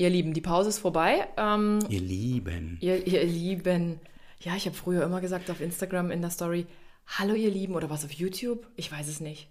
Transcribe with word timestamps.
ihr 0.00 0.10
Lieben, 0.10 0.32
die 0.32 0.40
Pause 0.40 0.70
ist 0.70 0.78
vorbei. 0.78 1.28
Ähm, 1.36 1.80
Ihr 1.88 2.00
Lieben. 2.00 2.78
ihr, 2.80 3.06
ihr 3.06 3.24
Lieben. 3.24 4.00
Ja, 4.40 4.56
ich 4.56 4.64
habe 4.66 4.74
früher 4.74 5.04
immer 5.04 5.20
gesagt 5.20 5.50
auf 5.50 5.60
Instagram 5.60 6.10
in 6.10 6.22
der 6.22 6.30
Story, 6.30 6.66
hallo 7.06 7.34
ihr 7.34 7.50
Lieben 7.50 7.74
oder 7.74 7.90
was 7.90 8.04
auf 8.04 8.12
YouTube? 8.12 8.66
Ich 8.76 8.90
weiß 8.90 9.06
es 9.08 9.20
nicht. 9.20 9.48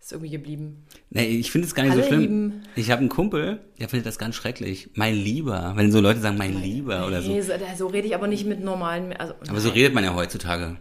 Ist 0.00 0.12
irgendwie 0.12 0.30
geblieben. 0.30 0.84
Nee, 1.10 1.26
ich 1.26 1.50
finde 1.50 1.66
es 1.68 1.74
gar 1.74 1.84
nicht 1.84 1.92
Hallo, 1.92 2.02
so 2.02 2.08
schlimm. 2.08 2.20
Lieben. 2.20 2.62
Ich 2.74 2.90
habe 2.90 3.00
einen 3.00 3.08
Kumpel, 3.08 3.60
der 3.78 3.88
findet 3.88 4.06
das 4.06 4.18
ganz 4.18 4.34
schrecklich. 4.34 4.90
Mein 4.94 5.14
Lieber. 5.14 5.72
Wenn 5.76 5.90
so 5.92 6.00
Leute 6.00 6.20
sagen, 6.20 6.36
mein 6.36 6.60
Lieber 6.60 7.06
oder 7.06 7.22
so. 7.22 7.30
Nee, 7.30 7.40
so, 7.42 7.52
so 7.76 7.86
rede 7.86 8.08
ich 8.08 8.14
aber 8.14 8.26
nicht 8.26 8.44
mit 8.46 8.60
normalen. 8.62 9.12
Also, 9.12 9.34
Aber 9.48 9.60
so 9.60 9.70
redet 9.70 9.94
man 9.94 10.04
ja 10.04 10.14
heutzutage. 10.14 10.76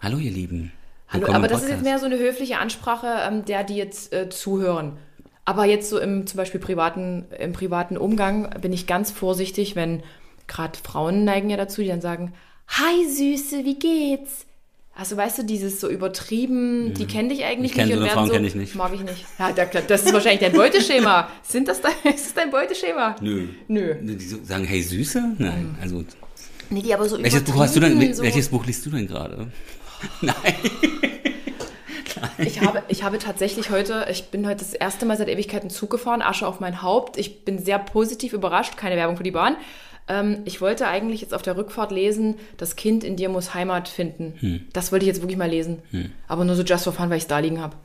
Hallo, 0.00 0.18
ihr 0.18 0.30
Lieben. 0.32 0.72
Hallo, 1.08 1.28
aber 1.32 1.46
das 1.48 1.62
ist 1.62 1.68
jetzt 1.70 1.84
mehr 1.84 1.98
so 1.98 2.06
eine 2.06 2.18
höfliche 2.18 2.58
Ansprache, 2.58 3.06
ähm, 3.28 3.44
der 3.44 3.62
die 3.64 3.76
jetzt 3.76 4.12
äh, 4.12 4.28
zuhören. 4.28 4.98
Aber 5.44 5.64
jetzt 5.66 5.90
so 5.90 5.98
im 5.98 6.26
zum 6.26 6.38
Beispiel 6.38 6.60
privaten, 6.60 7.26
im 7.38 7.52
privaten 7.52 7.96
Umgang 7.96 8.48
bin 8.60 8.72
ich 8.72 8.86
ganz 8.86 9.10
vorsichtig, 9.10 9.76
wenn 9.76 10.02
gerade 10.46 10.78
Frauen 10.82 11.24
neigen 11.24 11.50
ja 11.50 11.56
dazu, 11.56 11.82
die 11.82 11.88
dann 11.88 12.00
sagen, 12.00 12.32
Hi 12.68 13.06
Süße, 13.08 13.64
wie 13.64 13.78
geht's? 13.78 14.46
Also 14.96 15.16
weißt 15.16 15.38
du, 15.38 15.42
dieses 15.44 15.80
so 15.80 15.88
übertrieben, 15.90 16.94
die 16.94 17.04
kenne 17.06 17.30
dich 17.30 17.44
eigentlich 17.44 17.72
Ich 17.72 17.76
kenn 17.76 17.86
nicht 17.88 17.94
so 17.96 18.00
eine 18.00 18.06
werden 18.08 18.14
Frauen 18.16 18.30
kenn 18.30 18.44
ich 18.44 18.54
nicht. 18.54 18.74
Mag 18.76 18.92
ich 18.94 19.00
nicht. 19.00 19.24
Ja, 19.40 19.52
da- 19.52 19.64
das 19.66 20.04
ist 20.04 20.12
wahrscheinlich 20.14 20.40
dein 20.40 20.52
Beuteschema. 20.52 21.28
Sind 21.42 21.66
das 21.68 21.80
dein, 21.82 21.92
ist 22.14 22.26
das 22.26 22.34
dein 22.34 22.50
Beuteschema? 22.50 23.16
Nö. 23.20 23.48
Nö. 23.68 23.96
Die 24.00 24.24
so- 24.24 24.38
sagen, 24.44 24.64
hey 24.64 24.80
Süße? 24.82 25.32
Nein, 25.38 25.76
also. 25.82 26.04
Nee, 26.70 26.80
die 26.82 26.94
aber 26.94 27.08
so 27.08 27.20
Welches 27.22 27.42
Buch 27.42 27.56
hast 27.60 27.74
du 27.76 27.80
denn? 27.80 27.92
übertrieben, 27.92 28.14
so. 28.14 28.22
Welches 28.22 28.48
Buch 28.48 28.64
liest 28.66 28.86
du 28.86 28.90
denn 28.90 29.06
gerade? 29.08 29.48
Nein. 30.22 30.34
Ich 32.38 32.60
habe, 32.60 32.82
ich 32.88 33.02
habe 33.02 33.18
tatsächlich 33.18 33.70
heute, 33.70 34.06
ich 34.10 34.24
bin 34.26 34.46
heute 34.46 34.58
das 34.58 34.74
erste 34.74 35.06
Mal 35.06 35.16
seit 35.16 35.28
Ewigkeiten 35.28 35.70
Zug 35.70 35.90
gefahren, 35.90 36.22
Asche 36.22 36.46
auf 36.46 36.60
mein 36.60 36.82
Haupt. 36.82 37.16
Ich 37.16 37.44
bin 37.44 37.58
sehr 37.58 37.78
positiv 37.78 38.32
überrascht, 38.32 38.76
keine 38.76 38.96
Werbung 38.96 39.16
für 39.16 39.22
die 39.22 39.30
Bahn. 39.30 39.56
Ähm, 40.08 40.38
ich 40.44 40.60
wollte 40.60 40.86
eigentlich 40.86 41.20
jetzt 41.20 41.34
auf 41.34 41.42
der 41.42 41.56
Rückfahrt 41.56 41.90
lesen, 41.90 42.36
das 42.56 42.76
Kind 42.76 43.04
in 43.04 43.16
dir 43.16 43.28
muss 43.28 43.54
Heimat 43.54 43.88
finden. 43.88 44.34
Hm. 44.40 44.60
Das 44.72 44.92
wollte 44.92 45.04
ich 45.04 45.08
jetzt 45.08 45.22
wirklich 45.22 45.38
mal 45.38 45.48
lesen. 45.48 45.78
Aber 46.28 46.44
nur 46.44 46.56
so 46.56 46.62
just 46.62 46.84
for 46.84 46.92
fun, 46.92 47.10
weil 47.10 47.16
ich 47.16 47.24
es 47.24 47.28
da 47.28 47.38
liegen 47.38 47.60
habe. 47.60 47.76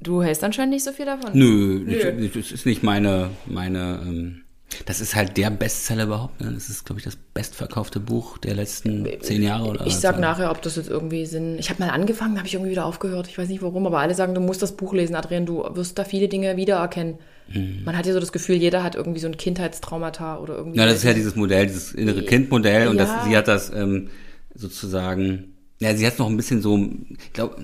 Du 0.00 0.22
hältst 0.22 0.44
anscheinend 0.44 0.74
nicht 0.74 0.84
so 0.84 0.92
viel 0.92 1.06
davon. 1.06 1.30
Nö, 1.32 1.80
Nö. 1.84 2.28
das 2.32 2.52
ist 2.52 2.64
nicht 2.64 2.84
meine, 2.84 3.30
meine, 3.46 4.00
ähm, 4.02 4.43
das 4.86 5.00
ist 5.00 5.14
halt 5.14 5.36
der 5.36 5.50
Bestseller 5.50 6.04
überhaupt. 6.04 6.40
Ne? 6.40 6.50
Das 6.52 6.68
ist, 6.68 6.84
glaube 6.84 6.98
ich, 6.98 7.04
das 7.04 7.16
bestverkaufte 7.16 8.00
Buch 8.00 8.38
der 8.38 8.54
letzten 8.54 9.06
zehn 9.20 9.42
Jahre 9.42 9.68
oder 9.68 9.86
Ich 9.86 9.96
sag 9.96 10.18
nachher, 10.18 10.50
ob 10.50 10.62
das 10.62 10.76
jetzt 10.76 10.88
irgendwie 10.88 11.26
Sinn. 11.26 11.58
Ich 11.58 11.70
habe 11.70 11.82
mal 11.82 11.90
angefangen, 11.90 12.38
habe 12.38 12.46
ich 12.48 12.54
irgendwie 12.54 12.72
wieder 12.72 12.84
aufgehört. 12.84 13.28
Ich 13.28 13.38
weiß 13.38 13.48
nicht 13.48 13.62
warum, 13.62 13.86
aber 13.86 14.00
alle 14.00 14.14
sagen, 14.14 14.34
du 14.34 14.40
musst 14.40 14.62
das 14.62 14.76
Buch 14.76 14.92
lesen, 14.92 15.14
Adrian. 15.14 15.46
Du 15.46 15.64
wirst 15.74 15.98
da 15.98 16.04
viele 16.04 16.28
Dinge 16.28 16.56
wiedererkennen. 16.56 17.18
Mhm. 17.52 17.82
Man 17.84 17.96
hat 17.96 18.06
ja 18.06 18.12
so 18.14 18.20
das 18.20 18.32
Gefühl, 18.32 18.56
jeder 18.56 18.82
hat 18.82 18.94
irgendwie 18.96 19.20
so 19.20 19.28
ein 19.28 19.36
Kindheitstraumata 19.36 20.38
oder 20.38 20.56
irgendwie. 20.56 20.78
Ja, 20.78 20.86
das 20.86 20.96
ist 20.96 21.04
ja 21.04 21.12
dieses 21.12 21.36
Modell, 21.36 21.66
dieses 21.66 21.92
innere 21.92 22.22
Kindmodell 22.22 22.88
und 22.88 22.96
Ja. 22.96 23.04
das, 23.04 23.24
sie 23.26 23.36
hat 23.36 23.46
das 23.48 23.70
ähm, 23.72 24.08
sozusagen, 24.54 25.52
ja, 25.78 25.94
sie 25.94 26.06
hat 26.06 26.14
es 26.14 26.18
noch 26.18 26.28
ein 26.28 26.36
bisschen 26.36 26.62
so, 26.62 26.78
ich 26.78 27.32
glaube, 27.32 27.56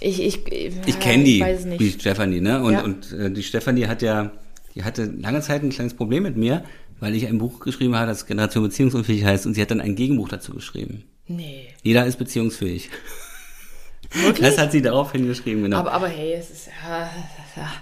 Ich, 0.00 0.22
ich, 0.22 0.40
ich 0.86 1.00
kenne 1.00 1.24
die, 1.24 1.40
weiß 1.40 1.58
es 1.58 1.64
die 1.64 1.68
nicht. 1.84 2.00
Stefanie, 2.00 2.40
ne? 2.40 2.62
Und, 2.62 2.72
Ja. 2.72 2.82
und 2.84 3.12
äh, 3.12 3.30
die 3.30 3.42
Stefanie 3.42 3.86
hat 3.86 4.02
ja, 4.02 4.32
die 4.74 4.84
hatte 4.84 5.04
lange 5.04 5.40
Zeit 5.40 5.62
ein 5.62 5.70
kleines 5.70 5.94
Problem 5.94 6.22
mit 6.22 6.36
mir, 6.36 6.64
weil 7.00 7.14
ich 7.14 7.26
ein 7.26 7.38
Buch 7.38 7.60
geschrieben 7.60 7.96
habe, 7.96 8.06
das 8.06 8.26
Generation 8.26 8.64
Beziehungsunfähig 8.64 9.24
heißt 9.24 9.46
und 9.46 9.54
sie 9.54 9.62
hat 9.62 9.70
dann 9.70 9.80
ein 9.80 9.96
Gegenbuch 9.96 10.28
dazu 10.28 10.54
geschrieben. 10.54 11.04
Nee. 11.26 11.68
Jeder 11.82 12.06
ist 12.06 12.18
beziehungsfähig. 12.18 12.90
Wirklich? 14.12 14.46
Das 14.46 14.58
hat 14.58 14.72
sie 14.72 14.82
daraufhin 14.82 15.26
geschrieben, 15.26 15.62
genau. 15.62 15.78
aber, 15.78 15.92
aber 15.92 16.08
hey, 16.08 16.34
es 16.34 16.50
ist. 16.50 16.68
Ja, 16.82 17.10
ja, 17.56 17.72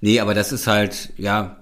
nee, 0.00 0.20
aber 0.20 0.34
das 0.34 0.52
ist 0.52 0.66
halt, 0.66 1.12
ja, 1.16 1.57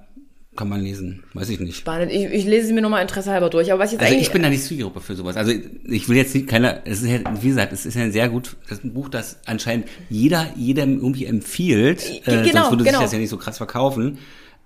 kann 0.56 0.68
man 0.68 0.80
lesen, 0.80 1.22
weiß 1.34 1.48
ich 1.50 1.60
nicht. 1.60 1.76
spannend. 1.76 2.10
Ich, 2.10 2.24
ich 2.24 2.44
lese 2.44 2.66
sie 2.68 2.72
mir 2.72 2.80
nochmal 2.82 3.02
interessehalber 3.02 3.50
durch. 3.50 3.70
Aber 3.72 3.82
was 3.82 3.92
ich 3.92 4.00
jetzt 4.00 4.08
Also 4.10 4.18
ich 4.20 4.32
bin 4.32 4.42
da 4.42 4.48
nicht 4.48 4.62
Zielgruppe 4.64 5.00
für 5.00 5.14
sowas. 5.14 5.36
Also 5.36 5.52
ich 5.84 6.08
will 6.08 6.16
jetzt 6.16 6.34
nicht 6.34 6.48
keiner, 6.48 6.80
es 6.84 7.02
ist 7.02 7.08
ja, 7.10 7.20
wie 7.42 7.48
gesagt, 7.48 7.72
es 7.72 7.86
ist 7.86 7.94
ja 7.94 8.02
ein 8.02 8.12
sehr 8.12 8.28
gut, 8.28 8.56
das 8.68 8.78
ist 8.78 8.84
ein 8.84 8.94
Buch, 8.94 9.08
das 9.08 9.38
anscheinend 9.46 9.86
jeder 10.10 10.48
jedem 10.56 10.96
irgendwie 10.98 11.26
empfiehlt. 11.26 12.04
Äh, 12.26 12.42
genau, 12.42 12.52
sonst 12.62 12.70
würde 12.70 12.84
genau. 12.84 12.98
sich 12.98 13.04
das 13.06 13.12
ja 13.12 13.18
nicht 13.18 13.30
so 13.30 13.36
krass 13.36 13.58
verkaufen. 13.58 14.18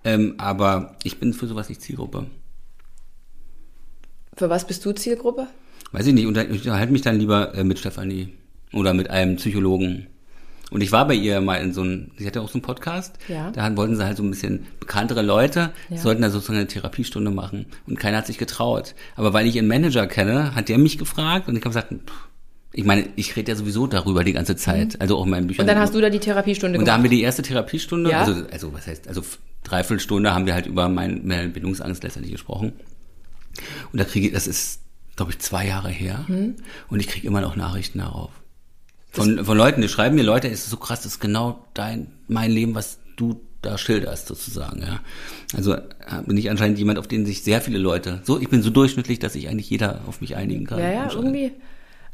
Ähm, 0.04 0.34
aber 0.38 0.96
ich 1.04 1.18
bin 1.18 1.34
für 1.34 1.46
sowas 1.46 1.68
nicht 1.68 1.82
Zielgruppe. 1.82 2.26
für 4.36 4.48
was 4.48 4.66
bist 4.66 4.84
du 4.84 4.92
Zielgruppe? 4.92 5.46
Weiß 5.92 6.06
ich 6.06 6.14
nicht, 6.14 6.26
unter- 6.26 6.48
ich 6.48 6.62
unterhalte 6.66 6.92
mich 6.92 7.02
dann 7.02 7.18
lieber 7.18 7.54
äh, 7.54 7.64
mit 7.64 7.78
Stefanie 7.78 8.28
oder 8.72 8.94
mit 8.94 9.10
einem 9.10 9.36
Psychologen. 9.36 10.06
Und 10.70 10.82
ich 10.82 10.92
war 10.92 11.06
bei 11.08 11.14
ihr 11.14 11.40
mal 11.40 11.56
in 11.56 11.72
so 11.74 11.82
einem, 11.82 12.10
sie 12.16 12.26
hatte 12.26 12.40
auch 12.40 12.48
so 12.48 12.54
einen 12.54 12.62
Podcast, 12.62 13.16
Ja. 13.28 13.50
da 13.50 13.76
wollten 13.76 13.96
sie 13.96 14.04
halt 14.04 14.16
so 14.16 14.22
ein 14.22 14.30
bisschen 14.30 14.66
bekanntere 14.78 15.22
Leute, 15.22 15.70
Ja. 15.88 15.96
sollten 15.98 16.22
da 16.22 16.30
sozusagen 16.30 16.58
eine 16.58 16.68
Therapiestunde 16.68 17.30
machen. 17.30 17.66
Und 17.86 17.98
keiner 17.98 18.18
hat 18.18 18.26
sich 18.26 18.38
getraut. 18.38 18.94
Aber 19.16 19.32
weil 19.32 19.46
ich 19.46 19.56
ihren 19.56 19.66
Manager 19.68 20.06
kenne, 20.06 20.54
hat 20.54 20.68
der 20.68 20.78
mich 20.78 20.96
gefragt 20.98 21.48
und 21.48 21.56
ich 21.56 21.60
habe 21.62 21.70
gesagt, 21.70 21.88
pff, 21.92 22.28
ich 22.72 22.84
meine, 22.84 23.08
ich 23.16 23.34
rede 23.34 23.50
ja 23.50 23.56
sowieso 23.56 23.88
darüber 23.88 24.22
die 24.22 24.32
ganze 24.32 24.54
Zeit, 24.54 25.00
also 25.00 25.18
auch 25.18 25.24
in 25.24 25.30
meinen 25.30 25.48
Büchern. 25.48 25.66
Mhm. 25.66 25.70
Und 25.70 25.74
dann 25.74 25.82
hast 25.82 25.92
du 25.94 26.00
da 26.00 26.08
die 26.08 26.20
Therapiestunde 26.20 26.78
Und 26.78 26.84
da 26.86 26.92
haben 26.92 27.00
gemacht. 27.02 27.10
wir 27.10 27.18
die 27.18 27.24
erste 27.24 27.42
Therapiestunde, 27.42 28.10
Ja. 28.10 28.20
also, 28.20 28.44
also 28.52 28.72
was 28.72 28.86
heißt, 28.86 29.08
also 29.08 29.22
Dreiviertelstunde 29.64 30.32
haben 30.32 30.46
wir 30.46 30.54
halt 30.54 30.66
über 30.66 30.88
mein, 30.88 31.26
meine 31.26 31.48
Bindungsangst 31.48 32.02
letztendlich 32.04 32.32
gesprochen. 32.32 32.72
Und 33.92 33.98
da 34.00 34.04
kriege 34.04 34.28
ich, 34.28 34.32
das 34.32 34.46
ist, 34.46 34.82
glaube 35.16 35.32
ich, 35.32 35.40
zwei 35.40 35.66
Jahre 35.66 35.88
her. 35.90 36.28
Hm. 36.28 36.54
Und 36.88 37.00
ich 37.00 37.08
kriege 37.08 37.26
immer 37.26 37.40
noch 37.40 37.56
Nachrichten 37.56 37.98
darauf. 37.98 38.30
Von, 39.12 39.44
von 39.44 39.56
Leuten, 39.58 39.80
die 39.82 39.88
schreiben 39.88 40.14
mir, 40.16 40.22
Leute, 40.22 40.48
es 40.48 40.60
ist 40.64 40.70
so 40.70 40.76
krass, 40.76 41.02
das 41.02 41.12
ist 41.14 41.20
genau 41.20 41.64
dein, 41.74 42.12
mein 42.28 42.50
Leben, 42.50 42.74
was 42.74 42.98
du 43.16 43.40
da 43.62 43.76
schilderst, 43.76 44.26
sozusagen, 44.28 44.80
ja. 44.82 45.00
Also 45.54 45.74
äh, 45.74 45.80
bin 46.26 46.36
ich 46.38 46.48
anscheinend 46.50 46.78
jemand, 46.78 46.98
auf 46.98 47.08
den 47.08 47.26
sich 47.26 47.42
sehr 47.42 47.60
viele 47.60 47.78
Leute, 47.78 48.20
so, 48.24 48.40
ich 48.40 48.48
bin 48.48 48.62
so 48.62 48.70
durchschnittlich, 48.70 49.18
dass 49.18 49.34
sich 49.34 49.48
eigentlich 49.48 49.68
jeder 49.68 50.00
auf 50.06 50.20
mich 50.20 50.36
einigen 50.36 50.66
kann. 50.66 50.78
ja, 50.78 50.90
ja, 50.90 51.10
irgendwie. 51.12 51.52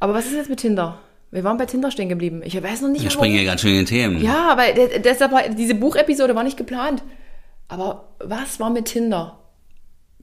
Aber 0.01 0.15
was 0.15 0.27
ist 0.27 0.35
jetzt 0.35 0.51
mit 0.51 0.59
Tinder? 0.61 0.99
Wir 1.31 1.45
waren 1.45 1.59
bei 1.59 1.67
Tinder 1.67 1.91
stehen 1.91 2.09
geblieben. 2.09 2.41
Ich 2.45 2.61
weiß 2.61 2.81
noch 2.83 2.89
nicht, 2.89 3.03
Wir 3.03 3.11
springen 3.11 3.37
ja 3.37 3.45
ganz 3.45 3.61
schön 3.61 3.71
in 3.73 3.77
den 3.79 3.87
Themen. 3.87 4.23
Ja, 4.23 4.51
aber 4.53 4.73
de- 4.73 5.01
deshalb 5.01 5.33
war, 5.33 5.49
diese 5.49 5.75
Buchepisode 5.75 6.35
war 6.35 6.45
nicht 6.45 6.57
geplant. 6.57 7.03
Aber 7.69 8.09
was 8.21 8.59
war 8.61 8.71
mit 8.71 8.87
Tinder? 8.87 9.39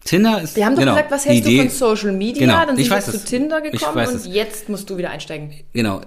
Tinder 0.06 0.42
ist, 0.42 0.56
Wir 0.56 0.66
haben 0.66 0.76
doch 0.76 0.82
genau, 0.82 0.94
gesagt, 0.94 1.12
was 1.12 1.26
hältst 1.26 1.46
du 1.46 1.50
Idee- 1.50 1.60
von 1.62 1.70
Social 1.70 2.12
Media? 2.12 2.40
Genau, 2.42 2.66
Dann 2.66 2.76
sind 2.76 2.90
wir 2.90 3.00
zu. 3.02 3.24
Tinder 3.24 3.62
gekommen 3.62 4.06
und 4.08 4.16
es. 4.16 4.28
jetzt 4.28 4.68
musst 4.70 4.90
du 4.90 4.98
wieder 4.98 5.10
einsteigen. 5.12 5.54
Genau. 5.74 6.02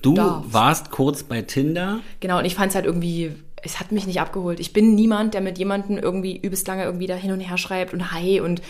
Du 0.00 0.14
Darfst. 0.14 0.52
warst 0.52 0.90
kurz 0.90 1.22
bei 1.22 1.42
Tinder. 1.42 2.00
Genau, 2.20 2.38
und 2.38 2.44
ich 2.46 2.54
fand 2.54 2.70
es 2.70 2.74
halt 2.74 2.86
irgendwie, 2.86 3.32
es 3.62 3.78
hat 3.78 3.92
mich 3.92 4.06
nicht 4.06 4.20
abgeholt. 4.20 4.58
Ich 4.58 4.72
bin 4.72 4.94
niemand, 4.94 5.34
der 5.34 5.42
mit 5.42 5.58
jemandem 5.58 5.98
irgendwie 5.98 6.36
übelst 6.36 6.66
lange 6.66 6.84
irgendwie 6.84 7.06
da 7.06 7.14
hin 7.14 7.30
und 7.32 7.40
her 7.40 7.58
schreibt 7.58 7.92
und 7.92 8.10
hi 8.12 8.40
und 8.40 8.62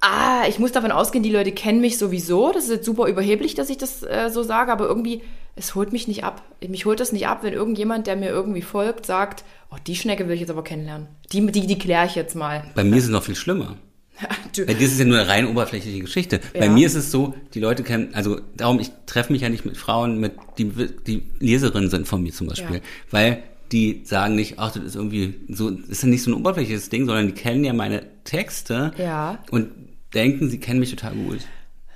ah, 0.00 0.44
ich 0.48 0.58
muss 0.58 0.72
davon 0.72 0.90
ausgehen, 0.92 1.22
die 1.24 1.30
Leute 1.32 1.52
kennen 1.52 1.80
mich 1.80 1.98
sowieso. 1.98 2.52
Das 2.52 2.64
ist 2.64 2.70
jetzt 2.70 2.86
super 2.86 3.06
überheblich, 3.06 3.54
dass 3.54 3.70
ich 3.70 3.78
das 3.78 4.02
äh, 4.02 4.28
so 4.30 4.42
sage, 4.42 4.72
aber 4.72 4.86
irgendwie, 4.86 5.22
es 5.56 5.74
holt 5.74 5.92
mich 5.92 6.06
nicht 6.08 6.24
ab. 6.24 6.42
Mich 6.66 6.84
holt 6.84 7.00
das 7.00 7.12
nicht 7.12 7.26
ab, 7.26 7.42
wenn 7.42 7.52
irgendjemand, 7.54 8.06
der 8.06 8.16
mir 8.16 8.28
irgendwie 8.28 8.62
folgt, 8.62 9.06
sagt, 9.06 9.44
oh, 9.70 9.76
die 9.86 9.96
Schnecke 9.96 10.26
will 10.28 10.34
ich 10.34 10.40
jetzt 10.40 10.50
aber 10.50 10.64
kennenlernen. 10.64 11.08
Die, 11.32 11.44
die, 11.46 11.66
die 11.66 11.78
kläre 11.78 12.06
ich 12.06 12.14
jetzt 12.14 12.34
mal. 12.36 12.64
Bei 12.74 12.84
mir 12.84 12.96
ist 12.96 13.04
es 13.04 13.10
noch 13.10 13.22
viel 13.24 13.34
schlimmer. 13.36 13.76
Weil 14.56 14.74
das 14.74 14.84
ist 14.84 14.98
ja 14.98 15.04
nur 15.04 15.18
eine 15.18 15.28
rein 15.28 15.46
oberflächliche 15.46 16.00
Geschichte. 16.00 16.40
Bei 16.54 16.66
Ja. 16.66 16.70
mir 16.70 16.86
ist 16.86 16.94
es 16.94 17.10
so, 17.10 17.34
die 17.52 17.60
Leute 17.60 17.82
kennen, 17.82 18.10
also 18.14 18.40
darum, 18.56 18.80
ich 18.80 18.90
treffe 19.04 19.30
mich 19.32 19.42
ja 19.42 19.50
nicht 19.50 19.66
mit 19.66 19.76
Frauen, 19.76 20.18
mit 20.20 20.32
die, 20.56 20.70
die 21.06 21.22
Leserinnen 21.38 21.90
sind 21.90 22.08
von 22.08 22.22
mir 22.22 22.32
zum 22.32 22.46
Beispiel. 22.46 22.76
Ja. 22.76 22.82
Weil 23.10 23.42
die 23.72 24.02
sagen 24.04 24.34
nicht, 24.36 24.58
ach, 24.58 24.72
das 24.72 24.84
ist 24.84 24.94
irgendwie 24.96 25.34
so, 25.48 25.70
das 25.70 25.88
ist 25.88 26.02
ja 26.02 26.08
nicht 26.08 26.22
so 26.22 26.30
ein 26.30 26.34
oberflächliches 26.34 26.88
Ding, 26.88 27.04
sondern 27.04 27.26
die 27.26 27.32
kennen 27.34 27.64
ja 27.64 27.72
meine 27.74 28.04
Texte 28.24 28.92
Ja. 28.96 29.38
und 29.50 29.68
denken, 30.14 30.48
sie 30.50 30.58
kennen 30.60 30.80
mich 30.80 30.90
total 30.90 31.14
gut. 31.14 31.40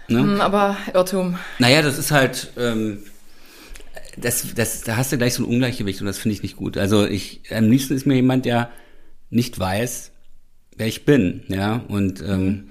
Ne? 0.09 0.19
Hm, 0.21 0.41
aber 0.41 0.77
Irrtum. 0.93 1.39
Naja, 1.59 1.83
das 1.83 1.99
ist 1.99 2.11
halt, 2.11 2.53
ähm, 2.57 2.99
das, 4.17 4.55
das, 4.55 4.83
da 4.83 4.97
hast 4.97 5.13
du 5.13 5.19
gleich 5.19 5.35
so 5.35 5.43
ein 5.45 5.49
Ungleichgewicht 5.49 6.01
und 6.01 6.07
das 6.07 6.19
finde 6.19 6.35
ich 6.35 6.43
nicht 6.43 6.57
gut. 6.57 6.77
Also 6.77 7.07
ich, 7.07 7.43
am 7.51 7.71
liebsten 7.71 7.95
ist 7.95 8.07
mir 8.07 8.17
jemand, 8.17 8.45
der 8.45 8.71
nicht 9.31 9.59
weiß, 9.59 10.11
wer 10.77 10.87
ich 10.89 11.05
bin, 11.05 11.45
ja, 11.49 11.77
und 11.89 12.21
ähm, 12.23 12.71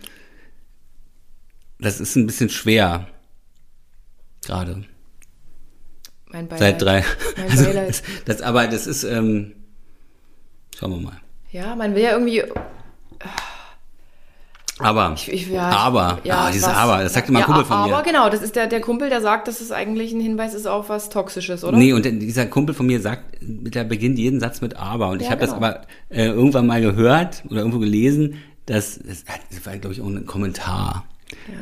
das 1.79 1.99
ist 2.01 2.15
ein 2.17 2.27
bisschen 2.27 2.49
schwer 2.49 3.07
gerade 4.45 4.83
Mein 6.27 6.47
Beileid. 6.49 6.59
seit 6.59 6.81
drei. 6.81 7.05
Mein 7.37 7.49
Also, 7.51 7.63
Beileid. 7.65 7.89
das, 7.89 8.03
das, 8.25 8.41
aber 8.41 8.67
das 8.67 8.85
ist, 8.87 9.03
ähm, 9.05 9.53
schauen 10.77 10.91
wir 10.91 10.99
mal. 10.99 11.21
Ja, 11.51 11.75
man 11.75 11.95
will 11.95 12.03
ja 12.03 12.11
irgendwie, 12.11 12.43
Aber, 14.79 15.13
Ich, 15.15 15.31
ich, 15.31 15.49
ja, 15.49 15.69
aber, 15.69 16.19
ja, 16.23 16.45
ah, 16.45 16.51
dieses 16.51 16.67
was? 16.67 16.75
Aber, 16.75 17.03
das 17.03 17.13
sagte 17.13 17.31
mal 17.31 17.39
ein 17.39 17.41
ja, 17.41 17.45
Kumpel 17.45 17.65
von 17.65 17.77
aber 17.77 17.97
mir. 17.97 18.03
genau, 18.03 18.29
das 18.29 18.41
ist 18.41 18.55
der, 18.55 18.67
der 18.67 18.81
Kumpel, 18.81 19.09
der 19.09 19.21
sagt, 19.21 19.47
dass 19.47 19.61
es 19.61 19.71
eigentlich 19.71 20.13
ein 20.13 20.21
Hinweis 20.21 20.53
ist 20.53 20.67
auf 20.67 20.89
was 20.89 21.09
Toxisches, 21.09 21.63
oder? 21.63 21.77
Nee, 21.77 21.93
und 21.93 22.05
dieser 22.05 22.45
Kumpel 22.45 22.73
von 22.73 22.85
mir 22.85 23.01
sagt, 23.01 23.23
der 23.41 23.83
beginnt 23.83 24.17
jeden 24.17 24.39
Satz 24.39 24.61
mit 24.61 24.75
aber. 24.77 25.09
Und 25.09 25.19
ich 25.21 25.25
Ja, 25.25 25.31
habe 25.31 25.41
das 25.41 25.53
genau. 25.53 25.65
aber 25.65 25.81
äh, 26.09 26.25
irgendwann 26.27 26.65
mal 26.67 26.81
gehört 26.81 27.43
oder 27.49 27.59
irgendwo 27.59 27.79
gelesen, 27.79 28.35
dass 28.65 28.99
das, 28.99 29.23
das 29.51 29.65
war, 29.65 29.77
glaube 29.77 29.93
ich, 29.93 30.01
auch 30.01 30.07
ein 30.07 30.25
Kommentar. 30.25 31.05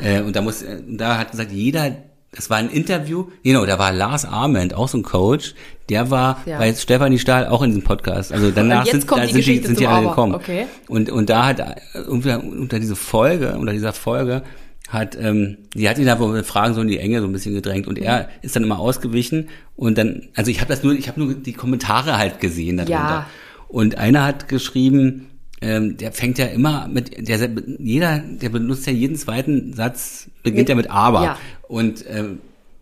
Äh, 0.01 0.21
und 0.21 0.35
da 0.35 0.41
muss, 0.41 0.61
äh, 0.61 0.81
da 0.87 1.17
hat 1.17 1.31
gesagt, 1.31 1.51
jeder, 1.51 1.91
es 2.37 2.49
war 2.49 2.57
ein 2.57 2.69
Interview, 2.69 3.27
genau, 3.43 3.65
da 3.65 3.79
war 3.79 3.91
Lars 3.91 4.25
Arment, 4.25 4.73
auch 4.73 4.87
so 4.87 4.97
ein 4.97 5.03
Coach, 5.03 5.55
der 5.89 6.11
war 6.11 6.41
Ja. 6.45 6.59
bei 6.59 6.73
Stefanie 6.73 7.19
Stahl 7.19 7.47
auch 7.47 7.61
in 7.61 7.69
diesem 7.71 7.83
Podcast. 7.83 8.31
Also 8.31 8.51
danach 8.51 8.85
sind, 8.85 9.09
da 9.09 9.25
die 9.25 9.33
sind, 9.33 9.45
die, 9.45 9.67
sind 9.67 9.79
die 9.79 9.87
alle 9.87 10.07
gekommen. 10.07 10.35
Okay. 10.35 10.67
Und, 10.87 11.09
und 11.09 11.29
da 11.29 11.45
hat 11.45 11.61
unter, 12.07 12.43
unter 12.43 12.79
diese 12.79 12.95
Folge, 12.95 13.57
unter 13.57 13.73
dieser 13.73 13.93
Folge, 13.93 14.43
hat, 14.89 15.17
ähm, 15.19 15.57
die 15.73 15.89
hat 15.89 15.97
ihn 15.97 16.05
da 16.05 16.17
wohl 16.19 16.31
mit 16.31 16.45
Fragen 16.45 16.73
so 16.73 16.81
in 16.81 16.87
die 16.87 16.99
Enge 16.99 17.19
so 17.19 17.25
ein 17.27 17.33
bisschen 17.33 17.53
gedrängt 17.53 17.87
und 17.87 17.97
er 17.99 18.29
ist 18.41 18.55
dann 18.55 18.63
immer 18.63 18.79
ausgewichen 18.79 19.49
und 19.75 19.97
dann, 19.97 20.29
also 20.35 20.49
ich 20.49 20.61
habe 20.61 20.69
das 20.73 20.83
nur, 20.83 20.93
ich 20.93 21.09
habe 21.09 21.19
nur 21.19 21.33
die 21.33 21.53
Kommentare 21.53 22.17
halt 22.17 22.39
gesehen 22.39 22.77
darunter. 22.77 22.93
Ja. 22.93 23.27
Und 23.67 23.97
einer 23.97 24.23
hat 24.23 24.47
geschrieben, 24.47 25.27
ähm, 25.62 25.98
der 25.98 26.12
fängt 26.12 26.38
ja 26.38 26.45
immer 26.45 26.88
mit, 26.88 27.27
der 27.27 27.50
jeder, 27.80 28.19
der 28.19 28.50
benutzt 28.50 28.86
ja 28.86 28.94
jeden 28.94 29.15
zweiten 29.15 29.74
Satz, 29.74 30.27
beginnt 30.44 30.62
Mit- 30.62 30.69
ja 30.69 30.75
mit 30.75 30.89
aber. 30.92 31.24
ja. 31.24 31.38
Und 31.68 32.06
ähm, 32.09 32.39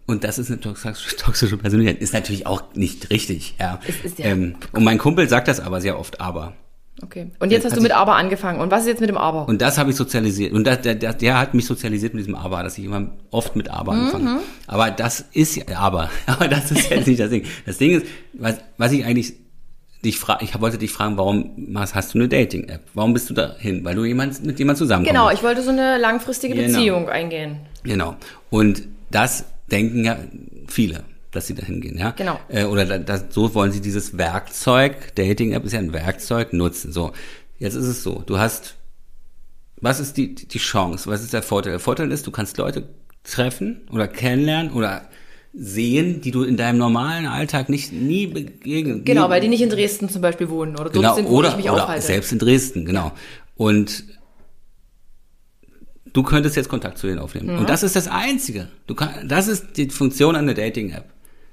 und 0.07 0.24
das 0.24 0.38
ist 0.38 0.51
eine 0.51 0.60
toxische, 0.60 1.57
Persönlichkeit. 1.57 2.00
Ist 2.00 2.13
natürlich 2.13 2.45
auch 2.45 2.62
nicht 2.75 3.10
richtig, 3.10 3.56
ja. 3.60 3.80
Es 3.88 4.06
ist 4.12 4.19
ja- 4.19 4.25
ähm, 4.27 4.56
und 4.72 4.83
mein 4.83 5.00
Kumpel 5.00 5.27
sagt 5.27 5.48
das 5.48 5.60
aber 5.60 5.81
sehr 5.81 5.98
oft, 6.00 6.22
aber. 6.22 6.54
Okay. 7.01 7.31
Und 7.39 7.51
jetzt 7.51 7.66
hast 7.66 7.72
Hat 7.74 7.80
du 7.80 7.83
mit 7.83 7.92
Aber 7.92 8.16
angefangen. 8.16 8.62
Und 8.62 8.72
was 8.72 8.81
ist 8.83 8.88
jetzt 8.88 9.01
mit 9.01 9.10
dem 9.10 9.18
Aber? 9.18 9.50
Und 9.50 9.62
das 9.62 9.77
habe 9.77 9.89
ich 9.89 9.98
sozialisiert. 9.98 10.54
Und 10.54 10.66
das, 10.66 10.80
der, 10.81 10.95
der, 10.95 11.13
der 11.13 11.38
hat 11.39 11.54
mich 11.54 11.66
sozialisiert 11.66 12.13
mit 12.13 12.22
diesem 12.22 12.36
Aber, 12.36 12.63
dass 12.63 12.77
ich 12.77 12.86
immer 12.86 13.10
oft 13.31 13.56
mit 13.57 13.69
Aber 13.69 13.94
Mhm. 13.94 14.06
anfange. 14.06 14.39
Aber 14.68 14.92
das 14.92 15.25
ist 15.33 15.56
ja, 15.57 15.63
aber, 15.77 16.10
aber 16.27 16.48
das 16.48 16.72
ist 16.72 16.89
jetzt 16.89 17.07
nicht 17.07 17.19
das 17.19 17.31
Ding. 17.31 17.44
Das 17.66 17.77
Ding 17.80 17.92
ist, 18.00 18.06
was, 18.33 18.57
was 18.77 18.92
ich 18.94 19.04
eigentlich 19.04 19.33
dich 20.05 20.19
frage, 20.19 20.45
ich 20.45 20.59
wollte 20.61 20.77
dich 20.77 20.91
fragen, 20.91 21.17
warum 21.17 21.51
hast 21.75 22.13
du 22.13 22.19
eine 22.19 22.27
Dating-App? 22.29 22.81
Warum 22.93 23.13
bist 23.13 23.29
du 23.29 23.33
dahin? 23.33 23.83
Weil 23.83 23.95
du 23.95 24.05
jemand, 24.05 24.43
mit 24.45 24.57
jemand 24.59 24.77
zusammenkommst. 24.77 25.11
genau, 25.13 25.31
ich 25.31 25.43
wollte 25.43 25.61
so 25.61 25.71
eine 25.71 25.97
langfristige 25.97 26.53
Genau. 26.55 26.67
Beziehung 26.67 27.09
eingehen. 27.09 27.57
Genau. 27.83 28.15
Und 28.49 28.83
das 29.11 29.45
denken 29.69 30.05
ja 30.05 30.17
viele, 30.67 31.03
dass 31.31 31.47
sie 31.47 31.55
dahin 31.55 31.81
gehen, 31.81 31.97
ja. 31.97 32.11
Genau. 32.11 32.39
Äh, 32.47 32.63
oder 32.65 32.85
da, 32.85 32.97
das, 32.99 33.25
so 33.29 33.53
wollen 33.55 33.71
sie 33.71 33.81
dieses 33.81 34.17
Werkzeug, 34.17 35.13
Dating-App 35.15 35.65
ist 35.65 35.73
ja 35.73 35.79
ein 35.79 35.91
Werkzeug, 35.91 36.53
nutzen. 36.53 36.91
So, 36.91 37.11
jetzt 37.59 37.75
ist 37.75 37.87
es 37.87 38.03
so, 38.03 38.23
du 38.25 38.37
hast, 38.39 38.75
was 39.81 39.99
ist 39.99 40.17
die, 40.17 40.35
die 40.35 40.57
Chance, 40.59 41.09
was 41.09 41.21
ist 41.21 41.33
der 41.33 41.43
Vorteil? 41.43 41.71
Der 41.73 41.79
Vorteil 41.79 42.11
ist, 42.11 42.25
du 42.27 42.31
kannst 42.31 42.57
Leute 42.57 42.87
treffen 43.23 43.81
oder 43.91 44.07
kennenlernen 44.07 44.71
oder 44.71 45.09
sehen, 45.57 46.21
die 46.21 46.31
du 46.31 46.43
in 46.43 46.57
deinem 46.57 46.77
normalen 46.77 47.25
Alltag 47.25 47.69
nicht 47.69 47.93
nie 47.93 48.27
begegnen. 48.27 49.05
Genau, 49.05 49.25
nie, 49.25 49.29
weil 49.29 49.41
die 49.41 49.47
nicht 49.47 49.61
in 49.61 49.69
Dresden 49.69 50.09
zum 50.09 50.21
Beispiel 50.21 50.49
wohnen 50.49 50.73
oder 50.75 50.85
dort 50.85 50.93
genau, 50.93 51.15
sind, 51.15 51.29
wo 51.29 51.37
oder, 51.37 51.49
ich 51.49 51.57
mich 51.57 51.69
oder 51.69 51.83
aufhalte. 51.83 52.05
selbst 52.05 52.31
in 52.31 52.39
Dresden, 52.39 52.85
genau. 52.85 53.13
Und 53.55 54.03
du 56.11 56.23
könntest 56.23 56.55
jetzt 56.55 56.67
Kontakt 56.67 56.97
zu 56.97 57.07
denen 57.07 57.19
aufnehmen. 57.19 57.53
Mhm. 57.53 57.59
Und 57.59 57.69
das 57.69 57.83
ist 57.83 57.95
das 57.95 58.07
Einzige. 58.07 58.67
Du 58.87 58.95
kann, 58.95 59.27
das 59.27 59.47
ist 59.47 59.77
die 59.77 59.89
Funktion 59.89 60.35
an 60.35 60.45
der 60.45 60.55
Dating-App. 60.55 61.05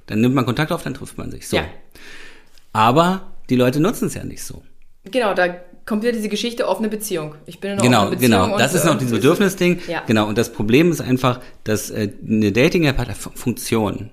Dann 0.06 0.20
nimmt 0.20 0.34
man 0.34 0.44
Kontakt 0.44 0.72
auf, 0.72 0.82
dann 0.82 0.94
trifft 0.94 1.16
man 1.16 1.30
sich. 1.30 1.46
So. 1.46 1.56
Ja. 1.56 1.66
Aber 2.72 3.32
die 3.50 3.56
Leute 3.56 3.80
nutzen 3.80 4.06
es 4.06 4.14
ja 4.14 4.24
nicht 4.24 4.42
so. 4.42 4.62
Genau, 5.04 5.34
da 5.34 5.56
kommt 5.86 6.02
wieder 6.02 6.12
diese 6.12 6.28
Geschichte 6.28 6.68
offene 6.68 6.88
Beziehung. 6.88 7.34
Ich 7.46 7.60
bin 7.60 7.72
in 7.72 7.78
einer 7.78 7.82
Genau, 7.82 7.98
offenen 8.02 8.18
Beziehung. 8.20 8.42
genau. 8.46 8.58
Das 8.58 8.72
und, 8.72 8.78
ist 8.78 8.84
noch 8.86 8.94
äh, 8.94 8.98
dieses 8.98 9.12
Bedürfnisding. 9.18 9.78
Ja. 9.88 10.02
Genau. 10.06 10.28
Und 10.28 10.38
das 10.38 10.52
Problem 10.52 10.90
ist 10.90 11.00
einfach, 11.00 11.40
dass 11.64 11.90
äh, 11.90 12.10
eine 12.26 12.52
Dating-App 12.52 12.98
hat 12.98 13.06
eine 13.08 13.16
Fu- 13.16 13.30
Funktion. 13.34 14.10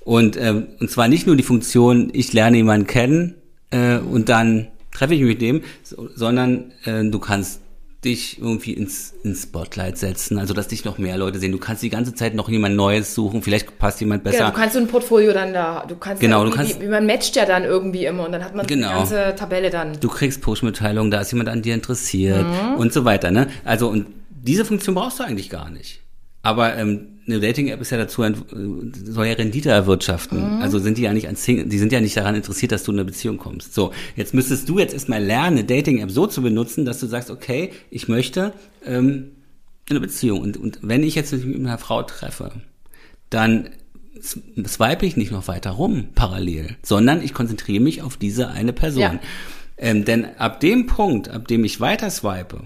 Und, 0.00 0.36
ähm, 0.40 0.68
und 0.80 0.90
zwar 0.90 1.08
nicht 1.08 1.26
nur 1.26 1.36
die 1.36 1.42
Funktion, 1.42 2.10
ich 2.12 2.32
lerne 2.32 2.56
jemanden 2.56 2.86
kennen 2.86 3.34
äh, 3.70 3.98
und 3.98 4.28
dann 4.28 4.68
treffe 4.92 5.14
ich 5.14 5.20
mich 5.20 5.28
mit 5.28 5.42
dem, 5.42 5.62
so, 5.82 6.08
sondern 6.14 6.72
äh, 6.84 7.04
du 7.04 7.18
kannst 7.18 7.60
dich 8.04 8.38
irgendwie 8.38 8.72
ins, 8.74 9.12
ins 9.24 9.42
Spotlight 9.42 9.98
setzen, 9.98 10.38
also 10.38 10.54
dass 10.54 10.68
dich 10.68 10.84
noch 10.84 10.98
mehr 10.98 11.18
Leute 11.18 11.40
sehen. 11.40 11.50
Du 11.50 11.58
kannst 11.58 11.82
die 11.82 11.90
ganze 11.90 12.14
Zeit 12.14 12.32
noch 12.34 12.48
jemand 12.48 12.76
Neues 12.76 13.14
suchen, 13.14 13.42
vielleicht 13.42 13.78
passt 13.78 14.00
jemand 14.00 14.22
besser. 14.22 14.38
Genau, 14.38 14.50
du 14.50 14.56
kannst 14.56 14.74
so 14.74 14.80
ein 14.80 14.86
Portfolio 14.86 15.32
dann 15.32 15.52
da, 15.52 15.84
du 15.86 15.96
kannst, 15.96 16.20
Genau, 16.20 16.44
du 16.44 16.50
kannst- 16.52 16.80
wie 16.80 16.86
man 16.86 17.06
matcht 17.06 17.34
ja 17.34 17.44
dann 17.44 17.64
irgendwie 17.64 18.04
immer 18.06 18.24
und 18.26 18.32
dann 18.32 18.44
hat 18.44 18.54
man 18.54 18.66
Genau. 18.68 18.88
die 18.88 18.94
ganze 18.94 19.34
Tabelle 19.36 19.70
dann. 19.70 19.98
Du 19.98 20.08
kriegst 20.08 20.40
Push-Mitteilungen, 20.42 21.10
da 21.10 21.20
ist 21.22 21.32
jemand 21.32 21.48
an 21.48 21.60
dir 21.62 21.74
interessiert 21.74 22.46
und 22.76 22.92
so 22.92 23.04
weiter. 23.04 23.32
Ne? 23.32 23.48
Also 23.64 23.88
und 23.88 24.06
diese 24.30 24.64
Funktion 24.64 24.94
brauchst 24.94 25.18
du 25.18 25.24
eigentlich 25.24 25.50
gar 25.50 25.68
nicht. 25.68 26.00
Aber 26.42 26.76
ähm, 26.76 27.18
eine 27.26 27.40
Dating-App 27.40 27.80
ist 27.80 27.90
ja 27.90 27.98
dazu, 27.98 28.22
äh, 28.22 28.32
soll 29.04 29.26
ja 29.26 29.34
Rendite 29.34 29.70
erwirtschaften. 29.70 30.60
Also 30.62 30.78
sind 30.78 30.98
die 30.98 31.02
ja 31.02 31.12
nicht 31.12 31.28
an 31.28 31.36
Single, 31.36 31.66
die 31.66 31.78
sind 31.78 31.92
ja 31.92 32.00
nicht 32.00 32.16
daran 32.16 32.34
interessiert, 32.34 32.72
dass 32.72 32.84
du 32.84 32.92
in 32.92 32.98
eine 32.98 33.04
Beziehung 33.04 33.38
kommst. 33.38 33.74
So, 33.74 33.92
jetzt 34.16 34.34
müsstest 34.34 34.68
du 34.68 34.78
jetzt 34.78 34.94
erstmal 34.94 35.22
lernen, 35.22 35.58
eine 35.58 35.64
Dating-App 35.64 36.10
so 36.10 36.26
zu 36.26 36.42
benutzen, 36.42 36.84
dass 36.84 37.00
du 37.00 37.06
sagst, 37.06 37.30
okay, 37.30 37.72
ich 37.90 38.08
möchte 38.08 38.54
ähm, 38.84 39.32
eine 39.90 40.00
Beziehung. 40.00 40.40
Und, 40.40 40.56
und 40.56 40.78
wenn 40.82 41.02
ich 41.02 41.14
jetzt 41.14 41.32
mit 41.32 41.56
einer 41.56 41.78
Frau 41.78 42.02
treffe, 42.02 42.52
dann 43.30 43.68
swipe 44.22 45.06
ich 45.06 45.16
nicht 45.16 45.30
noch 45.30 45.48
weiter 45.48 45.70
rum 45.70 46.08
parallel, 46.14 46.76
sondern 46.82 47.22
ich 47.22 47.34
konzentriere 47.34 47.82
mich 47.82 48.02
auf 48.02 48.16
diese 48.16 48.48
eine 48.48 48.72
Person. 48.72 49.02
Ja. 49.02 49.20
Ähm, 49.76 50.04
denn 50.04 50.24
ab 50.38 50.60
dem 50.60 50.86
Punkt, 50.86 51.28
ab 51.28 51.46
dem 51.46 51.64
ich 51.64 51.80
weiter 51.80 52.10
swipe 52.10 52.62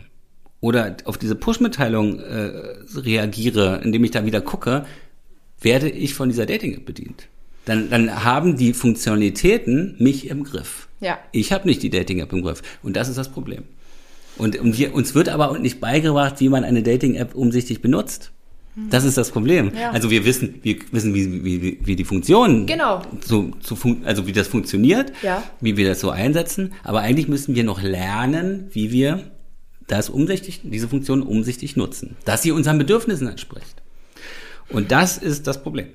oder 0.62 0.96
auf 1.04 1.18
diese 1.18 1.34
Push-Mitteilung 1.34 2.20
äh, 2.20 2.50
reagiere, 2.94 3.80
indem 3.84 4.04
ich 4.04 4.12
da 4.12 4.24
wieder 4.24 4.40
gucke, 4.40 4.86
werde 5.60 5.90
ich 5.90 6.14
von 6.14 6.28
dieser 6.30 6.46
Dating-App 6.46 6.86
bedient. 6.86 7.28
Dann, 7.64 7.90
dann 7.90 8.24
haben 8.24 8.56
die 8.56 8.72
Funktionalitäten 8.72 9.96
mich 9.98 10.30
im 10.30 10.44
Griff. 10.44 10.88
Ja. 11.00 11.18
Ich 11.32 11.52
habe 11.52 11.68
nicht 11.68 11.82
die 11.82 11.90
Dating-App 11.90 12.32
im 12.32 12.42
Griff. 12.42 12.62
Und 12.82 12.96
das 12.96 13.08
ist 13.08 13.18
das 13.18 13.28
Problem. 13.28 13.64
Und, 14.38 14.58
und 14.58 14.78
wir, 14.78 14.94
uns 14.94 15.14
wird 15.14 15.28
aber 15.28 15.58
nicht 15.58 15.80
beigebracht, 15.80 16.36
wie 16.38 16.48
man 16.48 16.64
eine 16.64 16.82
Dating-App 16.82 17.34
umsichtig 17.34 17.82
benutzt. 17.82 18.30
Das 18.88 19.04
ist 19.04 19.18
das 19.18 19.30
Problem. 19.30 19.72
Ja. 19.78 19.90
Also 19.90 20.10
wir 20.10 20.24
wissen, 20.24 20.60
wir 20.62 20.76
wissen, 20.92 21.12
wie, 21.12 21.44
wie, 21.44 21.78
wie, 21.84 21.96
die 21.96 22.04
Funktionen, 22.04 22.66
Genau. 22.66 23.02
so, 23.20 23.50
zu 23.60 23.76
fun 23.76 24.02
also 24.04 24.26
wie 24.26 24.32
das 24.32 24.46
funktioniert, 24.48 25.12
Ja. 25.22 25.42
wie 25.60 25.76
wir 25.76 25.86
das 25.88 26.00
so 26.00 26.08
einsetzen. 26.08 26.72
Aber 26.82 27.00
eigentlich 27.00 27.28
müssen 27.28 27.54
wir 27.54 27.64
noch 27.64 27.82
lernen, 27.82 28.68
wie 28.72 28.90
wir 28.90 29.31
das 29.92 30.08
umsichtig, 30.10 30.60
diese 30.64 30.88
Funktion 30.88 31.22
umsichtig 31.22 31.76
nutzen, 31.76 32.16
dass 32.24 32.42
sie 32.42 32.50
unseren 32.52 32.78
Bedürfnissen 32.78 33.28
entspricht. 33.28 33.82
Und 34.68 34.90
das 34.90 35.18
ist 35.18 35.46
das 35.46 35.62
Problem. 35.62 35.88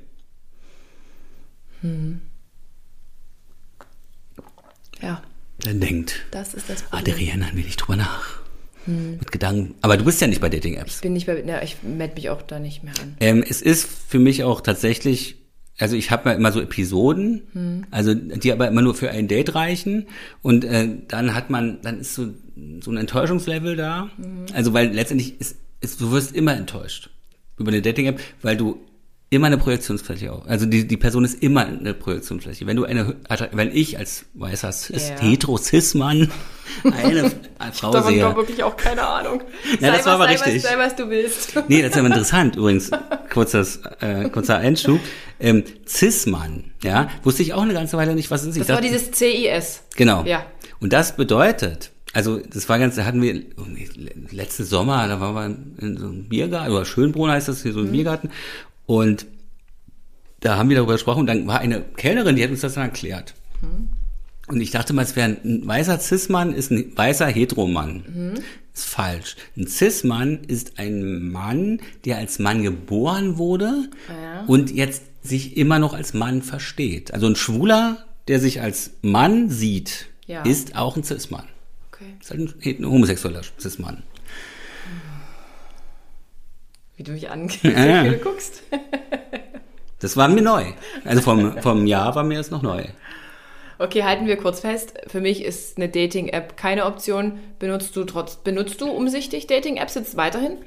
Ja, 5.02 5.22
Dann 5.60 5.80
denkt, 5.80 6.26
das 6.32 6.54
ist 6.54 6.70
das 6.70 6.84
Problem. 6.84 7.06
der 7.06 7.14
erinnern 7.16 7.52
wir 7.54 7.64
nicht 7.64 7.78
drüber 7.78 7.96
nach. 7.96 8.40
Mit 8.86 9.34
Gedanken. 9.34 9.76
Aber 9.82 9.98
du 9.98 10.06
bist 10.06 10.22
ja 10.22 10.28
nicht 10.28 10.40
bei 10.40 10.48
Dating-Apps. 10.48 10.96
Ich 10.96 11.02
bin 11.02 11.12
nicht 11.12 11.28
bei, 11.28 11.44
na, 11.46 11.62
ich 11.62 11.84
melde 11.84 12.16
mich 12.16 12.30
auch 12.30 12.42
da 12.42 12.58
nicht 12.58 12.84
mehr 12.84 12.94
an. 13.02 13.18
Ähm, 13.20 13.44
es 13.48 13.62
ist 13.62 13.86
für 13.86 14.18
mich 14.18 14.46
auch 14.46 14.62
tatsächlich, 14.62 15.36
also 15.80 15.96
ich 15.96 16.10
habe 16.12 16.30
ja 16.30 16.36
immer 16.36 16.52
so 16.52 16.60
Episoden, 16.60 17.44
also 17.92 18.14
die 18.14 18.52
aber 18.52 18.68
immer 18.68 18.82
nur 18.82 18.96
für 18.96 19.12
ein 19.12 19.28
Date 19.28 19.54
reichen. 19.56 20.08
Und 20.42 20.66
äh, 20.66 20.90
dann 21.08 21.36
hat 21.36 21.50
man, 21.50 21.80
dann 21.82 22.00
ist 22.00 22.16
so 22.16 22.28
so 22.82 22.92
ein 22.92 22.98
Enttäuschungslevel 22.98 23.76
da. 23.76 24.10
Also 24.54 24.74
weil 24.74 24.92
letztendlich 24.92 25.40
ist, 25.40 25.58
ist 25.82 26.02
du 26.02 26.12
wirst 26.12 26.36
immer 26.36 26.56
enttäuscht 26.56 27.10
über 27.58 27.70
eine 27.72 27.82
Dating-App, 27.82 28.20
weil 28.42 28.58
du 28.58 28.80
immer 29.30 29.48
eine 29.48 29.58
Projektionsfläche 29.58 30.32
auch. 30.32 30.46
Also 30.48 30.66
die, 30.66 30.88
die 30.88 30.96
Person 30.98 31.26
ist 31.26 31.42
immer 31.44 31.66
eine 31.66 31.94
Projektionsfläche. 31.94 32.66
Wenn 32.66 32.78
du 32.78 32.86
eine, 32.86 33.16
wenn 33.52 33.76
ich 33.76 33.98
als 33.98 34.26
weißer 34.36 34.72
Cis, 34.72 35.10
Ja. 35.10 35.20
hetero-Cis-Mann 35.20 36.32
eine 36.84 37.32
Frau 37.74 37.92
Davon 37.92 38.14
sehe, 38.14 38.24
habe 38.24 38.38
wirklich 38.38 38.64
auch 38.64 38.78
keine 38.78 39.06
Ahnung. 39.06 39.42
Ja, 39.82 39.92
das 39.92 40.06
war 40.06 40.14
aber 40.14 40.26
sei, 40.26 40.32
richtig. 40.34 40.64
Was, 40.64 40.70
sei, 40.72 40.78
was 40.78 40.96
du 40.96 41.10
willst. 41.10 41.54
Nee, 41.68 41.82
das 41.82 41.92
ist 41.92 41.98
aber 41.98 42.08
interessant 42.08 42.56
übrigens. 42.56 42.90
Kurzes, 43.34 43.82
äh, 44.00 44.30
kurzer 44.30 44.58
Einschub. 44.58 45.00
Ähm, 45.40 45.64
Cis-Mann, 45.86 46.72
ja, 46.82 47.10
wusste 47.24 47.44
ich 47.44 47.54
auch 47.54 47.62
eine 47.64 47.74
ganze 47.74 47.98
Weile 47.98 48.16
nicht, 48.16 48.32
was 48.32 48.46
ist. 48.46 48.58
Das 48.58 48.70
war 48.70 48.78
dachte- 48.78 48.88
dieses 48.88 49.12
CIS. 49.14 49.82
Genau. 49.98 50.24
Ja. 50.24 50.46
Und 50.80 50.94
das 50.94 51.16
bedeutet, 51.18 51.92
also 52.14 52.40
das 52.40 52.70
war 52.70 52.80
ganz, 52.80 52.96
da 52.96 53.04
hatten 53.06 53.22
wir 53.22 53.34
irgendwie 53.34 53.90
letzten 54.32 54.64
Sommer, 54.64 55.08
da 55.08 55.20
waren 55.20 55.36
wir 55.80 55.86
in 55.86 55.98
so 55.98 56.06
einem 56.06 56.30
Biergarten, 56.30 56.72
oder 56.72 56.86
Schönbrunn 56.86 57.30
heißt 57.30 57.48
das 57.48 57.62
hier, 57.64 57.74
so 57.74 57.82
ein 57.82 57.92
Biergarten. 57.92 58.30
Und 58.88 59.28
da 60.40 60.58
haben 60.58 60.70
wir 60.70 60.78
darüber 60.78 60.94
gesprochen 60.94 61.20
und 61.22 61.28
dann 61.28 61.46
war 61.46 61.60
eine 61.60 61.82
Kellnerin, 61.82 62.36
die 62.36 62.44
hat 62.44 62.50
uns 62.50 62.62
das 62.62 62.74
dann 62.74 62.86
erklärt. 62.86 63.36
Und 64.48 64.62
ich 64.62 64.72
dachte 64.72 64.94
mal, 64.94 65.02
es 65.04 65.16
wäre 65.16 65.28
ein, 65.30 65.38
ein 65.44 65.68
weißer 65.68 66.00
Cis-Mann, 66.00 66.54
ist 66.54 66.72
ein 66.72 66.96
weißer 66.96 67.28
Heteromann. 67.28 68.34
Ist 68.74 68.86
falsch. 68.86 69.36
Ein 69.58 69.68
Cis-Mann 69.68 70.40
ist 70.48 70.80
ein 70.80 71.30
Mann, 71.32 71.80
der 72.06 72.18
als 72.18 72.40
Mann 72.40 72.64
geboren 72.64 73.38
wurde 73.38 73.90
Ja. 74.10 74.46
und 74.48 74.72
jetzt 74.72 75.04
sich 75.24 75.58
immer 75.58 75.80
noch 75.80 75.94
als 75.94 76.14
Mann 76.14 76.42
versteht. 76.42 77.14
Also 77.14 77.28
ein 77.28 77.36
Schwuler, 77.36 78.06
der 78.30 78.40
sich 78.40 78.62
als 78.62 78.92
Mann 79.02 79.50
sieht, 79.50 80.08
Ja. 80.28 80.44
ist 80.44 80.76
auch 80.78 80.96
ein 80.96 81.04
Cis-Mann. 81.04 81.46
Okay. 81.92 82.06
Ist 82.22 82.30
halt 82.30 82.40
ein, 82.42 82.54
ein 82.84 82.86
homosexueller 82.90 83.42
Cis-Mann. 83.60 84.04
Wie 86.98 87.04
du 87.04 87.12
mich 87.14 87.30
an 87.30 87.50
Ja. 87.64 88.04
wie 88.06 88.10
du 88.10 88.18
guckst. 88.18 88.64
Das 90.00 90.16
war 90.16 90.28
mir 90.28 90.44
neu. 90.44 90.64
Also 91.06 91.24
vom, 91.24 91.60
vom 91.60 91.88
Jahr 91.88 92.14
war 92.14 92.24
mir 92.24 92.38
das 92.38 92.52
noch 92.52 92.62
neu. 92.62 92.84
Okay, 93.80 94.04
halten 94.04 94.28
wir 94.28 94.38
kurz 94.38 94.60
fest. 94.60 94.94
Für 95.08 95.22
mich 95.22 95.44
ist 95.44 95.78
eine 95.78 95.90
Dating-App 95.90 96.56
keine 96.56 96.86
Option. 96.86 97.40
Benutzt 97.58 97.96
du 97.96 98.04
trotz, 98.04 98.36
benutzt 98.36 98.80
du 98.80 98.92
umsichtig 98.92 99.48
Dating-Apps 99.48 99.96
jetzt 99.96 100.16
weiterhin? 100.16 100.58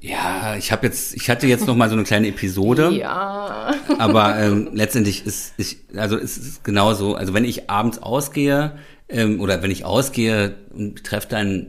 Ja, 0.00 0.56
ich 0.58 0.72
habe 0.72 0.86
jetzt, 0.86 1.14
ich 1.14 1.30
hatte 1.30 1.46
jetzt 1.46 1.68
noch 1.68 1.76
mal 1.76 1.88
so 1.88 1.94
eine 1.94 2.02
kleine 2.02 2.26
Episode. 2.28 2.90
Ja. 2.92 3.72
Aber 3.98 4.36
ähm, 4.40 4.70
letztendlich 4.72 5.24
ist 5.24 5.54
ich, 5.56 5.78
also 5.96 6.16
es 6.18 6.36
ist 6.36 6.64
genauso. 6.64 7.14
Also 7.14 7.34
wenn 7.34 7.44
ich 7.44 7.70
abends 7.70 8.00
ausgehe 8.02 8.78
ähm, 9.08 9.40
oder 9.40 9.62
wenn 9.62 9.70
ich 9.70 9.84
ausgehe 9.84 10.56
und 10.74 11.04
treffe 11.04 11.28
dann 11.28 11.68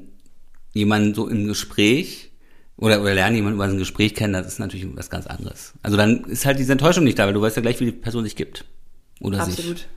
jemanden 0.73 1.13
so 1.13 1.27
im 1.27 1.47
Gespräch 1.47 2.31
oder, 2.83 3.01
oder 3.01 3.13
lerne 3.13 3.37
jemanden 3.37 3.55
über 3.55 3.63
ein 3.63 3.77
Gespräch 3.77 4.13
kennen, 4.13 4.33
das 4.33 4.45
ist 4.45 4.59
natürlich 4.59 4.85
was 4.93 5.09
ganz 5.09 5.25
anderes. 5.25 5.73
Also 5.83 5.95
dann 5.95 6.25
ist 6.25 6.45
halt 6.45 6.59
diese 6.59 6.73
Enttäuschung 6.73 7.05
nicht 7.05 7.17
da, 7.17 7.25
weil 7.25 7.33
du 7.33 7.41
weißt 7.41 7.55
ja 7.55 7.61
gleich, 7.61 7.79
wie 7.79 7.85
die 7.85 7.91
Person 7.93 8.25
sich 8.25 8.35
gibt. 8.35 8.65
Oder 9.21 9.39
Absolut. 9.39 9.77
sich 9.77 9.87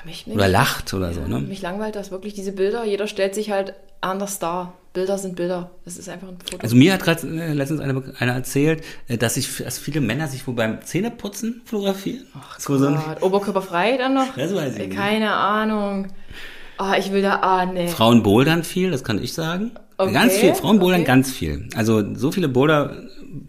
Ah, 0.00 0.06
Mich, 0.06 0.26
oder 0.26 0.48
lacht 0.48 0.94
oder 0.94 1.12
so, 1.12 1.20
ne? 1.20 1.40
mich 1.40 1.60
langweilt 1.60 1.94
das 1.94 2.10
wirklich, 2.10 2.32
diese 2.32 2.52
Bilder. 2.52 2.84
Jeder 2.84 3.06
stellt 3.06 3.34
sich 3.34 3.50
halt 3.50 3.74
anders 4.00 4.38
dar. 4.38 4.72
Bilder 4.94 5.18
sind 5.18 5.36
Bilder. 5.36 5.72
Das 5.84 5.98
ist 5.98 6.08
einfach 6.08 6.28
ein 6.28 6.38
Foto. 6.42 6.62
Also 6.62 6.74
mir 6.74 6.94
hat 6.94 7.02
gerade 7.02 7.26
äh, 7.26 7.52
letztens 7.52 7.80
einer 7.80 8.02
einer 8.18 8.32
erzählt, 8.32 8.82
äh, 9.06 9.18
dass 9.18 9.34
sich 9.34 9.58
dass 9.58 9.78
viele 9.78 10.00
Männer 10.00 10.26
sich 10.26 10.46
wohl 10.46 10.54
beim 10.54 10.80
Zähneputzen 10.82 11.60
fotografieren. 11.66 12.24
Ach, 12.34 12.58
so, 12.58 12.78
Gott, 12.78 13.22
Oberkörperfrei 13.22 13.98
dann 13.98 14.14
noch? 14.14 14.34
Das 14.36 14.54
weiß 14.54 14.72
ich 14.72 14.88
nicht. 14.88 14.96
Keine 14.96 15.32
Ahnung. 15.32 16.08
Ah, 16.78 16.96
ich 16.96 17.12
will 17.12 17.20
da, 17.20 17.40
ah, 17.42 17.66
nee. 17.66 17.88
Frauen 17.88 18.22
bouldern 18.22 18.64
viel, 18.64 18.90
das 18.90 19.04
kann 19.04 19.22
ich 19.22 19.34
sagen. 19.34 19.72
Okay, 20.00 20.12
Ganz 20.12 20.32
viel, 20.36 20.54
Frauen 20.54 20.78
bouldern 20.78 21.00
okay. 21.02 21.06
ganz 21.08 21.30
viel. 21.30 21.68
Also 21.74 22.14
so 22.14 22.32
viele 22.32 22.48
Boulder, 22.48 22.96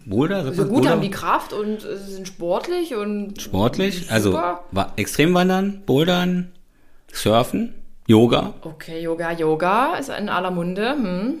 Boulder, 0.04 0.44
So 0.44 0.50
man 0.50 0.56
gut 0.56 0.68
Boulder? 0.68 0.90
haben 0.90 1.00
die 1.00 1.10
Kraft 1.10 1.52
und 1.52 1.84
äh, 1.84 1.96
sind 1.96 2.28
sportlich 2.28 2.94
und 2.94 3.40
sportlich, 3.40 4.10
also 4.10 4.32
Super. 4.32 4.64
wa 4.70 4.92
Extremwandern, 4.96 5.82
Bouldern, 5.86 6.52
Surfen, 7.12 7.72
Yoga. 8.06 8.54
Okay, 8.62 9.00
Yoga, 9.02 9.32
Yoga 9.32 9.94
ist 9.96 10.10
in 10.10 10.28
aller 10.28 10.50
Munde. 10.50 10.90
Hm. 10.92 11.34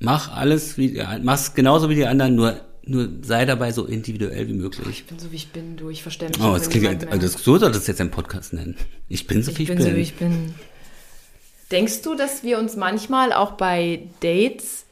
Mach 0.00 0.34
alles 0.36 0.76
wie, 0.76 1.02
mach's 1.22 1.54
genauso 1.54 1.88
wie 1.88 1.94
die 1.94 2.06
anderen, 2.06 2.34
nur, 2.34 2.56
nur 2.84 3.08
sei 3.22 3.46
dabei 3.46 3.72
so 3.72 3.86
individuell 3.86 4.48
wie 4.48 4.52
möglich. 4.52 4.86
Ich 4.90 5.06
bin 5.06 5.18
so 5.18 5.32
wie 5.32 5.36
ich 5.36 5.48
bin, 5.50 5.76
du. 5.76 5.88
Ich 5.88 6.02
verstehe 6.02 6.28
mich. 6.28 6.40
Oh, 6.42 6.52
das 6.52 6.68
klingt, 6.68 7.10
also 7.10 7.26
so 7.28 7.56
soll 7.58 7.72
das 7.72 7.86
jetzt 7.86 8.00
ein 8.02 8.10
Podcast 8.10 8.52
nennen. 8.52 8.76
Ich 9.08 9.26
bin 9.26 9.42
so 9.42 9.50
ich 9.52 9.58
wie 9.58 9.62
ich 9.62 9.68
bin, 9.68 9.78
bin. 9.78 9.86
so 9.86 9.96
wie 9.96 10.00
ich 10.00 10.14
bin. 10.14 10.54
Denkst 11.70 12.02
du, 12.02 12.14
dass 12.14 12.42
wir 12.42 12.58
uns 12.58 12.76
manchmal 12.76 13.32
auch 13.32 13.52
bei 13.52 14.00
Dates 14.20 14.84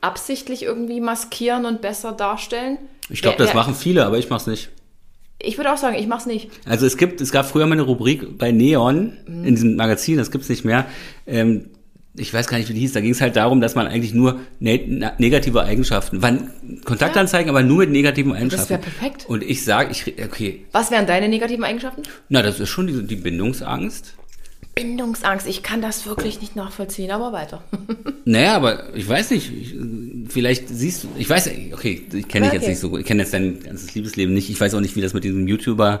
absichtlich 0.00 0.62
irgendwie 0.62 1.00
maskieren 1.00 1.66
und 1.66 1.80
besser 1.82 2.12
darstellen? 2.12 2.78
Ich 3.08 3.22
glaube, 3.22 3.38
das 3.38 3.54
machen 3.54 3.74
viele, 3.74 4.06
aber 4.06 4.18
ich 4.18 4.30
mach's 4.30 4.46
nicht. 4.46 4.70
Ich 5.42 5.56
würde 5.56 5.72
auch 5.72 5.76
sagen, 5.78 5.96
ich 5.96 6.06
mach's 6.06 6.26
nicht. 6.26 6.50
Also 6.66 6.86
es 6.86 6.96
gibt, 6.96 7.20
es 7.20 7.32
gab 7.32 7.46
früher 7.46 7.66
mal 7.66 7.72
eine 7.72 7.82
Rubrik 7.82 8.38
bei 8.38 8.52
Neon 8.52 9.16
Mhm. 9.26 9.44
in 9.44 9.54
diesem 9.54 9.76
Magazin, 9.76 10.18
das 10.18 10.30
gibt's 10.30 10.48
nicht 10.48 10.64
mehr. 10.64 10.86
Ähm, 11.26 11.70
ich 12.14 12.34
weiß 12.34 12.48
gar 12.48 12.58
nicht, 12.58 12.68
wie 12.68 12.74
die 12.74 12.80
hieß. 12.80 12.92
Da 12.92 13.00
ging 13.00 13.12
es 13.12 13.20
halt 13.20 13.36
darum, 13.36 13.60
dass 13.60 13.74
man 13.74 13.86
eigentlich 13.86 14.12
nur 14.12 14.40
ne 14.58 15.12
negative 15.18 15.62
Eigenschaften, 15.62 16.20
wann 16.22 16.50
Kontaktanzeigen, 16.84 17.48
aber 17.48 17.62
nur 17.62 17.78
mit 17.78 17.90
negativen 17.90 18.32
Eigenschaften. 18.32 18.70
wär 18.70 18.78
perfekt. 18.78 19.26
Und 19.28 19.42
ich 19.42 19.64
sage, 19.64 19.92
ich 19.92 20.14
okay, 20.22 20.66
Was 20.72 20.90
wären 20.90 21.06
deine 21.06 21.28
negativen 21.28 21.64
Eigenschaften? 21.64 22.02
na 22.28 22.42
das 22.42 22.58
ist 22.60 22.68
schon 22.68 22.86
die, 22.88 23.02
die 23.04 23.16
Bindungsangst. 23.16 24.14
Bindungsangst. 24.74 25.46
Ich 25.46 25.62
kann 25.62 25.82
das 25.82 26.06
wirklich 26.06 26.40
nicht 26.40 26.56
nachvollziehen, 26.56 27.10
aber 27.10 27.32
weiter. 27.32 27.62
Naja, 28.26 28.54
aber 28.54 28.94
ich 28.94 29.08
weiß 29.08 29.30
nicht, 29.30 29.50
ich, 29.50 29.74
vielleicht 30.28 30.68
siehst 30.68 31.02
du, 31.04 31.08
ich 31.18 31.28
weiß, 31.28 31.50
okay, 31.72 32.06
ich 32.12 32.28
kenne 32.28 32.44
dich 32.46 32.52
jetzt 32.52 32.62
Okay. 32.62 32.70
nicht 32.70 32.78
so 32.78 32.90
gut, 32.90 33.00
ich 33.00 33.06
kenne 33.06 33.22
jetzt 33.22 33.32
dein 33.32 33.60
ganzes 33.60 33.94
Liebesleben 33.94 34.34
nicht, 34.34 34.50
ich 34.50 34.60
weiß 34.60 34.74
auch 34.74 34.80
nicht, 34.80 34.94
wie 34.94 35.00
das 35.00 35.14
mit 35.14 35.24
diesem 35.24 35.48
YouTuber 35.48 36.00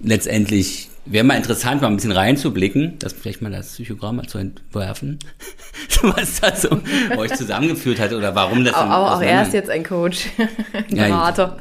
letztendlich, 0.00 0.88
wäre 1.04 1.24
mal 1.24 1.34
interessant, 1.36 1.82
mal 1.82 1.88
ein 1.88 1.96
bisschen 1.96 2.12
reinzublicken, 2.12 2.98
das 3.00 3.12
vielleicht 3.12 3.42
mal 3.42 3.50
das 3.50 3.72
Psychogramm 3.72 4.16
mal 4.16 4.26
zu 4.26 4.38
entwerfen, 4.38 5.18
was 6.02 6.40
da 6.40 6.54
so 6.56 6.80
euch 7.18 7.34
zusammengeführt 7.34 7.98
hat 7.98 8.12
oder 8.12 8.34
warum 8.34 8.64
das 8.64 8.72
dann 8.74 8.90
auch, 8.90 9.16
auch 9.16 9.20
er 9.22 9.42
ist 9.42 9.52
jetzt 9.52 9.68
ein 9.68 9.84
Coach, 9.84 10.26
ein 10.72 10.96
Ja, 10.96 11.08
Berater. 11.08 11.58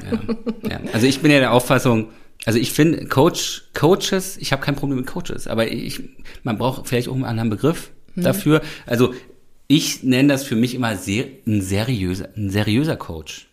Ja, 0.64 0.70
ja. 0.70 0.80
Also 0.94 1.08
ich 1.08 1.20
bin 1.20 1.32
ja 1.32 1.40
der 1.40 1.52
Auffassung, 1.52 2.10
also 2.46 2.60
ich 2.60 2.72
finde 2.72 3.06
Coach, 3.08 3.64
Coaches, 3.74 4.38
ich 4.38 4.52
habe 4.52 4.62
kein 4.64 4.76
Problem 4.76 4.98
mit 5.00 5.08
Coaches, 5.08 5.48
aber 5.48 5.72
ich, 5.72 6.00
man 6.44 6.58
braucht 6.58 6.88
vielleicht 6.88 7.08
auch 7.10 7.14
einen 7.16 7.26
anderen 7.26 7.50
Begriff 7.50 7.92
Mhm. 8.16 8.24
dafür. 8.24 8.62
Also 8.86 9.14
ich 9.68 10.04
nenne 10.04 10.30
das 10.30 10.44
für 10.46 10.56
mich 10.56 10.74
immer 10.76 10.96
sehr, 10.96 11.26
ein 11.46 11.62
seriöser, 11.62 12.30
ein 12.38 12.50
seriöser 12.50 12.96
Coach. 12.96 13.48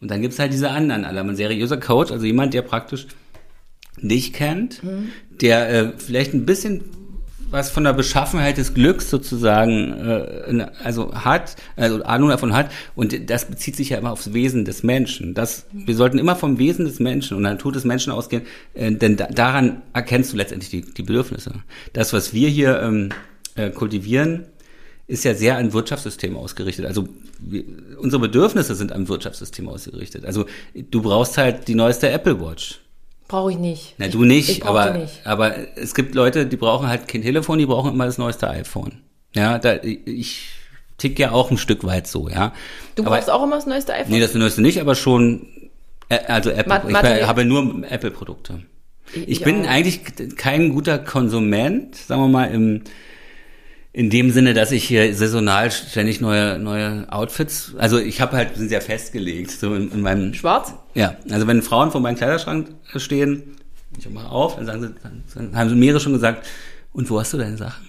Und 0.00 0.10
dann 0.10 0.22
gibt's 0.22 0.38
halt 0.38 0.52
diese 0.52 0.70
anderen 0.70 1.04
alle. 1.04 1.20
Ein 1.20 1.36
seriöser 1.36 1.76
Coach, 1.78 2.10
also 2.12 2.24
jemand, 2.24 2.54
der 2.54 2.62
praktisch 2.62 3.06
dich 4.00 4.32
kennt, 4.32 4.82
Mhm. 4.82 5.08
der 5.40 5.68
äh, 5.70 5.92
vielleicht 5.98 6.32
ein 6.34 6.46
bisschen 6.46 6.84
was 7.56 7.70
von 7.70 7.84
der 7.84 7.92
Beschaffenheit 7.92 8.58
des 8.58 8.74
Glücks 8.74 9.10
sozusagen 9.10 9.94
äh, 9.94 10.66
also 10.84 11.12
hat, 11.14 11.56
also 11.74 12.02
Ahnung 12.04 12.28
davon 12.28 12.54
hat 12.54 12.70
und 12.94 13.30
das 13.30 13.46
bezieht 13.46 13.74
sich 13.76 13.88
ja 13.88 13.98
immer 13.98 14.12
aufs 14.12 14.32
Wesen 14.32 14.64
des 14.64 14.82
Menschen. 14.82 15.34
Das, 15.34 15.66
wir 15.72 15.96
sollten 15.96 16.18
immer 16.18 16.36
vom 16.36 16.58
Wesen 16.58 16.84
des 16.84 17.00
Menschen 17.00 17.36
und 17.36 17.42
der 17.42 17.52
Natur 17.52 17.72
des 17.72 17.84
Menschen 17.84 18.12
ausgehen, 18.12 18.42
äh, 18.74 18.92
denn 18.92 19.16
da, 19.16 19.26
daran 19.26 19.82
erkennst 19.92 20.32
du 20.32 20.36
letztendlich 20.36 20.70
die, 20.70 20.82
die 20.82 21.02
Bedürfnisse. 21.02 21.52
Das, 21.92 22.12
was 22.12 22.32
wir 22.32 22.48
hier 22.48 22.80
ähm, 22.80 23.08
äh, 23.54 23.70
kultivieren, 23.70 24.44
ist 25.08 25.24
ja 25.24 25.34
sehr 25.34 25.56
an 25.56 25.72
Wirtschaftssystem 25.72 26.36
ausgerichtet. 26.36 26.84
Also 26.84 27.08
wir, 27.38 27.64
unsere 27.98 28.20
Bedürfnisse 28.20 28.74
sind 28.74 28.92
am 28.92 29.08
Wirtschaftssystem 29.08 29.68
ausgerichtet. 29.68 30.24
Also 30.24 30.46
du 30.74 31.02
brauchst 31.02 31.38
halt 31.38 31.68
die 31.68 31.74
neueste 31.74 32.10
Apple 32.10 32.40
Watch. 32.40 32.80
Brauche 33.28 33.50
ich 33.52 33.58
nicht. 33.58 33.94
Na, 33.98 34.06
ich, 34.06 34.12
du 34.12 34.24
nicht, 34.24 34.48
ich 34.48 34.60
brauch 34.60 34.70
aber, 34.78 34.92
nicht. 34.98 35.20
aber 35.26 35.54
es 35.76 35.94
gibt 35.94 36.14
Leute, 36.14 36.46
die 36.46 36.56
brauchen 36.56 36.88
halt 36.88 37.08
kein 37.08 37.22
Telefon, 37.22 37.58
die 37.58 37.66
brauchen 37.66 37.92
immer 37.92 38.06
das 38.06 38.18
neueste 38.18 38.48
iPhone. 38.48 39.00
Ja, 39.34 39.58
da, 39.58 39.76
ich 39.82 40.46
tick 40.98 41.18
ja 41.18 41.32
auch 41.32 41.50
ein 41.50 41.58
Stück 41.58 41.84
weit 41.84 42.06
so, 42.06 42.28
ja. 42.28 42.52
Du 42.94 43.02
aber, 43.02 43.16
brauchst 43.16 43.28
auch 43.30 43.42
immer 43.42 43.56
das 43.56 43.66
neueste 43.66 43.92
iPhone? 43.94 44.12
Nee, 44.12 44.20
das 44.20 44.32
neueste 44.34 44.62
nicht, 44.62 44.80
aber 44.80 44.94
schon, 44.94 45.46
äh, 46.08 46.18
also 46.28 46.50
Apple, 46.50 46.68
Mat- 46.68 46.84
ich 46.86 46.92
Material- 46.92 47.26
habe 47.26 47.44
nur 47.44 47.82
Apple-Produkte. 47.90 48.62
Ich- 49.12 49.22
Ich 49.22 49.28
ich 49.28 49.42
bin 49.42 49.64
auch. 49.64 49.70
eigentlich 49.70 50.00
kein 50.36 50.70
guter 50.72 50.98
Konsument, 50.98 51.94
sagen 51.96 52.22
wir 52.22 52.28
mal, 52.28 52.44
im, 52.46 52.82
in 53.96 54.10
dem 54.10 54.30
Sinne, 54.30 54.52
dass 54.52 54.72
ich 54.72 54.84
hier 54.84 55.14
saisonal 55.14 55.70
ständig 55.70 56.20
neue, 56.20 56.58
neue 56.58 57.10
Outfits, 57.10 57.72
also 57.78 57.98
ich 57.98 58.20
habe 58.20 58.36
halt, 58.36 58.54
sind 58.54 58.68
sehr 58.68 58.82
festgelegt, 58.82 59.50
so 59.50 59.74
in, 59.74 59.90
in 59.90 60.02
meinem, 60.02 60.34
Schwarz? 60.34 60.74
ja, 60.92 61.16
also 61.30 61.46
wenn 61.46 61.62
Frauen 61.62 61.90
vor 61.90 62.02
meinem 62.02 62.16
Kleiderschrank 62.16 62.68
stehen, 62.96 63.56
ich 63.98 64.06
mache 64.10 64.28
auf, 64.28 64.56
dann 64.56 64.66
sagen 64.66 64.82
sie, 64.82 64.94
dann, 65.34 65.56
haben 65.56 65.70
sie 65.70 65.76
mehrere 65.76 65.98
schon 65.98 66.12
gesagt, 66.12 66.46
und 66.92 67.08
wo 67.08 67.18
hast 67.18 67.32
du 67.32 67.38
deine 67.38 67.56
Sachen? 67.56 67.88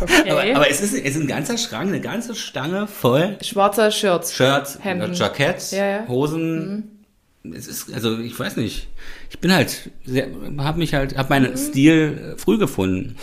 Okay. 0.00 0.30
Aber, 0.32 0.56
aber 0.56 0.68
es, 0.68 0.80
ist, 0.80 0.92
es 0.92 1.14
ist 1.14 1.20
ein 1.20 1.28
ganzer 1.28 1.56
Schrank, 1.58 1.86
eine 1.86 2.00
ganze 2.00 2.34
Stange 2.34 2.88
voll 2.88 3.38
Schwarzer 3.40 3.92
Shirts. 3.92 4.34
Shirts, 4.34 4.78
Hemden. 4.82 5.14
Jacketts, 5.14 5.70
Ja, 5.70 5.86
ja. 5.86 6.08
Hosen. 6.08 7.06
Es 7.54 7.68
ist, 7.68 7.94
also 7.94 8.18
ich 8.18 8.36
weiß 8.36 8.56
nicht. 8.56 8.88
Ich 9.30 9.38
bin 9.38 9.52
halt, 9.52 9.90
sehr, 10.04 10.26
habe 10.58 10.78
mich 10.78 10.94
halt, 10.94 11.16
habe 11.16 11.28
meinen 11.28 11.56
Stil 11.56 12.34
äh, 12.34 12.38
früh 12.38 12.58
gefunden, 12.58 13.16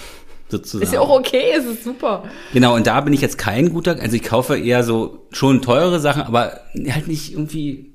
sozusagen. 0.51 0.84
Ist 0.84 0.93
ja 0.93 1.00
auch 1.00 1.10
okay, 1.10 1.53
es 1.58 1.65
ist 1.65 1.84
super. 1.84 2.24
Genau, 2.53 2.75
und 2.75 2.86
da 2.88 3.01
bin 3.01 3.13
ich 3.13 3.22
jetzt 3.22 3.38
kein 3.38 3.70
guter, 3.70 4.00
also 4.00 4.15
ich 4.15 4.24
kaufe 4.24 4.58
eher 4.58 4.84
so 4.84 5.27
schon 5.31 5.62
teure 5.62 6.00
Sachen, 6.00 6.24
aber 6.24 6.62
halt 6.89 7.08
nicht 7.08 7.34
irgendwie, 7.34 7.93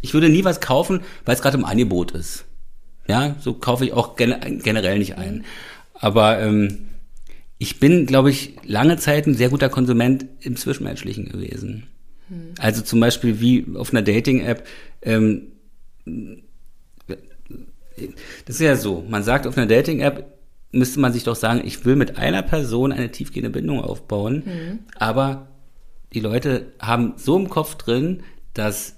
ich 0.00 0.14
würde 0.14 0.28
nie 0.28 0.44
was 0.44 0.60
kaufen, 0.60 1.00
weil 1.24 1.34
es 1.34 1.42
gerade 1.42 1.56
im 1.56 1.64
Angebot 1.64 2.12
ist. 2.12 2.44
Ja, 3.06 3.36
so 3.40 3.54
kaufe 3.54 3.84
ich 3.84 3.92
auch 3.92 4.16
gen 4.16 4.60
generell 4.62 4.98
nicht 4.98 5.16
ein. 5.16 5.44
Aber 5.94 6.40
ähm, 6.40 6.88
ich 7.58 7.80
bin, 7.80 8.06
glaube 8.06 8.30
ich, 8.30 8.56
lange 8.64 8.98
Zeit 8.98 9.26
ein 9.26 9.34
sehr 9.34 9.48
guter 9.48 9.68
Konsument 9.68 10.26
im 10.40 10.56
Zwischenmenschlichen 10.56 11.28
gewesen. 11.28 11.86
Also 12.58 12.82
zum 12.82 13.00
Beispiel 13.00 13.40
wie 13.40 13.66
auf 13.76 13.90
einer 13.90 14.02
Dating-App, 14.02 14.66
ähm, 15.02 15.52
das 17.06 18.56
ist 18.56 18.60
ja 18.60 18.76
so, 18.76 19.04
man 19.08 19.22
sagt 19.22 19.46
auf 19.46 19.56
einer 19.56 19.66
Dating-App, 19.66 20.37
müsste 20.70 21.00
man 21.00 21.12
sich 21.12 21.24
doch 21.24 21.36
sagen, 21.36 21.62
ich 21.64 21.84
will 21.84 21.96
mit 21.96 22.18
einer 22.18 22.42
Person 22.42 22.92
eine 22.92 23.10
tiefgehende 23.10 23.50
Bindung 23.50 23.80
aufbauen, 23.80 24.80
aber 24.96 25.48
die 26.12 26.20
Leute 26.20 26.72
haben 26.80 27.14
so 27.16 27.36
im 27.36 27.48
Kopf 27.48 27.74
drin, 27.76 28.22
dass 28.54 28.96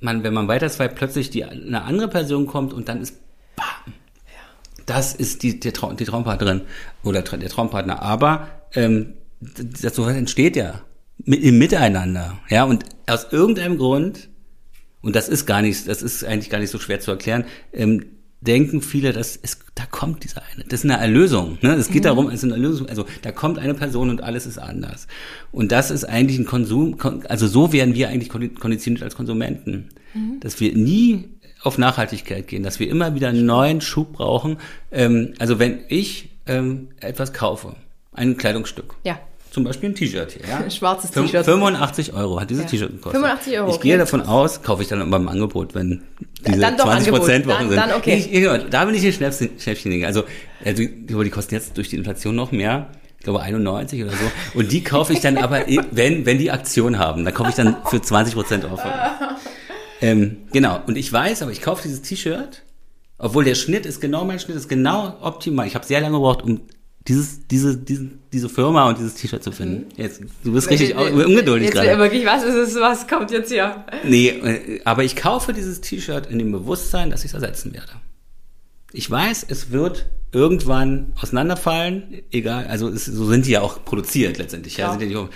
man, 0.00 0.22
wenn 0.24 0.34
man 0.34 0.48
weiter 0.48 0.68
swipet, 0.68 0.96
plötzlich 0.96 1.30
die, 1.30 1.44
eine 1.44 1.82
andere 1.82 2.08
Person 2.08 2.46
kommt 2.46 2.72
und 2.72 2.88
dann 2.88 3.00
ist 3.00 3.16
bam. 3.56 3.94
Das 4.86 5.14
ist 5.14 5.42
die, 5.42 5.60
der 5.60 5.72
Traum, 5.72 5.96
die 5.96 6.04
Traumpartnerin 6.04 6.62
oder 7.04 7.22
der 7.22 7.48
Traumpartner. 7.48 8.02
Aber 8.02 8.48
ähm, 8.74 9.14
das 9.40 9.94
sowas 9.94 10.16
entsteht 10.16 10.56
ja 10.56 10.80
mit, 11.18 11.42
im 11.42 11.58
Miteinander. 11.58 12.38
Ja, 12.48 12.64
und 12.64 12.84
aus 13.06 13.28
irgendeinem 13.30 13.78
Grund, 13.78 14.28
und 15.02 15.14
das 15.16 15.28
ist 15.28 15.46
gar 15.46 15.62
nicht, 15.62 15.86
das 15.86 16.02
ist 16.02 16.24
eigentlich 16.24 16.50
gar 16.50 16.58
nicht 16.58 16.70
so 16.70 16.78
schwer 16.78 17.00
zu 17.00 17.10
erklären, 17.10 17.44
ähm, 17.72 18.04
denken 18.42 18.80
viele, 18.80 19.12
dass 19.12 19.38
es, 19.42 19.58
da 19.74 19.84
kommt 19.86 20.24
dieser 20.24 20.42
eine. 20.52 20.64
Das 20.64 20.80
ist 20.84 20.90
eine 20.90 21.00
Erlösung. 21.00 21.58
Ne? 21.60 21.74
Es 21.74 21.88
geht 21.90 22.04
darum, 22.06 22.28
es 22.28 22.34
ist 22.36 22.44
eine 22.44 22.54
Erlösung. 22.54 22.88
Also 22.88 23.04
da 23.22 23.32
kommt 23.32 23.58
eine 23.58 23.74
Person 23.74 24.08
und 24.10 24.22
alles 24.22 24.46
ist 24.46 24.58
anders. 24.58 25.06
Und 25.52 25.72
das 25.72 25.90
ist 25.90 26.04
eigentlich 26.04 26.38
ein 26.38 26.46
Konsum, 26.46 26.96
kon- 26.96 27.26
also 27.26 27.46
so 27.46 27.72
werden 27.72 27.94
wir 27.94 28.08
eigentlich 28.08 28.30
kondi- 28.30 28.58
konditioniert 28.58 29.02
als 29.02 29.14
Konsumenten. 29.14 29.88
Dass 30.40 30.58
wir 30.58 30.74
nie 30.76 31.28
auf 31.62 31.76
Nachhaltigkeit 31.78 32.48
gehen, 32.48 32.62
dass 32.62 32.80
wir 32.80 32.88
immer 32.88 33.14
wieder 33.14 33.28
einen 33.28 33.44
neuen 33.46 33.80
Schub 33.80 34.12
brauchen. 34.14 34.56
Ähm, 34.90 35.34
also 35.38 35.58
wenn 35.58 35.80
ich 35.88 36.30
ähm, 36.46 36.88
etwas 37.00 37.32
kaufe, 37.34 37.76
ein 38.12 38.36
Kleidungsstück, 38.38 38.94
Ja. 39.04 39.20
Zum 39.50 39.64
Beispiel 39.64 39.90
ein 39.90 39.94
T-Shirt 39.94 40.32
hier, 40.32 40.48
ja. 40.48 40.58
Ein 40.58 40.70
schwarzes 40.70 41.10
T-Shirt. 41.10 41.44
85 41.44 42.12
Euro 42.14 42.40
hat 42.40 42.50
dieses 42.50 42.64
Ja. 42.64 42.70
T-Shirt 42.70 42.90
gekostet. 42.90 43.20
85 43.20 43.58
Euro, 43.58 43.68
Ich 43.70 43.74
okay. 43.76 43.88
gehe 43.88 43.98
davon 43.98 44.22
aus, 44.22 44.62
kaufe 44.62 44.82
ich 44.82 44.88
dann 44.88 45.10
beim 45.10 45.28
Angebot, 45.28 45.74
wenn 45.74 46.02
diese 46.46 46.58
Dann 46.60 46.76
doch 46.76 46.84
20 46.84 47.12
Prozent. 47.12 47.46
Wochen 47.46 47.54
Dann- 47.58 47.68
sind. 47.68 47.76
dann 47.78 47.92
okay. 47.94 48.14
Ich, 48.16 48.32
ich, 48.32 48.48
da 48.70 48.84
bin 48.84 48.94
ich 48.94 49.04
ein 49.04 49.12
Schnäppchen, 49.12 49.50
Schnäppchen 49.58 50.04
Also, 50.04 50.24
also 50.64 50.82
die, 50.84 51.30
kosten 51.30 51.54
jetzt 51.54 51.76
durch 51.76 51.88
die 51.88 51.96
Inflation 51.96 52.34
noch 52.36 52.52
mehr. 52.52 52.88
Ich 53.18 53.24
glaube 53.24 53.40
91 53.42 54.02
oder 54.02 54.12
so. 54.12 54.58
Und 54.58 54.72
die 54.72 54.82
kaufe 54.82 55.12
ich 55.12 55.20
dann 55.20 55.36
aber, 55.36 55.64
wenn, 55.90 56.24
wenn 56.24 56.38
die 56.38 56.50
Aktion 56.50 56.98
haben, 56.98 57.24
dann 57.24 57.34
kaufe 57.34 57.50
ich 57.50 57.56
dann 57.56 57.76
für 57.90 58.00
20 58.00 58.34
Prozent 58.34 58.64
auf. 58.64 58.80
Ähm, 60.00 60.38
genau. 60.52 60.80
Und 60.86 60.96
ich 60.96 61.12
weiß, 61.12 61.42
aber 61.42 61.50
ich 61.52 61.60
kaufe 61.60 61.82
dieses 61.82 62.00
T-Shirt, 62.02 62.62
obwohl 63.18 63.44
der 63.44 63.54
Schnitt 63.54 63.84
ist 63.84 64.00
genau 64.00 64.24
mein 64.24 64.38
Schnitt, 64.38 64.56
ist 64.56 64.68
genau 64.68 65.16
optimal. 65.20 65.66
Ich 65.66 65.74
habe 65.74 65.84
sehr 65.84 66.00
lange 66.00 66.14
gebraucht, 66.16 66.42
um 66.42 66.62
dieses, 67.08 67.46
diese, 67.48 67.76
diese, 67.76 68.10
diese 68.32 68.48
Firma 68.48 68.88
und 68.88 68.98
dieses 68.98 69.14
T-Shirt 69.14 69.42
zu 69.42 69.52
finden. 69.52 69.86
Jetzt, 69.96 70.20
du 70.44 70.52
bist 70.52 70.70
richtig 70.70 70.94
ungeduldig 70.94 71.68
Jetzt 71.68 71.74
gerade. 71.74 71.98
wirklich, 71.98 72.26
was 72.26 72.44
ist 72.44 72.54
es, 72.54 72.74
was 72.76 73.08
kommt 73.08 73.30
jetzt 73.30 73.50
hier? 73.50 73.84
Nee, 74.04 74.28
äh, 74.28 74.80
aber 74.84 75.04
ich 75.04 75.16
kaufe 75.16 75.52
dieses 75.52 75.80
T-Shirt 75.80 76.26
in 76.26 76.38
dem 76.38 76.52
Bewusstsein, 76.52 77.10
dass 77.10 77.24
ich 77.24 77.30
es 77.30 77.34
ersetzen 77.34 77.72
werde. 77.72 77.92
Ich 78.92 79.10
weiß, 79.10 79.46
es 79.48 79.70
wird 79.70 80.06
irgendwann 80.32 81.12
auseinanderfallen, 81.20 82.22
egal, 82.30 82.66
also 82.66 82.88
es, 82.88 83.06
so 83.06 83.24
sind 83.26 83.46
die 83.46 83.52
ja 83.52 83.62
auch 83.62 83.84
produziert 83.84 84.38
letztendlich. 84.38 84.76
Ja. 84.76 84.96
Ja. 84.96 85.28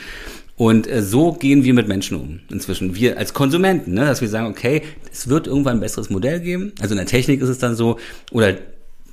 Und 0.56 0.86
äh, 0.86 1.02
so 1.02 1.32
gehen 1.32 1.64
wir 1.64 1.74
mit 1.74 1.88
Menschen 1.88 2.16
um 2.16 2.40
inzwischen. 2.50 2.94
Wir 2.94 3.18
als 3.18 3.34
Konsumenten, 3.34 3.94
ne, 3.94 4.04
dass 4.04 4.20
wir 4.20 4.28
sagen, 4.28 4.46
okay, 4.46 4.82
es 5.10 5.28
wird 5.28 5.46
irgendwann 5.46 5.78
ein 5.78 5.80
besseres 5.80 6.10
Modell 6.10 6.40
geben. 6.40 6.72
Also 6.80 6.92
in 6.92 6.98
der 6.98 7.06
Technik 7.06 7.40
ist 7.40 7.48
es 7.48 7.58
dann 7.58 7.74
so, 7.74 7.98
oder 8.30 8.54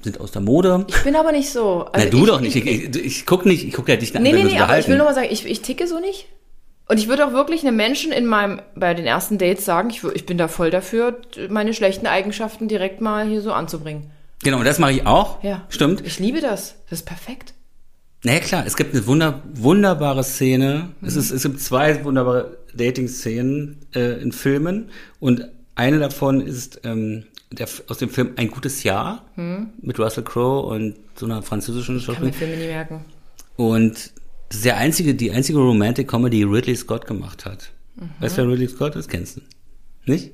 sind 0.04 0.20
aus 0.20 0.32
der 0.32 0.42
Mode. 0.42 0.86
Ich 0.88 1.04
bin 1.04 1.16
aber 1.16 1.32
nicht 1.32 1.50
so. 1.50 1.86
Also 1.92 2.06
Na, 2.06 2.12
du 2.12 2.20
ich, 2.20 2.26
doch 2.26 2.42
nicht. 2.42 2.56
Ich, 2.56 2.66
Ich, 2.66 2.96
ich, 2.96 3.06
ich 3.06 3.26
guck 3.26 3.46
nicht, 3.46 3.68
ich 3.68 3.74
guck 3.74 3.88
ja 3.88 3.96
dich 3.96 4.16
an, 4.16 4.24
nee, 4.24 4.34
nee, 4.34 4.44
nee, 4.44 4.60
aber 4.60 4.80
ich 4.80 4.88
will 4.88 4.98
nur 4.98 5.06
mal 5.06 5.16
sagen, 5.16 5.28
ich, 5.30 5.46
ich 5.46 5.62
ticke 5.62 5.88
so 5.88 6.00
nicht. 6.00 6.28
Und 6.88 6.98
ich 6.98 7.08
würde 7.08 7.26
auch 7.26 7.32
wirklich 7.32 7.66
einem 7.66 7.78
Menschen 7.78 8.12
in 8.12 8.26
meinem, 8.26 8.62
bei 8.76 8.94
den 8.94 9.06
ersten 9.06 9.38
Dates 9.38 9.64
sagen, 9.64 9.90
ich, 9.92 10.04
ich 10.04 10.26
bin 10.26 10.38
da 10.38 10.48
voll 10.50 10.72
dafür, 10.72 11.22
meine 11.50 11.74
schlechten 11.74 12.06
Eigenschaften 12.06 12.68
direkt 12.68 13.00
mal 13.00 13.26
hier 13.26 13.42
so 13.42 13.54
anzubringen. 13.54 14.12
Genau, 14.44 14.58
und 14.58 14.66
das 14.66 14.80
mache 14.80 14.92
ich 14.92 15.06
auch. 15.06 15.42
Ja. 15.44 15.66
Stimmt. 15.70 16.06
Ich 16.06 16.20
liebe 16.20 16.42
das. 16.42 16.76
Das 16.90 17.00
ist 17.00 17.06
perfekt. 17.06 17.54
Na 18.24 18.34
ja, 18.34 18.40
klar, 18.40 18.66
es 18.66 18.76
gibt 18.76 18.94
eine 18.94 19.08
wunder, 19.08 19.42
wunderbare 19.54 20.24
Szene. 20.24 20.90
Es, 21.02 21.16
ist, 21.16 21.32
es 21.32 21.44
gibt 21.44 21.60
zwei 21.62 22.04
wunderbare 22.04 22.58
Dating-Szenen 22.76 23.86
äh, 23.96 24.22
in 24.22 24.32
Filmen 24.32 24.90
und 25.20 25.48
eine 25.82 26.00
davon 26.00 26.42
ist 26.42 26.82
ähm, 26.84 27.26
der, 27.52 27.68
aus 27.88 27.98
dem 27.98 28.10
Film 28.10 28.32
Ein 28.38 28.50
gutes 28.50 28.84
Jahr 28.84 29.26
mit 29.82 30.00
Russell 30.00 30.24
Crowe 30.24 30.66
und 30.68 30.96
so 31.16 31.26
einer 31.26 31.42
französischen 31.42 31.96
Kann 31.96 31.96
mir 31.96 32.32
Schauspielerin. 32.32 32.34
Filme 32.34 32.58
nie 32.58 32.68
merken. 32.68 33.06
Und 33.58 34.12
das 34.50 34.58
ist 34.58 34.66
der 34.66 34.78
einzige, 34.78 35.16
die 35.16 35.32
einzige 35.32 35.60
Romantic 35.60 36.08
Comedy, 36.08 36.38
die 36.38 36.44
Ridley 36.44 36.76
Scott 36.76 37.06
gemacht 37.08 37.46
hat. 37.46 37.72
Weißt 38.20 38.38
du, 38.38 38.44
wer 38.44 38.50
Ridley 38.54 38.68
Scott 38.70 38.96
ist? 38.96 39.10
Kennst 39.10 39.38
du? 39.38 39.42
Nicht? 40.06 40.32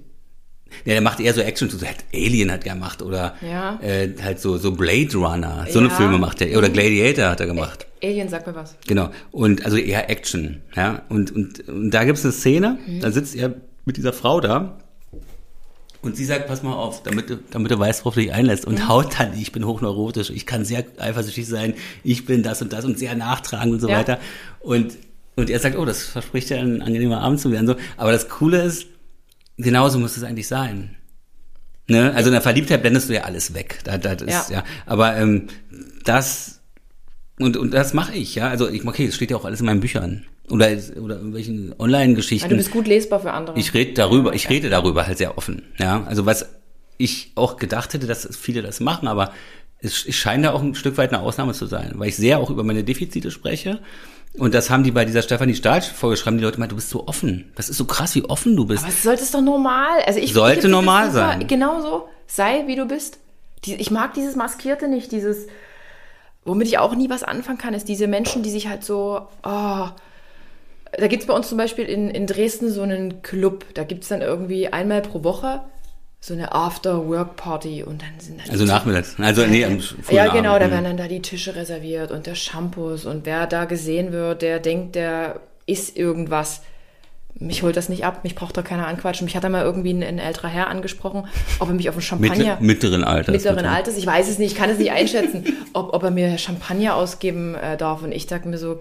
Ja, 0.85 0.93
der 0.93 1.01
macht 1.01 1.19
eher 1.21 1.33
so 1.33 1.41
Action, 1.41 1.69
so 1.69 1.83
halt 1.85 2.03
Alien 2.13 2.51
hat 2.51 2.65
er 2.65 2.73
gemacht 2.73 3.01
oder 3.01 3.35
Ja. 3.41 3.79
äh, 3.81 4.09
halt 4.21 4.39
so 4.41 4.57
so 4.57 4.71
Blade 4.73 5.15
Runner, 5.15 5.65
so 5.69 5.79
eine 5.79 5.87
Ja. 5.87 5.95
Filme 5.95 6.17
macht 6.17 6.41
er 6.41 6.57
oder 6.57 6.69
Gladiator 6.69 7.29
hat 7.29 7.39
er 7.39 7.47
gemacht. 7.47 7.87
Alien, 8.03 8.27
sag 8.29 8.45
mir 8.45 8.53
was. 8.53 8.75
Genau. 8.85 9.09
Und 9.31 9.63
also 9.65 9.77
eher 9.77 10.09
Action, 10.09 10.61
ja. 10.75 11.03
Und, 11.09 11.31
und, 11.31 11.67
und 11.69 11.91
da 11.91 12.03
gibt's 12.03 12.23
eine 12.25 12.33
Szene, 12.33 12.77
da 13.01 13.11
sitzt 13.11 13.35
er 13.35 13.55
mit 13.85 13.95
dieser 13.97 14.11
Frau 14.13 14.41
da 14.41 14.77
und 16.01 16.15
sie 16.15 16.25
sagt, 16.25 16.47
pass 16.47 16.63
mal 16.63 16.73
auf, 16.73 17.03
damit 17.03 17.29
du, 17.29 17.37
damit 17.51 17.71
du 17.71 17.79
weißt, 17.79 18.01
worauf 18.01 18.13
du 18.15 18.21
dich 18.21 18.33
einlässt. 18.33 18.65
Und 18.65 18.87
haut 18.87 19.19
dann, 19.19 19.37
ich 19.37 19.51
bin 19.51 19.65
hochneurotisch, 19.65 20.29
ich 20.29 20.45
kann 20.45 20.63
sehr 20.65 20.85
eifersüchtig 20.97 21.47
sein, 21.47 21.73
ich 22.03 22.25
bin 22.25 22.43
das 22.43 22.61
und 22.61 22.73
das 22.73 22.85
und 22.85 22.97
sehr 22.99 23.15
nachtragend 23.15 23.73
und 23.73 23.79
so 23.79 23.89
Ja. 23.89 23.97
weiter. 23.97 24.19
Und, 24.59 24.97
und 25.35 25.49
er 25.49 25.59
sagt, 25.59 25.77
oh, 25.77 25.85
das 25.85 26.03
verspricht 26.03 26.49
ja 26.49 26.57
ein 26.57 26.81
angenehmer 26.81 27.21
Abend 27.21 27.39
zu 27.39 27.51
werden. 27.51 27.67
So. 27.67 27.75
Aber 27.97 28.11
das 28.11 28.29
Coole 28.29 28.61
ist, 28.61 28.85
genauso 29.57 29.99
muss 29.99 30.17
es 30.17 30.23
eigentlich 30.23 30.47
sein. 30.47 30.95
Ne? 31.87 32.13
Also 32.13 32.29
in 32.29 32.33
der 32.33 32.41
Verliebtheit 32.41 32.81
blendest 32.81 33.09
du 33.09 33.13
ja 33.13 33.21
alles 33.23 33.53
weg. 33.53 33.79
Da, 33.83 33.97
das 33.97 34.21
ist, 34.21 34.49
ja. 34.49 34.57
Ja. 34.57 34.63
Aber 34.85 35.15
ähm, 35.17 35.47
das 36.03 36.57
und, 37.39 37.55
und 37.55 37.73
das 37.73 37.93
mache 37.93 38.13
ich, 38.13 38.35
ja. 38.35 38.49
Also 38.49 38.67
ich, 38.67 38.85
okay, 38.85 39.05
es 39.05 39.15
steht 39.15 39.31
ja 39.31 39.37
auch 39.37 39.45
alles 39.45 39.59
in 39.59 39.67
meinen 39.67 39.79
Büchern. 39.79 40.25
Oder, 40.49 40.67
oder 41.01 41.15
irgendwelchen 41.17 41.71
Ah, 41.71 41.75
du 41.77 41.83
Online-Geschichten. 41.83 42.55
bist 42.55 42.71
gut 42.71 42.87
lesbar 42.87 43.19
für 43.19 43.31
andere. 43.33 43.57
Ich 43.59 43.73
rede 43.73 43.93
darüber, 43.93 44.33
ich 44.33 44.49
rede 44.49 44.69
darüber 44.69 45.05
halt 45.05 45.17
sehr 45.17 45.37
offen. 45.37 45.63
Ja, 45.77 46.03
also 46.07 46.25
was 46.25 46.47
ich 46.97 47.31
auch 47.35 47.57
gedacht 47.57 47.93
hätte, 47.93 48.07
dass 48.07 48.27
viele 48.37 48.61
das 48.61 48.79
machen, 48.79 49.07
aber 49.07 49.31
es, 49.79 50.05
es 50.07 50.15
scheint 50.15 50.45
da 50.45 50.53
auch 50.53 50.61
ein 50.61 50.73
Stück 50.73 50.97
weit 50.97 51.13
eine 51.13 51.21
Ausnahme 51.21 51.53
zu 51.53 51.65
sein, 51.65 51.91
weil 51.95 52.09
ich 52.09 52.15
sehr 52.17 52.39
auch 52.39 52.49
über 52.49 52.63
meine 52.63 52.83
Defizite 52.83 53.29
spreche. 53.29 53.79
Und 54.37 54.53
das 54.53 54.69
haben 54.69 54.83
die 54.83 54.91
bei 54.91 55.03
dieser 55.05 55.21
Stefanie 55.21 55.55
Stahl 55.55 55.81
vorgeschrieben, 55.81 56.37
die 56.37 56.43
Leute 56.43 56.59
meinen, 56.59 56.69
du 56.69 56.75
bist 56.75 56.89
so 56.89 57.07
offen. 57.07 57.51
Das 57.55 57.69
ist 57.69 57.77
so 57.77 57.85
krass, 57.85 58.15
wie 58.15 58.23
offen 58.25 58.55
du 58.55 58.65
bist. 58.65 58.83
Aber 58.83 58.93
es 58.93 59.03
sollte 59.03 59.23
es 59.23 59.31
doch 59.31 59.41
normal. 59.41 59.99
Also 60.05 60.19
ich 60.19 60.33
Sollte 60.33 60.67
ich 60.67 60.71
normal 60.71 61.07
super. 61.11 61.27
sein. 61.27 61.47
Genau 61.47 61.81
so. 61.81 62.07
Sei 62.27 62.63
wie 62.67 62.75
du 62.75 62.85
bist. 62.85 63.19
Die, 63.65 63.75
ich 63.75 63.89
mag 63.91 64.13
dieses 64.13 64.35
Maskierte 64.35 64.87
nicht, 64.87 65.11
dieses, 65.11 65.47
womit 66.45 66.67
ich 66.67 66.77
auch 66.77 66.95
nie 66.95 67.09
was 67.09 67.23
anfangen 67.23 67.57
kann, 67.57 67.73
ist 67.73 67.87
diese 67.87 68.07
Menschen, 68.07 68.43
die 68.43 68.49
sich 68.51 68.67
halt 68.67 68.83
so, 68.83 69.27
oh, 69.43 69.87
da 70.97 71.07
gibt's 71.07 71.25
bei 71.25 71.33
uns 71.33 71.49
zum 71.49 71.57
Beispiel 71.57 71.85
in, 71.85 72.09
in 72.09 72.27
Dresden 72.27 72.71
so 72.71 72.81
einen 72.81 73.21
Club. 73.21 73.65
Da 73.73 73.83
gibt's 73.83 74.07
dann 74.07 74.21
irgendwie 74.21 74.67
einmal 74.67 75.01
pro 75.01 75.23
Woche 75.23 75.61
so 76.19 76.33
eine 76.33 76.51
After-Work-Party 76.51 77.83
und 77.83 78.01
dann 78.01 78.19
sind 78.19 78.39
da 78.39 78.51
Also 78.51 78.65
nachmittags. 78.65 79.15
Also 79.19 79.45
nee, 79.45 79.63
am 79.63 79.79
ja, 80.09 80.27
genau, 80.33 80.55
Abend. 80.55 80.65
da 80.65 80.71
werden 80.71 80.83
dann 80.83 80.97
da 80.97 81.07
die 81.07 81.21
Tische 81.21 81.55
reserviert 81.55 82.11
und 82.11 82.25
der 82.25 82.35
Shampoos 82.35 83.05
und 83.05 83.25
wer 83.25 83.45
da 83.45 83.65
gesehen 83.65 84.11
wird, 84.11 84.41
der 84.41 84.59
denkt, 84.59 84.95
der 84.95 85.41
ist 85.67 85.95
irgendwas. 85.95 86.61
Mich 87.39 87.61
holt 87.61 87.77
das 87.77 87.87
nicht 87.87 88.03
ab, 88.03 88.23
mich 88.23 88.33
braucht 88.33 88.57
da 88.57 88.63
keiner 88.63 88.87
anquatschen. 88.87 89.25
Mich 89.25 89.35
hat 89.35 89.43
da 89.43 89.49
mal 89.49 89.63
irgendwie 89.63 89.93
ein, 89.93 90.01
ein 90.01 90.17
älterer 90.17 90.47
Herr 90.47 90.67
angesprochen, 90.69 91.27
ob 91.59 91.67
er 91.67 91.75
mich 91.75 91.87
auf 91.87 91.95
einen 91.95 92.01
Champagner 92.01 92.57
mittleren 92.59 93.03
Alters. 93.03 93.33
mittleren 93.33 93.57
bitte. 93.57 93.69
Alters, 93.69 93.97
ich 93.97 94.07
weiß 94.07 94.27
es 94.27 94.39
nicht, 94.39 94.53
ich 94.53 94.57
kann 94.57 94.69
es 94.69 94.79
nicht 94.79 94.91
einschätzen, 94.91 95.43
ob, 95.73 95.93
ob 95.93 96.03
er 96.03 96.11
mir 96.11 96.37
Champagner 96.39 96.95
ausgeben 96.95 97.53
äh, 97.55 97.77
darf. 97.77 98.01
Und 98.01 98.11
ich 98.11 98.25
dachte 98.25 98.47
mir 98.47 98.57
so, 98.57 98.79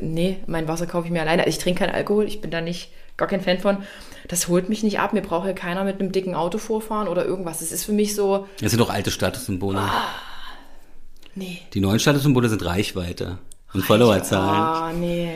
nee, 0.00 0.38
mein 0.46 0.68
Wasser 0.68 0.86
kaufe 0.86 1.06
ich 1.06 1.12
mir 1.12 1.20
alleine. 1.20 1.42
Also 1.44 1.50
ich 1.56 1.62
trinke 1.62 1.80
keinen 1.80 1.94
Alkohol, 1.94 2.24
ich 2.26 2.40
bin 2.40 2.50
da 2.50 2.60
nicht, 2.62 2.90
gar 3.18 3.28
kein 3.28 3.42
Fan 3.42 3.58
von. 3.58 3.78
Das 4.28 4.48
holt 4.48 4.68
mich 4.70 4.82
nicht 4.82 4.98
ab. 4.98 5.12
Mir 5.12 5.20
braucht 5.22 5.46
ja 5.46 5.52
keiner 5.52 5.84
mit 5.84 6.00
einem 6.00 6.12
dicken 6.12 6.34
Auto 6.34 6.56
vorfahren 6.58 7.08
oder 7.08 7.26
irgendwas. 7.26 7.60
Es 7.60 7.72
ist 7.72 7.84
für 7.84 7.92
mich 7.92 8.14
so, 8.14 8.46
Das 8.60 8.70
sind 8.70 8.80
doch 8.80 8.90
alte 8.90 9.10
Statussymbole. 9.10 9.78
Ah. 9.78 10.04
nee. 11.34 11.60
Die 11.74 11.80
neuen 11.80 11.98
Statussymbole 11.98 12.48
sind 12.48 12.64
Reichweite 12.64 13.38
und 13.74 13.84
Followerzahlen. 13.84 14.48
Ah, 14.48 14.92
nee. 14.98 15.30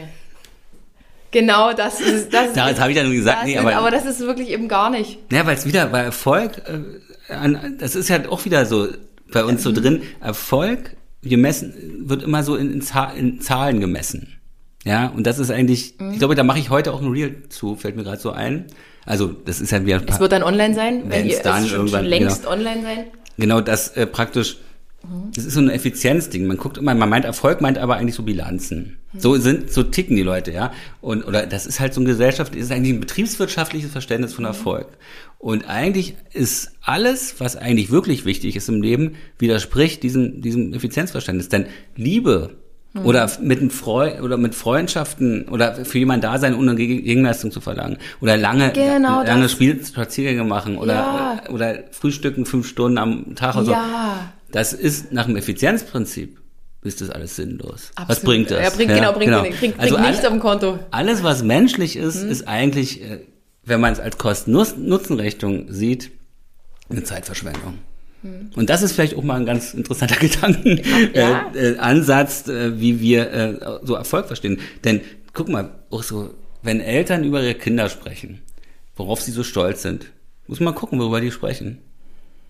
Genau, 1.31 1.73
das 1.73 2.01
ist 2.01 2.33
das. 2.33 2.53
Da 2.55 2.69
ist, 2.69 2.81
habe 2.81 2.91
ich 2.93 2.97
ja 2.97 3.05
nur 3.05 3.13
gesagt, 3.13 3.39
das 3.39 3.45
nee, 3.47 3.55
ist, 3.55 3.59
aber, 3.61 3.75
aber 3.77 3.91
das 3.91 4.07
ist 4.07 4.21
wirklich 4.21 4.49
eben 4.51 4.69
gar 4.69 4.91
nicht. 4.91 5.19
Ja, 5.31 5.45
weil 5.47 5.57
es 5.57 5.67
wieder 5.67 5.87
bei 5.87 6.01
Erfolg, 6.01 6.63
äh, 6.67 7.49
das 7.79 7.95
ist 7.97 8.09
ja 8.09 8.29
auch 8.31 8.45
wieder 8.45 8.65
so 8.67 8.89
bei 9.33 9.45
uns 9.45 9.63
so 9.63 9.73
drin. 9.73 10.03
Erfolg, 10.21 10.97
wir 11.23 11.39
messen, 11.39 11.75
wird 12.09 12.23
immer 12.23 12.43
so 12.43 12.57
in, 12.57 12.73
in, 12.73 12.83
Zahl, 12.83 13.17
in 13.17 13.41
Zahlen 13.41 13.81
gemessen. 13.81 14.33
Ja, 14.85 15.09
und 15.09 15.27
das 15.27 15.39
ist 15.41 15.51
eigentlich, 15.51 15.95
Mhm. 15.99 16.13
ich 16.13 16.19
glaube, 16.21 16.37
da 16.37 16.45
mache 16.45 16.61
ich 16.61 16.71
heute 16.71 16.93
auch 16.93 17.03
ein 17.03 17.11
Reel 17.11 17.49
zu, 17.49 17.75
fällt 17.75 17.97
mir 17.97 18.05
gerade 18.05 18.21
so 18.21 18.31
ein. 18.31 18.67
Also, 19.05 19.29
das 19.29 19.61
ist 19.61 19.73
ja 19.73 19.85
wieder, 19.85 20.01
Es 20.07 20.21
wird 20.21 20.31
dann 20.33 20.43
online 20.45 20.75
sein, 20.75 21.03
wenn 21.09 21.27
ihr 21.27 21.39
dann 21.41 21.65
es 21.65 21.69
schon, 21.71 21.79
irgendwann- 21.79 22.01
schon 22.03 22.09
längst 22.11 22.47
online 22.47 22.83
sein. 22.83 23.05
genau 23.37 23.61
das 23.61 23.89
äh, 23.97 24.07
praktisch, 24.07 24.59
das 25.35 25.45
ist 25.45 25.55
so 25.55 25.61
ein 25.61 25.71
Effizienzding. 25.71 26.47
Man 26.47 26.57
guckt 26.57 26.79
immer, 26.79 26.95
man 26.95 27.09
meint 27.09 27.25
Erfolg, 27.25 27.61
meint 27.61 27.79
aber 27.79 27.97
eigentlich 27.97 28.15
so 28.15 28.23
Bilanzen. 28.23 28.99
So 29.17 29.37
sind, 29.37 29.73
so 29.73 29.83
ticken 29.83 30.17
die 30.17 30.23
Leute, 30.23 30.53
ja. 30.53 30.73
Und, 31.01 31.25
oder 31.27 31.47
das 31.47 31.67
ist 31.67 31.81
halt 31.81 31.95
so 31.95 32.01
ein 32.01 32.05
Gesellschaft, 32.05 32.55
ist 32.55 32.71
eigentlich 32.73 32.95
ein 32.95 33.01
betriebswirtschaftliches 33.01 33.91
Verständnis 33.91 34.35
von 34.35 34.45
Erfolg. 34.45 34.89
Und 35.39 35.69
eigentlich 35.69 36.15
ist 36.33 36.73
alles, 36.83 37.37
was 37.39 37.57
eigentlich 37.57 37.91
wirklich 37.91 38.25
wichtig 38.25 38.57
ist 38.57 38.69
im 38.69 38.83
Leben, 38.83 39.17
widerspricht 39.39 40.03
diesem, 40.03 40.41
diesem 40.43 40.73
Effizienzverständnis. 40.75 41.49
Denn 41.49 41.67
Liebe 41.97 42.51
oder 43.05 43.31
mit 43.43 43.61
einem 43.61 43.69
Freu 43.69 44.23
oder 44.23 44.39
mit 44.39 44.55
Freundschaften 44.55 45.49
oder 45.51 45.85
für 45.85 45.99
jemanden 45.99 46.23
da 46.23 46.39
sein, 46.39 46.55
ohne 46.55 46.73
Geg- 46.73 47.03
Gegenleistung 47.05 47.51
zu 47.51 47.61
verlangen. 47.61 47.99
Oder 48.23 48.39
lange, 48.39 48.73
Genau 48.73 49.23
lange 49.23 49.43
das. 49.43 49.53
Spiel 49.53 49.85
Spaziergänge 49.85 50.45
machen 50.45 50.79
oder, 50.79 50.95
Ja. 50.95 51.43
oder 51.51 51.85
frühstücken 51.91 52.47
fünf 52.47 52.67
Stunden 52.67 52.97
am 52.97 53.35
Tag 53.35 53.55
oder 53.57 53.65
so. 53.67 53.73
Ja. 54.57 54.61
Das 54.61 54.73
ist 54.73 55.13
nach 55.13 55.27
dem 55.27 55.37
Effizienzprinzip 55.37 56.41
ist 56.83 57.01
das 57.01 57.11
alles 57.11 57.35
sinnlos. 57.37 57.91
Was 57.97 58.11
Absolut. 58.11 58.25
bringt 58.25 58.51
das? 58.53 58.63
Ja, 58.63 58.71
bringt, 58.71 58.95
genau, 58.95 59.13
bringt, 59.13 59.33
bringt, 59.33 59.59
bringt 59.59 59.81
Also 59.81 59.99
nichts 59.99 60.19
alle- 60.19 60.29
auf 60.29 60.33
dem 60.35 60.41
Konto. 60.41 60.79
Alles, 60.93 61.23
was 61.25 61.43
menschlich 61.43 61.97
ist, 61.97 62.23
Mhm. 62.23 62.31
ist 62.31 62.47
eigentlich, 62.49 63.03
äh, 63.03 63.21
wenn 63.65 63.81
man 63.81 63.93
es 63.93 63.99
als 64.01 64.19
Kosten-Nutzen-Rechnung 64.19 65.67
sieht, 65.73 66.11
eine 66.89 67.03
Zeitverschwendung. 67.03 67.79
Mhm. 68.23 68.51
Und 68.55 68.71
das 68.71 68.83
ist 68.83 68.93
vielleicht 68.93 69.17
auch 69.17 69.25
mal 69.25 69.35
ein 69.35 69.47
ganz 69.47 69.75
interessanter 69.75 70.15
Gedanken, 70.21 70.81
Ja. 71.13 71.51
äh, 71.55 71.73
äh, 71.73 71.77
äh, 72.49 72.81
wie 72.81 73.01
wir 73.01 73.33
äh, 73.33 73.79
so 73.83 73.95
Erfolg 73.95 74.27
verstehen. 74.29 74.61
Denn 74.85 75.01
guck 75.33 75.49
mal, 75.49 75.71
auch 75.91 76.05
so, 76.05 76.35
wenn 76.63 76.81
Eltern 76.81 77.25
über 77.25 77.43
ihre 77.43 77.55
Kinder 77.55 77.89
sprechen, 77.89 78.43
worauf 78.95 79.21
sie 79.21 79.33
so 79.33 79.43
stolz 79.43 79.83
sind, 79.83 80.07
muss 80.47 80.61
man 80.61 80.75
gucken, 80.75 81.01
worüber 81.01 81.21
die 81.21 81.33
sprechen. 81.33 81.79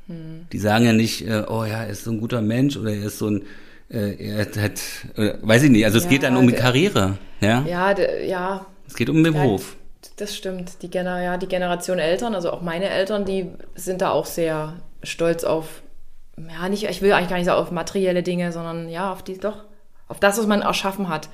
Mhm. 0.07 0.47
Die 0.53 0.59
sagen 0.59 0.85
ja 0.85 0.93
nicht, 0.93 1.27
äh, 1.27 1.45
oh 1.49 1.65
ja, 1.65 1.85
er 1.85 1.89
ist 1.89 2.05
so 2.05 2.11
ein 2.11 2.21
guter 2.21 2.43
Mensch 2.43 2.77
oder 2.77 2.93
er 2.93 3.05
ist 3.07 3.19
so 3.19 3.29
ein 3.29 3.43
äh, 3.89 4.17
er 4.17 4.39
hat, 4.41 4.81
äh, 5.17 5.35
weiß 5.43 5.65
ich 5.65 5.71
nicht, 5.71 5.85
also 5.85 5.99
es 5.99 6.05
Ja, 6.05 6.11
geht 6.11 6.23
dann 6.25 6.37
um 6.37 6.47
die 6.49 6.55
Karriere, 6.55 7.19
ja? 7.41 7.65
Ja, 7.67 7.95
ja, 8.25 8.67
Es 8.87 8.97
geht 8.97 9.09
um 9.09 9.23
den 9.23 9.33
Beruf. 9.33 9.77
Das 10.17 10.35
stimmt. 10.37 10.83
Die, 10.83 10.91
Gener 10.91 11.23
ja, 11.23 11.37
die 11.37 11.47
Generation 11.47 11.99
Eltern, 11.99 12.35
also 12.35 12.51
auch 12.51 12.63
meine 12.63 12.89
Eltern, 12.89 13.25
die 13.25 13.51
sind 13.75 14.01
da 14.01 14.11
auch 14.11 14.27
sehr 14.27 14.75
stolz 15.03 15.45
auf, 15.45 15.83
ja, 16.37 16.69
nicht, 16.69 16.85
ich 16.85 17.03
will 17.03 17.13
eigentlich 17.13 17.29
gar 17.29 17.37
nicht 17.37 17.47
so 17.47 17.53
auf 17.53 17.71
materielle 17.71 18.23
Dinge, 18.23 18.53
sondern 18.53 18.89
ja, 18.89 19.13
auf 19.13 19.23
die, 19.23 19.39
doch, 19.39 19.65
auf 20.09 20.21
das, 20.21 20.39
was 20.39 20.47
man 20.47 20.63
erschaffen 20.63 21.09
hat. 21.09 21.29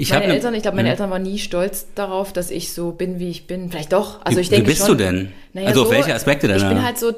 Ich 0.00 0.10
meine 0.14 0.28
ne- 0.28 0.34
Eltern, 0.34 0.54
ich 0.54 0.62
glaube, 0.62 0.76
meine. 0.76 0.88
Eltern 0.88 1.10
waren 1.10 1.22
nie 1.22 1.38
stolz 1.38 1.88
darauf, 1.94 2.32
dass 2.32 2.50
ich 2.50 2.72
so 2.72 2.92
bin, 2.92 3.18
wie 3.18 3.28
ich 3.28 3.46
bin. 3.46 3.70
Vielleicht 3.70 3.92
doch. 3.92 4.24
Also 4.24 4.38
Wie- 4.38 4.42
ich 4.42 4.48
denke 4.48 4.64
wie 4.64 4.70
bist 4.70 4.86
schon, 4.86 4.96
du 4.96 5.04
denn? 5.04 5.32
Naja, 5.52 5.68
Also 5.68 5.82
auf 5.82 5.90
welche 5.90 6.14
Aspekte 6.14 6.48
denn 6.48 6.56
Ich 6.56 6.66
bin 6.66 6.82
halt 6.82 6.98
so, 6.98 7.12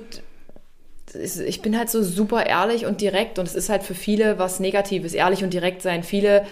ich 1.14 1.62
bin 1.62 1.78
halt 1.78 1.90
so 1.90 2.02
super 2.02 2.44
ehrlich 2.44 2.84
und 2.84 3.00
direkt 3.00 3.38
und 3.38 3.46
es 3.46 3.54
ist 3.54 3.68
halt 3.68 3.84
für 3.84 3.94
viele 3.94 4.40
was 4.40 4.58
Negatives, 4.58 5.14
ehrlich 5.14 5.44
und 5.44 5.52
direkt 5.52 5.80
sein. 5.80 6.02
Viele, 6.02 6.44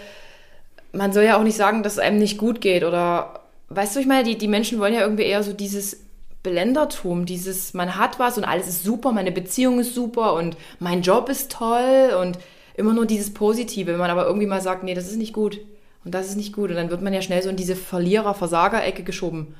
man 0.93 1.11
soll 1.11 1.23
ja 1.25 1.37
auch 1.37 1.43
nicht 1.43 1.57
sagen, 1.57 1.83
dass 1.83 1.93
es 1.93 1.99
einem 1.99 2.17
nicht 2.17 2.37
gut 2.37 2.61
geht 2.61 2.85
oder, 2.85 3.41
weißt 3.67 3.97
du, 3.97 3.99
ich 3.99 4.07
meine, 4.07 4.23
die, 4.23 4.37
die 4.37 4.47
Menschen 4.47 4.79
wollen 4.79 4.93
ja 4.93 5.01
irgendwie 5.01 5.23
eher 5.23 5.43
so 5.43 5.51
dieses 5.51 5.99
Blendertum, 6.43 7.25
dieses, 7.25 7.73
man 7.73 7.97
hat 7.97 8.19
was 8.19 8.37
und 8.37 8.45
alles 8.45 8.67
ist 8.69 8.85
super, 8.85 9.11
meine 9.11 9.33
Beziehung 9.33 9.81
ist 9.81 9.93
super 9.93 10.35
und 10.35 10.55
mein 10.79 11.01
Job 11.01 11.27
ist 11.27 11.51
toll 11.51 12.15
und 12.21 12.37
immer 12.77 12.93
nur 12.93 13.05
dieses 13.05 13.33
Positive. 13.33 13.91
Wenn 13.91 13.99
man 13.99 14.09
aber 14.11 14.25
irgendwie 14.27 14.47
mal 14.47 14.61
sagt, 14.61 14.83
nee, 14.83 14.93
das 14.93 15.07
ist 15.07 15.17
nicht 15.17 15.33
gut 15.33 15.59
und 16.05 16.13
das 16.13 16.27
ist 16.29 16.35
nicht 16.37 16.53
gut 16.53 16.69
und 16.69 16.75
dann 16.75 16.89
wird 16.89 17.01
man 17.01 17.13
ja 17.13 17.21
schnell 17.21 17.41
so 17.43 17.49
in 17.49 17.55
diese 17.55 17.75
Verlierer-Versager-Ecke 17.75 19.03
geschoben. 19.03 19.55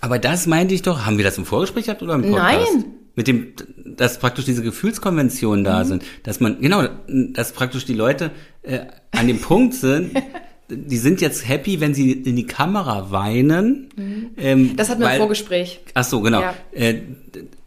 Aber 0.00 0.18
das 0.18 0.46
meinte 0.46 0.74
ich 0.74 0.82
doch, 0.82 1.06
haben 1.06 1.16
wir 1.16 1.24
das 1.24 1.38
im 1.38 1.46
Vorgespräch 1.46 1.86
gehabt 1.86 2.02
oder 2.02 2.14
im 2.14 2.22
Podcast? 2.22 2.72
Nein. 2.74 2.84
Mit 3.14 3.26
dem, 3.26 3.48
dass 3.96 4.18
praktisch 4.18 4.44
diese 4.44 4.62
Gefühlskonventionen 4.62 5.64
da 5.64 5.82
Mhm. 5.82 5.88
sind, 5.88 6.04
dass 6.22 6.38
man, 6.40 6.60
genau, 6.60 6.84
dass 7.08 7.52
praktisch 7.52 7.84
die 7.84 7.94
Leute 7.94 8.30
äh, 8.62 8.80
an 9.10 9.26
dem 9.26 9.40
Punkt 9.40 9.74
sind, 9.74 10.12
die 10.70 10.98
sind 10.98 11.20
jetzt 11.20 11.48
happy, 11.48 11.80
wenn 11.80 11.94
sie 11.94 12.12
in 12.12 12.36
die 12.36 12.46
Kamera 12.46 13.10
weinen. 13.10 13.88
Ähm, 14.36 14.60
Mhm. 14.62 14.76
Das 14.76 14.88
hatten 14.90 15.00
wir 15.00 15.10
im 15.10 15.16
Vorgespräch. 15.18 15.80
Ach 15.94 16.04
so, 16.04 16.20
genau. 16.20 16.42
Ja. 16.42 16.54
Äh, 16.72 17.00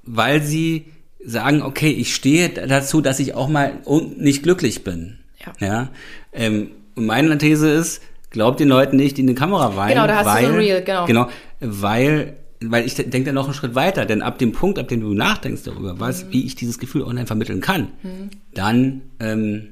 weil 0.04 0.42
sie 0.42 0.86
sagen, 1.24 1.62
okay, 1.64 1.90
ich 1.92 2.16
stehe 2.16 2.50
dazu, 2.50 3.02
dass 3.02 3.20
ich 3.20 3.34
auch 3.36 3.48
mal 3.50 3.74
nicht 4.18 4.44
glücklich 4.44 4.84
bin. 4.84 5.20
Ja. 5.60 5.68
ja? 5.68 5.90
Ähm, 6.34 6.72
und 6.95 7.06
meine 7.06 7.38
These 7.38 7.69
ist, 7.69 8.01
glaubt 8.30 8.60
den 8.60 8.69
Leuten 8.69 8.95
nicht, 8.95 9.17
die 9.17 9.21
in 9.21 9.27
die 9.27 9.36
Kamera 9.36 9.75
weinen. 9.75 9.95
Genau, 9.95 10.08
da 10.08 10.17
hast 10.17 10.25
du 10.25 10.32
weil, 10.32 10.45
so 10.45 10.51
ein 10.51 10.58
Reel, 10.58 10.84
genau. 10.84 11.06
Genau, 11.06 11.30
weil, 11.60 12.38
weil 12.63 12.86
ich 12.86 12.95
denke 12.95 13.23
dann 13.23 13.36
noch 13.36 13.45
einen 13.45 13.54
Schritt 13.54 13.75
weiter, 13.75 14.06
denn 14.06 14.21
ab 14.21 14.39
dem 14.39 14.51
Punkt, 14.51 14.80
ab 14.80 14.88
dem 14.88 15.01
du 15.01 15.13
nachdenkst 15.13 15.63
darüber, 15.63 15.99
was, 15.99 16.25
Mhm. 16.25 16.32
wie 16.32 16.45
ich 16.45 16.56
dieses 16.56 16.80
Gefühl 16.80 17.04
online 17.04 17.27
vermitteln 17.27 17.62
kann, 17.62 17.89
dann 18.54 19.01
ähm, 19.19 19.69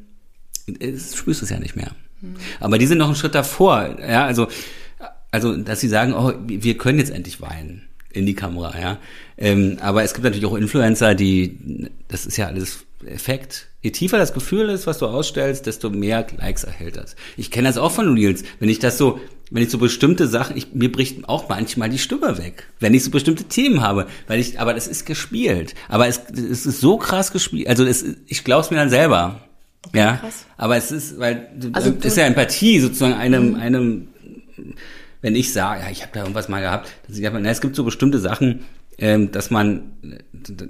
es, 0.79 1.15
spürst 1.15 1.41
du 1.41 1.45
es 1.45 1.51
ja 1.51 1.59
nicht 1.59 1.75
mehr. 1.75 1.91
Mhm. 2.21 2.35
Aber 2.59 2.77
die 2.77 2.85
sind 2.85 2.97
noch 2.97 3.07
einen 3.07 3.15
Schritt 3.15 3.35
davor, 3.35 3.97
ja, 3.99 4.25
also, 4.25 4.47
also, 5.31 5.55
dass 5.55 5.79
sie 5.79 5.87
sagen, 5.87 6.13
oh, 6.13 6.33
wir 6.45 6.77
können 6.77 6.99
jetzt 6.99 7.11
endlich 7.11 7.39
weinen 7.41 7.83
in 8.11 8.25
die 8.25 8.33
Kamera, 8.33 8.77
ja. 8.79 8.97
Ähm, 9.37 9.77
aber 9.79 10.03
es 10.03 10.13
gibt 10.13 10.25
natürlich 10.25 10.45
auch 10.45 10.55
Influencer, 10.55 11.15
die, 11.15 11.89
das 12.07 12.25
ist 12.25 12.35
ja 12.37 12.47
alles 12.47 12.85
Effekt. 13.05 13.68
Je 13.81 13.91
tiefer 13.91 14.17
das 14.17 14.33
Gefühl 14.33 14.67
ist, 14.69 14.87
was 14.87 14.97
du 14.97 15.05
ausstellst, 15.05 15.65
desto 15.65 15.89
mehr 15.89 16.27
Likes 16.37 16.65
erhält 16.65 16.97
das. 16.97 17.15
Ich 17.37 17.49
kenne 17.49 17.69
das 17.69 17.77
auch 17.77 17.91
von 17.91 18.13
Reels. 18.13 18.43
Wenn 18.59 18.67
ich 18.67 18.79
das 18.79 18.97
so, 18.97 19.19
wenn 19.51 19.63
ich 19.63 19.69
so 19.69 19.77
bestimmte 19.77 20.27
Sachen, 20.27 20.57
ich, 20.57 20.73
mir 20.73 20.91
bricht 20.91 21.29
auch 21.29 21.47
manchmal 21.47 21.89
die 21.89 21.97
Stimme 21.97 22.37
weg, 22.37 22.67
wenn 22.81 22.93
ich 22.93 23.05
so 23.05 23.11
bestimmte 23.11 23.45
Themen 23.45 23.81
habe, 23.81 24.07
weil 24.27 24.39
ich, 24.39 24.59
aber 24.59 24.73
das 24.73 24.87
ist 24.87 25.05
gespielt. 25.05 25.75
Aber 25.87 26.07
es, 26.07 26.21
es 26.29 26.65
ist 26.65 26.81
so 26.81 26.97
krass 26.97 27.31
gespielt, 27.31 27.67
also 27.67 27.85
es, 27.85 28.03
ich 28.27 28.43
glaube 28.43 28.63
es 28.63 28.69
mir 28.69 28.77
dann 28.77 28.89
selber. 28.89 29.41
Ja, 29.93 30.17
krass. 30.17 30.45
aber 30.57 30.75
es 30.75 30.91
ist, 30.91 31.17
weil 31.17 31.49
Also 31.71 31.91
das 31.91 32.07
ist 32.07 32.17
ja 32.17 32.25
Empathie 32.25 32.81
sozusagen 32.81 33.13
einem, 33.13 33.55
einem, 33.55 34.09
wenn 35.21 35.35
ich 35.35 35.53
sage, 35.53 35.83
ja, 35.83 35.89
ich 35.89 36.01
habe 36.01 36.11
da 36.13 36.19
irgendwas 36.19 36.49
mal 36.49 36.59
gehabt, 36.59 36.91
dass 37.07 37.17
ich 37.17 37.23
sage, 37.23 37.39
na, 37.39 37.49
es 37.49 37.61
gibt 37.61 37.77
so 37.77 37.85
bestimmte 37.85 38.19
Sachen, 38.19 38.65
ähm, 38.99 39.31
dass 39.31 39.49
man, 39.51 39.91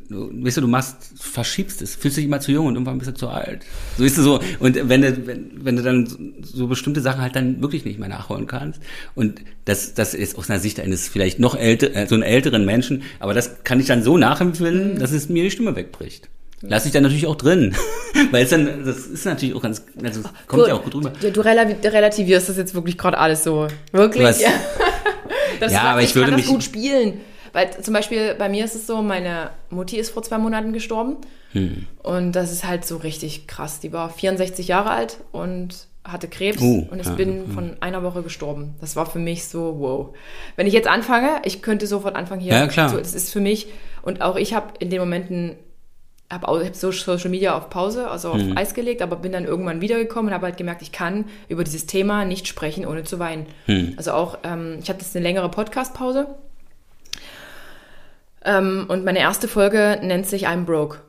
weißt 0.09 0.57
du, 0.57 0.61
du 0.61 0.67
machst, 0.67 0.95
verschiebst 1.19 1.81
es, 1.81 1.95
fühlst 1.95 2.17
dich 2.17 2.25
immer 2.25 2.39
zu 2.39 2.51
jung 2.51 2.67
und 2.67 2.73
irgendwann 2.75 2.97
bist 2.97 3.09
du 3.11 3.13
zu 3.15 3.29
alt. 3.29 3.65
So 3.97 4.03
ist 4.03 4.17
es 4.17 4.23
so. 4.23 4.39
Und 4.59 4.75
wenn 4.89 5.01
du, 5.01 5.27
wenn, 5.27 5.51
wenn 5.63 5.75
du 5.75 5.81
dann 5.83 6.33
so, 6.41 6.67
bestimmte 6.67 7.01
Sachen 7.01 7.21
halt 7.21 7.35
dann 7.35 7.61
wirklich 7.61 7.85
nicht 7.85 7.99
mehr 7.99 8.09
nachholen 8.09 8.47
kannst. 8.47 8.81
Und 9.15 9.41
das, 9.65 9.93
das 9.93 10.13
ist 10.13 10.37
aus 10.37 10.49
einer 10.49 10.59
Sicht 10.59 10.79
eines 10.79 11.07
vielleicht 11.07 11.39
noch 11.39 11.55
älter, 11.55 11.95
äh, 11.95 12.07
so 12.07 12.15
einen 12.15 12.23
älteren 12.23 12.65
Menschen, 12.65 13.03
aber 13.19 13.33
das 13.33 13.63
kann 13.63 13.79
ich 13.79 13.87
dann 13.87 14.03
so 14.03 14.17
nachempfinden, 14.17 14.99
dass 14.99 15.11
es 15.11 15.29
mir 15.29 15.43
die 15.43 15.51
Stimme 15.51 15.75
wegbricht. 15.75 16.29
Lass 16.61 16.85
ich 16.85 16.91
dann 16.91 17.03
natürlich 17.03 17.25
auch 17.27 17.37
drin. 17.37 17.73
Weil 18.31 18.43
es 18.43 18.49
dann, 18.49 18.83
das 18.83 19.07
ist 19.07 19.25
natürlich 19.25 19.55
auch 19.55 19.61
ganz, 19.61 19.81
also 20.03 20.21
kommt 20.45 20.67
ja 20.67 20.73
auch 20.73 20.83
gut 20.83 20.93
rüber. 20.95 21.13
Du, 21.21 21.31
du 21.31 21.39
relativ- 21.41 21.77
relativierst 21.83 22.49
das 22.49 22.57
jetzt 22.57 22.73
wirklich 22.75 22.97
gerade 22.97 23.17
alles 23.17 23.45
so. 23.45 23.67
Wirklich? 23.93 24.23
Was? 24.25 24.41
Ja, 24.41 24.49
das 25.61 25.71
Ja, 25.71 25.83
aber 25.83 26.01
ich 26.01 26.13
würde 26.15 26.33
mich- 26.33 26.47
gut 26.47 26.63
spielen. 26.63 27.21
Weil 27.53 27.71
zum 27.81 27.93
Beispiel 27.93 28.35
bei 28.35 28.49
mir 28.49 28.65
ist 28.65 28.75
es 28.75 28.88
so, 28.88 29.01
meine 29.01 29.51
Mutti 29.69 29.97
ist 29.97 30.12
vor 30.12 30.23
zwei 30.23 30.38
Monaten 30.38 30.73
gestorben. 30.73 31.17
Hm. 31.51 31.88
Und 32.03 32.33
das 32.33 32.51
ist 32.51 32.65
halt 32.65 32.85
so 32.85 32.97
richtig 32.97 33.47
krass. 33.47 33.79
Die 33.79 33.91
war 33.91 34.09
64 34.09 34.67
Jahre 34.67 34.91
alt 34.91 35.17
und 35.31 35.88
hatte 36.03 36.27
Krebs 36.27 36.62
Oh, 36.62 36.88
und 36.89 36.99
ich 36.99 37.07
ja, 37.07 37.13
bin 37.13 37.51
von 37.51 37.77
einer 37.81 38.03
Woche 38.03 38.23
gestorben. 38.23 38.75
Das 38.81 38.95
war 38.95 39.05
für 39.05 39.19
mich 39.19 39.47
so, 39.47 39.79
wow. 39.79 40.15
Wenn 40.55 40.67
ich 40.67 40.73
jetzt 40.73 40.88
anfange, 40.88 41.41
ich 41.43 41.62
könnte 41.62 41.88
sofort 41.88 42.15
anfangen 42.15 42.41
hier. 42.41 42.53
Ja, 42.53 42.67
klar. 42.67 42.89
So, 42.89 42.97
das 42.97 43.13
ist 43.13 43.31
für 43.31 43.41
mich, 43.41 43.67
und 44.01 44.21
auch 44.21 44.35
ich 44.35 44.53
habe 44.53 44.73
in 44.79 44.89
den 44.89 44.99
Momenten, 44.99 45.55
habe 46.31 46.65
hab 46.65 46.75
so 46.75 46.91
Social 46.91 47.29
Media 47.29 47.57
auf 47.57 47.69
Pause, 47.69 48.07
also 48.07 48.29
auf 48.29 48.41
Eis 48.55 48.75
gelegt, 48.75 49.01
aber 49.01 49.15
bin 49.15 49.31
dann 49.31 49.45
irgendwann 49.45 49.81
wiedergekommen 49.81 50.29
und 50.29 50.33
habe 50.33 50.45
halt 50.45 50.57
gemerkt, 50.57 50.83
ich 50.83 50.91
kann 50.91 51.25
über 51.47 51.63
dieses 51.63 51.88
Thema 51.88 52.23
nicht 52.23 52.47
sprechen, 52.47 52.85
ohne 52.85 53.03
zu 53.03 53.17
weinen. 53.17 53.47
Mhm. 53.65 53.93
Also 53.97 54.12
auch, 54.12 54.38
ähm, 54.43 54.77
ich 54.81 54.89
hatte 54.89 55.01
jetzt 55.01 55.15
eine 55.15 55.23
längere 55.23 55.49
Podcast-Pause. 55.49 56.27
Ähm, 58.45 58.86
und 58.88 59.06
meine 59.06 59.19
erste 59.19 59.47
Folge 59.47 59.99
nennt 60.02 60.28
sich 60.28 60.47
I'm 60.47 60.65
Broke. 60.65 60.99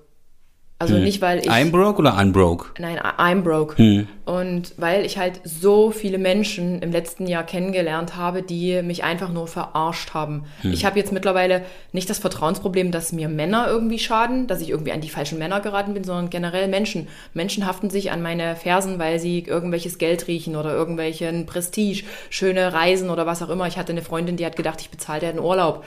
Also 0.80 0.96
nicht, 0.96 1.20
weil 1.20 1.40
ich. 1.40 1.50
I'm 1.50 1.70
broke 1.70 1.98
oder 1.98 2.16
unbroke? 2.16 2.70
Nein, 2.78 2.98
I'm 2.98 3.42
broke. 3.42 3.76
Hm. 3.76 4.08
Und 4.24 4.72
weil 4.78 5.04
ich 5.04 5.18
halt 5.18 5.42
so 5.44 5.90
viele 5.90 6.16
Menschen 6.16 6.80
im 6.80 6.90
letzten 6.90 7.26
Jahr 7.26 7.42
kennengelernt 7.42 8.16
habe, 8.16 8.42
die 8.42 8.80
mich 8.80 9.04
einfach 9.04 9.30
nur 9.30 9.46
verarscht 9.46 10.14
haben. 10.14 10.44
Hm. 10.62 10.72
Ich 10.72 10.86
habe 10.86 10.98
jetzt 10.98 11.12
mittlerweile 11.12 11.66
nicht 11.92 12.08
das 12.08 12.18
Vertrauensproblem, 12.18 12.92
dass 12.92 13.12
mir 13.12 13.28
Männer 13.28 13.66
irgendwie 13.68 13.98
schaden, 13.98 14.46
dass 14.46 14.62
ich 14.62 14.70
irgendwie 14.70 14.92
an 14.92 15.02
die 15.02 15.10
falschen 15.10 15.38
Männer 15.38 15.60
geraten 15.60 15.92
bin, 15.92 16.02
sondern 16.02 16.30
generell 16.30 16.66
Menschen. 16.66 17.08
Menschen 17.34 17.66
haften 17.66 17.90
sich 17.90 18.10
an 18.10 18.22
meine 18.22 18.56
Fersen, 18.56 18.98
weil 18.98 19.18
sie 19.18 19.40
irgendwelches 19.40 19.98
Geld 19.98 20.28
riechen 20.28 20.56
oder 20.56 20.72
irgendwelchen 20.72 21.44
Prestige, 21.44 22.04
schöne 22.30 22.72
Reisen 22.72 23.10
oder 23.10 23.26
was 23.26 23.42
auch 23.42 23.50
immer. 23.50 23.66
Ich 23.66 23.76
hatte 23.76 23.92
eine 23.92 24.00
Freundin, 24.00 24.38
die 24.38 24.46
hat 24.46 24.56
gedacht, 24.56 24.80
ich 24.80 24.88
bezahle 24.88 25.20
dir 25.20 25.28
einen 25.28 25.40
Urlaub. 25.40 25.84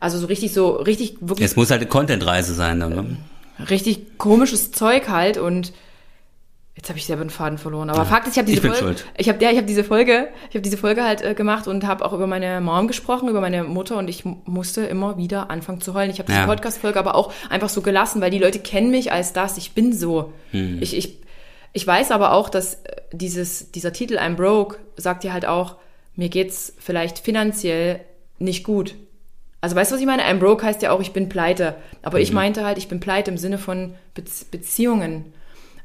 Also 0.00 0.18
so 0.18 0.26
richtig 0.26 0.52
so, 0.54 0.70
richtig, 0.72 1.16
wirklich 1.20 1.44
Es 1.46 1.56
muss 1.56 1.70
halt 1.70 1.80
eine 1.82 1.88
Content-Reise 1.90 2.54
sein, 2.54 2.80
dann, 2.80 2.94
ne? 2.94 3.16
richtig 3.68 4.16
komisches 4.18 4.72
Zeug 4.72 5.08
halt 5.10 5.36
und 5.36 5.72
jetzt 6.74 6.88
habe 6.88 6.98
ich 6.98 7.04
selber 7.04 7.22
den 7.22 7.28
Faden 7.30 7.58
verloren. 7.58 7.90
Aber 7.90 8.06
Fakt 8.06 8.26
ist, 8.26 8.32
ich 8.32 8.38
habe 8.38 8.46
diese 8.46 8.60
ich 8.60 8.66
Folge, 8.66 8.78
schuld. 8.78 9.04
ich 9.18 9.28
habe 9.28 9.44
ja, 9.44 9.50
ich 9.50 9.58
habe 9.58 9.66
diese 9.66 9.84
Folge, 9.84 10.28
ich 10.48 10.54
habe 10.54 10.62
diese 10.62 10.78
Folge 10.78 11.04
halt 11.04 11.20
äh, 11.20 11.34
gemacht 11.34 11.68
und 11.68 11.86
habe 11.86 12.02
auch 12.06 12.14
über 12.14 12.26
meine 12.26 12.62
Mom 12.62 12.86
gesprochen, 12.88 13.28
über 13.28 13.42
meine 13.42 13.64
Mutter 13.64 13.98
und 13.98 14.08
ich 14.08 14.24
mu- 14.24 14.36
musste 14.46 14.80
immer 14.86 15.18
wieder 15.18 15.50
anfangen 15.50 15.82
zu 15.82 15.92
heulen. 15.92 16.10
Ich 16.10 16.18
habe 16.18 16.28
diese 16.28 16.38
Ja. 16.38 16.46
Podcast-Folge 16.46 16.98
aber 16.98 17.14
auch 17.14 17.30
einfach 17.50 17.68
so 17.68 17.82
gelassen, 17.82 18.22
weil 18.22 18.30
die 18.30 18.38
Leute 18.38 18.60
kennen 18.60 18.90
mich 18.90 19.12
als 19.12 19.34
das. 19.34 19.58
Ich 19.58 19.72
bin 19.72 19.92
so. 19.92 20.32
Hm. 20.52 20.78
Ich, 20.80 20.96
ich, 20.96 21.18
ich 21.74 21.86
weiß 21.86 22.12
aber 22.12 22.32
auch, 22.32 22.48
dass 22.48 22.76
äh, 22.76 22.96
dieses, 23.12 23.70
dieser 23.72 23.92
Titel 23.92 24.16
I'm 24.16 24.36
broke 24.36 24.78
sagt 24.96 25.24
dir 25.24 25.34
halt 25.34 25.44
auch, 25.44 25.76
mir 26.16 26.30
geht's 26.30 26.72
vielleicht 26.78 27.18
finanziell 27.18 28.00
nicht 28.38 28.64
gut. 28.64 28.94
Also 29.60 29.76
weißt 29.76 29.90
du, 29.90 29.94
was 29.94 30.00
ich 30.00 30.06
meine? 30.06 30.24
I'm 30.24 30.38
broke 30.38 30.64
heißt 30.64 30.80
ja 30.82 30.90
auch, 30.90 31.00
ich 31.00 31.12
bin 31.12 31.28
pleite. 31.28 31.74
Aber 32.02 32.18
Mhm. 32.18 32.22
ich 32.24 32.32
meinte 32.32 32.64
halt, 32.64 32.78
ich 32.78 32.88
bin 32.88 33.00
pleite 33.00 33.30
im 33.30 33.36
Sinne 33.38 33.58
von 33.58 33.94
Bez 34.14 34.44
Beziehungen. 34.44 35.32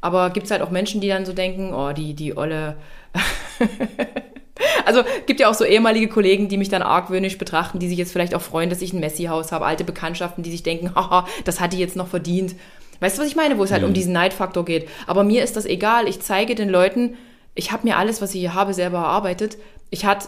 Aber 0.01 0.29
gibt's 0.29 0.51
halt 0.51 0.61
auch 0.61 0.69
Menschen, 0.69 1.01
die 1.01 1.07
dann 1.07 1.25
so 1.25 1.33
denken, 1.33 1.73
oh, 1.73 1.91
die, 1.91 2.13
die 2.13 2.37
olle. 2.37 2.77
also 4.85 5.03
gibt 5.25 5.39
ja 5.39 5.49
auch 5.49 5.53
so 5.53 5.65
ehemalige 5.65 6.07
Kollegen, 6.07 6.47
die 6.47 6.57
mich 6.57 6.69
dann 6.69 6.81
argwöhnisch 6.81 7.37
betrachten, 7.37 7.79
die 7.79 7.87
sich 7.89 7.97
jetzt 7.97 8.11
vielleicht 8.11 8.35
auch 8.35 8.41
freuen, 8.41 8.69
dass 8.69 8.81
ich 8.81 8.93
ein 8.93 8.99
Messi-Haus 8.99 9.51
habe, 9.51 9.65
alte 9.65 9.83
Bekanntschaften, 9.83 10.43
die 10.43 10.51
sich 10.51 10.63
denken, 10.63 10.91
haha, 10.95 11.27
das 11.43 11.59
hat 11.59 11.73
die 11.73 11.79
jetzt 11.79 11.95
noch 11.95 12.07
verdient. 12.07 12.55
Weißt 13.01 13.17
du, 13.17 13.21
was 13.21 13.27
ich 13.27 13.35
meine? 13.35 13.57
Wo 13.57 13.63
es 13.63 13.71
halt 13.71 13.83
um 13.83 13.93
diesen 13.93 14.13
Neidfaktor 14.13 14.63
geht. 14.63 14.87
Aber 15.05 15.23
mir 15.25 15.43
ist 15.43 15.57
das 15.57 15.65
egal. 15.65 16.07
Ich 16.07 16.21
zeige 16.21 16.55
den 16.55 16.69
Leuten, 16.69 17.17
ich 17.53 17.71
habe 17.73 17.85
mir 17.85 17.97
alles, 17.97 18.21
was 18.21 18.33
ich 18.33 18.39
hier 18.39 18.53
habe, 18.53 18.73
selber 18.73 18.99
erarbeitet. 18.99 19.57
Ich 19.89 20.05
hatte 20.05 20.27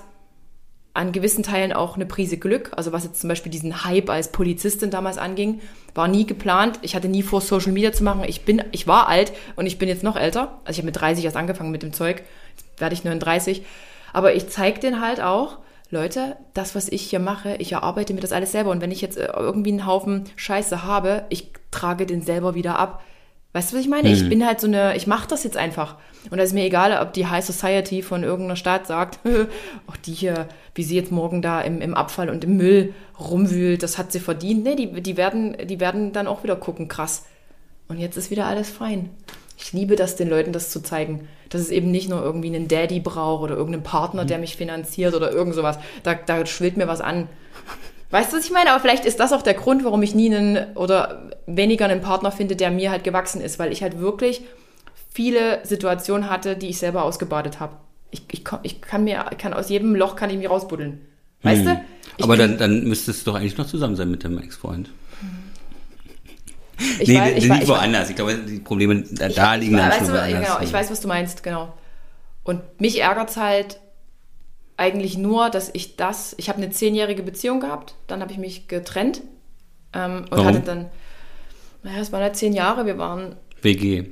an 0.97 1.11
gewissen 1.11 1.43
Teilen 1.43 1.73
auch 1.73 1.95
eine 1.95 2.07
Prise 2.07 2.37
Glück. 2.37 2.71
Also 2.75 2.91
was 2.91 3.03
jetzt 3.03 3.21
zum 3.21 3.27
Beispiel 3.27 3.51
diesen 3.51 3.85
Hype 3.85 4.09
als 4.09 4.31
Polizistin 4.31 4.89
damals 4.89 5.19
anging, 5.19 5.61
war 5.93 6.07
nie 6.07 6.25
geplant. 6.25 6.79
Ich 6.81 6.95
hatte 6.95 7.07
nie 7.07 7.21
vor, 7.21 7.39
Social 7.39 7.71
Media 7.71 7.91
zu 7.91 8.03
machen. 8.03 8.23
Ich 8.25 8.45
bin, 8.45 8.63
ich 8.71 8.87
war 8.87 9.07
alt 9.07 9.31
und 9.55 9.67
ich 9.67 9.77
bin 9.77 9.87
jetzt 9.87 10.01
noch 10.01 10.15
älter. 10.15 10.59
Also 10.65 10.71
ich 10.71 10.77
habe 10.79 10.87
mit 10.87 10.99
30 10.99 11.23
erst 11.23 11.37
angefangen 11.37 11.69
mit 11.69 11.83
dem 11.83 11.93
Zeug. 11.93 12.23
Jetzt 12.55 12.81
werde 12.81 12.95
ich 12.95 13.03
39. 13.03 13.63
Aber 14.11 14.33
ich 14.33 14.49
zeige 14.49 14.79
denen 14.79 14.99
halt 14.99 15.21
auch, 15.21 15.59
Leute, 15.91 16.35
das, 16.55 16.73
was 16.73 16.89
ich 16.89 17.03
hier 17.03 17.19
mache, 17.19 17.55
ich 17.59 17.71
erarbeite 17.71 18.13
mir 18.15 18.19
das 18.19 18.31
alles 18.31 18.51
selber. 18.51 18.71
Und 18.71 18.81
wenn 18.81 18.91
ich 18.91 19.01
jetzt 19.01 19.17
äh, 19.17 19.27
irgendwie 19.35 19.71
einen 19.71 19.85
Haufen 19.85 20.25
Scheiße 20.35 20.83
habe, 20.83 21.25
ich 21.29 21.51
trage 21.69 22.07
den 22.07 22.23
selber 22.23 22.55
wieder 22.55 22.79
ab. 22.79 23.03
Weißt 23.57 23.71
du, 23.71 23.75
was 23.75 23.83
ich 23.83 23.89
meine? 23.89 24.07
Hm. 24.07 24.13
Ich 24.13 24.29
bin 24.29 24.45
halt 24.45 24.61
so 24.61 24.67
eine, 24.67 24.95
ich 24.95 25.07
mache 25.07 25.27
das 25.27 25.43
jetzt 25.43 25.57
einfach. 25.57 25.95
Und 26.29 26.37
da 26.37 26.43
ist 26.43 26.53
mir 26.53 26.63
egal, 26.63 26.95
ob 27.01 27.13
die 27.13 27.25
High 27.25 27.43
Society 27.43 28.03
von 28.03 28.21
irgendeiner 28.21 28.55
Stadt 28.55 28.85
sagt, 28.85 29.17
ach 29.87 29.97
die 30.05 30.13
hier, 30.13 30.47
wie 30.75 30.83
sie 30.83 30.95
jetzt 30.95 31.11
morgen 31.11 31.41
da 31.41 31.61
im, 31.61 31.81
im 31.81 31.95
Abfall 31.95 32.29
und 32.29 32.43
im 32.43 32.55
Müll 32.55 32.93
rumwühlt, 33.19 33.81
das 33.81 33.97
hat 33.97 34.11
sie 34.11 34.19
verdient. 34.19 34.63
Nee, 34.63 34.75
die, 34.75 35.01
die, 35.01 35.17
werden, 35.17 35.57
die 35.65 35.79
werden 35.79 36.13
dann 36.13 36.27
auch 36.27 36.43
wieder 36.43 36.55
gucken, 36.55 36.87
krass. 36.87 37.25
Und 37.87 37.97
jetzt 37.97 38.15
ist 38.15 38.29
wieder 38.29 38.45
alles 38.45 38.69
fein. 38.69 39.09
Ich 39.57 39.73
liebe 39.73 39.95
das, 39.95 40.15
den 40.15 40.29
Leuten 40.29 40.53
das 40.53 40.69
zu 40.69 40.83
zeigen. 40.83 41.27
Dass 41.49 41.61
es 41.61 41.71
eben 41.71 41.89
nicht 41.89 42.11
nur 42.11 42.21
irgendwie 42.21 42.55
einen 42.55 42.67
Daddy 42.67 42.99
braucht 42.99 43.41
oder 43.41 43.55
irgendeinen 43.55 43.81
Partner, 43.81 44.23
der 44.23 44.37
mich 44.37 44.55
finanziert 44.55 45.15
oder 45.15 45.31
irgend 45.31 45.55
sowas. 45.55 45.79
Da, 46.03 46.13
da 46.13 46.45
schwillt 46.45 46.77
mir 46.77 46.87
was 46.87 47.01
an. 47.01 47.27
Weißt 48.09 48.31
du, 48.31 48.37
was 48.37 48.45
ich 48.45 48.51
meine? 48.51 48.71
Aber 48.71 48.79
vielleicht 48.79 49.05
ist 49.05 49.19
das 49.19 49.33
auch 49.33 49.41
der 49.41 49.53
Grund, 49.53 49.83
warum 49.83 50.01
ich 50.01 50.15
nie 50.15 50.33
einen 50.33 50.75
oder 50.75 51.29
weniger 51.45 51.85
einen 51.85 52.01
Partner 52.01 52.31
finde, 52.31 52.55
der 52.55 52.71
mir 52.71 52.89
halt 52.91 53.03
gewachsen 53.03 53.41
ist, 53.41 53.59
weil 53.59 53.71
ich 53.71 53.83
halt 53.83 53.99
wirklich 53.99 54.41
viele 55.11 55.59
Situationen 55.65 56.29
hatte, 56.29 56.55
die 56.55 56.67
ich 56.69 56.77
selber 56.77 57.03
ausgebadet 57.03 57.59
habe. 57.59 57.75
Ich, 58.11 58.21
ich, 58.31 58.43
ich 58.63 58.81
kann 58.81 59.03
mir, 59.03 59.25
kann 59.37 59.53
aus 59.53 59.67
jedem 59.69 59.93
Loch 59.95 60.15
kann 60.15 60.29
ich 60.29 60.37
mich 60.37 60.49
rausbuddeln. 60.49 61.01
Weißt 61.43 61.65
du? 61.65 61.81
Ich 62.17 62.23
Aber 62.23 62.37
dann, 62.37 62.57
dann 62.57 62.85
müsstest 62.85 63.25
du 63.27 63.31
doch 63.31 63.37
eigentlich 63.39 63.57
noch 63.57 63.67
zusammen 63.67 63.95
sein 63.97 64.09
mit 64.09 64.23
deinem 64.23 64.37
Ex-Freund. 64.39 64.89
ich 66.99 67.07
nee, 67.09 67.19
weiß- 67.19 67.27
ich 67.35 67.49
nicht 67.49 67.63
ich 67.63 67.63
weiß- 67.63 67.67
woanders. 67.67 68.09
Ich 68.09 68.15
glaube, 68.15 68.35
die 68.35 68.59
Probleme 68.59 69.03
da, 69.11 69.27
Ich- 69.27 69.59
liegen 69.61 69.75
dann 69.77 69.91
schon 69.91 70.07
du, 70.07 70.13
woanders. 70.13 70.45
Genau, 70.47 70.59
ich 70.61 70.71
weiß, 70.71 70.89
was 70.91 71.01
du 71.01 71.07
meinst, 71.07 71.43
genau. 71.43 71.73
Und 72.43 72.61
mich 72.79 73.01
ärgert's 73.01 73.35
halt 73.37 73.79
eigentlich 74.77 75.17
nur, 75.17 75.49
dass 75.49 75.69
ich 75.73 75.95
das, 75.95 76.35
ich 76.37 76.49
habe 76.49 76.59
eine 76.61 76.69
zehnjährige 76.69 77.23
Beziehung 77.23 77.59
gehabt, 77.59 77.95
dann 78.07 78.21
habe 78.21 78.31
ich 78.31 78.37
mich 78.37 78.67
getrennt 78.67 79.21
ähm, 79.93 80.19
und 80.29 80.31
Warum? 80.31 80.45
hatte 80.47 80.59
dann, 80.59 80.85
naja, 81.83 81.99
es 81.99 82.11
waren 82.11 82.21
halt 82.21 82.35
zehn 82.35 82.53
Jahre, 82.53 82.85
wir 82.85 82.97
waren 82.97 83.35
WG. 83.61 84.05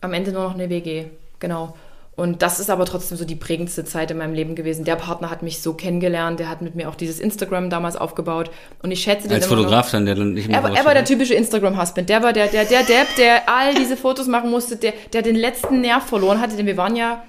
am 0.00 0.12
Ende 0.12 0.32
nur 0.32 0.44
noch 0.44 0.54
eine 0.54 0.70
WG, 0.70 1.06
genau. 1.40 1.76
Und 2.14 2.40
das 2.40 2.60
ist 2.60 2.70
aber 2.70 2.86
trotzdem 2.86 3.18
so 3.18 3.26
die 3.26 3.34
prägendste 3.34 3.84
Zeit 3.84 4.10
in 4.10 4.16
meinem 4.16 4.32
Leben 4.32 4.54
gewesen. 4.54 4.86
Der 4.86 4.96
Partner 4.96 5.28
hat 5.28 5.42
mich 5.42 5.60
so 5.60 5.74
kennengelernt, 5.74 6.40
der 6.40 6.48
hat 6.48 6.62
mit 6.62 6.74
mir 6.74 6.88
auch 6.88 6.94
dieses 6.94 7.20
Instagram 7.20 7.68
damals 7.68 7.94
aufgebaut 7.96 8.50
und 8.82 8.90
ich 8.90 9.02
schätze 9.02 9.28
den 9.28 9.34
Als 9.34 9.50
noch. 9.50 9.56
Fotograf 9.56 9.90
dann, 9.90 10.06
der 10.06 10.14
dann 10.14 10.32
nicht 10.32 10.48
mehr 10.48 10.56
Er, 10.56 10.62
war- 10.64 10.74
er 10.74 10.84
war 10.86 10.94
der 10.94 11.04
typische 11.04 11.34
Instagram-Husband. 11.34 12.08
Der 12.08 12.22
war 12.22 12.32
der, 12.32 12.46
der, 12.46 12.64
der 12.64 12.84
Depp, 12.84 13.08
der 13.18 13.48
all 13.50 13.74
diese 13.74 13.98
Fotos 13.98 14.28
machen 14.28 14.50
musste, 14.50 14.76
der, 14.76 14.94
der 15.12 15.20
den 15.20 15.36
letzten 15.36 15.82
Nerv 15.82 16.04
verloren 16.04 16.40
hatte, 16.40 16.56
denn 16.56 16.64
wir 16.64 16.78
waren 16.78 16.96
ja 16.96 17.22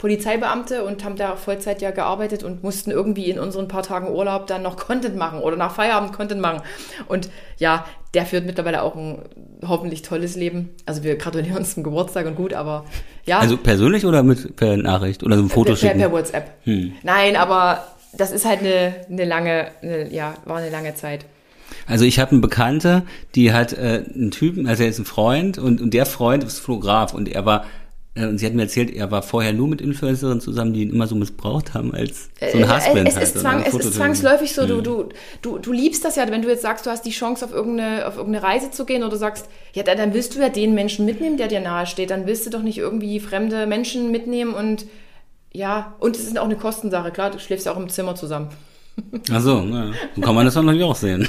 Polizeibeamte 0.00 0.82
und 0.82 1.04
haben 1.04 1.16
da 1.16 1.36
Vollzeit 1.36 1.82
ja 1.82 1.90
gearbeitet 1.90 2.42
und 2.42 2.62
mussten 2.62 2.90
irgendwie 2.90 3.28
in 3.28 3.38
unseren 3.38 3.68
paar 3.68 3.82
Tagen 3.82 4.08
Urlaub 4.08 4.46
dann 4.46 4.62
noch 4.62 4.78
Content 4.78 5.14
machen 5.14 5.40
oder 5.40 5.56
nach 5.56 5.74
Feierabend 5.74 6.14
Content 6.14 6.40
machen. 6.40 6.62
Und 7.06 7.28
ja, 7.58 7.84
der 8.14 8.24
führt 8.24 8.46
mittlerweile 8.46 8.80
auch 8.80 8.96
ein 8.96 9.18
hoffentlich 9.66 10.00
tolles 10.00 10.36
Leben. 10.36 10.70
Also 10.86 11.04
wir 11.04 11.16
gratulieren 11.16 11.58
uns 11.58 11.74
zum 11.74 11.82
Geburtstag 11.82 12.24
und 12.26 12.34
gut, 12.34 12.54
aber 12.54 12.86
ja. 13.26 13.40
Also 13.40 13.58
persönlich 13.58 14.06
oder 14.06 14.22
mit 14.22 14.56
per 14.56 14.78
Nachricht 14.78 15.22
oder 15.22 15.36
so 15.36 15.42
ein 15.42 15.50
Foto 15.50 15.72
per, 15.72 15.74
per, 15.74 15.88
schicken? 15.88 15.98
per 15.98 16.12
WhatsApp. 16.12 16.50
Nein, 17.02 17.36
aber 17.36 17.84
das 18.14 18.32
ist 18.32 18.46
halt 18.46 18.60
eine, 18.60 18.94
eine 19.10 19.24
lange, 19.26 19.66
eine, 19.82 20.10
ja, 20.10 20.32
war 20.46 20.56
eine 20.56 20.70
lange 20.70 20.94
Zeit. 20.94 21.26
Also 21.86 22.04
ich 22.06 22.18
habe 22.18 22.32
eine 22.32 22.40
Bekannte, 22.40 23.02
die 23.34 23.52
hat 23.52 23.74
äh, 23.74 24.04
einen 24.14 24.30
Typen, 24.30 24.66
also 24.66 24.82
er 24.82 24.88
ist 24.88 24.98
ein 24.98 25.04
Freund 25.04 25.58
und, 25.58 25.80
und 25.80 25.92
der 25.92 26.06
Freund 26.06 26.42
ist 26.42 26.58
Fotograf 26.58 27.14
und 27.14 27.28
er 27.28 27.44
war, 27.44 27.66
und 28.16 28.38
sie 28.38 28.46
hat 28.46 28.54
mir 28.54 28.62
erzählt, 28.62 28.90
er 28.90 29.10
war 29.12 29.22
vorher 29.22 29.52
nur 29.52 29.68
mit 29.68 29.80
Influencerinnen 29.80 30.40
zusammen, 30.40 30.72
die 30.72 30.82
ihn 30.82 30.90
immer 30.90 31.06
so 31.06 31.14
missbraucht 31.14 31.74
haben 31.74 31.94
als 31.94 32.28
so 32.40 32.58
ein 32.58 32.64
Äh, 32.64 32.68
Husband 32.68 33.08
es, 33.08 33.14
halt. 33.14 33.24
ist 33.24 33.38
zwang, 33.38 33.62
es 33.64 33.74
ist 33.74 33.94
zwangsläufig 33.94 34.52
so, 34.52 34.66
du, 34.66 34.80
du, 34.80 35.08
du, 35.42 35.58
du 35.58 35.72
liebst 35.72 36.04
das 36.04 36.16
ja, 36.16 36.28
wenn 36.28 36.42
du 36.42 36.48
jetzt 36.48 36.62
sagst, 36.62 36.86
du 36.86 36.90
hast 36.90 37.02
die 37.02 37.12
Chance, 37.12 37.44
auf 37.44 37.52
irgendeine, 37.52 38.08
auf 38.08 38.16
irgendeine 38.16 38.44
Reise 38.44 38.72
zu 38.72 38.84
gehen 38.84 39.04
oder 39.04 39.16
sagst, 39.16 39.46
ja, 39.74 39.84
dann, 39.84 40.12
willst 40.12 40.34
du 40.34 40.40
ja 40.40 40.48
den 40.48 40.74
Menschen 40.74 41.06
mitnehmen, 41.06 41.36
der 41.36 41.46
dir 41.46 41.60
nahe 41.60 41.86
steht. 41.86 42.10
Dann 42.10 42.26
willst 42.26 42.44
du 42.46 42.50
doch 42.50 42.62
nicht 42.62 42.78
irgendwie 42.78 43.20
fremde 43.20 43.66
Menschen 43.68 44.10
mitnehmen 44.10 44.54
und 44.54 44.86
ja, 45.52 45.94
und 46.00 46.16
es 46.16 46.24
ist 46.24 46.38
auch 46.38 46.44
eine 46.44 46.56
Kostensache. 46.56 47.12
Klar, 47.12 47.30
du 47.30 47.38
schläfst 47.38 47.66
ja 47.66 47.72
auch 47.72 47.76
im 47.76 47.88
Zimmer 47.88 48.16
zusammen. 48.16 48.48
Ach 49.32 49.40
so, 49.40 49.60
ja. 49.60 49.92
so 50.14 50.20
kann 50.20 50.34
man 50.34 50.44
das 50.44 50.54
natürlich 50.56 50.82
auch 50.82 50.96
sehen. 50.96 51.28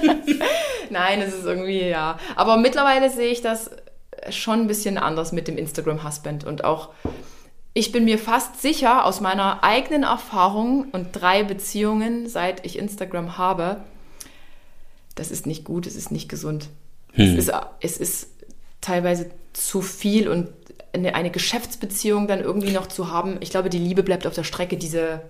Nein, 0.90 1.20
es 1.20 1.34
ist 1.34 1.44
irgendwie, 1.44 1.84
ja. 1.84 2.16
Aber 2.36 2.56
mittlerweile 2.56 3.10
sehe 3.10 3.30
ich 3.30 3.42
das 3.42 3.70
schon 4.30 4.60
ein 4.60 4.66
bisschen 4.66 4.98
anders 4.98 5.32
mit 5.32 5.48
dem 5.48 5.58
Instagram-Husband. 5.58 6.44
Und 6.44 6.64
auch, 6.64 6.90
ich 7.74 7.92
bin 7.92 8.04
mir 8.04 8.18
fast 8.18 8.60
sicher, 8.60 9.04
aus 9.04 9.20
meiner 9.20 9.62
eigenen 9.64 10.02
Erfahrung 10.02 10.88
und 10.92 11.12
drei 11.12 11.42
Beziehungen, 11.42 12.28
seit 12.28 12.64
ich 12.64 12.78
Instagram 12.78 13.38
habe, 13.38 13.82
das 15.14 15.30
ist 15.30 15.46
nicht 15.46 15.64
gut, 15.64 15.86
es 15.86 15.96
ist 15.96 16.10
nicht 16.10 16.28
gesund. 16.28 16.68
Es, 17.12 17.48
ist, 17.48 17.52
es 17.80 17.96
ist 17.96 18.28
teilweise 18.82 19.30
zu 19.54 19.80
viel 19.80 20.28
und 20.28 20.48
eine, 20.92 21.14
eine 21.14 21.30
Geschäftsbeziehung 21.30 22.26
dann 22.28 22.40
irgendwie 22.40 22.72
noch 22.72 22.86
zu 22.86 23.10
haben. 23.10 23.38
Ich 23.40 23.50
glaube, 23.50 23.70
die 23.70 23.78
Liebe 23.78 24.02
bleibt 24.02 24.26
auf 24.26 24.34
der 24.34 24.44
Strecke, 24.44 24.76
diese 24.76 25.22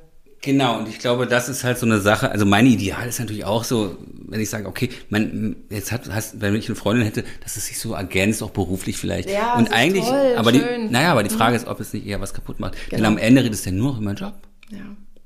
Genau, 0.43 0.79
und 0.79 0.89
ich 0.89 0.99
glaube, 1.01 1.27
das 1.27 1.49
ist 1.49 1.65
halt 1.65 1.79
so 1.79 1.87
eine 1.87 2.01
Sache. 2.01 2.31
Also 2.31 2.47
mein 2.47 2.67
Ideal 2.67 3.09
ist 3.09 3.19
natürlich 3.19 3.45
auch 3.45 3.65
so, 3.65 3.97
wenn 4.29 4.41
ich 4.41 4.49
sage, 4.51 4.69
okay, 4.69 4.91
man, 5.09 5.57
jetzt 5.71 5.91
hat, 5.91 6.03
hast, 6.11 6.41
wenn 6.41 6.55
ich 6.55 6.69
eine 6.69 6.77
Freundin 6.77 7.05
hätte, 7.05 7.25
dass 7.43 7.57
es 7.57 7.67
sich 7.67 7.79
so 7.81 7.95
ergänzt, 7.95 8.43
auch 8.43 8.51
beruflich 8.51 8.97
vielleicht. 8.97 9.29
Ja, 9.31 9.55
und 9.57 9.73
eigentlich, 9.73 10.05
toll, 10.05 10.35
aber 10.37 10.53
die, 10.53 10.61
schön. 10.61 10.85
Mhm. 10.87 10.93
naja, 10.93 11.11
aber 11.13 11.23
die 11.25 11.31
Frage 11.35 11.57
ist, 11.57 11.67
ob 11.67 11.81
es 11.81 11.93
nicht 11.93 12.07
eher 12.07 12.21
was 12.21 12.33
kaputt 12.35 12.61
macht. 12.61 12.75
Denn 12.93 12.99
Genau. 12.99 13.09
am 13.09 13.19
Ende 13.19 13.43
redest 13.43 13.67
du 13.67 13.71
ja 13.71 13.77
nur 13.77 13.93
noch 13.93 14.01
über 14.01 14.13
den 14.15 14.17
Job. 14.17 14.35
ja. 14.71 14.79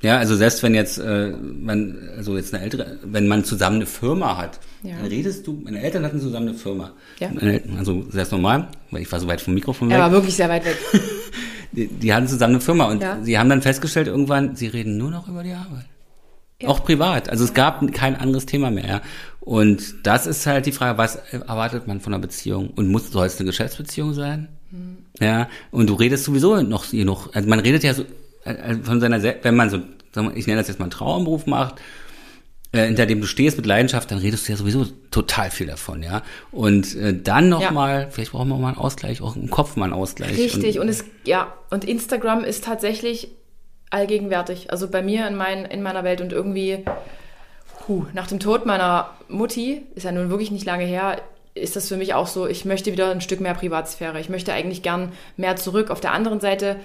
Ja, 0.03 0.17
also 0.17 0.35
selbst 0.35 0.63
wenn 0.63 0.75
jetzt 0.75 0.97
äh, 0.97 1.29
man, 1.29 2.09
also 2.17 2.35
jetzt 2.35 2.55
eine 2.55 2.63
ältere, 2.65 2.97
wenn 3.05 3.29
man 3.29 3.45
zusammen 3.45 3.77
eine 3.77 3.85
Firma 3.87 4.39
hat, 4.39 4.59
Ja. 4.83 4.97
dann 4.97 5.05
redest 5.05 5.47
du, 5.47 5.61
meine 5.63 5.83
Eltern 5.83 6.05
hatten 6.07 6.19
zusammen 6.23 6.49
eine 6.49 6.57
Firma. 6.57 6.93
Ja. 7.19 7.29
Meine 7.35 7.61
Also 7.79 8.07
sehr 8.09 8.27
normal, 8.31 8.69
weil 8.91 9.03
ich 9.03 9.13
war 9.13 9.21
so 9.21 9.29
weit 9.29 9.43
vom 9.43 9.53
Mikrofon 9.53 9.91
weg. 9.91 9.97
Er 9.99 10.01
war 10.05 10.11
wirklich 10.13 10.35
sehr 10.37 10.49
weit 10.49 10.65
weg. 10.65 10.79
Die, 11.73 11.87
die 11.87 12.13
hatten 12.13 12.27
zusammen 12.27 12.55
eine 12.55 12.61
Firma 12.61 12.85
und 12.87 13.03
Ja. 13.03 13.19
sie 13.23 13.39
haben 13.39 13.49
dann 13.49 13.63
festgestellt 13.63 14.09
irgendwann, 14.09 14.57
sie 14.57 14.67
reden 14.67 14.97
nur 14.99 15.11
noch 15.11 15.29
über 15.29 15.43
die 15.43 15.53
Arbeit. 15.53 15.85
Auch 16.67 16.85
privat. 16.85 17.29
Also 17.31 17.45
es 17.45 17.55
gab 17.55 17.81
kein 17.93 18.17
anderes 18.17 18.45
Thema 18.47 18.71
mehr. 18.71 18.87
ja. 18.87 19.01
Und 19.41 20.07
das 20.07 20.27
ist 20.27 20.47
halt 20.47 20.67
die 20.67 20.73
Frage, 20.73 20.99
was 20.99 21.17
erwartet 21.33 21.87
man 21.87 22.01
von 22.01 22.13
einer 22.13 22.21
Beziehung? 22.21 22.71
Und 22.77 22.89
muss, 22.89 23.11
soll 23.11 23.27
es 23.27 23.39
eine 23.39 23.47
Geschäftsbeziehung 23.47 24.13
sein? 24.13 24.49
Hm. 24.71 24.99
Ja. 25.21 25.49
Und 25.71 25.89
du 25.89 25.95
redest 25.95 26.25
sowieso 26.25 26.61
noch 26.63 26.91
genug. 26.91 27.29
Also 27.33 27.49
man 27.49 27.61
redet 27.61 27.83
ja 27.83 27.95
so 27.95 28.05
äh, 28.45 28.75
von 28.83 29.01
seiner, 29.01 29.23
wenn 29.23 29.57
man 29.57 29.71
so, 29.71 29.79
ich 30.35 30.47
nenne 30.47 30.59
das 30.59 30.69
jetzt 30.69 30.79
mal 30.79 30.85
einen 30.85 30.91
Traumberuf 30.91 31.47
macht, 31.47 31.77
äh, 32.73 32.87
hinter 32.87 33.07
dem 33.07 33.21
du 33.21 33.27
stehst 33.27 33.57
mit 33.57 33.67
Leidenschaft, 33.67 34.11
dann 34.11 34.19
redest 34.19 34.47
du 34.47 34.53
ja 34.53 34.59
sowieso 34.59 34.87
total 35.11 35.51
viel 35.51 35.67
davon, 35.67 36.03
ja. 36.03 36.23
Und 36.53 36.95
äh, 36.97 37.15
dann 37.15 37.49
noch 37.49 37.63
Ja. 37.63 37.71
mal, 37.73 38.09
vielleicht 38.11 38.33
brauchen 38.33 38.49
wir 38.49 38.57
mal 38.57 38.69
einen 38.69 38.79
Ausgleich, 38.79 39.21
auch 39.23 39.37
im 39.37 39.51
Kopf 39.51 39.77
mal 39.77 39.85
einen 39.87 39.93
Ausgleich. 39.93 40.39
Richtig, 40.39 40.79
und, 40.79 40.89
es, 40.89 41.05
ja, 41.25 41.53
und 41.71 41.85
Instagram 41.85 42.45
ist 42.45 42.65
tatsächlich 42.65 43.29
allgegenwärtig. 43.91 44.71
Also 44.71 44.89
bei 44.89 45.03
mir 45.03 45.27
in, 45.27 45.35
mein, 45.35 45.65
in 45.65 45.83
meiner 45.83 46.05
Welt 46.05 46.21
und 46.21 46.33
irgendwie, 46.33 46.85
puh, 47.87 48.07
nach 48.13 48.29
dem 48.29 48.39
Tod 48.39 48.67
meiner 48.67 49.11
Mutti, 49.29 49.83
ist 49.95 50.05
ja 50.05 50.13
nun 50.13 50.31
wirklich 50.31 50.51
nicht 50.53 50.65
lange 50.65 50.85
her, 50.85 51.21
ist 51.55 51.75
das 51.75 51.89
für 51.89 51.97
mich 51.97 52.15
auch 52.15 52.29
so, 52.29 52.47
ich 52.47 52.65
möchte 52.65 52.93
wieder 52.93 53.11
ein 53.11 53.21
Stück 53.21 53.41
mehr 53.41 53.55
Privatsphäre. 53.55 54.21
Ich 54.21 54.29
möchte 54.29 54.53
eigentlich 54.53 54.83
gern 54.83 55.11
mehr 55.37 55.57
zurück. 55.57 55.91
Auf 55.91 56.01
der 56.01 56.13
anderen 56.13 56.39
Seite 56.39 56.77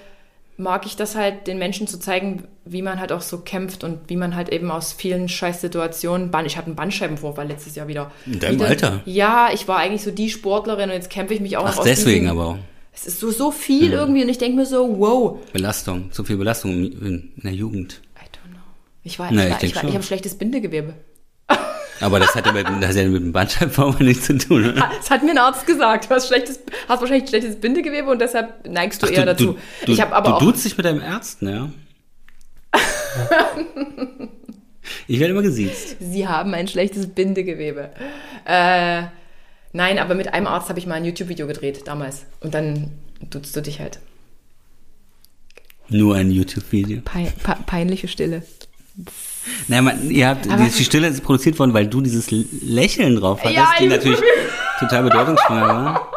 mag 0.58 0.86
ich 0.86 0.96
das 0.96 1.14
halt, 1.16 1.46
den 1.46 1.58
Menschen 1.58 1.86
zu 1.86 1.98
zeigen, 1.98 2.44
wie 2.64 2.82
man 2.82 2.98
halt 2.98 3.12
auch 3.12 3.20
so 3.20 3.38
kämpft 3.38 3.84
und 3.84 3.98
wie 4.08 4.16
man 4.16 4.34
halt 4.34 4.48
eben 4.48 4.70
aus 4.70 4.92
vielen 4.92 5.28
Scheißsituationen, 5.28 6.30
ich 6.46 6.56
hatte 6.56 6.66
einen 6.66 6.76
Bandscheibenvorfall 6.76 7.46
letztes 7.48 7.74
Jahr 7.74 7.88
wieder. 7.88 8.10
In 8.26 8.38
deinem 8.40 8.54
wieder, 8.56 8.66
Alter? 8.68 9.00
Ja, 9.04 9.50
ich 9.52 9.68
war 9.68 9.78
eigentlich 9.78 10.02
so 10.02 10.10
die 10.10 10.30
Sportlerin 10.30 10.88
und 10.90 10.94
jetzt 10.96 11.10
kämpfe 11.10 11.34
ich 11.34 11.40
mich 11.40 11.56
auch 11.56 11.66
Ach, 11.66 11.78
aus 11.78 11.84
deswegen 11.84 12.22
diesem- 12.26 12.38
aber 12.38 12.48
auch. 12.50 12.58
es 12.94 13.06
ist 13.06 13.20
so, 13.20 13.30
so 13.30 13.50
viel 13.50 13.92
irgendwie 13.92 14.22
und 14.22 14.28
ich 14.28 14.38
denke 14.38 14.56
mir 14.56 14.66
so, 14.66 14.98
wow. 14.98 15.38
Belastung, 15.52 16.10
zu 16.12 16.24
viel 16.24 16.36
Belastung 16.36 16.72
in, 16.72 17.32
der 17.36 17.52
Jugend. 17.52 18.00
I 18.16 18.24
don't 18.24 18.50
know. 18.52 18.60
Ich 19.04 19.18
war, 19.18 19.28
Na, 19.30 19.46
ich, 19.48 19.54
ich 19.56 19.62
ich, 19.76 19.82
ich 19.82 19.94
habe 19.94 20.02
schlechtes 20.02 20.36
Bindegewebe. 20.36 20.94
Aber 22.00 22.18
das 22.20 22.34
hat 22.34 22.44
ja 22.46 22.52
mit, 22.52 22.66
das 22.80 22.90
hat 22.90 22.96
ja 22.96 23.08
mit 23.08 23.22
dem 23.22 23.32
Bandscheibenvorfall 23.32 24.04
nichts 24.06 24.26
zu 24.26 24.36
tun, 24.38 24.70
oder? 24.70 24.90
Das 24.96 25.10
hat 25.10 25.22
mir 25.22 25.30
ein 25.30 25.38
Arzt 25.38 25.66
gesagt. 25.66 26.10
Du 26.10 26.14
hast, 26.14 26.28
schlechtes, 26.28 26.60
hast 26.88 27.00
wahrscheinlich 27.00 27.28
schlechtes 27.28 27.56
Bindegewebe 27.56 28.10
und 28.10 28.20
deshalb 28.20 28.68
neigst 28.68 29.02
du 29.02 29.06
Ach, 29.06 29.10
eher 29.12 29.26
dazu. 29.26 29.56
Du, 29.86 29.92
ich 29.92 30.02
aber 30.02 30.28
du 30.28 30.34
auch. 30.36 30.38
duzt 30.40 30.64
dich 30.64 30.76
mit 30.76 30.84
deinem 30.86 31.00
Ärzten, 31.00 31.48
ja? 31.48 31.70
ich 35.08 35.18
werde 35.20 35.32
immer 35.32 35.42
gesiezt. 35.42 35.96
Sie 36.00 36.26
haben 36.28 36.52
ein 36.54 36.68
schlechtes 36.68 37.06
Bindegewebe. 37.08 37.90
Äh, 38.44 39.02
nein, 39.72 39.98
aber 39.98 40.14
mit 40.14 40.32
einem 40.34 40.46
Arzt 40.46 40.68
habe 40.68 40.78
ich 40.78 40.86
mal 40.86 40.94
ein 40.96 41.04
YouTube-Video 41.04 41.46
gedreht 41.46 41.82
damals. 41.86 42.26
Und 42.40 42.54
dann 42.54 42.92
duzt 43.30 43.56
du 43.56 43.62
dich 43.62 43.80
halt. 43.80 44.00
Nur 45.88 46.16
ein 46.16 46.30
YouTube-Video. 46.30 47.00
Pein, 47.04 47.32
pe- 47.42 47.56
peinliche 47.64 48.08
Stille. 48.08 48.42
Naja, 49.68 49.82
man, 49.82 50.10
ihr 50.10 50.28
habt, 50.28 50.48
Aber- 50.50 50.64
die, 50.64 50.84
Stille 50.84 51.08
ist 51.08 51.22
produziert 51.22 51.58
worden, 51.58 51.72
weil 51.74 51.86
du 51.86 52.00
dieses 52.00 52.30
Lächeln 52.30 53.16
drauf 53.16 53.40
hattest, 53.40 53.56
Ja, 53.56 53.68
die 53.78 53.84
ich- 53.84 53.90
natürlich 53.90 54.20
total 54.80 55.04
bedeutungsschwanger 55.04 55.68
war. 55.68 56.12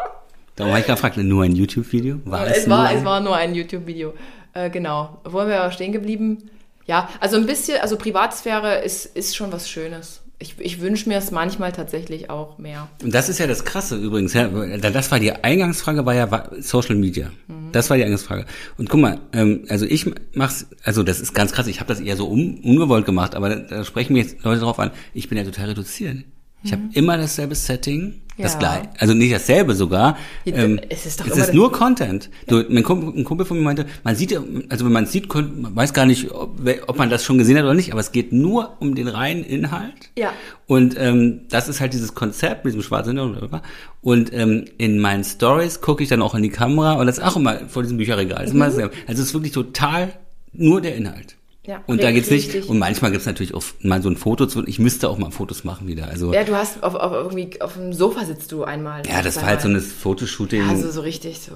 Darum 0.56 0.72
habe 0.72 0.80
ich 0.80 0.86
gefragt, 0.86 1.16
nur 1.16 1.44
ein 1.44 1.54
YouTube-Video? 1.54 2.20
War 2.24 2.46
es, 2.46 2.58
Es 2.58 2.68
war, 2.70 2.88
ein? 2.88 2.98
es 2.98 3.04
war 3.04 3.20
nur 3.20 3.36
ein 3.36 3.54
YouTube-Video. 3.54 4.14
Äh, 4.52 4.68
genau. 4.70 5.18
Wo 5.24 5.46
wir 5.46 5.70
stehen 5.72 5.92
geblieben? 5.92 6.50
Ja, 6.86 7.08
also 7.20 7.36
ein 7.36 7.46
bisschen, 7.46 7.80
also 7.80 7.96
Privatsphäre 7.96 8.80
ist, 8.82 9.06
ist 9.06 9.36
schon 9.36 9.52
was 9.52 9.70
Schönes. 9.70 10.19
Ich, 10.42 10.54
ich 10.58 10.80
wünsche 10.80 11.06
mir 11.06 11.18
es 11.18 11.30
manchmal 11.30 11.70
tatsächlich 11.70 12.30
auch 12.30 12.56
mehr. 12.56 12.88
Und 13.02 13.14
das 13.14 13.28
ist 13.28 13.38
ja 13.38 13.46
das 13.46 13.66
Krasse 13.66 13.96
übrigens. 13.98 14.32
Ja, 14.32 14.48
das 14.48 15.10
war 15.10 15.20
die 15.20 15.32
Eingangsfrage, 15.32 16.06
war 16.06 16.14
ja 16.14 16.48
Social 16.60 16.96
Media. 16.96 17.30
Mhm. 17.46 17.72
Das 17.72 17.90
war 17.90 17.98
die 17.98 18.04
Eingangsfrage. 18.04 18.46
Und 18.78 18.88
guck 18.88 19.00
mal, 19.00 19.20
ähm, 19.34 19.66
also 19.68 19.84
ich 19.84 20.10
mach's, 20.32 20.66
also 20.82 21.02
das 21.02 21.20
ist 21.20 21.34
ganz 21.34 21.52
krass. 21.52 21.66
Ich 21.66 21.80
habe 21.80 21.88
das 21.88 22.00
eher 22.00 22.16
so 22.16 22.26
un, 22.26 22.58
ungewollt 22.64 23.04
gemacht, 23.04 23.34
aber 23.34 23.50
da, 23.50 23.56
da 23.56 23.84
sprechen 23.84 24.14
mir 24.14 24.20
jetzt 24.20 24.42
Leute 24.42 24.60
drauf 24.60 24.78
an. 24.78 24.92
Ich 25.12 25.28
bin 25.28 25.36
ja 25.36 25.44
total 25.44 25.68
reduziert. 25.68 26.24
Ich 26.62 26.72
habe 26.72 26.82
mhm. 26.82 26.90
immer 26.92 27.16
dasselbe 27.18 27.54
Setting, 27.54 28.22
ja. 28.40 28.48
das 28.48 28.58
gleich, 28.58 28.82
also 28.98 29.14
nicht 29.14 29.32
dasselbe 29.32 29.74
sogar. 29.74 30.16
Ähm, 30.46 30.80
es 30.88 31.06
ist, 31.06 31.20
doch 31.20 31.26
es 31.26 31.36
ist 31.36 31.54
nur 31.54 31.72
Content. 31.72 32.30
Ja. 32.48 32.62
Du, 32.62 32.72
mein 32.72 32.82
Kumpel, 32.82 33.20
ein 33.20 33.24
Kumpel 33.24 33.46
von 33.46 33.58
mir 33.58 33.64
meinte, 33.64 33.86
man 34.04 34.16
sieht, 34.16 34.38
also 34.68 34.84
wenn 34.84 34.92
man 34.92 35.04
es 35.04 35.12
sieht, 35.12 35.32
man 35.34 35.74
weiß 35.74 35.92
gar 35.92 36.06
nicht, 36.06 36.30
ob, 36.30 36.60
ob, 36.86 36.98
man 36.98 37.10
das 37.10 37.24
schon 37.24 37.38
gesehen 37.38 37.56
hat 37.56 37.64
oder 37.64 37.74
nicht, 37.74 37.92
aber 37.92 38.00
es 38.00 38.12
geht 38.12 38.32
nur 38.32 38.76
um 38.80 38.94
den 38.94 39.08
reinen 39.08 39.44
Inhalt. 39.44 40.10
Ja. 40.18 40.32
Und 40.66 40.96
ähm, 40.98 41.42
das 41.48 41.68
ist 41.68 41.80
halt 41.80 41.92
dieses 41.92 42.14
Konzept 42.14 42.64
mit 42.64 42.74
diesem 42.74 42.82
schwarzen 42.82 43.16
Hintergrund. 43.16 43.62
Und 44.02 44.32
ähm, 44.32 44.64
in 44.78 44.98
meinen 44.98 45.24
Stories 45.24 45.80
gucke 45.80 46.02
ich 46.02 46.08
dann 46.08 46.22
auch 46.22 46.34
in 46.34 46.42
die 46.42 46.50
Kamera 46.50 46.94
und 46.94 47.06
das 47.06 47.18
ist 47.18 47.24
auch 47.24 47.36
immer 47.36 47.68
vor 47.68 47.82
diesem 47.82 47.98
Bücherregal. 47.98 48.46
Mhm. 48.52 48.62
Also 48.62 48.88
es 49.06 49.18
ist 49.18 49.34
wirklich 49.34 49.52
total 49.52 50.12
nur 50.52 50.80
der 50.80 50.96
Inhalt. 50.96 51.36
Ja, 51.70 51.84
und 51.86 52.02
da 52.02 52.10
geht's 52.10 52.30
nicht. 52.30 52.68
Und 52.68 52.78
manchmal 52.80 53.12
gibt's 53.12 53.26
natürlich 53.26 53.54
auch 53.54 53.62
mal 53.80 54.02
so 54.02 54.08
ein 54.10 54.16
Foto 54.16 54.46
zu. 54.46 54.66
Ich 54.66 54.80
müsste 54.80 55.08
auch 55.08 55.18
mal 55.18 55.30
Fotos 55.30 55.62
machen 55.62 55.86
wieder. 55.86 56.08
Also 56.08 56.32
ja, 56.34 56.42
du 56.42 56.56
hast 56.56 56.82
auf, 56.82 56.96
auf 56.96 57.12
irgendwie 57.12 57.60
auf 57.60 57.74
dem 57.74 57.92
Sofa 57.92 58.24
sitzt 58.24 58.50
du 58.50 58.64
einmal. 58.64 59.06
Ja, 59.06 59.22
das 59.22 59.36
war 59.36 59.46
halt 59.46 59.60
so 59.60 59.68
ein 59.68 59.80
Fotoshooting. 59.80 60.68
Also 60.68 60.90
so 60.90 61.00
richtig 61.00 61.38
so. 61.38 61.52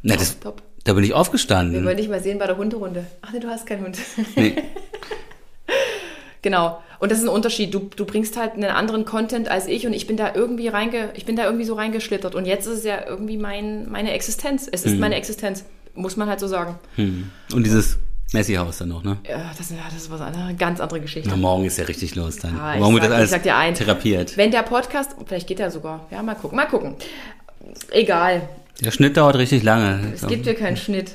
Na, 0.00 0.16
das, 0.16 0.40
top. 0.40 0.62
Da 0.84 0.94
bin 0.94 1.04
ich 1.04 1.12
aufgestanden. 1.12 1.74
Wir 1.74 1.84
wollen 1.84 1.98
dich 1.98 2.08
mal 2.08 2.22
sehen 2.22 2.38
bei 2.38 2.46
der 2.46 2.56
Hunderunde. 2.56 3.04
Ach 3.20 3.30
nee, 3.34 3.40
du 3.40 3.48
hast 3.48 3.66
keinen 3.66 3.84
Hund. 3.84 3.98
Nee. 4.36 4.54
genau. 6.42 6.82
Und 6.98 7.12
das 7.12 7.18
ist 7.18 7.24
ein 7.24 7.28
Unterschied. 7.28 7.74
Du, 7.74 7.90
du 7.94 8.06
bringst 8.06 8.38
halt 8.38 8.54
einen 8.54 8.70
anderen 8.70 9.04
Content 9.04 9.50
als 9.50 9.66
ich 9.66 9.86
und 9.86 9.92
ich 9.92 10.06
bin 10.06 10.16
da 10.16 10.34
irgendwie 10.34 10.68
reinge, 10.68 11.10
ich 11.14 11.26
bin 11.26 11.36
da 11.36 11.44
irgendwie 11.44 11.66
so 11.66 11.74
reingeschlittert. 11.74 12.34
Und 12.34 12.46
jetzt 12.46 12.66
ist 12.66 12.78
es 12.78 12.84
ja 12.84 13.06
irgendwie 13.06 13.36
mein, 13.36 13.90
meine 13.90 14.12
Existenz. 14.12 14.66
Es 14.72 14.86
ist 14.86 14.92
hm. 14.92 15.00
meine 15.00 15.16
Existenz. 15.16 15.66
Muss 15.94 16.16
man 16.16 16.26
halt 16.30 16.40
so 16.40 16.46
sagen. 16.46 16.78
Hm. 16.96 17.30
Und 17.52 17.66
dieses 17.66 17.98
Messi-Haus 18.32 18.78
dann 18.78 18.88
noch, 18.90 19.02
ne? 19.02 19.18
Ja, 19.28 19.50
das, 19.56 19.70
ja, 19.70 19.76
das 19.92 20.02
ist 20.02 20.10
was 20.10 20.20
eine 20.20 20.54
ganz 20.54 20.80
andere 20.80 21.00
Geschichte. 21.00 21.28
Na, 21.28 21.36
morgen 21.36 21.64
ist 21.64 21.78
ja 21.78 21.84
richtig 21.84 22.14
los 22.14 22.36
dann. 22.36 22.56
Ja, 22.56 22.76
morgen 22.76 22.94
wird 22.94 23.04
das 23.04 23.12
alles 23.12 23.30
sag 23.30 23.42
dir 23.42 23.56
ein, 23.56 23.74
therapiert. 23.74 24.36
Wenn 24.36 24.50
der 24.50 24.62
Podcast, 24.62 25.16
vielleicht 25.26 25.48
geht 25.48 25.58
er 25.58 25.70
sogar, 25.70 26.06
ja, 26.10 26.22
mal 26.22 26.34
gucken, 26.36 26.56
mal 26.56 26.66
gucken. 26.66 26.94
Egal. 27.90 28.48
Der 28.80 28.92
Schnitt 28.92 29.16
dauert 29.16 29.36
richtig 29.36 29.62
lange. 29.62 30.12
Es 30.14 30.26
gibt 30.26 30.44
hier 30.44 30.54
keinen 30.54 30.76
Schnitt. 30.76 31.12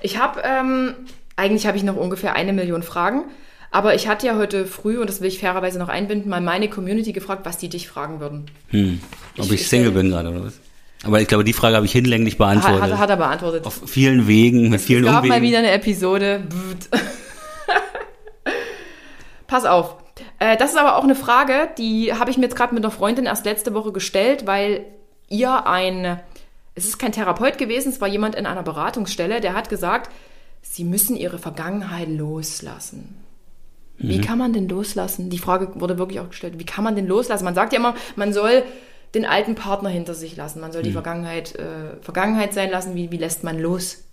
Ich 0.00 0.18
habe, 0.18 0.42
ähm, 0.44 0.94
eigentlich 1.36 1.66
habe 1.66 1.76
ich 1.76 1.84
noch 1.84 1.96
ungefähr 1.96 2.34
eine 2.34 2.52
Million 2.52 2.82
Fragen, 2.82 3.24
aber 3.70 3.94
ich 3.94 4.08
hatte 4.08 4.26
ja 4.26 4.36
heute 4.36 4.66
früh, 4.66 4.98
und 4.98 5.08
das 5.08 5.20
will 5.20 5.28
ich 5.28 5.38
fairerweise 5.38 5.78
noch 5.78 5.88
einbinden, 5.88 6.28
mal 6.28 6.40
meine 6.40 6.68
Community 6.68 7.12
gefragt, 7.12 7.42
was 7.44 7.56
die 7.56 7.68
dich 7.68 7.88
fragen 7.88 8.18
würden. 8.18 8.46
Hm. 8.70 9.00
Ob 9.38 9.46
ich, 9.46 9.52
ich 9.52 9.68
Single 9.68 9.92
bin 9.92 10.10
gerade 10.10 10.30
oder 10.30 10.44
was? 10.44 10.54
Aber 11.04 11.20
ich 11.20 11.28
glaube, 11.28 11.44
die 11.44 11.52
Frage 11.52 11.76
habe 11.76 11.86
ich 11.86 11.92
hinlänglich 11.92 12.36
beantwortet. 12.36 12.82
Hat, 12.82 12.98
hat, 12.98 13.10
er 13.10 13.16
beantwortet. 13.16 13.64
Auf 13.64 13.80
vielen 13.86 14.26
Wegen, 14.26 14.68
mit 14.68 14.80
vielen 14.80 15.04
es 15.04 15.10
gab 15.10 15.24
Umwegen. 15.24 15.34
mal 15.34 15.42
wieder 15.42 15.58
eine 15.58 15.70
Episode. 15.70 16.42
Pass 19.46 19.64
auf. 19.64 19.96
Äh, 20.38 20.56
das 20.58 20.72
ist 20.72 20.78
aber 20.78 20.96
auch 20.96 21.04
eine 21.04 21.14
Frage, 21.14 21.70
die 21.78 22.12
habe 22.12 22.30
ich 22.30 22.36
mir 22.36 22.44
jetzt 22.44 22.56
gerade 22.56 22.74
mit 22.74 22.84
einer 22.84 22.90
Freundin 22.90 23.24
erst 23.24 23.46
letzte 23.46 23.72
Woche 23.72 23.92
gestellt, 23.92 24.46
weil 24.46 24.84
ihr 25.28 25.66
ein, 25.66 26.20
es 26.74 26.84
ist 26.84 26.98
kein 26.98 27.12
Therapeut 27.12 27.56
gewesen, 27.56 27.90
es 27.90 28.00
war 28.00 28.08
jemand 28.08 28.34
in 28.34 28.44
einer 28.44 28.62
Beratungsstelle, 28.62 29.40
der 29.40 29.54
hat 29.54 29.70
gesagt, 29.70 30.10
sie 30.60 30.84
müssen 30.84 31.16
ihre 31.16 31.38
Vergangenheit 31.38 32.08
loslassen. 32.08 33.16
Wie 33.96 34.18
mhm. 34.18 34.22
kann 34.22 34.38
man 34.38 34.52
denn 34.52 34.68
loslassen? 34.68 35.30
Die 35.30 35.38
Frage 35.38 35.70
wurde 35.74 35.98
wirklich 35.98 36.20
auch 36.20 36.30
gestellt. 36.30 36.58
Wie 36.58 36.64
kann 36.64 36.84
man 36.84 36.96
denn 36.96 37.06
loslassen? 37.06 37.44
Man 37.44 37.54
sagt 37.54 37.72
ja 37.72 37.78
immer, 37.78 37.94
man 38.16 38.32
soll 38.32 38.62
den 39.14 39.24
alten 39.24 39.54
Partner 39.54 39.88
hinter 39.88 40.14
sich 40.14 40.36
lassen. 40.36 40.60
Man 40.60 40.72
soll 40.72 40.82
die 40.82 40.90
mhm. 40.90 40.94
Vergangenheit 40.94 41.54
äh, 41.56 42.00
Vergangenheit 42.00 42.54
sein 42.54 42.70
lassen. 42.70 42.94
Wie, 42.94 43.10
wie 43.10 43.16
lässt 43.16 43.44
man 43.44 43.58
los? 43.58 44.04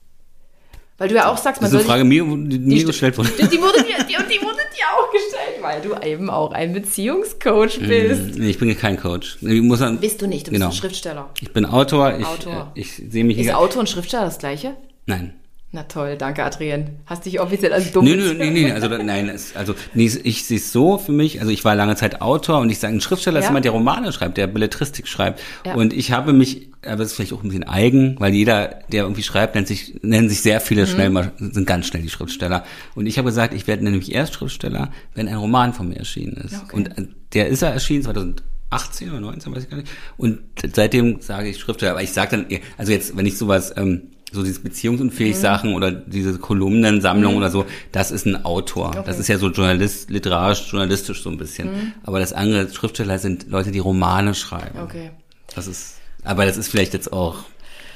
Weil 0.98 1.10
du 1.10 1.16
ja 1.16 1.32
auch 1.32 1.38
sagst, 1.38 1.62
man 1.62 1.70
das 1.70 1.82
ist 1.82 1.88
eine 1.88 2.02
Frage, 2.02 2.10
die, 2.10 2.22
mir, 2.22 2.48
die, 2.48 2.58
mir 2.58 2.84
gestellt 2.84 3.18
wurde. 3.18 3.30
Die, 3.30 3.48
die, 3.48 3.62
wurde 3.62 3.84
dir, 3.84 3.98
die, 4.00 4.16
die 4.16 4.42
wurde 4.42 4.58
dir 4.58 4.86
auch 4.98 5.12
gestellt, 5.12 5.62
weil 5.62 5.82
du 5.82 5.96
eben 6.04 6.32
auch 6.32 6.52
ein 6.54 6.74
Beziehungscoach 6.74 7.80
mhm. 7.80 7.88
bist. 7.88 8.40
Nee, 8.40 8.50
ich 8.50 8.58
bin 8.58 8.76
kein 8.76 8.98
Coach. 8.98 9.38
Ich 9.42 9.62
muss 9.62 9.80
dann, 9.80 10.00
bist 10.00 10.22
du 10.24 10.28
nicht, 10.28 10.48
du 10.48 10.52
genau. 10.52 10.68
bist 10.68 10.78
ein 10.78 10.82
Schriftsteller. 10.82 11.30
Ich 11.40 11.54
bin 11.54 11.66
Autor. 11.66 12.18
Ich, 12.18 12.26
Autor. 12.26 12.72
Äh, 12.74 12.80
ich 12.80 12.96
sehe 12.96 13.24
mich 13.24 13.38
Ist 13.38 13.54
Autor 13.54 13.82
und 13.82 13.90
Schriftsteller 13.90 14.26
das 14.26 14.40
gleiche? 14.40 14.76
Nein. 15.06 15.36
Na 15.74 15.84
toll, 15.84 16.16
danke 16.18 16.46
Adrian. 16.46 16.92
Hast 17.06 17.26
dich 17.26 17.42
offiziell 17.42 17.74
als 17.74 17.92
dumm 17.92 18.06
Nee, 18.06 18.16
nee, 18.16 18.34
nee, 18.36 18.50
nee, 18.52 18.72
also 18.72 18.88
nein, 18.88 19.28
es, 19.28 19.54
also 19.54 19.76
nee, 19.94 20.06
ich 20.06 20.46
sehe 20.46 20.58
es 20.58 20.72
so 20.72 20.98
für 20.98 21.12
mich, 21.12 21.42
also 21.42 21.52
ich 21.52 21.66
war 21.66 21.76
lange 21.76 21.98
Zeit 21.98 22.22
Autor 22.22 22.60
und 22.62 22.70
ich 22.70 22.80
sage, 22.80 22.94
ein 22.96 23.02
Schriftsteller 23.02 23.40
ja? 23.40 23.42
ist 23.42 23.50
jemand, 23.50 23.66
der 23.66 23.74
Romane 23.74 24.14
schreibt, 24.14 24.38
der 24.38 24.48
Belletristik 24.48 25.10
schreibt 25.10 25.42
ja. 25.66 25.74
und 25.74 25.92
ich 25.92 26.14
habe 26.14 26.32
mich, 26.32 26.70
aber 26.84 27.00
das 27.00 27.08
ist 27.08 27.14
vielleicht 27.16 27.34
auch 27.34 27.44
ein 27.44 27.50
bisschen 27.50 27.66
eigen, 27.66 28.16
weil 28.18 28.34
jeder, 28.34 28.80
der 28.94 29.04
irgendwie 29.04 29.24
schreibt, 29.24 29.56
nennt 29.56 29.68
sich, 29.68 30.00
nennen 30.04 30.30
sich 30.30 30.40
sehr 30.42 30.62
viele 30.62 30.84
mhm. 30.84 30.88
schnell 30.88 31.10
mal, 31.10 31.34
sind 31.38 31.68
ganz 31.68 31.88
schnell 31.88 32.02
die 32.02 32.10
Schriftsteller 32.10 32.64
und 32.96 33.06
ich 33.06 33.18
habe 33.18 33.28
gesagt, 33.28 33.54
ich 33.54 33.68
werde 33.68 33.84
nämlich 33.84 34.16
erst 34.16 34.36
Schriftsteller, 34.36 34.90
wenn 35.16 35.28
ein 35.28 35.36
Roman 35.36 35.74
von 35.74 35.90
mir 35.90 35.98
erschienen 35.98 36.38
ist 36.38 36.64
okay. 36.64 36.76
und 36.78 36.98
äh, 36.98 37.08
der 37.34 37.50
ist 37.50 37.62
ja 37.62 37.68
erschienen 37.68 38.04
2018 38.04 39.10
oder 39.10 39.20
19, 39.20 39.54
weiß 39.54 39.64
ich 39.64 39.70
gar 39.70 39.78
nicht. 39.78 39.92
Und 40.16 40.40
seitdem 40.74 41.20
sage 41.20 41.50
ich 41.50 41.60
Schriftsteller, 41.60 41.92
aber 41.92 42.04
ich 42.04 42.14
sage 42.14 42.38
dann, 42.38 42.60
also 42.78 42.94
jetzt, 42.94 43.18
wenn 43.18 43.26
ich 43.26 43.38
sowas 43.38 43.74
ähm, 43.76 44.12
so 44.32 44.44
diese 44.44 44.60
beziehungsunfähig 44.60 45.36
mhm. 45.36 45.40
Sachen 45.40 45.74
oder 45.74 45.92
diese 45.92 46.38
Kolumnensammlung 46.38 47.34
mhm. 47.34 47.38
oder 47.38 47.50
so, 47.50 47.66
das 47.92 48.12
ist 48.12 48.26
ein 48.26 48.44
Autor. 48.46 48.90
Okay. 48.90 49.04
Das 49.06 49.20
ist 49.20 49.28
ja 49.30 49.38
so 49.38 49.50
Journalist, 49.50 50.10
literarisch, 50.10 50.70
journalistisch 50.70 51.24
so 51.24 51.30
ein 51.30 51.38
bisschen. 51.38 51.72
Mhm. 51.72 51.94
Aber 52.04 52.20
das 52.20 52.34
andere 52.34 52.70
Schriftsteller 52.70 53.20
sind 53.20 53.50
Leute, 53.50 53.72
die 53.72 53.80
Romane 53.80 54.36
schreiben. 54.36 54.80
Okay. 54.80 55.12
Das 55.56 55.68
ist, 55.68 55.96
aber 56.24 56.46
das 56.46 56.58
ist 56.58 56.68
vielleicht 56.68 56.94
jetzt 56.94 57.14
auch 57.14 57.46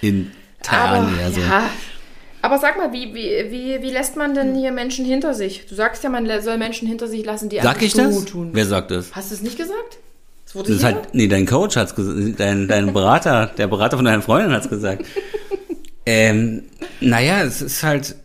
in 0.02 0.32
Teilen 0.64 1.20
eher 1.20 1.32
so. 1.32 1.42
Ja. 1.42 1.70
Aber 2.44 2.58
sag 2.58 2.78
mal, 2.78 2.92
wie, 2.92 3.14
wie, 3.14 3.52
wie, 3.52 3.82
wie 3.84 3.92
lässt 3.92 4.16
man 4.16 4.34
denn 4.34 4.56
hier 4.56 4.72
Menschen 4.72 5.06
hinter 5.06 5.34
sich? 5.34 5.68
Du 5.68 5.76
sagst 5.76 6.04
ja, 6.04 6.10
man 6.10 6.28
soll 6.42 6.58
Menschen 6.58 6.88
hinter 6.88 7.08
sich 7.08 7.24
lassen, 7.24 7.50
die 7.50 7.60
Sag 7.60 7.82
ich 7.82 7.94
das? 7.94 8.26
tun. 8.26 8.50
Wer 8.54 8.66
sagt 8.66 8.90
das? 8.90 9.14
Hast 9.14 9.30
du 9.30 9.36
es 9.36 9.42
nicht 9.42 9.58
gesagt? 9.58 10.00
Das, 10.46 10.56
wurde 10.56 10.70
das 10.70 10.78
ist 10.78 10.84
halt, 10.84 11.14
nee, 11.14 11.28
dein 11.28 11.46
Coach 11.46 11.76
hat's 11.76 11.94
gesagt, 11.94 12.40
dein, 12.40 12.68
dein 12.68 12.94
Berater, 12.94 13.52
der 13.58 13.68
Berater 13.68 13.98
von 13.98 14.06
deiner 14.06 14.22
Freundin 14.24 14.54
hat's 14.54 14.70
gesagt. 14.70 15.06
Ähm, 16.06 16.64
naja, 17.00 17.44
es 17.44 17.62
ist 17.62 17.84
halt, 17.84 18.16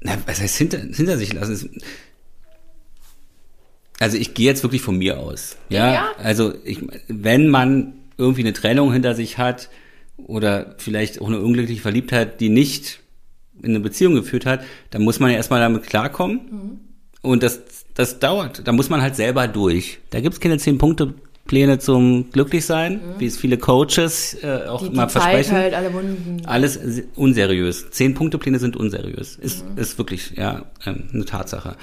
na, 0.00 0.16
was 0.26 0.40
heißt 0.40 0.56
hinter, 0.56 0.78
hinter 0.78 1.18
sich 1.18 1.32
lassen? 1.32 1.80
also 3.98 4.16
ich 4.16 4.34
gehe 4.34 4.46
jetzt 4.46 4.62
wirklich 4.62 4.82
von 4.82 4.98
mir 4.98 5.18
aus. 5.18 5.56
Ja, 5.68 5.92
ja. 5.92 6.12
also 6.18 6.54
ich, 6.64 6.80
wenn 7.08 7.48
man 7.48 7.94
irgendwie 8.18 8.42
eine 8.42 8.52
Trennung 8.52 8.92
hinter 8.92 9.14
sich 9.14 9.38
hat 9.38 9.68
oder 10.16 10.74
vielleicht 10.78 11.20
auch 11.20 11.28
eine 11.28 11.40
unglückliche 11.40 11.82
Verliebtheit, 11.82 12.40
die 12.40 12.48
nicht 12.48 13.00
in 13.62 13.70
eine 13.70 13.80
Beziehung 13.80 14.14
geführt 14.14 14.46
hat, 14.46 14.64
dann 14.90 15.02
muss 15.02 15.18
man 15.18 15.30
ja 15.30 15.36
erstmal 15.36 15.60
damit 15.60 15.84
klarkommen. 15.84 16.40
Mhm. 16.50 16.80
Und 17.22 17.42
das, 17.42 17.60
das 17.94 18.18
dauert. 18.18 18.66
Da 18.66 18.72
muss 18.72 18.90
man 18.90 19.00
halt 19.00 19.16
selber 19.16 19.48
durch. 19.48 19.98
Da 20.10 20.20
gibt's 20.20 20.40
keine 20.40 20.58
zehn 20.58 20.78
Punkte 20.78 21.14
Pläne 21.46 21.78
zum 21.78 22.30
Glücklichsein, 22.30 22.94
mhm. 22.94 23.00
wie 23.18 23.26
es 23.26 23.36
viele 23.36 23.58
Coaches 23.58 24.36
äh, 24.42 24.66
auch 24.68 24.82
die, 24.82 24.94
mal 24.94 25.06
die 25.06 25.12
versprechen. 25.12 25.50
Zeit 25.50 25.62
halt 25.62 25.74
alle 25.74 25.92
Wunden. 25.92 26.46
Alles 26.46 26.78
unseriös. 27.14 27.90
Zehn 27.90 28.14
Punkte 28.14 28.38
Pläne 28.38 28.58
sind 28.58 28.76
unseriös. 28.76 29.36
Ist, 29.36 29.68
mhm. 29.68 29.78
ist 29.78 29.98
wirklich 29.98 30.32
ja 30.36 30.66
ähm, 30.84 31.08
eine 31.12 31.24
Tatsache. 31.24 31.76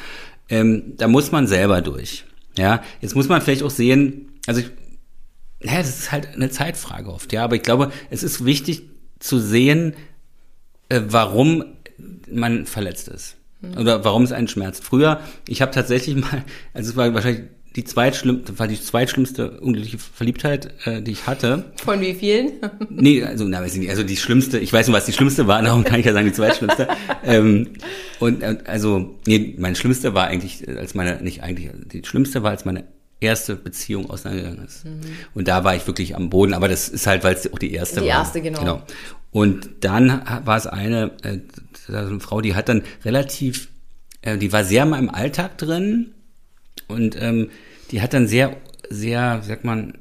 Ähm, 0.50 0.94
da 0.98 1.08
muss 1.08 1.32
man 1.32 1.48
selber 1.48 1.82
durch. 1.82 2.26
Ja, 2.58 2.84
jetzt 3.02 3.16
muss 3.16 3.28
man 3.30 3.42
vielleicht 3.42 3.64
auch 3.64 3.72
sehen, 3.72 4.30
also 4.46 4.62
ich, 4.62 4.70
ja, 5.62 5.78
das 5.78 5.90
ist 5.90 6.12
halt 6.12 6.36
eine 6.36 6.50
Zeitfrage 6.50 7.12
oft, 7.12 7.34
ja, 7.34 7.44
aber 7.44 7.56
ich 7.56 7.64
glaube, 7.64 7.92
es 8.10 8.22
ist 8.22 8.46
wichtig 8.46 8.84
zu 9.20 9.40
sehen, 9.40 9.96
äh, 10.90 11.02
warum 11.08 11.64
man 12.30 12.66
verletzt 12.66 13.08
ist. 13.08 13.38
Mhm. 13.62 13.78
Oder 13.78 14.04
warum 14.04 14.24
es 14.24 14.32
einen 14.32 14.48
schmerzt. 14.48 14.84
Früher, 14.84 15.22
ich 15.48 15.62
habe 15.62 15.72
tatsächlich 15.72 16.16
mal, 16.16 16.44
also 16.74 16.92
es 16.92 16.96
war 16.96 17.14
wahrscheinlich 17.14 17.50
die 17.76 17.84
zweitschlimmste, 17.84 18.60
war 18.60 18.68
die 18.68 18.80
zweitschlimmste 18.80 19.60
unglückliche 19.60 19.98
Verliebtheit, 19.98 20.74
äh, 20.86 21.02
die 21.02 21.12
ich 21.12 21.26
hatte. 21.26 21.72
Von 21.84 22.02
wie 22.02 22.14
vielen? 22.14 22.52
nee, 22.90 23.24
also, 23.24 23.46
na, 23.46 23.62
weiß 23.62 23.74
ich 23.74 23.80
nicht, 23.80 23.90
also 23.90 24.04
die 24.04 24.18
schlimmste, 24.18 24.60
ich 24.60 24.72
weiß 24.72 24.88
nur, 24.88 24.98
was 24.98 25.06
die 25.06 25.14
schlimmste 25.14 25.48
war, 25.48 25.62
darum 25.64 25.84
kann 25.84 26.00
ich 26.00 26.06
ja 26.06 26.14
sagen, 26.14 26.28
die 26.28 26.34
zweitschlimmste. 26.34 26.88
ähm, 27.26 27.70
und, 28.20 28.44
äh, 28.44 28.58
also, 28.66 29.16
nee, 29.26 29.56
meine 29.58 29.76
schlimmste 29.76 30.14
war 30.14 30.28
eigentlich, 30.28 30.68
äh, 30.68 30.78
als 30.78 30.94
meine, 30.94 31.22
nicht 31.22 31.42
eigentlich, 31.42 31.72
die 31.92 32.04
schlimmste 32.06 32.44
war, 32.44 32.52
als 32.52 32.66
meine 32.66 32.84
erste 33.20 33.56
Beziehung 33.56 34.10
auseinandergegangen 34.10 34.66
ist. 34.66 34.86
Mhm. 34.86 35.02
Und 35.34 35.48
da 35.48 35.64
war 35.64 35.76
ich 35.76 35.88
wirklich 35.88 36.16
am 36.16 36.30
Boden, 36.30 36.54
aber 36.54 36.68
das 36.68 36.90
ist 36.90 37.08
halt, 37.08 37.24
weil 37.24 37.36
es 37.36 37.52
auch 37.52 37.58
die 37.58 37.74
erste 37.74 38.02
die 38.02 38.02
war. 38.02 38.06
Die 38.06 38.10
erste, 38.10 38.42
genau. 38.42 38.60
genau. 38.60 38.84
Und 39.32 39.70
dann 39.80 40.22
war 40.46 40.58
es 40.58 40.68
eine, 40.68 41.12
äh, 41.24 41.40
eine 41.88 42.20
Frau, 42.20 42.42
die 42.42 42.54
hat 42.54 42.70
dann 42.70 42.84
relativ, 43.04 43.70
äh, 44.22 44.38
die 44.38 44.54
war 44.54 44.64
sehr 44.64 44.86
mal 44.86 45.00
im 45.00 45.10
Alltag 45.10 45.58
drin, 45.58 46.14
und 46.88 47.20
ähm, 47.22 47.50
die 47.92 48.02
hat 48.02 48.14
dann 48.14 48.28
sehr, 48.28 48.58
sehr, 48.90 49.42
sagt 49.44 49.64
man, 49.64 49.98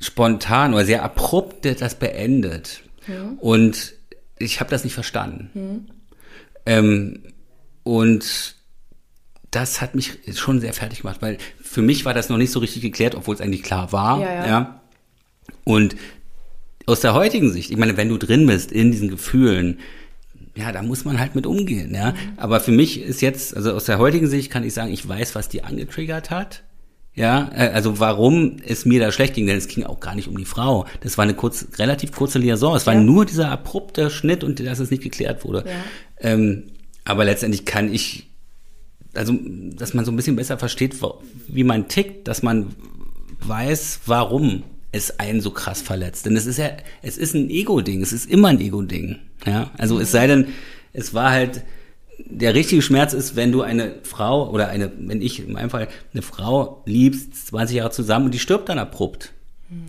spontan 0.00 0.74
oder 0.74 0.84
sehr 0.84 1.02
abrupt 1.02 1.64
das 1.64 1.94
beendet. 1.96 2.82
Ja. 3.06 3.32
Und 3.38 3.94
ich 4.38 4.60
habe 4.60 4.70
das 4.70 4.84
nicht 4.84 4.94
verstanden. 4.94 5.50
Mhm. 5.54 5.86
Ähm, 6.66 7.22
und 7.82 8.56
das 9.50 9.80
hat 9.80 9.94
mich 9.94 10.18
schon 10.34 10.60
sehr 10.60 10.74
fertig 10.74 11.00
gemacht, 11.00 11.22
weil 11.22 11.38
für 11.60 11.82
mich 11.82 12.04
war 12.04 12.14
das 12.14 12.28
noch 12.28 12.36
nicht 12.36 12.52
so 12.52 12.60
richtig 12.60 12.82
geklärt, 12.82 13.14
obwohl 13.14 13.34
es 13.34 13.40
eigentlich 13.40 13.62
klar 13.62 13.92
war. 13.92 14.20
Ja, 14.20 14.34
ja. 14.34 14.46
ja. 14.46 14.80
Und 15.64 15.96
aus 16.86 17.00
der 17.00 17.14
heutigen 17.14 17.52
Sicht, 17.52 17.70
ich 17.70 17.76
meine, 17.76 17.96
wenn 17.96 18.08
du 18.08 18.18
drin 18.18 18.46
bist 18.46 18.72
in 18.72 18.90
diesen 18.90 19.08
Gefühlen, 19.08 19.78
ja, 20.56 20.72
da 20.72 20.82
muss 20.82 21.04
man 21.04 21.18
halt 21.20 21.34
mit 21.34 21.46
umgehen, 21.46 21.94
ja. 21.94 22.14
Aber 22.36 22.60
für 22.60 22.72
mich 22.72 23.00
ist 23.00 23.20
jetzt, 23.22 23.56
also 23.56 23.72
aus 23.72 23.84
der 23.84 23.98
heutigen 23.98 24.26
Sicht 24.26 24.50
kann 24.50 24.64
ich 24.64 24.74
sagen, 24.74 24.92
ich 24.92 25.06
weiß, 25.08 25.34
was 25.34 25.48
die 25.48 25.62
angetriggert 25.64 26.30
hat. 26.30 26.64
Ja, 27.14 27.50
äh, 27.54 27.70
also 27.70 27.98
warum 27.98 28.56
es 28.64 28.84
mir 28.84 29.00
da 29.00 29.10
schlecht 29.10 29.34
ging, 29.34 29.46
denn 29.46 29.56
es 29.56 29.66
ging 29.68 29.84
auch 29.84 29.98
gar 30.00 30.14
nicht 30.14 30.28
um 30.28 30.36
die 30.38 30.44
Frau. 30.44 30.86
Das 31.00 31.18
war 31.18 31.24
eine 31.24 31.34
kurz, 31.34 31.66
relativ 31.78 32.12
kurze 32.12 32.38
Liaison. 32.38 32.76
Es 32.76 32.86
war 32.86 32.94
Ja. 32.94 33.00
nur 33.00 33.24
dieser 33.26 33.50
abrupte 33.50 34.10
Schnitt 34.10 34.44
und 34.44 34.60
dass 34.64 34.78
es 34.78 34.90
nicht 34.90 35.02
geklärt 35.02 35.44
wurde. 35.44 35.64
Ja. 35.66 36.30
Ähm, 36.32 36.64
aber 37.04 37.24
letztendlich 37.24 37.64
kann 37.64 37.92
ich, 37.92 38.30
also, 39.14 39.34
dass 39.74 39.94
man 39.94 40.04
so 40.04 40.12
ein 40.12 40.16
bisschen 40.16 40.36
besser 40.36 40.58
versteht, 40.58 40.94
wie 41.48 41.64
man 41.64 41.88
tickt, 41.88 42.28
dass 42.28 42.42
man 42.42 42.66
weiß, 43.40 44.00
warum 44.06 44.62
es 44.92 45.18
einen 45.18 45.40
so 45.40 45.50
krass 45.50 45.82
verletzt. 45.82 46.26
Denn 46.26 46.36
es 46.36 46.46
ist 46.46 46.58
ja, 46.58 46.70
es 47.02 47.18
ist 47.18 47.34
ein 47.34 47.50
Ego-Ding, 47.50 48.02
es 48.02 48.12
ist 48.12 48.30
immer 48.30 48.48
ein 48.48 48.60
Ego-Ding. 48.60 49.18
Ja, 49.46 49.70
also 49.76 50.00
es 50.00 50.10
sei 50.10 50.26
denn, 50.26 50.48
es 50.92 51.14
war 51.14 51.30
halt, 51.30 51.62
der 52.26 52.54
richtige 52.54 52.82
Schmerz 52.82 53.12
ist, 53.12 53.36
wenn 53.36 53.52
du 53.52 53.62
eine 53.62 53.96
Frau 54.02 54.50
oder 54.50 54.68
eine, 54.68 54.90
wenn 54.98 55.22
ich 55.22 55.40
in 55.40 55.52
meinem 55.52 55.70
Fall 55.70 55.88
eine 56.12 56.22
Frau 56.22 56.82
liebst, 56.86 57.48
20 57.48 57.76
Jahre 57.76 57.90
zusammen 57.90 58.26
und 58.26 58.34
die 58.34 58.38
stirbt 58.38 58.68
dann 58.68 58.78
abrupt. 58.78 59.32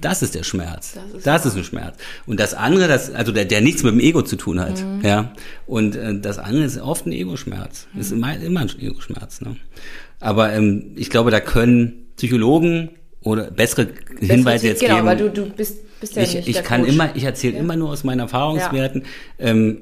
Das 0.02 0.22
ist 0.22 0.36
der 0.36 0.44
Schmerz. 0.44 0.94
Das 0.94 1.14
ist 1.16 1.28
Das 1.28 1.46
ist 1.46 1.56
ein 1.56 1.64
Schmerz. 1.64 1.96
Und 2.26 2.38
das 2.40 2.54
andere, 2.54 2.90
das, 2.90 3.14
also 3.14 3.32
der, 3.32 3.46
der 3.46 3.62
nichts 3.62 3.82
mit 3.82 3.94
dem 3.94 4.02
Ego 4.02 4.22
zu 4.22 4.36
tun 4.36 4.60
hat, 4.60 4.84
ja. 5.04 5.34
Und 5.68 5.96
äh, 5.96 6.20
das 6.20 6.38
andere 6.38 6.66
ist 6.66 6.80
oft 6.82 7.06
ein 7.06 7.14
Ego-Schmerz. 7.14 7.88
Ist 7.98 8.12
immer, 8.12 8.38
immer 8.38 8.60
ein 8.60 8.70
Ego-Schmerz. 8.78 9.40
Ne? 9.40 9.56
Aber 10.20 10.52
ähm, 10.52 10.92
ich 10.98 11.10
glaube, 11.10 11.32
da 11.32 11.40
können 11.40 12.08
Psychologen 12.18 12.90
oder 13.22 13.52
bessere 13.52 13.88
Hinweise 14.20 14.68
jetzt 14.68 14.82
genau, 14.82 14.96
geben. 14.96 15.08
weil 15.08 15.18
du, 15.18 15.30
du 15.30 15.46
bist, 15.50 15.78
bist 16.00 16.16
ja 16.16 16.22
ich 16.24 16.34
nicht 16.36 16.48
ich 16.48 16.54
der 16.56 16.64
kann 16.64 16.82
Coach. 16.82 16.94
immer, 16.94 17.16
ich 17.16 17.24
erzähle 17.24 17.58
immer 17.58 17.76
nur 17.76 17.90
aus 17.90 18.04
meinen 18.04 18.20
Erfahrungswerten. 18.20 19.04
Ähm, 19.38 19.82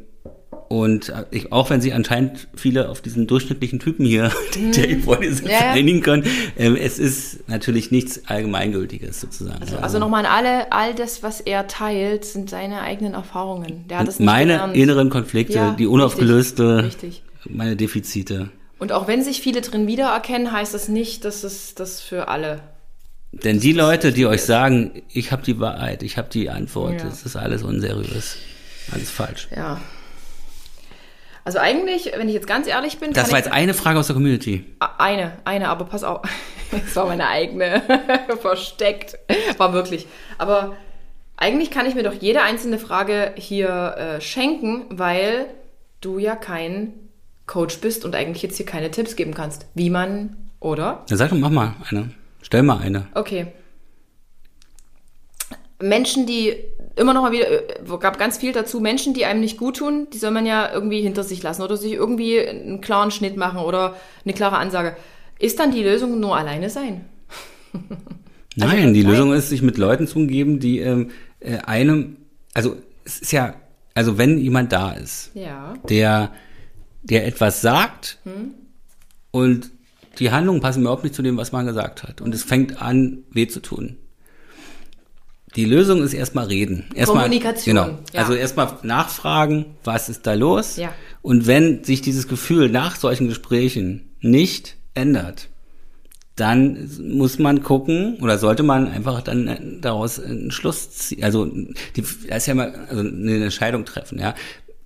und 0.70 1.10
äh, 1.10 1.24
ich, 1.32 1.52
auch 1.54 1.70
wenn 1.70 1.80
sie 1.80 1.94
anscheinend 1.94 2.48
viele 2.56 2.90
auf 2.90 3.02
diesen 3.02 3.26
durchschnittlichen 3.28 3.80
Typen 3.80 4.06
hier, 4.06 4.32
der 4.76 4.90
ich 4.90 5.04
vor 5.04 5.18
diesem 5.18 5.46
Mhm. 5.46 5.52
Ja, 5.52 5.54
ja. 5.54 5.60
vereinigen 5.60 6.02
können, 6.02 6.24
ähm, 6.58 6.76
es 6.76 7.00
ist 7.00 7.48
natürlich 7.48 7.92
nichts 7.92 8.24
Allgemeingültiges 8.28 9.22
sozusagen. 9.22 9.62
Also, 9.62 9.78
also 9.78 10.00
nochmal 10.00 10.26
an 10.26 10.32
alle, 10.32 10.72
all 10.74 10.94
das, 10.94 11.24
was 11.24 11.40
er 11.40 11.68
teilt, 11.68 12.26
sind 12.26 12.50
seine 12.50 12.82
eigenen 12.82 13.14
Erfahrungen. 13.14 13.86
Der 13.88 14.00
hat 14.00 14.08
es 14.10 14.20
nicht 14.20 14.26
meine 14.26 14.54
gelernt. 14.54 14.76
inneren 14.76 15.10
Konflikte, 15.10 15.54
Ja, 15.54 15.72
die 15.78 15.88
unaufgelöste, 15.88 16.84
Richtig. 16.84 17.24
meine 17.50 17.76
Defizite. 17.78 18.50
Und 18.80 18.92
auch 18.92 19.08
wenn 19.08 19.24
sich 19.24 19.40
viele 19.42 19.62
drin 19.62 19.88
wiedererkennen, 19.88 20.52
heißt 20.52 20.74
das 20.74 20.90
nicht, 20.90 21.24
dass 21.24 21.44
es 21.46 21.76
das 21.76 22.02
für 22.02 22.28
alle. 22.28 22.60
Denn 23.32 23.60
die 23.60 23.74
Leute, 23.74 24.12
die 24.14 24.26
euch 24.26 24.44
sagen, 24.44 25.04
ich 25.10 25.32
habe 25.32 25.44
die 25.44 25.60
Wahrheit, 25.60 26.02
ich 26.04 26.18
habe 26.18 26.30
die 26.30 26.50
Antwort, 26.50 26.94
Ja. 27.02 27.06
das 27.06 27.24
ist 27.24 27.36
alles 27.36 27.62
unseriös, 27.64 28.38
alles 28.92 29.10
falsch. 29.12 29.48
Ja. 29.56 29.80
Also 31.44 31.60
eigentlich, 31.60 32.12
wenn 32.18 32.28
ich 32.28 32.34
jetzt 32.34 32.48
ganz 32.48 32.68
ehrlich 32.68 32.98
bin, 33.00 33.14
Das 33.14 33.32
war 33.32 33.38
jetzt 33.38 33.52
eine 33.52 33.74
Frage 33.74 34.00
aus 34.00 34.08
der 34.08 34.16
Community. 34.16 34.66
eine, 34.98 35.34
eine, 35.46 35.70
aber 35.70 35.86
pass 35.86 36.04
auf, 36.04 36.22
das 36.72 36.96
war 36.96 37.06
meine 37.08 37.28
eigene, 37.28 37.82
versteckt, 38.42 39.18
war 39.58 39.72
wirklich. 39.72 40.08
Aber 40.38 40.76
eigentlich 41.38 41.72
kann 41.72 41.86
ich 41.86 41.96
mir 41.96 42.04
doch 42.04 42.14
jede 42.20 42.42
einzelne 42.42 42.80
Frage 42.80 43.34
hier 43.38 43.70
äh, 43.98 44.22
schenken, 44.22 44.86
weil 44.90 45.46
du 46.02 46.18
ja 46.20 46.36
kein 46.36 46.94
Coach 47.46 47.78
bist 47.80 48.04
und 48.04 48.14
eigentlich 48.16 48.44
jetzt 48.44 48.58
hier 48.58 48.66
keine 48.66 48.92
Tipps 48.92 49.16
geben 49.16 49.34
kannst, 49.34 49.68
wie 49.74 49.90
man, 49.90 50.36
oder? 50.60 51.06
Dann 51.08 51.18
sag 51.18 51.30
doch, 51.30 51.38
mach 51.38 51.50
mal 51.50 51.76
eine. 51.90 52.10
Stell 52.48 52.64
mal 52.64 52.78
eine. 52.78 53.10
Okay. 53.14 53.48
Menschen, 55.82 56.26
die 56.26 56.56
immer 56.96 57.14
noch 57.14 57.22
mal 57.24 57.34
wieder, 57.34 57.52
äh, 57.52 57.98
gab 58.00 58.18
ganz 58.18 58.38
viel 58.38 58.54
dazu, 58.54 58.80
Menschen, 58.80 59.14
die 59.14 59.26
einem 59.26 59.42
nicht 59.42 59.58
gut 59.58 59.76
tun, 59.76 60.08
die 60.14 60.18
soll 60.18 60.32
man 60.32 60.46
ja 60.46 60.72
irgendwie 60.72 61.02
hinter 61.02 61.24
sich 61.24 61.44
lassen 61.44 61.62
oder 61.62 61.76
sich 61.76 61.92
irgendwie 61.92 62.40
einen 62.40 62.80
klaren 62.80 63.12
Schnitt 63.12 63.36
machen 63.36 63.60
oder 63.60 63.98
eine 64.24 64.34
klare 64.34 64.56
Ansage. 64.60 64.96
Ist 65.40 65.60
dann 65.60 65.74
die 65.74 65.84
Lösung 65.84 66.22
nur 66.22 66.38
alleine 66.38 66.70
sein? 66.70 67.04
Nein, 68.56 68.94
die 68.94 69.04
nein. 69.04 69.12
Lösung 69.12 69.34
ist, 69.34 69.50
sich 69.50 69.62
mit 69.62 69.78
Leuten 69.78 70.08
zu 70.08 70.18
umgeben, 70.18 70.62
die 70.62 70.80
ähm, 70.80 71.12
äh, 71.42 71.58
einem, 71.58 72.16
also 72.54 72.78
es 73.04 73.20
ist 73.20 73.34
ja, 73.34 73.56
also 73.94 74.18
wenn 74.18 74.40
jemand 74.40 74.72
da 74.72 74.94
ist, 74.94 75.32
Ja. 75.34 75.74
der, 75.90 76.32
der 77.04 77.28
etwas 77.28 77.60
sagt 77.60 78.20
und 79.32 79.70
die 80.20 80.32
Handlungen 80.32 80.62
passen 80.62 80.82
überhaupt 80.82 81.04
nicht 81.04 81.16
zu 81.16 81.22
dem, 81.22 81.38
was 81.38 81.52
man 81.52 81.66
gesagt 81.66 82.04
hat. 82.04 82.22
Und 82.22 82.34
es 82.34 82.44
fängt 82.44 82.82
an, 82.82 83.20
weh 83.32 83.48
zu 83.48 83.60
tun. 83.60 83.98
Die 85.56 85.66
Lösung 85.66 86.04
ist 86.04 86.14
erstmal 86.14 86.46
reden. 86.48 86.86
Erstmal, 86.94 87.24
Kommunikation, 87.24 87.76
Genau. 87.76 87.98
ja. 88.14 88.22
Also 88.22 88.34
erstmal 88.34 88.78
nachfragen, 88.84 89.66
was 89.84 90.10
ist 90.10 90.28
da 90.28 90.34
los? 90.34 90.76
Ja. 90.78 90.94
Und 91.22 91.48
wenn 91.48 91.84
sich 91.84 92.02
dieses 92.02 92.28
Gefühl 92.28 92.70
nach 92.70 92.96
solchen 92.96 93.28
Gesprächen 93.28 94.10
nicht 94.22 94.76
ändert, 94.94 95.50
dann 96.36 96.88
muss 97.02 97.40
man 97.40 97.64
gucken 97.64 98.18
oder 98.22 98.38
sollte 98.38 98.62
man 98.62 98.88
einfach 98.88 99.22
dann 99.22 99.48
äh, 99.48 99.60
daraus 99.82 100.20
einen 100.20 100.52
Schluss 100.52 100.92
ziehen. 100.92 101.24
Also 101.24 101.46
die, 101.46 102.04
da 102.30 102.36
ist 102.36 102.46
ja 102.46 102.54
immer 102.54 102.72
also 102.90 103.02
eine 103.02 103.44
Entscheidung 103.46 103.86
treffen, 103.86 104.20
ja. 104.20 104.36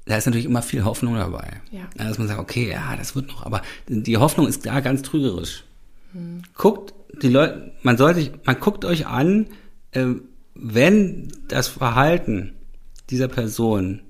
Da 0.06 0.18
ist 0.18 0.26
natürlich 0.26 0.46
immer 0.46 0.62
viel 0.62 0.84
Hoffnung 0.84 1.16
dabei. 1.16 1.62
Ja. 1.72 1.82
Dass 1.96 2.18
man 2.18 2.28
sagt, 2.28 2.40
okay, 2.40 2.72
ja, 2.72 2.96
das 2.98 3.16
wird 3.16 3.28
noch, 3.28 3.46
aber 3.46 3.62
die 3.88 4.18
Hoffnung 4.18 4.48
ist 4.48 4.66
da 4.66 4.80
ganz 4.80 5.04
trügerisch. 5.04 5.64
Guckt 6.56 6.94
die 7.22 7.30
Leute, 7.30 7.72
man 7.84 7.98
soll 7.98 8.16
sich, 8.16 8.32
man 8.46 8.60
guckt 8.60 8.86
euch 8.86 9.08
an, 9.08 9.48
äh, 9.92 10.06
wenn 10.56 11.32
das 11.48 11.68
Verhalten 11.68 12.54
dieser 13.10 13.28
Person 13.28 14.02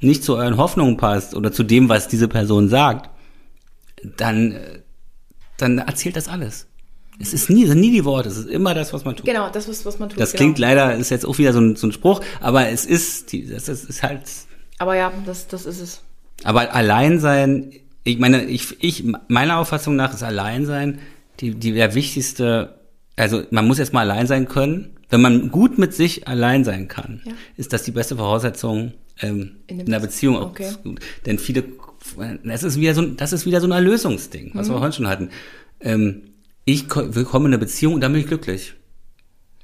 nicht 0.00 0.24
zu 0.24 0.36
euren 0.36 0.56
Hoffnungen 0.56 0.96
passt 0.96 1.34
oder 1.34 1.52
zu 1.52 1.62
dem, 1.62 1.88
was 1.88 2.08
diese 2.08 2.28
Person 2.28 2.68
sagt, 2.68 3.10
dann, 4.16 4.52
äh, 4.52 4.80
dann 5.56 5.78
erzählt 5.78 6.16
das 6.16 6.28
alles. 6.28 6.66
Es 7.20 7.32
ist 7.32 7.50
nie, 7.50 7.66
sind 7.66 7.80
nie 7.80 7.92
die 7.92 8.04
Worte, 8.04 8.30
es 8.30 8.38
ist 8.38 8.48
immer 8.48 8.74
das, 8.74 8.92
was 8.92 9.04
man 9.04 9.14
tut. 9.14 9.26
Genau, 9.26 9.48
das 9.50 9.68
ist, 9.68 9.84
was 9.84 9.98
man 9.98 10.08
tut. 10.08 10.18
Das 10.18 10.32
genau. 10.32 10.40
klingt 10.40 10.58
leider, 10.58 10.96
ist 10.96 11.10
jetzt 11.10 11.26
auch 11.26 11.38
wieder 11.38 11.52
so 11.52 11.60
ein, 11.60 11.76
so 11.76 11.86
ein 11.86 11.92
Spruch, 11.92 12.20
aber 12.40 12.68
es 12.68 12.84
ist, 12.84 13.32
die, 13.32 13.46
das 13.46 13.68
ist, 13.68 13.88
ist 13.88 14.02
halt, 14.02 14.22
Aber 14.78 14.96
ja, 14.96 15.12
das, 15.26 15.46
das 15.48 15.66
ist 15.66 15.80
es. 15.80 16.00
aber 16.44 16.74
Alleinsein, 16.74 17.72
ich 18.04 18.18
meine, 18.18 18.44
ich, 18.44 18.76
ich, 18.82 19.04
meiner 19.28 19.58
Auffassung 19.58 19.94
nach 19.96 20.12
ist 20.14 20.22
Alleinsein 20.22 20.98
die, 21.40 21.54
die 21.54 21.72
der 21.72 21.94
wichtigste, 21.94 22.78
also 23.16 23.42
man 23.50 23.66
muss 23.66 23.78
erstmal 23.78 24.10
allein 24.10 24.26
sein 24.26 24.48
können. 24.48 24.90
Wenn 25.08 25.20
man 25.20 25.50
gut 25.50 25.78
mit 25.78 25.92
sich 25.94 26.26
allein 26.26 26.64
sein 26.64 26.88
kann, 26.88 27.20
Ja. 27.24 27.32
ist 27.56 27.72
das 27.72 27.82
die 27.82 27.90
beste 27.90 28.16
Voraussetzung 28.16 28.92
ähm, 29.20 29.56
In 29.66 29.80
in, 29.80 29.86
einer 29.88 30.00
Beziehung. 30.00 30.36
Okay. 30.36 30.70
gut. 30.82 31.00
Denn 31.26 31.38
viele, 31.38 31.64
das 32.44 32.62
ist 32.62 32.80
wieder 32.80 32.94
so, 32.94 33.02
ein- 33.02 33.16
das 33.18 33.32
ist 33.32 33.44
wieder 33.46 33.60
so 33.60 33.66
ein 33.68 33.72
Erlösungsding, 33.72 34.52
was 34.54 34.68
Mhm. 34.68 34.72
wir 34.74 34.80
heute 34.80 34.96
schon 34.96 35.08
hatten. 35.08 35.28
Ähm, 35.80 36.22
ich 36.64 36.88
ko- 36.88 37.14
willkommen 37.14 37.46
in 37.46 37.52
einer 37.52 37.60
Beziehung 37.60 37.94
und 37.94 38.00
dann 38.00 38.12
bin 38.12 38.22
ich 38.22 38.26
glücklich. 38.26 38.74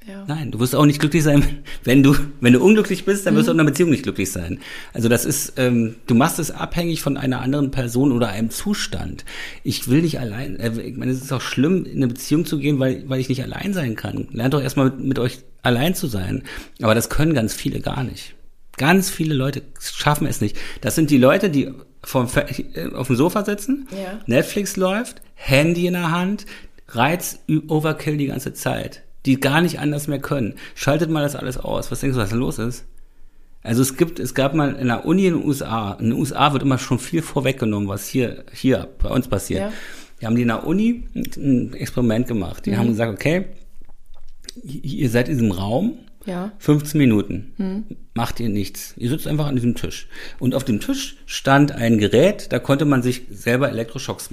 Ja. 0.07 0.23
Nein, 0.27 0.49
du 0.51 0.59
wirst 0.59 0.75
auch 0.75 0.85
nicht 0.85 0.99
glücklich 0.99 1.23
sein, 1.23 1.43
wenn 1.83 2.01
du, 2.03 2.15
wenn 2.39 2.53
du 2.53 2.63
unglücklich 2.63 3.05
bist, 3.05 3.25
dann 3.25 3.35
wirst 3.35 3.43
Mhm. 3.43 3.47
du 3.47 3.53
in 3.53 3.59
einer 3.59 3.69
Beziehung 3.69 3.89
nicht 3.91 4.03
glücklich 4.03 4.31
sein. 4.31 4.59
Also 4.93 5.09
das 5.09 5.25
ist, 5.25 5.53
ähm, 5.57 5.95
du 6.07 6.15
machst 6.15 6.39
es 6.39 6.51
abhängig 6.51 7.01
von 7.01 7.17
einer 7.17 7.41
anderen 7.41 7.69
Person 7.71 8.11
oder 8.11 8.29
einem 8.29 8.49
Zustand. 8.49 9.25
Ich 9.63 9.89
will 9.89 10.01
nicht 10.01 10.19
allein, 10.19 10.55
äh, 10.59 10.71
ich 10.81 10.95
meine, 10.97 11.11
es 11.11 11.21
ist 11.21 11.31
auch 11.33 11.41
schlimm, 11.41 11.85
in 11.85 11.97
eine 11.97 12.07
Beziehung 12.07 12.45
zu 12.45 12.57
gehen, 12.59 12.79
weil, 12.79 13.03
weil 13.09 13.19
ich 13.19 13.29
nicht 13.29 13.43
allein 13.43 13.73
sein 13.73 13.95
kann. 13.95 14.27
Lernt 14.31 14.53
doch 14.53 14.61
erstmal 14.61 14.87
mit, 14.91 14.99
mit 14.99 15.19
euch 15.19 15.39
allein 15.63 15.93
zu 15.95 16.07
sein. 16.07 16.43
Aber 16.81 16.95
das 16.95 17.09
können 17.09 17.33
ganz 17.33 17.53
viele 17.53 17.81
gar 17.81 18.03
nicht. 18.03 18.35
Ganz 18.77 19.09
viele 19.09 19.35
Leute 19.35 19.61
schaffen 19.81 20.25
es 20.25 20.39
nicht. 20.39 20.55
Das 20.79 20.95
sind 20.95 21.09
die 21.11 21.17
Leute, 21.17 21.49
die 21.49 21.71
vom, 22.01 22.29
äh, 22.73 22.87
auf 22.93 23.07
dem 23.07 23.17
Sofa 23.17 23.43
sitzen, 23.43 23.87
Ja. 23.91 24.21
Netflix 24.25 24.77
läuft, 24.77 25.21
Handy 25.35 25.85
in 25.87 25.93
der 25.93 26.11
Hand, 26.11 26.45
Reiz, 26.87 27.39
Overkill 27.67 28.15
die 28.17 28.27
ganze 28.27 28.53
Zeit, 28.53 29.03
die 29.25 29.39
gar 29.39 29.61
nicht 29.61 29.79
anders 29.79 30.07
mehr 30.07 30.19
können. 30.19 30.55
Schaltet 30.75 31.09
mal 31.09 31.21
das 31.21 31.35
alles 31.35 31.57
aus. 31.57 31.91
Was 31.91 31.99
denkst 31.99 32.15
du, 32.15 32.21
was 32.21 32.29
da 32.29 32.35
los 32.35 32.59
ist? 32.59 32.85
Also 33.61 33.81
es 33.81 33.97
gibt, 33.97 34.19
es 34.19 34.33
gab 34.33 34.53
mal 34.53 34.73
in 34.75 34.87
der 34.87 35.05
Uni 35.05 35.25
in 35.25 35.35
den 35.35 35.45
USA, 35.45 35.93
in 35.99 36.11
den 36.11 36.19
USA 36.19 36.53
wird 36.53 36.63
immer 36.63 36.77
schon 36.77 36.97
viel 36.97 37.21
vorweggenommen, 37.21 37.89
was 37.89 38.07
hier, 38.07 38.45
hier 38.53 38.87
bei 38.99 39.09
uns 39.09 39.27
passiert. 39.27 39.59
Ja. 39.59 39.73
Die 40.21 40.25
haben 40.25 40.35
die 40.35 40.43
in 40.43 40.47
der 40.47 40.65
Uni 40.65 41.03
ein 41.13 41.73
Experiment 41.73 42.27
gemacht. 42.27 42.65
Die 42.65 42.77
haben 42.77 42.87
gesagt, 42.89 43.13
okay, 43.13 43.45
ihr 44.63 45.09
seid 45.09 45.27
in 45.29 45.37
diesem 45.37 45.51
Raum, 45.51 45.99
Ja. 46.25 46.51
15 46.59 46.97
Minuten. 46.97 47.85
Macht 48.13 48.39
ihr 48.39 48.49
nichts. 48.49 48.93
Ihr 48.97 49.09
sitzt 49.09 49.27
einfach 49.27 49.47
an 49.47 49.55
diesem 49.55 49.75
Tisch. 49.75 50.07
Und 50.39 50.55
auf 50.55 50.63
dem 50.63 50.79
Tisch 50.79 51.17
stand 51.25 51.71
ein 51.71 51.97
Gerät, 51.97 52.51
da 52.51 52.59
konnte 52.59 52.85
man 52.85 53.01
sich 53.01 53.23
selber 53.29 53.69
Elektroschocks 53.69 54.29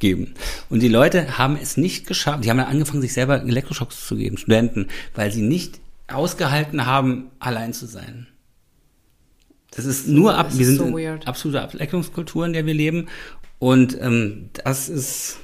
mitgeben. 0.00 0.34
Und 0.68 0.80
die 0.80 0.88
Leute 0.88 1.38
haben 1.38 1.56
es 1.60 1.76
nicht 1.76 2.06
geschafft. 2.06 2.44
Die 2.44 2.50
haben 2.50 2.58
dann 2.58 2.66
angefangen, 2.66 3.02
sich 3.02 3.12
selber 3.12 3.42
Elektroschocks 3.42 4.06
zu 4.06 4.16
geben, 4.16 4.38
Studenten, 4.38 4.88
weil 5.14 5.30
sie 5.30 5.42
nicht 5.42 5.80
ausgehalten 6.08 6.86
haben, 6.86 7.30
allein 7.38 7.72
zu 7.72 7.86
sein. 7.86 8.26
Das 9.70 9.84
ist 9.84 10.08
nur 10.08 10.36
ab, 10.36 10.48
das 10.48 10.58
wir 10.58 10.66
sind 10.66 10.78
so 10.78 10.84
in 10.86 10.94
weird. 10.94 11.28
absolute 11.28 11.62
Ableckungskultur, 11.62 12.44
in 12.46 12.52
der 12.52 12.66
wir 12.66 12.74
leben. 12.74 13.06
Und 13.58 13.96
ähm, 14.00 14.50
das 14.64 14.88
ist, 14.88 15.38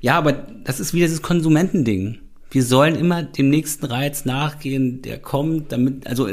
Ja, 0.00 0.16
aber 0.18 0.32
das 0.32 0.80
ist 0.80 0.94
wieder 0.94 1.06
dieses 1.06 1.22
Konsumentending. 1.22 2.18
Wir 2.50 2.64
sollen 2.64 2.96
immer 2.96 3.22
dem 3.22 3.50
nächsten 3.50 3.86
Reiz 3.86 4.24
nachgehen, 4.24 5.02
der 5.02 5.18
kommt, 5.18 5.70
damit, 5.72 6.06
also 6.06 6.28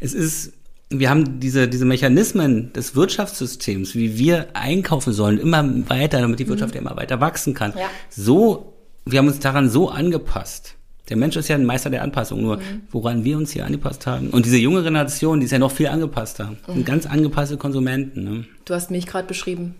es 0.00 0.14
ist, 0.14 0.54
wir 0.98 1.10
haben 1.10 1.40
diese, 1.40 1.68
diese 1.68 1.84
Mechanismen 1.84 2.72
des 2.72 2.94
Wirtschaftssystems, 2.94 3.94
wie 3.94 4.18
wir 4.18 4.48
einkaufen 4.54 5.12
sollen, 5.12 5.38
immer 5.38 5.64
weiter, 5.88 6.20
damit 6.20 6.40
die 6.40 6.48
Wirtschaft 6.48 6.74
mhm. 6.74 6.80
immer 6.80 6.96
weiter 6.96 7.20
wachsen 7.20 7.54
kann. 7.54 7.72
Ja. 7.76 7.88
So, 8.10 8.74
wir 9.04 9.18
haben 9.18 9.28
uns 9.28 9.38
daran 9.38 9.68
so 9.68 9.88
angepasst. 9.90 10.76
Der 11.10 11.18
Mensch 11.18 11.36
ist 11.36 11.48
ja 11.48 11.56
ein 11.56 11.66
Meister 11.66 11.90
der 11.90 12.02
Anpassung, 12.02 12.40
nur 12.40 12.56
mhm. 12.56 12.82
woran 12.90 13.24
wir 13.24 13.36
uns 13.36 13.52
hier 13.52 13.66
angepasst 13.66 14.06
haben. 14.06 14.30
Und 14.30 14.46
diese 14.46 14.56
junge 14.56 14.82
Generation, 14.82 15.40
die 15.40 15.46
ist 15.46 15.52
ja 15.52 15.58
noch 15.58 15.72
viel 15.72 15.88
angepasster. 15.88 16.54
Mhm. 16.66 16.72
Sind 16.72 16.86
ganz 16.86 17.06
angepasste 17.06 17.58
Konsumenten. 17.58 18.24
Ne? 18.24 18.44
Du 18.64 18.74
hast 18.74 18.90
mich 18.90 19.06
gerade 19.06 19.26
beschrieben. 19.26 19.74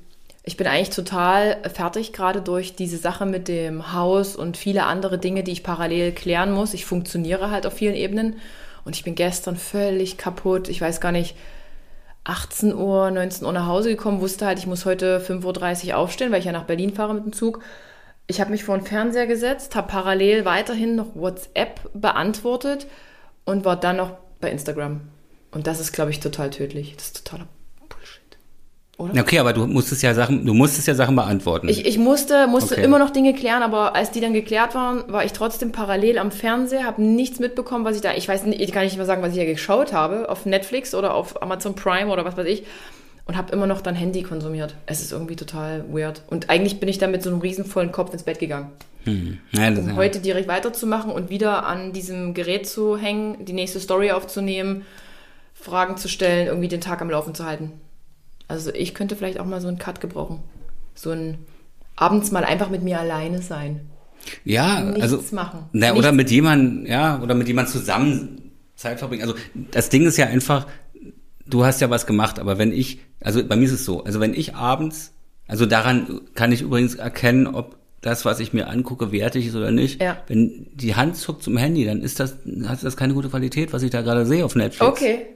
Ich 0.47 0.59
bin 0.59 0.67
eigentlich 0.67 0.91
total 0.91 1.57
fertig, 1.73 2.13
gerade 2.13 2.43
durch 2.43 2.77
diese 2.77 2.99
Sache 2.99 3.25
mit 3.25 3.49
dem 3.49 3.95
Haus 3.95 4.37
und 4.37 4.59
viele 4.59 4.85
andere 4.85 5.19
Dinge, 5.19 5.43
die 5.43 5.53
ich 5.53 5.63
parallel 5.63 6.13
klären 6.13 6.53
muss. 6.53 6.75
Ich 6.75 6.85
funktioniere 6.85 7.51
halt 7.51 7.67
auf 7.67 7.73
vielen 7.73 7.95
Ebenen. 7.95 8.37
Und 8.85 8.97
ich 8.97 9.05
bin 9.05 9.15
gestern 9.15 9.57
völlig 9.57 10.19
kaputt. 10.19 10.69
Ich 10.69 10.81
weiß 10.81 11.01
gar 11.01 11.13
nicht, 11.13 11.37
18 12.25 12.75
Uhr, 12.75 13.11
19 13.11 13.47
Uhr 13.47 13.53
nach 13.53 13.67
Hause 13.67 13.91
gekommen, 13.91 14.21
wusste 14.21 14.47
halt, 14.47 14.59
ich 14.59 14.67
muss 14.67 14.87
heute 14.87 15.21
5.30 15.21 15.89
Uhr 15.89 15.97
aufstehen, 15.97 16.33
weil 16.33 16.39
ich 16.39 16.47
ja 16.47 16.53
nach 16.53 16.65
Berlin 16.65 16.95
fahre 16.95 17.15
mit 17.15 17.25
dem 17.25 17.33
Zug 17.33 17.61
ich 18.27 18.41
habe 18.41 18.51
mich 18.51 18.65
vor 18.65 18.77
den 18.77 18.87
Fernseher 18.87 19.27
gesetzt, 19.27 19.77
habe 19.77 19.89
parallel 19.89 20.45
weiterhin 20.45 20.97
noch 20.97 21.15
WhatsApp 21.15 21.81
beantwortet 21.93 22.87
und 23.45 23.65
war 23.65 23.77
dann 23.77 23.97
noch 23.97 24.13
bei 24.41 24.51
Instagram. 24.51 25.03
Und 25.51 25.67
das 25.67 25.81
ist, 25.81 25.93
glaube 25.93 26.11
ich, 26.11 26.21
total 26.21 26.51
tödlich. 26.51 26.95
Das 26.97 27.07
ist 27.07 27.25
totaler. 27.25 27.49
Oder? 28.97 29.21
Okay, 29.21 29.39
aber 29.41 29.53
du 29.53 29.67
musstest 29.67 30.03
ja 30.03 30.15
Sachen, 30.15 30.47
du 30.47 30.55
musstest 30.55 30.87
ja 30.87 30.95
Sachen 30.95 31.17
beantworten. 31.17 31.69
Ich, 31.69 31.85
ich 31.85 31.99
musste, 31.99 32.47
musste 32.47 32.75
okay. 32.75 32.85
immer 32.85 32.99
noch 32.99 33.11
Dinge 33.11 33.35
klären, 33.35 33.63
aber 33.63 33.97
als 33.97 34.13
die 34.13 34.21
dann 34.21 34.33
geklärt 34.33 34.75
waren, 34.75 35.03
war 35.13 35.25
ich 35.25 35.33
trotzdem 35.33 35.73
parallel 35.73 36.19
am 36.19 36.31
Fernseher, 36.31 36.85
habe 36.85 37.03
nichts 37.03 37.41
mitbekommen, 37.41 37.85
was 37.85 37.97
ich 37.97 38.03
da, 38.03 38.15
ich 38.15 38.29
weiß 38.29 38.45
nicht, 38.45 38.61
ich 38.61 38.71
kann 38.73 38.85
nicht 38.85 38.97
mehr 38.97 39.07
sagen, 39.07 39.23
was 39.23 39.33
ich 39.33 39.39
da 39.39 39.45
geschaut 39.45 39.93
habe, 39.93 40.29
auf 40.29 40.47
Netflix 40.47 40.95
oder 40.95 41.15
auf 41.15 41.43
Amazon 41.43 41.75
Prime 41.75 42.13
oder 42.13 42.25
was 42.25 42.37
weiß 42.37 42.47
ich 42.47 42.65
und 43.27 43.37
habe 43.37 43.53
immer 43.53 43.67
noch 43.67 43.81
dann 43.81 43.95
Handy 43.95 44.23
konsumiert. 44.23 44.75
Es 44.87 45.01
ist 45.01 45.13
irgendwie 45.13 45.37
total 45.37 45.85
weird. 45.93 46.23
Und 46.29 46.51
eigentlich 46.51 46.79
bin 46.79 46.89
ich 46.89 46.99
dann 46.99 47.11
mit 47.11 47.23
so 47.23 47.31
einem 47.31 47.41
riesenvollen 47.41 47.93
Kopf 47.93 48.13
ins 48.13 48.23
Bett 48.23 48.39
gegangen. 48.39 48.71
Hm. 49.05 49.39
Ja, 49.53 49.69
um 49.69 49.97
heute 49.97 50.21
direkt 50.21 50.49
weiterzumachen 50.49 51.11
und 51.11 51.31
wieder 51.31 51.67
an 51.67 51.93
diesem 51.93 52.35
Gerät 52.35 52.67
zu 52.67 52.97
hängen, 52.97 53.45
die 53.45 53.53
nächste 53.53 53.81
Story 53.81 54.13
aufzunehmen, 54.13 54.85
Fragen 55.55 55.97
zu 55.97 56.09
stellen, 56.09 56.47
irgendwie 56.47 56.69
den 56.69 56.81
Tag 56.81 57.01
am 57.01 57.11
Laufen 57.11 57.35
zu 57.35 57.45
halten. 57.45 57.73
Also 58.49 58.73
ich 58.73 58.95
könnte 58.95 59.17
vielleicht 59.17 59.41
auch 59.41 59.47
mal 59.47 59.61
so 59.61 59.69
einen 59.69 59.79
Cut 59.79 60.01
gebrauchen. 60.01 60.41
So 60.95 61.11
ein 61.11 61.39
abends 61.97 62.31
mal 62.31 62.45
einfach 62.45 62.71
mit 62.71 62.83
mir 62.83 63.01
alleine 63.01 63.41
sein. 63.43 63.81
Ja, 64.45 64.81
Nichts 64.81 65.03
also 65.03 65.23
machen. 65.35 65.67
Na, 65.73 65.89
Nichts. 65.89 65.99
oder 65.99 66.13
mit 66.13 66.31
jemandem, 66.31 66.87
ja, 66.87 67.21
oder 67.23 67.35
mit 67.35 67.47
jemandem 67.47 67.73
zusammen 67.73 68.53
Zeit 68.77 68.99
verbringen. 68.99 69.23
Also 69.23 69.35
das 69.71 69.89
Ding 69.91 70.07
ist 70.07 70.17
ja 70.17 70.27
einfach, 70.27 70.67
du 71.47 71.65
hast 71.65 71.81
ja 71.81 71.91
was 71.91 72.07
gemacht, 72.07 72.39
aber 72.39 72.59
wenn 72.59 72.73
ich, 72.73 73.01
also 73.21 73.45
bei 73.47 73.57
mir 73.57 73.65
ist 73.65 73.73
es 73.73 73.85
so, 73.85 74.05
also 74.05 74.21
wenn 74.21 74.35
ich 74.35 74.55
abends, 74.55 75.13
also 75.47 75.67
daran 75.67 76.23
kann 76.35 76.53
ich 76.53 76.63
übrigens 76.63 76.95
erkennen, 76.95 77.47
ob 77.47 77.77
das, 78.01 78.25
was 78.25 78.41
ich 78.41 78.53
mir 78.53 78.69
angucke, 78.69 79.13
wertig 79.13 79.47
ist 79.47 79.57
oder 79.57 79.71
nicht. 79.71 80.03
Ja. 80.03 80.19
Wenn 80.27 80.67
die 80.75 80.95
Hand 80.95 81.17
zuckt 81.17 81.43
zum 81.43 81.57
Handy, 81.57 81.87
dann 81.87 82.03
ist 82.03 82.21
das, 82.21 82.37
hat 82.67 82.83
das 82.83 82.97
keine 82.97 83.15
gute 83.15 83.31
Qualität, 83.31 83.73
was 83.73 83.83
ich 83.83 83.91
da 83.91 84.03
gerade 84.03 84.27
sehe 84.27 84.45
auf 84.45 84.55
Netflix. 84.55 84.91
Okay. 84.91 85.27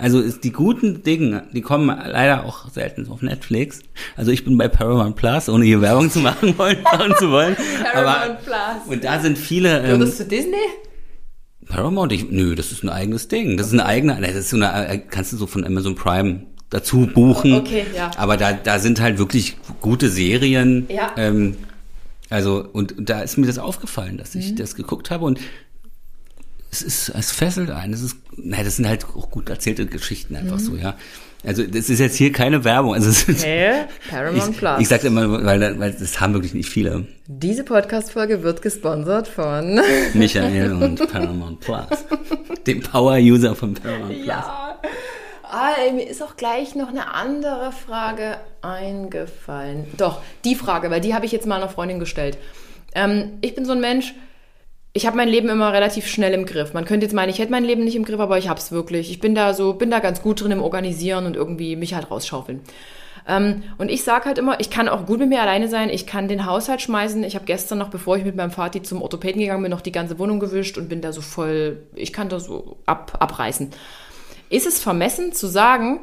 Also 0.00 0.20
ist 0.20 0.44
die 0.44 0.52
guten 0.52 1.02
Dinge, 1.02 1.44
die 1.52 1.60
kommen 1.60 1.88
leider 1.88 2.44
auch 2.44 2.70
selten 2.70 3.08
auf 3.08 3.22
Netflix. 3.22 3.80
Also 4.16 4.30
ich 4.30 4.44
bin 4.44 4.56
bei 4.56 4.68
Paramount 4.68 5.16
Plus, 5.16 5.48
ohne 5.48 5.64
hier 5.64 5.80
Werbung 5.80 6.10
zu 6.10 6.20
machen 6.20 6.56
wollen, 6.58 6.82
machen 6.82 7.14
zu 7.18 7.30
wollen. 7.30 7.56
Paramount 7.92 8.26
Aber, 8.26 8.34
Plus. 8.34 8.94
Und 8.94 9.04
da 9.04 9.20
sind 9.20 9.38
viele. 9.38 9.82
Ähm, 9.82 9.98
Würdest 10.00 10.20
du 10.20 10.24
Disney? 10.24 10.56
Paramount, 11.68 12.12
ich, 12.12 12.30
nö, 12.30 12.54
das 12.54 12.72
ist 12.72 12.82
ein 12.82 12.88
eigenes 12.88 13.28
Ding. 13.28 13.56
Das 13.56 13.68
ist 13.68 13.74
ein 13.74 13.80
eigener, 13.80 14.20
das 14.20 14.34
ist 14.34 14.50
so 14.50 14.56
eine, 14.56 14.88
äh, 14.88 14.98
kannst 14.98 15.32
du 15.32 15.36
so 15.36 15.46
von 15.46 15.64
Amazon 15.64 15.94
Prime 15.94 16.46
dazu 16.70 17.08
buchen. 17.12 17.54
Okay, 17.54 17.84
ja. 17.94 18.10
Aber 18.16 18.36
da, 18.36 18.52
da 18.52 18.78
sind 18.78 19.00
halt 19.00 19.18
wirklich 19.18 19.56
gute 19.80 20.08
Serien. 20.08 20.86
Ja. 20.88 21.12
Ähm, 21.16 21.56
also, 22.30 22.66
und, 22.72 22.98
und 22.98 23.08
da 23.08 23.20
ist 23.20 23.38
mir 23.38 23.46
das 23.46 23.58
aufgefallen, 23.58 24.18
dass 24.18 24.34
ich 24.34 24.52
mhm. 24.52 24.56
das 24.56 24.74
geguckt 24.74 25.10
habe 25.10 25.24
und 25.24 25.40
es 26.70 26.82
ist, 26.82 27.08
es 27.10 27.32
fesselt 27.32 27.70
einen. 27.70 27.92
Das 27.92 28.02
ist, 28.02 28.16
naja, 28.36 28.64
das 28.64 28.76
sind 28.76 28.88
halt 28.88 29.04
auch 29.04 29.30
gut 29.30 29.48
erzählte 29.48 29.86
Geschichten 29.86 30.36
einfach 30.36 30.58
mhm. 30.58 30.64
so, 30.64 30.76
ja. 30.76 30.96
Also 31.44 31.62
das 31.62 31.88
ist 31.88 32.00
jetzt 32.00 32.16
hier 32.16 32.32
keine 32.32 32.64
Werbung. 32.64 32.94
Also 32.94 33.10
es 33.10 33.28
ist, 33.28 33.46
hey, 33.46 33.84
Paramount 34.10 34.50
ich, 34.50 34.58
Plus. 34.58 34.80
Ich 34.80 34.88
sage 34.88 35.06
immer, 35.06 35.44
weil, 35.44 35.78
weil 35.78 35.92
das 35.92 36.20
haben 36.20 36.34
wirklich 36.34 36.52
nicht 36.52 36.68
viele. 36.68 37.06
Diese 37.26 37.62
Podcast-Folge 37.62 38.42
wird 38.42 38.60
gesponsert 38.60 39.28
von 39.28 39.80
Michael 40.14 40.72
und 40.72 41.12
Paramount 41.12 41.60
Plus, 41.60 41.86
dem 42.66 42.80
Power-User 42.82 43.54
von 43.54 43.74
Paramount 43.74 44.14
Plus. 44.14 44.26
Ja. 44.26 44.80
Ah, 45.50 45.70
mir 45.94 46.06
ist 46.06 46.22
auch 46.22 46.36
gleich 46.36 46.74
noch 46.74 46.88
eine 46.88 47.14
andere 47.14 47.72
Frage 47.72 48.36
eingefallen. 48.60 49.86
Doch, 49.96 50.20
die 50.44 50.54
Frage, 50.54 50.90
weil 50.90 51.00
die 51.00 51.14
habe 51.14 51.24
ich 51.24 51.32
jetzt 51.32 51.46
mal 51.46 51.56
einer 51.56 51.70
Freundin 51.70 52.00
gestellt. 52.00 52.36
Ähm, 52.94 53.38
ich 53.40 53.54
bin 53.54 53.64
so 53.64 53.72
ein 53.72 53.80
Mensch, 53.80 54.14
ich 54.98 55.06
habe 55.06 55.16
mein 55.16 55.28
Leben 55.28 55.48
immer 55.48 55.72
relativ 55.72 56.08
schnell 56.08 56.34
im 56.34 56.44
Griff. 56.44 56.74
Man 56.74 56.84
könnte 56.84 57.06
jetzt 57.06 57.12
meinen, 57.12 57.28
ich 57.28 57.38
hätte 57.38 57.52
mein 57.52 57.62
Leben 57.62 57.84
nicht 57.84 57.94
im 57.94 58.04
Griff, 58.04 58.18
aber 58.18 58.36
ich 58.36 58.48
habe 58.48 58.58
es 58.58 58.72
wirklich. 58.72 59.12
Ich 59.12 59.20
bin 59.20 59.32
da 59.32 59.54
so, 59.54 59.74
bin 59.74 59.92
da 59.92 60.00
ganz 60.00 60.22
gut 60.22 60.40
drin 60.42 60.50
im 60.50 60.60
Organisieren 60.60 61.24
und 61.24 61.36
irgendwie 61.36 61.76
mich 61.76 61.94
halt 61.94 62.10
rausschaufeln. 62.10 62.62
Ähm, 63.28 63.62
und 63.78 63.92
ich 63.92 64.02
sage 64.02 64.24
halt 64.24 64.38
immer, 64.38 64.58
ich 64.58 64.70
kann 64.70 64.88
auch 64.88 65.06
gut 65.06 65.20
mit 65.20 65.28
mir 65.28 65.40
alleine 65.40 65.68
sein, 65.68 65.88
ich 65.88 66.04
kann 66.04 66.26
den 66.26 66.46
Haushalt 66.46 66.82
schmeißen. 66.82 67.22
Ich 67.22 67.36
habe 67.36 67.44
gestern 67.44 67.78
noch, 67.78 67.90
bevor 67.90 68.16
ich 68.16 68.24
mit 68.24 68.34
meinem 68.34 68.50
Vati 68.50 68.82
zum 68.82 69.00
Orthopäden 69.00 69.40
gegangen 69.40 69.62
bin, 69.62 69.70
noch 69.70 69.82
die 69.82 69.92
ganze 69.92 70.18
Wohnung 70.18 70.40
gewischt 70.40 70.76
und 70.78 70.88
bin 70.88 71.00
da 71.00 71.12
so 71.12 71.20
voll, 71.20 71.84
ich 71.94 72.12
kann 72.12 72.28
da 72.28 72.40
so 72.40 72.78
ab, 72.84 73.18
abreißen. 73.20 73.70
Ist 74.50 74.66
es 74.66 74.80
vermessen 74.80 75.32
zu 75.32 75.46
sagen, 75.46 76.00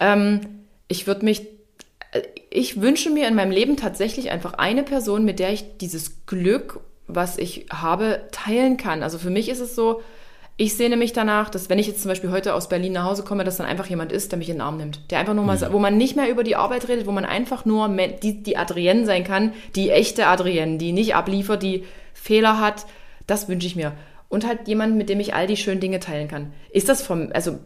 ähm, 0.00 0.40
ich 0.88 1.06
würde 1.06 1.24
mich 1.24 1.42
äh, 2.10 2.22
ich 2.50 2.80
wünsche 2.80 3.10
mir 3.10 3.28
in 3.28 3.36
meinem 3.36 3.52
Leben 3.52 3.76
tatsächlich 3.76 4.30
einfach 4.32 4.54
eine 4.54 4.82
Person, 4.82 5.24
mit 5.24 5.38
der 5.38 5.52
ich 5.52 5.78
dieses 5.78 6.26
Glück 6.26 6.80
was 7.08 7.38
ich 7.38 7.66
habe, 7.72 8.20
teilen 8.30 8.76
kann. 8.76 9.02
Also 9.02 9.18
für 9.18 9.30
mich 9.30 9.48
ist 9.48 9.60
es 9.60 9.74
so, 9.74 10.02
ich 10.60 10.74
sehne 10.74 10.96
mich 10.96 11.12
danach, 11.12 11.50
dass 11.50 11.70
wenn 11.70 11.78
ich 11.78 11.86
jetzt 11.86 12.02
zum 12.02 12.10
Beispiel 12.10 12.30
heute 12.30 12.52
aus 12.52 12.68
Berlin 12.68 12.92
nach 12.92 13.04
Hause 13.04 13.22
komme, 13.22 13.44
dass 13.44 13.58
dann 13.58 13.66
einfach 13.66 13.86
jemand 13.86 14.10
ist, 14.12 14.32
der 14.32 14.38
mich 14.38 14.48
in 14.48 14.56
den 14.56 14.60
Arm 14.60 14.76
nimmt. 14.76 15.10
Der 15.10 15.20
einfach 15.20 15.34
nur 15.34 15.44
mal, 15.44 15.56
mhm. 15.56 15.72
wo 15.72 15.78
man 15.78 15.96
nicht 15.96 16.16
mehr 16.16 16.28
über 16.28 16.42
die 16.42 16.56
Arbeit 16.56 16.88
redet, 16.88 17.06
wo 17.06 17.12
man 17.12 17.24
einfach 17.24 17.64
nur 17.64 17.88
die, 17.88 18.42
die 18.42 18.56
Adrienne 18.56 19.06
sein 19.06 19.24
kann, 19.24 19.52
die 19.76 19.90
echte 19.90 20.26
Adrienne, 20.26 20.78
die 20.78 20.92
nicht 20.92 21.14
abliefert, 21.14 21.62
die 21.62 21.84
Fehler 22.12 22.60
hat. 22.60 22.86
Das 23.28 23.48
wünsche 23.48 23.68
ich 23.68 23.76
mir. 23.76 23.92
Und 24.28 24.46
halt 24.46 24.66
jemanden, 24.66 24.98
mit 24.98 25.08
dem 25.08 25.20
ich 25.20 25.32
all 25.32 25.46
die 25.46 25.56
schönen 25.56 25.80
Dinge 25.80 26.00
teilen 26.00 26.28
kann. 26.28 26.52
Ist 26.70 26.88
das 26.88 27.02
vom, 27.02 27.30
also 27.32 27.58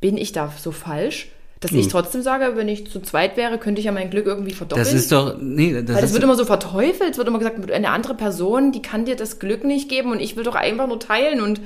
bin 0.00 0.16
ich 0.18 0.32
da 0.32 0.52
so 0.56 0.70
falsch? 0.70 1.28
Dass 1.60 1.72
hm. 1.72 1.80
ich 1.80 1.88
trotzdem 1.88 2.22
sage, 2.22 2.52
wenn 2.54 2.68
ich 2.68 2.88
zu 2.88 3.00
zweit 3.00 3.36
wäre, 3.36 3.58
könnte 3.58 3.80
ich 3.80 3.86
ja 3.86 3.92
mein 3.92 4.10
Glück 4.10 4.26
irgendwie 4.26 4.52
verdoppeln. 4.52 4.84
Das 4.84 4.94
ist 4.94 5.10
doch, 5.10 5.36
nee, 5.40 5.72
das 5.72 5.94
Weil 5.94 6.02
das 6.02 6.12
wird 6.12 6.22
immer 6.22 6.36
so 6.36 6.44
verteufelt, 6.44 7.10
es 7.12 7.18
wird 7.18 7.26
immer 7.26 7.38
gesagt, 7.38 7.70
eine 7.70 7.90
andere 7.90 8.14
Person, 8.14 8.70
die 8.70 8.82
kann 8.82 9.04
dir 9.04 9.16
das 9.16 9.38
Glück 9.40 9.64
nicht 9.64 9.88
geben 9.88 10.12
und 10.12 10.20
ich 10.20 10.36
will 10.36 10.44
doch 10.44 10.54
einfach 10.54 10.86
nur 10.86 11.00
teilen 11.00 11.40
und, 11.40 11.60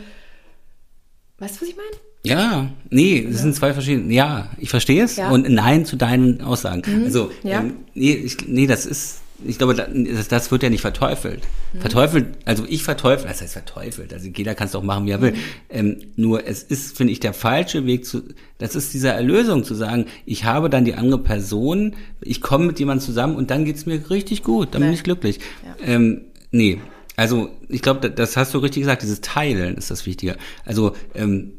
weißt 1.38 1.56
du, 1.56 1.62
was 1.62 1.68
ich 1.68 1.76
meine? 1.76 1.88
Ja, 2.24 2.68
nee, 2.88 3.22
das 3.22 3.34
ja. 3.34 3.42
sind 3.42 3.56
zwei 3.56 3.72
verschiedene. 3.74 4.12
Ja, 4.14 4.48
ich 4.58 4.70
verstehe 4.70 5.02
es 5.02 5.16
ja. 5.16 5.30
und 5.30 5.48
nein 5.50 5.84
zu 5.84 5.96
deinen 5.96 6.40
Aussagen. 6.40 6.82
Mhm. 6.86 7.04
Also, 7.04 7.30
ja. 7.42 7.60
ähm, 7.60 7.78
nee, 7.94 8.12
ich, 8.12 8.46
nee, 8.46 8.66
das 8.66 8.86
ist, 8.86 9.20
ich 9.46 9.58
glaube, 9.58 9.74
das, 9.74 10.28
das 10.28 10.50
wird 10.50 10.62
ja 10.62 10.70
nicht 10.70 10.80
verteufelt. 10.80 11.42
Mhm. 11.72 11.80
Verteufelt, 11.80 12.26
also 12.44 12.64
ich 12.68 12.82
verteufel, 12.82 13.28
das 13.28 13.40
heißt 13.40 13.52
verteufelt, 13.52 14.12
also 14.12 14.28
jeder 14.28 14.54
kann 14.54 14.66
es 14.66 14.72
doch 14.72 14.82
machen, 14.82 15.06
wie 15.06 15.10
er 15.10 15.20
will. 15.20 15.32
Mhm. 15.32 15.36
Ähm, 15.70 15.96
nur 16.16 16.46
es 16.46 16.62
ist, 16.62 16.96
finde 16.96 17.12
ich, 17.12 17.20
der 17.20 17.34
falsche 17.34 17.86
Weg 17.86 18.04
zu, 18.06 18.22
das 18.58 18.74
ist 18.74 18.94
diese 18.94 19.08
Erlösung 19.08 19.64
zu 19.64 19.74
sagen, 19.74 20.06
ich 20.26 20.44
habe 20.44 20.70
dann 20.70 20.84
die 20.84 20.94
andere 20.94 21.22
Person, 21.22 21.96
ich 22.20 22.40
komme 22.40 22.66
mit 22.66 22.78
jemandem 22.78 23.04
zusammen 23.04 23.36
und 23.36 23.50
dann 23.50 23.64
geht's 23.64 23.86
mir 23.86 24.10
richtig 24.10 24.42
gut, 24.42 24.74
dann 24.74 24.82
nee. 24.82 24.88
bin 24.88 24.94
ich 24.94 25.02
glücklich. 25.02 25.40
Ja. 25.64 25.86
Ähm, 25.86 26.22
nee, 26.50 26.80
also 27.16 27.50
ich 27.68 27.82
glaube, 27.82 28.10
das 28.10 28.36
hast 28.36 28.54
du 28.54 28.58
richtig 28.58 28.82
gesagt, 28.82 29.02
dieses 29.02 29.20
Teilen 29.20 29.76
ist 29.76 29.90
das 29.90 30.06
Wichtige. 30.06 30.36
Also 30.64 30.96
ähm, 31.14 31.52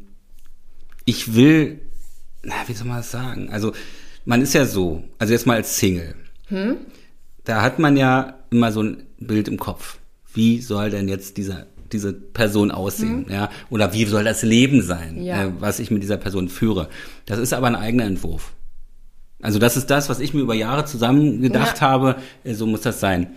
ich 1.04 1.34
will, 1.34 1.80
na, 2.42 2.54
wie 2.66 2.72
soll 2.72 2.86
man 2.86 2.98
das 2.98 3.10
sagen? 3.10 3.50
Also 3.50 3.72
man 4.24 4.40
ist 4.42 4.54
ja 4.54 4.64
so, 4.64 5.04
also 5.18 5.32
jetzt 5.32 5.46
mal 5.46 5.56
als 5.56 5.78
Single. 5.78 6.14
Hm? 6.48 6.76
Da 7.44 7.62
hat 7.62 7.78
man 7.78 7.96
ja 7.96 8.38
immer 8.50 8.72
so 8.72 8.82
ein 8.82 9.04
Bild 9.18 9.48
im 9.48 9.58
Kopf. 9.58 9.98
Wie 10.32 10.60
soll 10.60 10.90
denn 10.90 11.08
jetzt 11.08 11.36
dieser 11.36 11.66
diese 11.92 12.12
Person 12.12 12.70
aussehen, 12.70 13.24
mhm. 13.26 13.32
ja, 13.32 13.50
oder 13.70 13.92
wie 13.92 14.04
soll 14.04 14.24
das 14.24 14.42
Leben 14.42 14.82
sein, 14.82 15.22
ja. 15.22 15.44
äh, 15.44 15.52
was 15.60 15.78
ich 15.78 15.90
mit 15.90 16.02
dieser 16.02 16.16
Person 16.16 16.48
führe. 16.48 16.88
Das 17.24 17.38
ist 17.38 17.54
aber 17.54 17.68
ein 17.68 17.76
eigener 17.76 18.04
Entwurf. 18.04 18.52
Also 19.40 19.58
das 19.58 19.76
ist 19.76 19.90
das, 19.90 20.08
was 20.08 20.20
ich 20.20 20.34
mir 20.34 20.40
über 20.40 20.54
Jahre 20.54 20.84
zusammen 20.84 21.40
gedacht 21.40 21.80
ja. 21.80 21.88
habe, 21.88 22.16
äh, 22.42 22.54
so 22.54 22.66
muss 22.66 22.82
das 22.82 23.00
sein. 23.00 23.28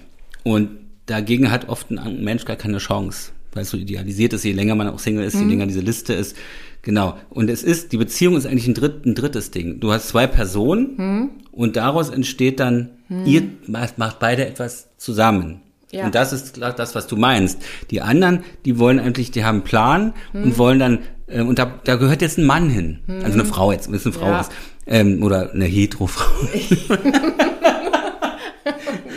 Und 0.43 0.70
dagegen 1.05 1.51
hat 1.51 1.70
oft 1.70 1.91
ein 1.91 2.24
Mensch 2.24 2.45
gar 2.45 2.55
keine 2.55 2.80
Chance, 2.80 3.32
weil 3.53 3.64
es 3.64 3.70
so 3.70 3.78
idealisiert 3.78 4.34
ist, 4.34 4.43
je 4.43 4.53
länger 4.53 4.76
man 4.76 4.89
auch 4.89 4.99
Single 4.99 5.26
ist, 5.26 5.36
mhm. 5.36 5.41
je 5.41 5.47
länger 5.49 5.68
diese 5.68 5.82
Liste 5.82 6.14
ist. 6.14 6.36
Genau. 6.82 7.18
Und 7.30 7.49
es 7.49 7.64
ist, 7.64 7.91
die 7.91 7.97
Beziehung 7.97 8.38
ist 8.38 8.45
eigentlich 8.45 8.68
ein, 8.68 8.74
dritt, 8.74 9.05
ein 9.05 9.16
drittes 9.16 9.51
Ding. 9.51 9.80
Du 9.80 9.91
hast 9.91 10.08
zwei 10.08 10.26
Personen 10.26 10.95
mhm. 10.97 11.30
und 11.51 11.76
daraus 11.76 12.10
entsteht 12.10 12.60
dann 12.60 12.89
Ihr 13.26 13.43
macht, 13.68 14.20
beide 14.20 14.45
etwas 14.47 14.89
zusammen. 14.97 15.62
Ja. 15.91 16.05
Und 16.05 16.16
das 16.16 16.34
ist 16.34 16.58
das, 16.62 16.95
was 16.95 17.08
du 17.08 17.16
meinst. 17.16 17.62
Die 17.91 18.01
anderen, 18.01 18.43
die 18.66 18.78
wollen 18.78 18.99
eigentlich, 18.99 19.32
die 19.32 19.45
haben 19.45 19.58
einen 19.58 19.64
Plan 19.64 20.14
und 20.34 20.58
wollen 20.58 20.80
dann, 20.80 20.99
äh, 21.28 21.41
und 21.41 21.58
da, 21.60 21.80
da 21.86 21.95
gehört 21.95 22.22
jetzt 22.22 22.38
ein 22.38 22.45
Mann 22.45 22.70
hin. 22.70 22.99
Also 23.24 23.34
eine 23.39 23.45
Frau 23.45 23.72
jetzt, 23.72 23.88
wenn 23.88 23.95
es 23.95 24.05
eine 24.05 24.14
Frau 24.14 24.28
Ja. 24.28 24.41
ist. 24.41 24.51
Ähm, 24.86 25.24
oder 25.24 25.51
eine 25.53 25.66
Hetero-Frau. 25.66 26.47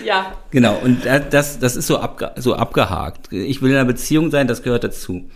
Ja. 0.05 0.35
Genau, 0.51 0.77
und 0.79 1.05
da- 1.05 1.19
das, 1.19 1.59
das 1.59 1.77
ist 1.77 1.87
so, 1.87 1.99
abge, 1.99 2.33
so 2.37 2.55
abgehakt. 2.55 3.33
Ich 3.33 3.61
will 3.63 3.71
in 3.71 3.77
einer 3.77 3.85
Beziehung 3.85 4.31
sein, 4.31 4.49
das 4.49 4.63
gehört 4.63 4.83
dazu. 4.85 5.29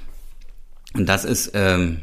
Und 0.94 1.08
das 1.08 1.24
ist, 1.24 1.52
ähm, 1.54 2.02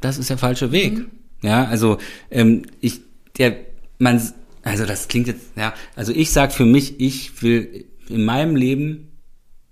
das 0.00 0.18
ist 0.18 0.30
der 0.30 0.38
falsche 0.38 0.72
Weg. 0.72 1.06
Ja, 1.42 1.64
also 1.66 1.98
ähm, 2.30 2.62
ich, 2.80 3.00
der, 3.38 3.56
man, 3.98 4.20
also 4.64 4.86
das 4.86 5.08
klingt 5.08 5.26
jetzt, 5.28 5.42
ja, 5.56 5.74
also 5.96 6.12
ich 6.12 6.30
sag 6.32 6.52
für 6.52 6.64
mich, 6.66 6.98
ich 7.00 7.42
will 7.42 7.86
in 8.08 8.24
meinem 8.24 8.56
Leben, 8.56 9.12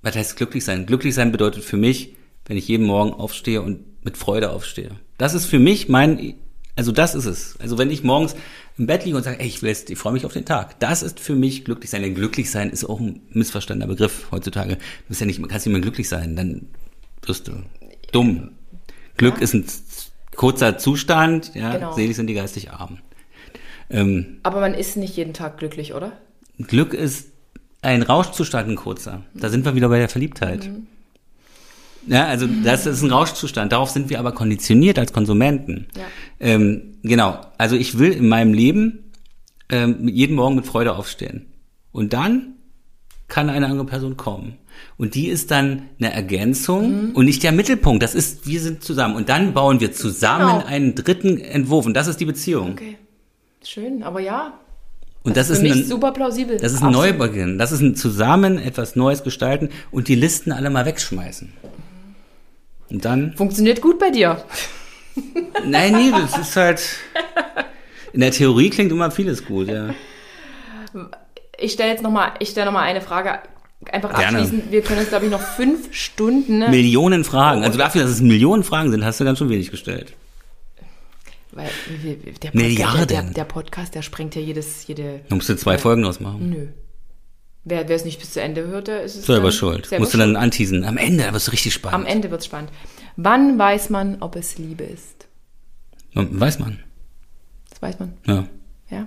was 0.02 0.16
heißt 0.16 0.36
glücklich 0.36 0.64
sein? 0.64 0.86
Glücklich 0.86 1.14
sein 1.14 1.32
bedeutet 1.32 1.64
für 1.64 1.76
mich, 1.76 2.14
wenn 2.46 2.56
ich 2.56 2.68
jeden 2.68 2.86
Morgen 2.86 3.12
aufstehe 3.12 3.62
und 3.62 4.04
mit 4.04 4.16
Freude 4.16 4.50
aufstehe. 4.50 4.90
Das 5.18 5.34
ist 5.34 5.46
für 5.46 5.58
mich 5.58 5.88
mein, 5.88 6.34
also 6.76 6.90
das 6.92 7.14
ist 7.14 7.26
es. 7.26 7.56
Also 7.60 7.78
wenn 7.78 7.90
ich 7.90 8.02
morgens 8.02 8.34
im 8.78 8.86
Bett 8.86 9.04
liege 9.04 9.16
und 9.16 9.22
sage, 9.22 9.38
ey, 9.38 9.46
ich 9.46 9.62
will 9.62 9.68
jetzt, 9.68 9.90
ich 9.90 9.98
freue 9.98 10.12
mich 10.12 10.26
auf 10.26 10.32
den 10.32 10.44
Tag. 10.44 10.80
Das 10.80 11.02
ist 11.02 11.20
für 11.20 11.34
mich 11.34 11.64
glücklich 11.64 11.90
sein. 11.90 12.02
Denn 12.02 12.14
glücklich 12.14 12.50
sein 12.50 12.70
ist 12.70 12.84
auch 12.84 12.98
ein 12.98 13.20
missverstandener 13.30 13.86
Begriff 13.92 14.26
heutzutage. 14.32 14.76
Du 14.76 14.80
bist 15.08 15.20
ja 15.20 15.26
nicht, 15.26 15.40
kannst 15.48 15.66
nicht 15.66 15.72
mehr 15.72 15.82
glücklich 15.82 16.08
sein, 16.08 16.34
dann 16.34 16.66
wirst 17.24 17.46
du 17.48 17.52
dumm. 18.10 18.52
Glück 19.16 19.40
ist 19.40 19.54
ein 19.54 19.64
kurzer 20.34 20.78
Zustand, 20.78 21.54
ja, 21.54 21.74
Genau. 21.74 21.92
selig 21.92 22.16
sind 22.16 22.26
die 22.26 22.34
geistig 22.34 22.70
arm. 22.72 22.98
Ähm, 23.92 24.38
Aber 24.42 24.60
man 24.60 24.74
ist 24.74 24.96
nicht 24.96 25.16
jeden 25.16 25.34
Tag 25.34 25.58
glücklich, 25.58 25.94
oder? 25.94 26.12
Glück 26.58 26.94
ist 26.94 27.28
ein 27.82 28.02
Rauschzustand, 28.02 28.68
ein 28.68 28.76
kurzer. 28.76 29.22
Da 29.34 29.48
sind 29.50 29.64
wir 29.64 29.74
wieder 29.74 29.88
bei 29.88 29.98
der 29.98 30.08
Verliebtheit. 30.08 30.70
Ja, 32.06 32.26
also 32.26 32.46
das 32.64 32.86
ist 32.86 33.02
ein 33.02 33.10
Rauschzustand. 33.12 33.70
Darauf 33.72 33.90
sind 33.90 34.10
wir 34.10 34.18
aber 34.18 34.32
konditioniert 34.32 34.98
als 34.98 35.12
Konsumenten. 35.12 35.86
Ja. 35.96 36.02
Ähm, 36.40 36.94
genau. 37.02 37.40
Also 37.58 37.76
ich 37.76 37.98
will 37.98 38.12
in 38.12 38.28
meinem 38.28 38.54
Leben 38.54 39.12
ähm, 39.68 40.08
jeden 40.08 40.34
Morgen 40.34 40.56
mit 40.56 40.66
Freude 40.66 40.96
aufstehen. 40.96 41.46
Und 41.92 42.12
dann 42.12 42.54
kann 43.28 43.50
eine 43.50 43.66
andere 43.66 43.86
Person 43.86 44.16
kommen. 44.16 44.58
Und 44.96 45.14
die 45.14 45.28
ist 45.28 45.50
dann 45.50 45.82
eine 46.00 46.12
Ergänzung 46.12 47.08
Mhm. 47.10 47.10
und 47.12 47.24
nicht 47.26 47.42
der 47.42 47.52
Mittelpunkt. 47.52 48.02
Das 48.02 48.14
ist, 48.14 48.46
wir 48.46 48.60
sind 48.60 48.82
zusammen. 48.82 49.14
Und 49.14 49.28
dann 49.28 49.54
bauen 49.54 49.80
wir 49.80 49.92
zusammen 49.92 50.58
Genau. 50.58 50.66
einen 50.66 50.94
dritten 50.94 51.38
Entwurf. 51.38 51.86
Und 51.86 51.94
das 51.94 52.08
ist 52.08 52.18
die 52.20 52.24
Beziehung. 52.24 52.72
Okay. 52.72 52.96
Schön, 53.64 54.02
aber 54.02 54.20
ja. 54.20 54.54
Und 55.24 55.36
das, 55.36 55.46
Für 55.46 55.52
ist 55.54 55.62
mich 55.62 55.72
ein, 55.72 55.84
super 55.84 56.12
plausibel. 56.12 56.58
das 56.58 56.72
ist 56.72 56.82
ein 56.82 56.88
Absolut. 56.88 57.18
Neubeginn. 57.18 57.58
Das 57.58 57.70
ist 57.70 57.80
ein 57.80 57.94
zusammen 57.94 58.58
etwas 58.58 58.96
Neues 58.96 59.22
gestalten 59.22 59.70
und 59.90 60.08
die 60.08 60.16
Listen 60.16 60.50
alle 60.50 60.68
mal 60.68 60.84
wegschmeißen. 60.84 61.52
Und 62.90 63.04
dann, 63.04 63.34
Funktioniert 63.36 63.80
gut 63.80 63.98
bei 63.98 64.10
dir. 64.10 64.42
nein, 65.64 65.92
nee, 65.92 66.10
das 66.10 66.36
ist 66.38 66.56
halt, 66.56 66.82
in 68.12 68.20
der 68.20 68.32
Theorie 68.32 68.70
klingt 68.70 68.90
immer 68.90 69.10
vieles 69.10 69.44
gut, 69.44 69.68
ja. 69.68 69.90
Ich 71.58 71.72
stelle 71.72 71.90
jetzt 71.90 72.02
nochmal, 72.02 72.32
ich 72.40 72.48
stelle 72.48 72.66
nochmal 72.66 72.84
eine 72.84 73.00
Frage. 73.00 73.38
Einfach 73.90 74.10
Gerne. 74.10 74.38
abschließend. 74.38 74.70
Wir 74.70 74.82
können 74.82 75.00
jetzt, 75.00 75.08
glaube 75.08 75.24
ich, 75.24 75.30
noch 75.30 75.40
fünf 75.40 75.92
Stunden. 75.92 76.58
Ne? 76.58 76.68
Millionen 76.68 77.24
Fragen. 77.24 77.64
Also 77.64 77.78
dafür, 77.78 78.02
dass 78.02 78.10
es 78.10 78.20
Millionen 78.20 78.62
Fragen 78.62 78.90
sind, 78.90 79.04
hast 79.04 79.20
du 79.20 79.24
ganz 79.24 79.38
schön 79.38 79.48
wenig 79.48 79.70
gestellt. 79.70 80.12
Weil 81.52 81.68
der 81.96 82.32
Podcast, 82.32 82.54
Milliarden. 82.54 83.06
Der, 83.08 83.22
der 83.22 83.44
Podcast, 83.44 83.94
der 83.94 84.02
sprengt 84.02 84.34
ja 84.34 84.40
jedes, 84.40 84.86
jede. 84.86 85.20
Da 85.28 85.34
musst 85.34 85.48
du 85.48 85.56
zwei 85.56 85.78
Folgen 85.78 86.04
ausmachen. 86.04 86.50
Nö. 86.50 86.68
Wer 87.64 87.88
wer 87.88 87.94
es 87.94 88.04
nicht 88.04 88.18
bis 88.18 88.32
zu 88.32 88.40
Ende 88.40 88.66
hört, 88.66 88.88
der 88.88 89.02
ist 89.02 89.16
es 89.16 89.26
Selber 89.26 89.52
schuld. 89.52 89.86
Selber 89.86 90.02
musst 90.02 90.14
du 90.14 90.18
schuld. 90.18 90.34
dann 90.34 90.36
anteasen. 90.42 90.84
Am 90.84 90.96
Ende, 90.96 91.32
wirst 91.32 91.46
du 91.48 91.52
richtig 91.52 91.72
spannend. 91.74 91.94
Am 91.94 92.06
Ende 92.06 92.30
wird's 92.30 92.46
spannend. 92.46 92.70
Wann 93.16 93.58
weiß 93.58 93.90
man, 93.90 94.16
ob 94.20 94.34
es 94.36 94.58
Liebe 94.58 94.84
ist? 94.84 95.28
Weiß 96.14 96.58
man. 96.58 96.80
Das 97.70 97.80
weiß 97.82 97.98
man. 98.00 98.14
Ja. 98.26 98.48
Ja. 98.90 99.06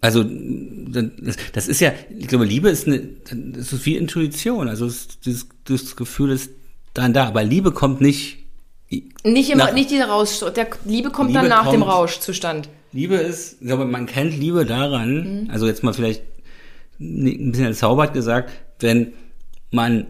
Also 0.00 0.22
das, 0.24 1.36
das 1.52 1.68
ist 1.68 1.80
ja, 1.80 1.92
ich 2.16 2.28
glaube, 2.28 2.44
Liebe 2.44 2.68
ist 2.68 2.86
eine, 2.86 3.00
das 3.24 3.72
ist 3.72 3.86
wie 3.86 3.96
Intuition. 3.96 4.68
Also 4.68 4.86
es, 4.86 5.18
dieses, 5.20 5.48
das 5.64 5.96
Gefühl 5.96 6.30
ist 6.30 6.50
dann 6.94 7.12
da, 7.14 7.26
aber 7.26 7.42
Liebe 7.42 7.72
kommt 7.72 8.00
nicht. 8.00 8.45
Nicht 9.24 9.50
immer, 9.50 9.64
Nach- 9.66 9.72
nicht 9.72 9.90
dieser 9.90 10.06
Rausch. 10.08 10.40
Der 10.54 10.68
Liebe 10.84 11.10
kommt 11.10 11.30
Liebe 11.30 11.40
dann 11.40 11.48
nach 11.48 11.70
dem 11.70 11.80
kommt- 11.80 11.92
Rauschzustand. 11.92 12.68
Liebe 12.92 13.16
ist, 13.16 13.54
ich 13.60 13.66
glaube, 13.66 13.84
man 13.84 14.06
kennt 14.06 14.38
Liebe 14.38 14.64
Mhm. 14.64 14.68
daran, 14.68 15.48
also 15.52 15.66
jetzt 15.66 15.82
mal 15.82 15.92
vielleicht 15.92 16.22
ein 17.00 17.50
bisschen 17.50 17.66
entzaubert 17.66 18.14
gesagt, 18.14 18.52
wenn 18.78 19.12
man, 19.70 20.06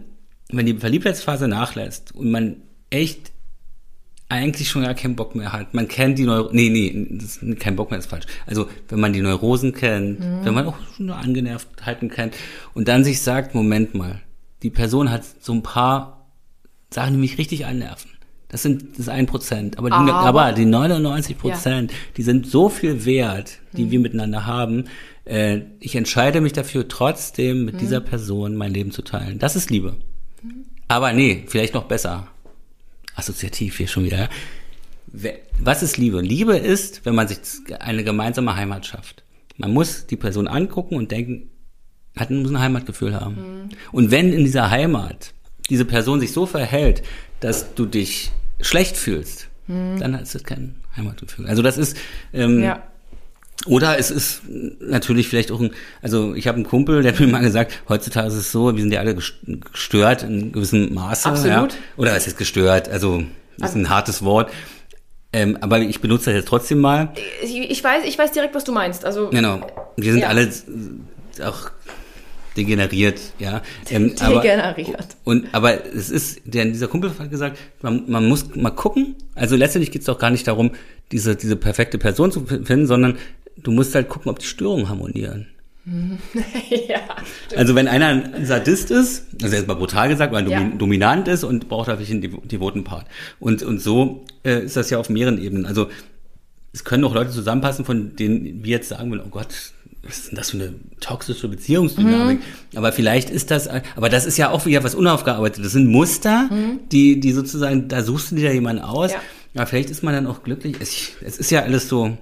wenn 0.51 0.65
die 0.65 0.75
Verliebtheitsphase 0.75 1.47
nachlässt 1.47 2.13
und 2.15 2.29
man 2.31 2.57
echt 2.89 3.31
eigentlich 4.29 4.69
schon 4.69 4.83
gar 4.83 4.93
keinen 4.93 5.15
Bock 5.15 5.35
mehr 5.35 5.53
hat. 5.53 5.73
Man 5.73 5.87
kennt 5.87 6.19
die 6.19 6.25
Neurosen, 6.25 6.55
nee, 6.55 6.69
nee, 6.69 7.07
das 7.11 7.37
ist 7.37 7.59
kein 7.59 7.75
Bock 7.77 7.89
mehr 7.91 7.99
ist 7.99 8.09
falsch. 8.09 8.25
Also, 8.45 8.67
wenn 8.89 8.99
man 8.99 9.13
die 9.13 9.21
Neurosen 9.21 9.73
kennt, 9.73 10.19
Mhm. 10.19 10.45
wenn 10.45 10.53
man 10.53 10.67
auch 10.67 10.75
schon 10.95 11.09
eine 11.09 11.19
Angenervtheiten 11.19 12.09
kennt 12.09 12.35
und 12.73 12.87
dann 12.89 13.03
sich 13.05 13.21
sagt, 13.21 13.55
Moment 13.55 13.95
mal, 13.95 14.21
die 14.63 14.69
Person 14.69 15.09
hat 15.11 15.23
so 15.39 15.53
ein 15.53 15.63
paar 15.63 16.27
Sachen, 16.93 17.13
die 17.13 17.19
mich 17.19 17.37
richtig 17.37 17.65
annerven. 17.65 18.11
Das 18.49 18.63
sind 18.63 18.91
das 18.93 18.99
ist 18.99 19.09
ein 19.09 19.25
Prozent, 19.25 19.77
aber 19.77 19.89
die, 19.89 19.95
Aber- 19.95 20.13
aber 20.13 20.51
die 20.53 20.65
99 20.65 21.37
Prozent, 21.37 21.91
die 22.15 22.23
sind 22.23 22.47
so 22.47 22.69
viel 22.69 23.05
wert, 23.05 23.59
die 23.73 23.83
Mhm. 23.85 23.91
wir 23.91 23.99
miteinander 23.99 24.45
haben. 24.45 24.85
Äh, 25.25 25.61
ich 25.81 25.95
entscheide 25.95 26.39
mich 26.39 26.53
dafür, 26.53 26.87
trotzdem 26.87 27.59
Mhm. 27.59 27.65
mit 27.65 27.81
dieser 27.81 27.99
Person 27.99 28.55
mein 28.55 28.71
Leben 28.73 28.91
zu 28.91 29.01
teilen. 29.01 29.37
Das 29.39 29.55
ist 29.57 29.69
Liebe. 29.69 29.97
Aber 30.87 31.11
nee, 31.11 31.43
vielleicht 31.47 31.73
noch 31.73 31.83
besser. 31.85 32.27
Assoziativ 33.15 33.77
hier 33.77 33.87
schon 33.87 34.05
wieder. 34.05 34.17
ja. 34.17 34.29
Was 35.59 35.81
ist 35.83 35.97
Liebe? 35.97 36.21
Liebe 36.21 36.55
ist, 36.57 37.05
wenn 37.05 37.15
man 37.15 37.27
sich 37.27 37.39
eine 37.79 38.03
gemeinsame 38.03 38.55
Heimat 38.55 38.85
schafft. 38.85 39.23
Man 39.57 39.73
muss 39.73 40.05
die 40.05 40.17
Person 40.17 40.47
angucken 40.47 40.95
und 40.95 41.11
denken, 41.11 41.49
hat 42.15 42.29
muss 42.29 42.51
ein 42.51 42.59
Heimatgefühl 42.59 43.15
haben. 43.19 43.69
Und 43.91 44.11
wenn 44.11 44.31
in 44.33 44.43
dieser 44.43 44.69
Heimat 44.69 45.33
diese 45.69 45.85
Person 45.85 46.19
sich 46.19 46.31
so 46.31 46.45
verhält, 46.45 47.01
dass 47.39 47.73
du 47.73 47.85
dich 47.85 48.31
schlecht 48.61 48.97
fühlst, 48.97 49.47
dann 49.67 50.13
ist 50.15 50.33
das 50.35 50.43
kein 50.43 50.75
Heimatgefühl. 50.95 51.45
Also 51.47 51.61
das 51.61 51.77
ist 51.77 51.97
ähm, 52.33 52.63
Ja. 52.63 52.81
oder 53.65 53.99
es 53.99 54.11
ist 54.11 54.41
natürlich 54.79 55.27
vielleicht 55.27 55.51
auch 55.51 55.59
ein, 55.59 55.71
also 56.01 56.33
ich 56.35 56.47
habe 56.47 56.55
einen 56.55 56.65
Kumpel, 56.65 57.01
der 57.03 57.11
hat 57.13 57.19
mir 57.19 57.27
mal 57.27 57.41
gesagt, 57.41 57.83
heutzutage 57.89 58.27
ist 58.27 58.33
es 58.35 58.51
so, 58.51 58.73
wir 58.75 58.81
sind 58.81 58.93
ja 58.93 58.99
alle 59.01 59.11
gest- 59.11 59.35
gestört 59.71 60.23
in 60.23 60.51
gewissem 60.53 60.93
Maße. 60.93 61.27
Absolut. 61.29 61.73
Ja. 61.73 61.77
Oder 61.97 62.15
es 62.15 62.27
ist 62.27 62.37
gestört, 62.37 62.87
also 62.89 63.23
ist 63.61 63.75
ein 63.75 63.89
hartes 63.89 64.23
Wort. 64.23 64.51
Ähm, 65.33 65.57
aber 65.59 65.79
ich 65.79 65.99
benutze 65.99 66.25
das 66.31 66.35
jetzt 66.35 66.47
trotzdem 66.47 66.79
mal. 66.79 67.09
Ich, 67.43 67.53
ich, 67.55 67.83
weiß, 67.83 68.05
ich 68.05 68.17
weiß 68.17 68.31
direkt, 68.31 68.55
was 68.55 68.63
du 68.63 68.71
meinst. 68.71 69.03
Also, 69.03 69.29
Genau. 69.29 69.59
Wir 69.97 70.13
sind 70.13 70.21
Ja. 70.21 70.29
alle 70.29 70.49
auch 71.43 71.69
degeneriert, 72.57 73.19
ja. 73.39 73.61
Ähm, 73.89 74.13
aber- 74.19 74.41
Degeneriert. 74.41 75.15
Und 75.23 75.47
aber 75.53 75.85
es 75.85 76.09
ist, 76.09 76.41
der 76.45 76.65
dieser 76.65 76.87
Kumpel 76.87 77.11
hat 77.17 77.29
gesagt, 77.29 77.57
man, 77.81 78.03
man 78.09 78.27
muss 78.27 78.55
mal 78.55 78.71
gucken. 78.71 79.15
Also 79.35 79.55
letztendlich 79.55 79.91
geht 79.91 80.01
es 80.01 80.05
doch 80.07 80.19
gar 80.19 80.31
nicht 80.31 80.47
darum, 80.47 80.71
diese 81.11 81.35
diese 81.35 81.55
perfekte 81.55 81.97
Person 81.97 82.31
zu 82.31 82.45
finden, 82.45 82.87
sondern 82.87 83.17
du 83.55 83.71
musst 83.71 83.95
halt 83.95 84.09
gucken, 84.09 84.29
ob 84.29 84.39
die 84.39 84.45
Störungen 84.45 84.89
harmonieren. 84.89 85.47
ja. 86.89 86.99
Also 87.55 87.73
wenn 87.75 87.87
einer 87.87 88.07
ein 88.07 88.45
Sadist 88.45 88.91
ist, 88.91 89.27
also 89.41 89.55
jetzt 89.55 89.67
mal 89.67 89.75
brutal 89.75 90.09
gesagt, 90.09 90.33
weil 90.33 90.43
er 90.45 90.51
Ja. 90.51 90.59
domin- 90.59 90.77
dominant 90.77 91.27
ist 91.29 91.43
und 91.45 91.69
braucht 91.69 91.87
natürlich 91.87 92.11
einen 92.11 92.21
devo- 92.23 92.45
devoten 92.45 92.83
Part. 92.83 93.05
Und, 93.39 93.63
und 93.63 93.79
so 93.81 94.25
äh, 94.43 94.65
ist 94.65 94.75
das 94.75 94.89
ja 94.89 94.97
auf 94.97 95.09
mehreren 95.09 95.41
Ebenen. 95.41 95.65
Also 95.65 95.87
es 96.73 96.83
können 96.83 97.05
auch 97.05 97.13
Leute 97.15 97.31
zusammenpassen, 97.31 97.85
von 97.85 98.15
denen 98.17 98.63
wir 98.65 98.71
jetzt 98.71 98.89
sagen 98.89 99.09
würden, 99.11 99.23
oh 99.25 99.29
Gott, 99.29 99.47
was 100.07 100.17
ist 100.19 100.29
denn 100.29 100.37
das 100.37 100.51
für 100.51 100.57
eine 100.57 100.73
toxische 100.99 101.47
Beziehungsdynamik? 101.47 102.39
Mhm. 102.39 102.77
Aber 102.77 102.91
vielleicht 102.91 103.29
ist 103.29 103.51
das, 103.51 103.67
aber 103.95 104.09
das 104.09 104.25
ist 104.25 104.37
ja 104.37 104.49
auch 104.49 104.65
wieder 104.65 104.83
was 104.83 104.95
unaufgearbeitet. 104.95 105.63
Das 105.63 105.73
sind 105.73 105.87
Muster, 105.87 106.49
die, 106.91 107.19
die 107.19 107.31
sozusagen, 107.31 107.87
da 107.87 108.01
suchst 108.03 108.31
du 108.31 108.35
dir 108.35 108.53
jemanden 108.53 108.81
aus. 108.83 109.11
Mhm. 109.11 109.15
Ja. 109.17 109.21
Aber 109.61 109.67
vielleicht 109.67 109.89
ist 109.89 110.03
man 110.03 110.13
dann 110.13 110.27
auch 110.27 110.43
glücklich. 110.43 110.75
Es, 110.79 111.11
es 111.21 111.37
ist 111.37 111.49
ja 111.49 111.61
alles 111.63 111.89
so, 111.89 112.17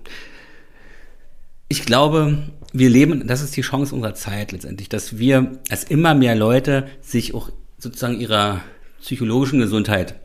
ich 1.67 1.85
glaube, 1.85 2.37
wir 2.73 2.89
leben, 2.89 3.27
das 3.27 3.41
ist 3.41 3.55
die 3.57 3.61
Chance 3.61 3.95
unserer 3.95 4.15
Zeit 4.15 4.51
letztendlich, 4.51 4.89
dass 4.89 5.17
wir, 5.17 5.59
als 5.69 5.83
immer 5.85 6.13
mehr 6.13 6.35
Leute 6.35 6.87
sich 7.01 7.33
auch 7.33 7.49
sozusagen 7.77 8.19
ihrer 8.19 8.61
psychologischen 9.01 9.59
Gesundheit 9.59 10.15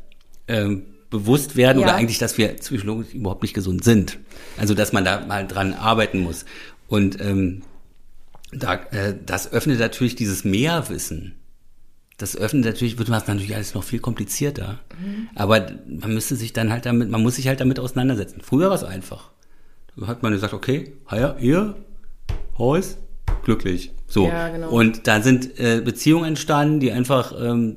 ähm, 0.48 0.84
bewusst 1.10 1.56
werden 1.56 1.80
Ja. 1.80 1.86
oder 1.86 1.94
eigentlich, 1.96 2.18
dass 2.18 2.38
wir 2.38 2.48
psychologisch 2.48 3.14
überhaupt 3.14 3.42
nicht 3.42 3.54
gesund 3.54 3.84
sind. 3.84 4.18
Also, 4.58 4.74
dass 4.74 4.92
man 4.92 5.04
da 5.04 5.24
mal 5.26 5.46
dran 5.46 5.74
arbeiten 5.74 6.20
muss. 6.20 6.44
Und 6.90 7.20
ähm, 7.20 7.62
da, 8.52 8.74
äh, 8.90 9.14
das 9.24 9.52
öffnet 9.52 9.78
natürlich 9.78 10.16
dieses 10.16 10.44
Mehrwissen. 10.44 11.36
Das 12.18 12.36
öffnet 12.36 12.64
natürlich, 12.64 12.98
wird 12.98 13.08
das 13.08 13.28
natürlich 13.28 13.54
alles 13.54 13.74
noch 13.74 13.84
viel 13.84 14.00
komplizierter. 14.00 14.80
Aber 15.36 15.68
man 15.86 16.12
müsste 16.12 16.36
sich 16.36 16.52
dann 16.52 16.70
halt 16.70 16.84
damit, 16.84 17.08
man 17.08 17.22
muss 17.22 17.36
sich 17.36 17.48
halt 17.48 17.60
damit 17.60 17.78
auseinandersetzen. 17.78 18.42
Früher 18.42 18.68
war 18.68 18.74
es 18.74 18.84
einfach. 18.84 19.30
Da 19.96 20.08
hat 20.08 20.22
man 20.22 20.32
gesagt, 20.32 20.52
okay, 20.52 20.92
ja, 21.10 21.36
ihr, 21.38 21.76
Haus, 22.58 22.98
glücklich. 23.44 23.92
So. 24.06 24.26
Ja, 24.26 24.48
genau. 24.48 24.70
Und 24.70 25.06
da 25.06 25.22
sind 25.22 25.58
äh, 25.58 25.80
Beziehungen 25.82 26.26
entstanden, 26.26 26.80
die 26.80 26.92
einfach, 26.92 27.32
ähm, 27.40 27.76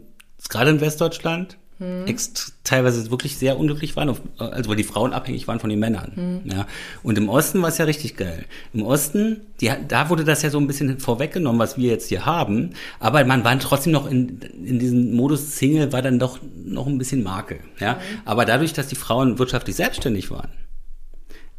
gerade 0.49 0.72
in 0.72 0.82
Westdeutschland, 0.82 1.57
Hm. 1.84 2.15
teilweise 2.63 3.11
wirklich 3.11 3.38
sehr 3.38 3.59
unglücklich 3.59 3.95
waren, 3.97 4.15
also 4.38 4.69
weil 4.69 4.77
die 4.77 4.86
Frauen 4.86 5.11
abhängig 5.11 5.47
waren 5.49 5.59
von 5.59 5.69
den 5.69 5.79
Männern. 5.79 6.11
Hm. 6.15 6.51
Ja. 6.51 6.65
Und 7.01 7.17
im 7.17 7.27
Osten 7.27 7.61
war 7.61 7.69
es 7.69 7.77
ja 7.77 7.86
richtig 7.86 8.15
geil. 8.15 8.45
Im 8.73 8.84
Osten, 8.84 9.41
die, 9.59 9.69
da 9.88 10.09
wurde 10.09 10.23
das 10.23 10.43
ja 10.43 10.49
so 10.49 10.59
ein 10.59 10.67
bisschen 10.67 10.99
vorweggenommen, 10.99 11.59
was 11.59 11.77
wir 11.77 11.89
jetzt 11.89 12.07
hier 12.07 12.25
haben, 12.25 12.71
aber 12.99 13.25
man 13.25 13.43
war 13.43 13.57
trotzdem 13.59 13.91
noch 13.91 14.09
in, 14.09 14.39
in 14.63 14.79
diesem 14.79 15.13
Modus 15.13 15.57
Single, 15.57 15.91
war 15.91 16.01
dann 16.01 16.19
doch 16.19 16.39
noch 16.63 16.88
ein 16.88 16.97
bisschen 16.97 17.21
Makel. 17.21 17.59
Ja. 17.79 17.99
Aber 18.23 18.45
dadurch, 18.45 18.71
dass 18.71 18.88
die 18.88 18.95
Frauen 18.95 19.39
wirtschaftlich 19.39 19.75
selbstständig 19.75 20.31
waren, 20.31 20.49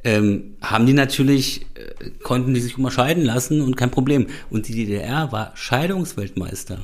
ähm, 0.05 0.57
haben 0.63 0.87
die 0.87 0.93
natürlich, 0.93 1.67
äh, 1.75 2.11
konnten 2.23 2.55
die 2.55 2.61
sich 2.61 2.79
immer 2.79 2.91
scheiden 2.91 3.25
lassen 3.25 3.61
und 3.61 3.77
kein 3.77 3.91
Problem. 3.91 4.29
Und 4.51 4.69
die 4.69 4.75
DDR 4.75 5.33
war 5.33 5.53
Scheidungsweltmeister. 5.55 6.79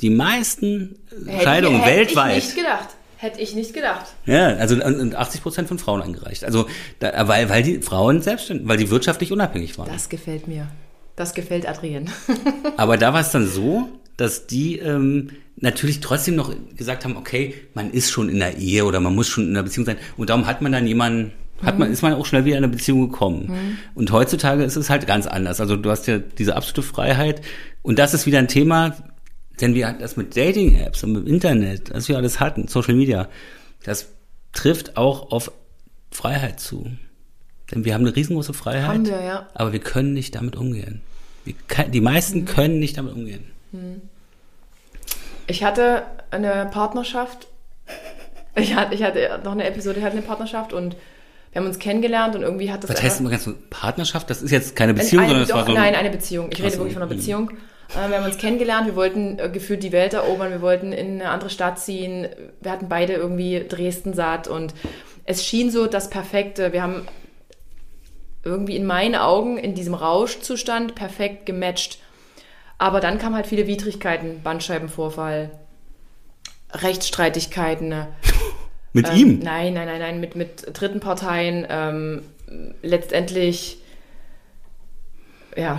Die 0.00 0.10
meisten 0.10 0.96
äh, 1.26 1.30
Hätte- 1.30 1.44
Scheidungen 1.44 1.80
hätte 1.82 1.96
weltweit. 1.96 2.38
ich 2.38 2.44
nicht 2.44 2.56
gedacht. 2.56 2.88
Hätte 3.16 3.40
ich 3.40 3.54
nicht 3.54 3.74
gedacht. 3.74 4.06
Ja, 4.24 4.46
also 4.56 4.74
und- 4.76 4.82
und 4.98 5.14
80 5.14 5.42
Prozent 5.42 5.68
von 5.68 5.78
Frauen 5.78 6.00
eingereicht. 6.00 6.42
Also 6.44 6.66
da, 7.00 7.28
weil, 7.28 7.50
weil 7.50 7.62
die 7.62 7.82
Frauen 7.82 8.22
selbstständig, 8.22 8.66
weil 8.66 8.78
die 8.78 8.88
wirtschaftlich 8.90 9.30
unabhängig 9.30 9.76
waren. 9.76 9.90
Das 9.92 10.08
gefällt 10.08 10.48
mir. 10.48 10.68
Das 11.16 11.34
gefällt 11.34 11.68
Adrien. 11.68 12.08
Aber 12.78 12.96
da 12.96 13.12
war 13.12 13.20
es 13.20 13.30
dann 13.30 13.46
so, 13.46 13.90
dass 14.16 14.46
die 14.46 14.78
ähm, 14.78 15.30
natürlich 15.56 16.00
trotzdem 16.00 16.34
noch 16.36 16.54
gesagt 16.76 17.04
haben, 17.04 17.16
okay, 17.18 17.54
man 17.74 17.90
ist 17.90 18.10
schon 18.10 18.30
in 18.30 18.38
der 18.38 18.56
Ehe 18.56 18.86
oder 18.86 19.00
man 19.00 19.14
muss 19.14 19.28
schon 19.28 19.44
in 19.44 19.50
einer 19.50 19.64
Beziehung 19.64 19.84
sein. 19.84 19.98
Und 20.16 20.30
darum 20.30 20.46
hat 20.46 20.62
man 20.62 20.72
dann 20.72 20.86
jemanden, 20.86 21.32
hat 21.62 21.78
man, 21.78 21.92
ist 21.92 22.00
man 22.00 22.14
auch 22.14 22.24
schnell 22.24 22.46
wieder 22.46 22.56
in 22.56 22.64
eine 22.64 22.72
Beziehung 22.72 23.10
gekommen. 23.10 23.78
Und 23.94 24.12
heutzutage 24.12 24.64
ist 24.64 24.76
es 24.76 24.88
halt 24.88 25.06
ganz 25.06 25.26
anders. 25.26 25.60
Also 25.60 25.76
du 25.76 25.90
hast 25.90 26.06
ja 26.06 26.16
diese 26.18 26.56
absolute 26.56 26.82
Freiheit. 26.82 27.42
Und 27.82 27.98
das 27.98 28.14
ist 28.14 28.24
wieder 28.24 28.38
ein 28.38 28.48
Thema, 28.48 28.96
denn 29.60 29.74
wir 29.74 29.86
hatten 29.86 30.00
das 30.00 30.16
mit 30.16 30.36
Dating-Apps 30.36 31.04
und 31.04 31.12
mit 31.12 31.28
Internet, 31.28 31.92
was 31.92 32.08
wir 32.08 32.16
alles 32.16 32.40
hatten, 32.40 32.68
Social 32.68 32.94
Media, 32.94 33.28
das 33.84 34.08
trifft 34.52 34.96
auch 34.96 35.30
auf 35.32 35.52
Freiheit 36.10 36.60
zu. 36.60 36.90
Denn 37.70 37.84
wir 37.84 37.94
haben 37.94 38.04
eine 38.04 38.14
riesengroße 38.14 38.52
Freiheit. 38.52 38.88
Haben 38.88 39.06
wir, 39.06 39.22
ja. 39.22 39.48
Aber 39.54 39.72
wir 39.72 39.80
können 39.80 40.12
nicht 40.12 40.34
damit 40.34 40.56
umgehen. 40.56 41.02
Kann- 41.68 41.90
die 41.90 42.00
meisten 42.00 42.44
können 42.44 42.78
nicht 42.78 42.98
damit 42.98 43.14
umgehen. 43.14 43.44
Ich 45.46 45.64
hatte 45.64 46.02
eine 46.30 46.68
Partnerschaft. 46.72 47.46
Ich 48.56 48.74
hatte, 48.74 48.96
ich 48.96 49.04
hatte 49.04 49.40
noch 49.44 49.52
eine 49.52 49.64
Episode, 49.64 50.00
ich 50.00 50.04
hatte 50.04 50.16
eine 50.16 50.26
Partnerschaft 50.26 50.72
und 50.72 50.96
wir 51.52 51.60
haben 51.60 51.68
uns 51.68 51.78
kennengelernt 51.78 52.34
und 52.34 52.42
irgendwie 52.42 52.70
hat 52.72 52.82
das. 52.82 52.90
Was 52.90 53.00
heißt 53.00 53.20
immer 53.20 53.30
ganz 53.30 53.44
so, 53.44 53.54
Partnerschaft? 53.70 54.28
Das 54.28 54.42
ist 54.42 54.50
jetzt 54.50 54.74
keine 54.74 54.92
Beziehung, 54.92 55.22
eine, 55.22 55.28
sondern 55.28 55.48
das 55.48 55.56
war 55.56 55.64
so 55.66 55.70
ein, 55.70 55.76
Nein, 55.76 55.94
eine 55.94 56.10
Beziehung. 56.10 56.50
Ich 56.50 56.60
rede 56.60 56.76
wirklich 56.76 56.94
von 56.94 57.02
einer 57.02 57.12
mhm. 57.12 57.16
Beziehung. 57.16 57.50
Äh, 57.94 58.08
Wir 58.10 58.16
haben 58.18 58.24
uns 58.24 58.38
kennengelernt, 58.38 58.86
wir 58.86 58.96
wollten 58.96 59.38
äh, 59.38 59.48
gefühlt 59.48 59.82
die 59.82 59.92
Welt 59.92 60.14
erobern, 60.14 60.50
wir 60.50 60.62
wollten 60.62 60.92
in 60.92 61.20
eine 61.20 61.30
andere 61.30 61.50
Stadt 61.50 61.78
ziehen. 61.78 62.28
Wir 62.60 62.70
hatten 62.72 62.88
beide 62.88 63.14
irgendwie 63.14 63.64
Dresden 63.68 64.14
satt 64.14 64.48
und 64.48 64.74
es 65.24 65.44
schien 65.44 65.70
so 65.70 65.86
das 65.86 66.10
Perfekte. 66.10 66.72
Wir 66.72 66.82
haben 66.82 67.06
irgendwie 68.44 68.76
in 68.76 68.86
meinen 68.86 69.14
Augen 69.16 69.58
in 69.58 69.74
diesem 69.74 69.94
Rauschzustand 69.94 70.94
perfekt 70.94 71.46
gematcht. 71.46 71.98
Aber 72.78 73.00
dann 73.00 73.18
kamen 73.18 73.34
halt 73.36 73.46
viele 73.46 73.66
Widrigkeiten, 73.66 74.42
Bandscheibenvorfall, 74.42 75.50
Rechtsstreitigkeiten. 76.72 77.88
ne? 77.88 78.08
mit 78.94 79.08
Ähm, 79.08 79.16
ihm. 79.16 79.38
Nein, 79.40 79.74
nein, 79.74 79.86
nein, 79.86 79.98
nein, 80.00 80.20
mit, 80.20 80.36
mit 80.36 80.66
dritten 80.72 81.00
Parteien. 81.00 81.66
Ähm, 81.68 82.22
letztendlich 82.82 83.78
ja, 85.56 85.78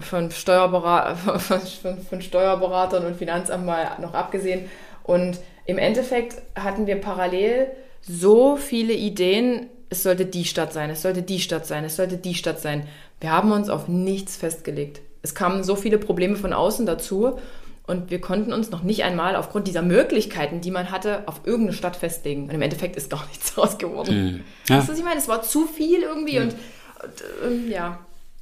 von, 0.00 0.30
Steuerbera 0.30 1.14
von, 1.38 1.98
von, 1.98 2.22
Steuerberatern 2.22 3.04
und 3.06 3.16
Finanzamt 3.16 3.66
mal 3.66 3.90
noch 4.00 4.14
abgesehen. 4.14 4.68
Und 5.04 5.38
im 5.66 5.78
Endeffekt 5.78 6.40
hatten 6.54 6.86
wir 6.86 7.00
parallel 7.00 7.68
so 8.02 8.56
viele 8.56 8.92
Ideen, 8.92 9.66
es 9.90 10.02
sollte 10.02 10.26
die 10.26 10.44
Stadt 10.44 10.72
sein, 10.72 10.90
es 10.90 11.02
sollte 11.02 11.22
die 11.22 11.40
Stadt 11.40 11.66
sein, 11.66 11.84
es 11.84 11.96
sollte 11.96 12.16
die 12.16 12.34
Stadt 12.34 12.60
sein. 12.60 12.86
Wir 13.20 13.32
haben 13.32 13.52
uns 13.52 13.68
auf 13.68 13.88
nichts 13.88 14.36
festgelegt. 14.36 15.00
Es 15.22 15.34
kamen 15.34 15.64
so 15.64 15.74
viele 15.76 15.98
Probleme 15.98 16.36
von 16.36 16.52
außen 16.52 16.86
dazu 16.86 17.38
und 17.86 18.10
wir 18.10 18.20
konnten 18.20 18.52
uns 18.52 18.70
noch 18.70 18.82
nicht 18.82 19.02
einmal 19.02 19.34
aufgrund 19.34 19.66
dieser 19.66 19.82
Möglichkeiten, 19.82 20.60
die 20.60 20.70
man 20.70 20.90
hatte, 20.90 21.22
auf 21.26 21.40
irgendeine 21.44 21.72
Stadt 21.72 21.96
festlegen. 21.96 22.44
Und 22.44 22.54
im 22.54 22.62
Endeffekt 22.62 22.96
ist 22.96 23.10
gar 23.10 23.26
nichts 23.28 23.54
draus 23.54 23.78
geworden. 23.78 24.44
Ja. 24.68 24.76
Weißt 24.76 24.88
du, 24.88 24.92
was 24.92 24.98
ich 24.98 25.04
meine? 25.04 25.18
Es 25.18 25.26
war 25.26 25.42
zu 25.42 25.64
viel 25.64 26.02
irgendwie 26.02 26.38
und, 26.38 26.52
und 26.52 27.24
ähm, 27.46 27.70
ja. 27.70 27.98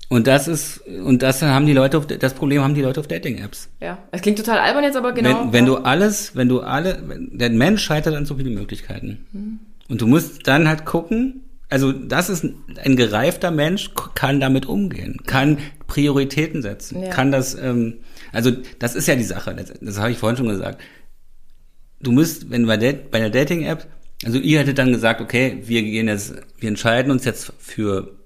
Und 0.09 0.29
das 0.29 0.47
ist, 0.47 0.87
und 0.87 1.23
das 1.23 1.43
haben 1.43 1.67
die 1.67 1.73
Leute, 1.73 1.99
auf, 1.99 2.07
das 2.07 2.35
Problem 2.35 2.63
haben 2.63 2.75
die 2.75 2.83
Leute 2.83 3.01
auf 3.01 3.09
Dating-Apps. 3.09 3.71
Ja, 3.81 3.99
es 4.13 4.23
klingt 4.23 4.39
total 4.39 4.59
albern 4.59 4.85
jetzt, 4.85 4.97
aber 4.97 5.13
genau. 5.13 5.47
wenn, 5.47 5.53
wenn 5.53 5.67
du 5.67 5.77
alles, 5.79 6.37
wenn 6.37 6.49
du 6.49 6.61
alle, 6.61 7.03
der 7.33 7.51
Mensch 7.51 7.83
scheitert 7.83 8.15
an 8.15 8.25
so 8.25 8.37
viele 8.37 8.51
Möglichkeiten. 8.51 9.27
Mhm. 9.33 9.59
Und 9.89 10.01
du 10.01 10.07
musst 10.07 10.47
dann 10.47 10.69
halt 10.69 10.85
gucken, 10.85 11.43
also 11.69 11.93
das 11.93 12.31
ist 12.31 12.45
ein, 12.45 12.97
gereifter 12.97 13.51
Mensch, 13.51 13.91
kann 14.15 14.39
damit 14.39 14.67
umgehen, 14.67 15.19
kann 15.27 15.59
Prioritäten 15.89 16.63
setzen, 16.63 17.03
Ja. 17.03 17.11
kann 17.11 17.33
das, 17.33 17.57
ähm, 17.57 17.99
also 18.33 18.53
das 18.79 18.95
ist 18.95 19.09
ja 19.09 19.17
die 19.17 19.25
Sache, 19.25 19.55
das, 19.55 19.73
das 19.81 19.99
habe 19.99 20.13
ich 20.13 20.19
vorhin 20.19 20.37
schon 20.37 20.49
gesagt. 20.49 20.81
Du 22.01 22.13
musst, 22.13 22.51
wenn 22.51 22.67
bei, 22.67 22.77
der, 22.77 22.93
bei 22.93 23.19
der 23.19 23.31
Dating-App, 23.31 23.87
also 24.25 24.39
ihr 24.39 24.61
hättet 24.61 24.79
dann 24.79 24.93
gesagt, 24.93 25.21
okay, 25.21 25.63
wir 25.65 25.83
gehen 25.83 26.07
jetzt, 26.07 26.35
wir 26.59 26.69
entscheiden 26.69 27.11
uns 27.11 27.25
jetzt 27.25 27.53
für 27.59 28.17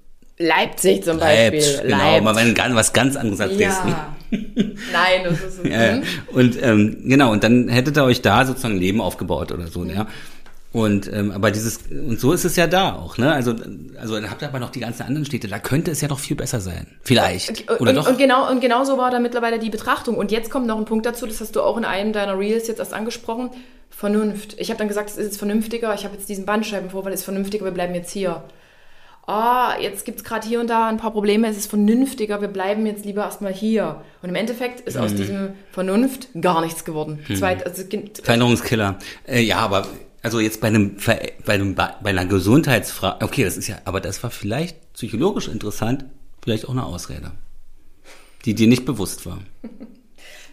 Leipzig 0.41 1.05
zum 1.05 1.19
Beispiel. 1.19 1.61
Leipzig, 1.61 1.83
genau, 1.83 2.21
mal 2.23 2.35
wenn 2.35 2.55
ganz, 2.55 2.75
was 2.75 2.93
ganz 2.95 3.15
anderes 3.17 3.41
als 3.41 3.57
Dresden. 3.57 3.89
Ja. 3.89 4.15
Nein, 4.31 5.25
das 5.25 5.41
ist 5.41 5.65
Ja, 5.65 5.97
ja. 5.97 6.03
Und 6.33 6.57
ähm, 6.63 6.97
genau, 7.05 7.31
und 7.31 7.45
dann 7.45 7.69
hättet 7.69 7.99
ihr 7.99 8.05
euch 8.05 8.23
da 8.23 8.47
sozusagen 8.47 8.75
ein 8.77 8.81
Leben 8.81 9.01
aufgebaut 9.03 9.53
oder 9.53 9.65
Mhm. 9.65 9.69
so, 9.71 9.85
ja. 9.85 10.07
Und 10.73 11.13
ähm, 11.13 11.33
aber 11.33 11.51
dieses 11.51 11.81
und 11.91 12.21
so 12.21 12.33
ist 12.33 12.45
es 12.45 12.55
ja 12.55 12.69
da 12.69 12.95
auch, 12.95 13.19
ne? 13.19 13.33
Also 13.33 13.55
also 14.01 14.15
dann 14.15 14.31
habt 14.31 14.41
ihr 14.41 14.49
aber 14.49 14.61
noch 14.61 14.71
die 14.71 14.79
ganzen 14.81 15.03
anderen 15.03 15.27
Städte, 15.27 15.49
da 15.49 15.59
könnte 15.59 15.91
es 15.91 16.01
ja 16.01 16.07
doch 16.09 16.21
viel 16.21 16.37
besser 16.37 16.61
sein. 16.61 16.87
Vielleicht. 17.03 17.69
Und, 17.69 17.81
Oder 17.81 17.91
und, 17.91 17.97
doch? 17.97 18.09
und 18.09 18.19
genau 18.19 18.49
und 18.49 18.61
genau 18.61 18.85
so 18.85 18.97
war 18.97 19.11
da 19.11 19.19
mittlerweile 19.19 19.59
die 19.59 19.69
Betrachtung. 19.69 20.17
Und 20.17 20.31
jetzt 20.31 20.49
kommt 20.49 20.67
noch 20.69 20.79
ein 20.79 20.85
Punkt 20.85 21.05
dazu, 21.07 21.27
das 21.27 21.41
hast 21.41 21.57
du 21.57 21.63
auch 21.63 21.77
in 21.77 21.85
einem 21.85 22.13
deiner 22.13 22.39
Reels 22.39 22.69
jetzt 22.69 22.79
erst 22.79 22.95
angesprochen. 22.95 23.51
Vernunft. 23.91 24.55
Ich 24.59 24.71
habe 24.71 24.79
dann 24.79 24.87
gesagt, 24.89 25.11
es 25.11 25.17
ist 25.17 25.25
jetzt 25.25 25.39
vernünftiger. 25.39 25.93
Ich 25.93 26.05
habe 26.05 26.15
jetzt 26.15 26.29
diesen 26.29 26.47
Bandscheibenvorfall, 26.47 27.13
es 27.13 27.21
ist 27.21 27.25
vernünftiger. 27.25 27.65
Wir 27.65 27.73
bleiben 27.73 27.95
jetzt 27.95 28.13
hier. 28.13 28.45
Ah, 29.31 29.77
jetzt 29.81 30.05
gibt 30.05 30.19
es 30.19 30.25
gerade 30.25 30.47
hier 30.49 30.59
und 30.61 30.67
da 30.69 30.89
ein 30.89 30.97
paar 30.97 31.13
Probleme. 31.13 31.47
Es 31.49 31.57
ist 31.57 31.69
vernünftiger. 31.71 32.41
Wir 32.41 32.49
bleiben 32.49 32.85
jetzt 32.87 33.05
lieber 33.05 33.23
erstmal 33.23 33.53
hier. 33.53 34.03
Und 34.23 34.29
im 34.29 34.35
Endeffekt 34.35 34.81
ist 34.81 34.97
Mhm. 34.97 35.03
aus 35.03 35.15
diesem 35.15 35.51
Vernunft 35.71 36.29
gar 36.41 36.61
nichts 36.61 36.85
geworden. 36.85 37.21
Zweit, 37.39 37.65
also, 37.65 37.85
gibt- 37.85 38.19
Veränderungskiller. 38.25 38.99
Äh, 39.29 39.43
ja, 39.43 39.59
aber 39.59 39.87
also 40.23 40.41
jetzt 40.41 40.61
bei 40.61 40.67
einem 40.67 40.97
bei 41.47 41.55
einem 41.55 41.75
bei 41.77 41.95
einer 42.03 42.27
Gesundheitsfrage, 42.27 43.25
okay, 43.25 43.45
das 43.45 43.57
ist 43.57 43.69
ja, 43.69 43.77
aber 43.85 44.01
das 44.01 44.21
war 44.25 44.31
vielleicht 44.31 44.93
psychologisch 44.95 45.47
interessant, 45.47 46.07
vielleicht 46.43 46.67
auch 46.67 46.73
eine 46.73 46.85
Ausrede, 46.85 47.31
die 48.45 48.55
dir 48.55 48.67
nicht 48.67 48.85
bewusst 48.85 49.27
war. 49.27 49.39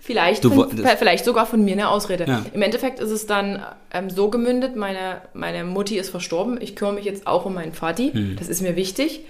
Vielleicht, 0.08 0.43
Du 0.43 0.49
von, 0.51 0.70
vielleicht 0.97 1.26
sogar 1.26 1.45
von 1.45 1.64
mir 1.66 1.74
eine 1.74 1.89
Ausrede. 1.89 2.26
Ja. 2.26 2.45
Im 2.53 2.62
Endeffekt 2.62 2.99
ist 3.01 3.12
es 3.12 3.26
dann 3.28 3.62
ähm, 3.93 4.10
so 4.10 4.30
gemündet, 4.30 4.78
meine, 4.78 5.22
meine 5.34 5.66
Mutti 5.66 5.97
ist 5.97 6.10
verstorben, 6.10 6.58
ich 6.62 6.76
kümmere 6.78 6.95
mich 6.95 7.03
jetzt 7.05 7.28
auch 7.28 7.45
um 7.45 7.53
meinen 7.53 7.74
Vati, 7.74 8.12
Hm. 8.14 8.36
das 8.39 8.47
ist 8.47 8.62
mir 8.62 8.76
wichtig. 8.78 9.26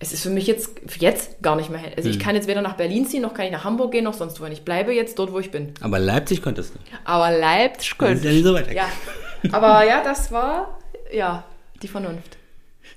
Es 0.00 0.12
ist 0.12 0.22
für 0.22 0.28
mich 0.28 0.46
jetzt, 0.46 0.72
jetzt 1.00 1.40
gar 1.42 1.56
nicht 1.56 1.70
mehr, 1.70 1.80
also 1.96 2.02
Hm. 2.06 2.10
ich 2.10 2.18
kann 2.18 2.34
jetzt 2.34 2.46
weder 2.48 2.60
nach 2.60 2.74
Berlin 2.76 3.06
ziehen, 3.06 3.22
noch 3.22 3.32
kann 3.32 3.46
ich 3.46 3.52
nach 3.52 3.64
Hamburg 3.64 3.92
gehen, 3.92 4.04
noch 4.04 4.12
sonst 4.12 4.38
wohin. 4.40 4.52
Ich 4.52 4.62
bleibe 4.62 4.92
jetzt 4.92 5.18
dort, 5.18 5.32
wo 5.32 5.38
ich 5.38 5.50
bin. 5.50 5.72
Aber 5.80 5.98
Leipzig 5.98 6.42
könntest 6.42 6.74
du. 6.74 6.78
Aber 7.04 7.30
Leipzig 7.30 7.94
Das 7.98 8.10
ist 8.18 8.24
ja 8.26 8.30
nicht 8.32 8.44
so 8.44 8.52
weit 8.52 8.68
weg. 8.68 8.76
Ja, 8.76 8.88
aber 9.52 9.86
ja, 9.88 10.04
das 10.04 10.30
war, 10.30 10.78
ja, 11.10 11.44
die 11.82 11.88
Vernunft. 11.88 12.36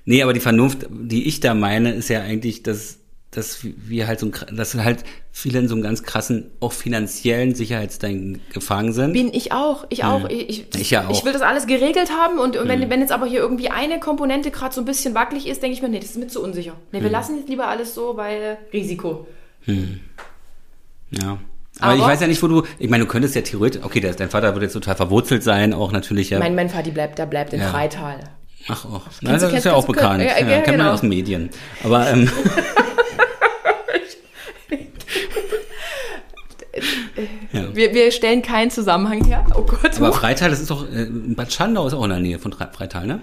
Nee, 0.04 0.22
aber 0.22 0.34
die 0.34 0.40
Vernunft, 0.40 0.86
die 0.90 1.26
ich 1.26 1.40
da 1.40 1.54
meine, 1.54 1.92
ist 1.94 2.10
ja 2.10 2.20
eigentlich, 2.20 2.62
dass, 2.62 2.98
dass 3.38 3.60
wir 3.62 4.06
halt 4.06 4.20
so 4.20 4.26
ein, 4.26 4.56
dass 4.56 4.74
halt 4.74 5.04
viele 5.32 5.60
in 5.60 5.68
so 5.68 5.74
einem 5.74 5.82
ganz 5.82 6.02
krassen, 6.02 6.50
auch 6.60 6.72
finanziellen 6.72 7.54
Sicherheitsdenken 7.54 8.40
gefangen 8.52 8.92
sind. 8.92 9.12
Bin 9.14 9.32
ich 9.32 9.52
auch, 9.52 9.86
ich 9.88 10.04
auch. 10.04 10.28
Ich, 10.28 10.48
ich. 10.48 10.74
Ich 10.76 10.90
ja 10.90 11.06
auch. 11.06 11.10
Ich 11.10 11.24
will 11.24 11.32
das 11.32 11.42
alles 11.42 11.66
geregelt 11.66 12.10
haben 12.10 12.38
und, 12.38 12.56
und 12.56 12.68
wenn, 12.68 12.90
wenn 12.90 13.00
jetzt 13.00 13.12
aber 13.12 13.26
hier 13.26 13.40
irgendwie 13.40 13.70
eine 13.70 14.00
Komponente 14.00 14.50
gerade 14.50 14.74
so 14.74 14.82
ein 14.82 14.84
bisschen 14.84 15.14
wackelig 15.14 15.46
ist, 15.46 15.62
denke 15.62 15.74
ich 15.76 15.82
mir, 15.82 15.88
nee, 15.88 16.00
das 16.00 16.10
ist 16.10 16.18
mir 16.18 16.26
zu 16.28 16.42
unsicher. 16.42 16.74
Nee, 16.92 17.02
wir 17.02 17.10
lassen 17.10 17.36
jetzt 17.38 17.48
lieber 17.48 17.68
alles 17.68 17.94
so, 17.94 18.16
weil 18.16 18.58
Risiko. 18.72 19.26
Ja. 21.10 21.38
Aber, 21.80 21.94
ich 21.94 22.00
Aber- 22.02 22.10
weiß 22.12 22.20
ja 22.20 22.26
nicht, 22.26 22.42
wo 22.42 22.48
du, 22.48 22.62
ich 22.78 22.90
meine, 22.90 23.04
du 23.04 23.08
könntest 23.10 23.34
ja 23.36 23.42
theoretisch, 23.42 23.82
okay, 23.84 24.00
dein 24.00 24.30
Vater 24.30 24.52
wird 24.54 24.62
jetzt 24.64 24.72
total 24.72 24.96
verwurzelt 24.96 25.42
sein, 25.44 25.72
auch 25.72 25.92
natürlich, 25.92 26.30
ja. 26.30 26.38
Mein, 26.40 26.54
mein 26.54 26.68
Vati 26.72 26.90
bleibt, 26.90 27.18
der 27.18 27.26
bleibt 27.26 27.52
in 27.52 27.60
Ja. 27.60 27.68
Freital. 27.68 28.18
Ach, 28.68 28.84
auch. 28.84 29.02
Na, 29.20 29.32
das 29.38 29.52
ist 29.52 29.64
ja 29.64 29.72
auch 29.74 29.86
bekannt. 29.86 30.22
ja, 30.22 30.30
Ja, 30.30 30.38
ja, 30.40 30.44
kennt 30.56 30.66
man 30.66 30.72
genau. 30.76 30.84
ja 30.86 30.92
aus 30.94 31.00
den 31.00 31.08
Medien. 31.10 31.50
Aber, 31.84 32.08
ähm, 32.10 32.28
ja. 37.52 37.74
Wir, 37.74 37.94
wir 37.94 38.12
stellen 38.12 38.42
keinen 38.42 38.70
Zusammenhang 38.70 39.24
her. 39.24 39.44
Oh 39.54 39.62
Gott. 39.62 39.96
Aber. 39.96 40.12
Freital, 40.12 40.50
das 40.50 40.60
ist 40.60 40.70
doch, 40.70 40.84
äh, 40.90 41.06
Bad 41.10 41.52
Schandau 41.52 41.86
ist 41.86 41.94
auch 41.94 42.04
in 42.04 42.10
der 42.10 42.20
Nähe 42.20 42.38
von 42.38 42.52
Freital, 42.52 43.06
ne? 43.06 43.20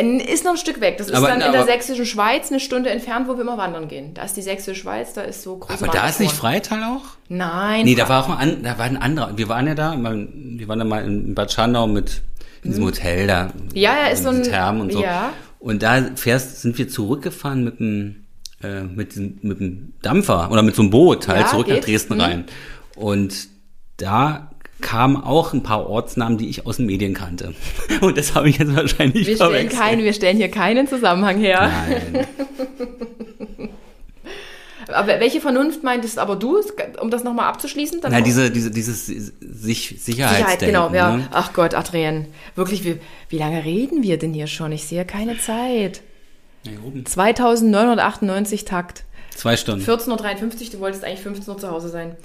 Ist 0.00 0.44
noch 0.44 0.52
ein 0.52 0.58
Stück 0.58 0.80
weg. 0.80 0.96
Das 0.98 1.08
ist 1.08 1.14
Aber- 1.14 1.26
dann 1.26 1.40
in 1.40 1.50
der 1.50 1.64
sächsischen 1.64 2.06
Schweiz 2.06 2.50
eine 2.50 2.60
Stunde 2.60 2.88
entfernt, 2.90 3.26
wo 3.28 3.34
wir 3.34 3.40
immer 3.40 3.58
wandern 3.58 3.88
gehen. 3.88 4.14
Da 4.14 4.22
ist 4.22 4.36
die 4.36 4.42
sächsische 4.42 4.80
Schweiz, 4.80 5.12
da 5.12 5.22
ist 5.22 5.42
so 5.42 5.56
große 5.56 5.82
Aber 5.84 5.92
da 5.92 6.08
ist 6.08 6.20
nicht. 6.20 6.32
Freital 6.32 6.84
auch? 6.84 7.02
Nein. 7.28 7.84
Nee, 7.84 7.96
da 7.96 8.08
war 8.08 8.24
auch 8.24 8.38
ein, 8.38 8.62
da 8.62 8.78
war 8.78 8.84
ein 8.84 8.96
anderer. 8.96 9.36
Wir 9.36 9.48
waren 9.48 9.66
ja 9.66 9.74
da, 9.74 9.96
wir 9.96 10.68
waren 10.68 10.78
da 10.78 10.84
mal 10.84 11.04
in 11.04 11.34
Bad 11.34 11.52
Schandau 11.52 11.88
mit 11.88 12.22
in 12.62 12.70
diesem 12.70 12.84
Hotel 12.84 13.26
da. 13.26 13.50
Ja, 13.74 13.92
ja, 14.04 14.06
ist 14.12 14.22
so 14.22 14.28
ein- 14.28 14.44
Thermen 14.44 14.82
und 14.82 14.92
so. 14.92 15.02
ja. 15.02 15.32
Und 15.58 15.82
da 15.82 16.00
fährst, 16.14 16.62
sind 16.62 16.78
wir 16.78 16.88
zurückgefahren 16.88 17.64
mit 17.64 17.80
dem, 17.80 18.24
äh, 18.62 18.82
mit 18.82 19.14
dem, 19.16 19.38
mit 19.42 19.60
dem 19.60 19.92
Dampfer 20.02 20.50
oder 20.50 20.62
mit 20.62 20.74
so 20.74 20.82
einem 20.82 20.90
Boot 20.90 21.28
halt 21.28 21.42
Ja, 21.42 21.46
zurück 21.48 21.68
nach 21.68 21.76
geht. 21.76 21.86
Dresden 21.86 22.14
Mhm. 22.14 22.20
rein. 22.20 22.44
Und 22.96 23.48
da 23.98 24.50
kamen 24.80 25.16
auch 25.16 25.52
ein 25.52 25.62
paar 25.64 25.88
Ortsnamen, 25.88 26.38
die 26.38 26.48
ich 26.48 26.64
aus 26.66 26.76
den 26.76 26.86
Medien 26.86 27.12
kannte. 27.14 27.52
Und 28.00 28.16
das 28.16 28.34
habe 28.34 28.48
ich 28.48 28.58
jetzt 28.58 28.74
wahrscheinlich 28.76 29.26
wir 29.26 29.34
stellen, 29.36 29.50
verwechselt. 29.52 29.80
keinen, 29.80 30.04
wir 30.04 30.12
stellen 30.12 30.36
hier 30.36 30.50
keinen 30.50 30.86
Zusammenhang 30.86 31.38
her. 31.38 31.70
Nein. 31.88 32.26
Aber 34.88 35.20
welche 35.20 35.40
Vernunft 35.42 35.82
meintest 35.82 36.18
aber 36.18 36.34
du, 36.36 36.60
um 37.00 37.10
das 37.10 37.22
nochmal 37.22 37.46
abzuschließen? 37.48 38.00
Dann 38.00 38.10
Na, 38.10 38.22
diese, 38.22 38.50
diese, 38.50 38.70
dieses 38.70 39.06
sich 39.06 39.96
Sicherheit, 39.98 40.60
genau. 40.60 40.90
Ja. 40.94 41.16
Ne? 41.18 41.28
Ach 41.30 41.52
Gott, 41.52 41.74
Adrian, 41.74 42.24
wirklich, 42.54 42.84
wie, 42.84 42.96
wie 43.28 43.36
lange 43.38 43.64
reden 43.66 44.02
wir 44.02 44.16
denn 44.18 44.32
hier 44.32 44.46
schon? 44.46 44.72
Ich 44.72 44.84
sehe 44.86 45.04
keine 45.04 45.38
Zeit. 45.38 46.00
Ja, 46.70 46.78
hier 46.78 46.84
oben. 46.84 47.04
2998 47.06 48.64
Takt. 48.64 49.04
Zwei 49.34 49.56
Stunden. 49.56 49.84
14.53 49.84 50.10
Uhr, 50.66 50.70
du 50.72 50.80
wolltest 50.80 51.04
eigentlich 51.04 51.20
15 51.20 51.54
Uhr 51.54 51.58
zu 51.60 51.70
Hause 51.70 51.88
sein. 51.88 52.16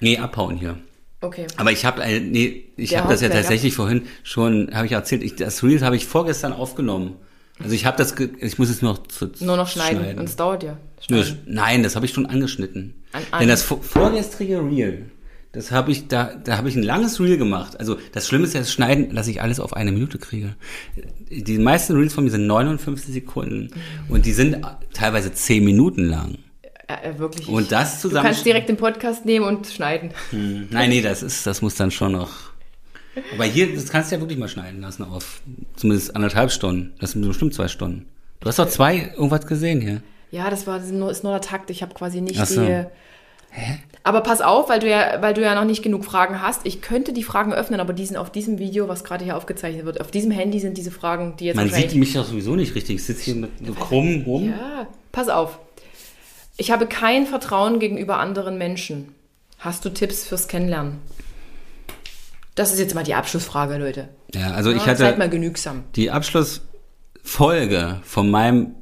Nee, 0.00 0.18
abhauen 0.18 0.56
hier. 0.56 0.78
Okay. 1.20 1.46
Aber 1.56 1.72
ich 1.72 1.84
habe, 1.84 2.02
äh, 2.02 2.20
nee, 2.20 2.64
ich 2.76 2.96
habe 2.96 3.08
das 3.08 3.20
ja 3.20 3.28
tatsächlich 3.28 3.74
vorhin 3.74 4.02
schon, 4.22 4.70
habe 4.74 4.86
ich 4.86 4.92
erzählt. 4.92 5.22
Ich, 5.22 5.36
das 5.36 5.62
Reels 5.62 5.82
habe 5.82 5.96
ich 5.96 6.06
vorgestern 6.06 6.52
aufgenommen. 6.52 7.16
Also 7.62 7.74
ich 7.74 7.86
habe 7.86 7.96
das, 7.96 8.14
ich 8.38 8.58
muss 8.58 8.68
es 8.68 8.82
noch 8.82 9.06
zu, 9.06 9.30
Nur 9.40 9.56
noch 9.56 9.66
schneiden. 9.68 10.18
Und 10.18 10.26
es 10.28 10.36
dauert 10.36 10.62
ja. 10.62 10.76
Schneiden. 11.00 11.38
nein, 11.46 11.82
das 11.82 11.96
habe 11.96 12.04
ich 12.04 12.12
schon 12.12 12.26
angeschnitten. 12.26 13.02
An- 13.12 13.22
an- 13.30 13.40
Denn 13.40 13.48
das 13.48 13.62
vor- 13.62 13.82
vorgestrige 13.82 14.60
Reel, 14.62 15.10
das 15.56 15.70
habe 15.70 15.90
ich 15.90 16.06
da, 16.06 16.34
da 16.44 16.58
habe 16.58 16.68
ich 16.68 16.76
ein 16.76 16.82
langes 16.82 17.18
Reel 17.18 17.38
gemacht. 17.38 17.80
Also 17.80 17.96
das 18.12 18.28
Schlimme 18.28 18.44
ist 18.44 18.52
ja 18.52 18.60
das 18.60 18.70
Schneiden, 18.70 19.14
dass 19.14 19.26
ich 19.26 19.40
alles 19.40 19.58
auf 19.58 19.72
eine 19.72 19.90
Minute 19.90 20.18
kriege. 20.18 20.54
Die 21.30 21.56
meisten 21.56 21.96
Reels 21.96 22.12
von 22.12 22.24
mir 22.24 22.30
sind 22.30 22.46
59 22.46 23.14
Sekunden 23.14 23.70
und 24.10 24.26
die 24.26 24.32
sind 24.32 24.58
teilweise 24.92 25.32
10 25.32 25.64
Minuten 25.64 26.04
lang. 26.04 26.36
Ja, 26.90 26.98
ja, 27.02 27.18
wirklich. 27.18 27.48
Und 27.48 27.72
das 27.72 28.02
du 28.02 28.08
zusammen. 28.08 28.26
kannst 28.26 28.44
direkt 28.44 28.68
den 28.68 28.76
Podcast 28.76 29.24
nehmen 29.24 29.46
und 29.46 29.66
schneiden. 29.66 30.10
Nein, 30.30 30.90
nee, 30.90 31.00
das 31.00 31.22
ist, 31.22 31.46
das 31.46 31.62
muss 31.62 31.74
dann 31.74 31.90
schon 31.90 32.12
noch. 32.12 32.32
Aber 33.32 33.44
hier, 33.44 33.74
das 33.74 33.88
kannst 33.88 34.10
du 34.10 34.16
ja 34.16 34.20
wirklich 34.20 34.38
mal 34.38 34.48
schneiden 34.48 34.82
lassen 34.82 35.04
auf 35.04 35.40
zumindest 35.76 36.14
anderthalb 36.14 36.52
Stunden. 36.52 36.92
Das 37.00 37.12
sind 37.12 37.26
bestimmt 37.26 37.54
zwei 37.54 37.68
Stunden. 37.68 38.04
Du 38.40 38.48
hast 38.48 38.58
doch 38.58 38.68
zwei 38.68 39.10
irgendwas 39.16 39.46
gesehen 39.46 39.80
hier. 39.80 40.02
Ja, 40.30 40.50
das 40.50 40.66
war 40.66 40.78
das 40.78 40.90
ist 40.90 41.24
nur, 41.24 41.32
der 41.32 41.40
Takt. 41.40 41.70
Ich 41.70 41.80
habe 41.80 41.94
quasi 41.94 42.20
nicht 42.20 42.44
so. 42.46 42.60
die. 42.60 42.84
Aber 44.02 44.20
pass 44.20 44.40
auf, 44.40 44.68
weil 44.68 44.78
du 44.78 44.88
ja, 44.88 45.20
weil 45.20 45.34
du 45.34 45.42
ja 45.42 45.54
noch 45.56 45.64
nicht 45.64 45.82
genug 45.82 46.04
Fragen 46.04 46.40
hast. 46.40 46.60
Ich 46.64 46.80
könnte 46.80 47.12
die 47.12 47.24
Fragen 47.24 47.52
öffnen, 47.52 47.80
aber 47.80 47.92
die 47.92 48.06
sind 48.06 48.16
auf 48.16 48.30
diesem 48.30 48.58
Video, 48.58 48.86
was 48.88 49.02
gerade 49.02 49.24
hier 49.24 49.36
aufgezeichnet 49.36 49.84
wird, 49.84 50.00
auf 50.00 50.10
diesem 50.12 50.30
Handy 50.30 50.60
sind 50.60 50.78
diese 50.78 50.92
Fragen, 50.92 51.34
die 51.38 51.46
jetzt 51.46 51.56
Man 51.56 51.68
sieht 51.70 51.94
mich 51.96 52.12
doch 52.12 52.24
sowieso 52.24 52.54
nicht 52.54 52.74
richtig. 52.76 52.96
Ich 52.96 53.04
sitze 53.04 53.22
hier 53.24 53.34
mit 53.34 53.50
so 53.66 53.72
krumm 53.72 54.22
rum. 54.24 54.50
Ja, 54.50 54.86
pass 55.10 55.28
auf. 55.28 55.58
Ich 56.56 56.70
habe 56.70 56.86
kein 56.86 57.26
Vertrauen 57.26 57.80
gegenüber 57.80 58.18
anderen 58.18 58.58
Menschen. 58.58 59.08
Hast 59.58 59.84
du 59.84 59.90
Tipps 59.90 60.24
fürs 60.24 60.46
Kennenlernen? 60.48 60.98
Das 62.54 62.72
ist 62.72 62.78
jetzt 62.78 62.94
mal 62.94 63.02
die 63.04 63.14
Abschlussfrage, 63.14 63.76
Leute. 63.76 64.08
Ja, 64.34 64.52
also 64.52 64.70
ich 64.70 64.78
Ja, 64.78 64.86
hatte 64.86 64.98
Seid 64.98 65.18
mal 65.18 65.28
genügsam. 65.28 65.82
die 65.96 66.10
Abschlussfolge 66.10 68.00
von 68.04 68.30
meinem 68.30 68.74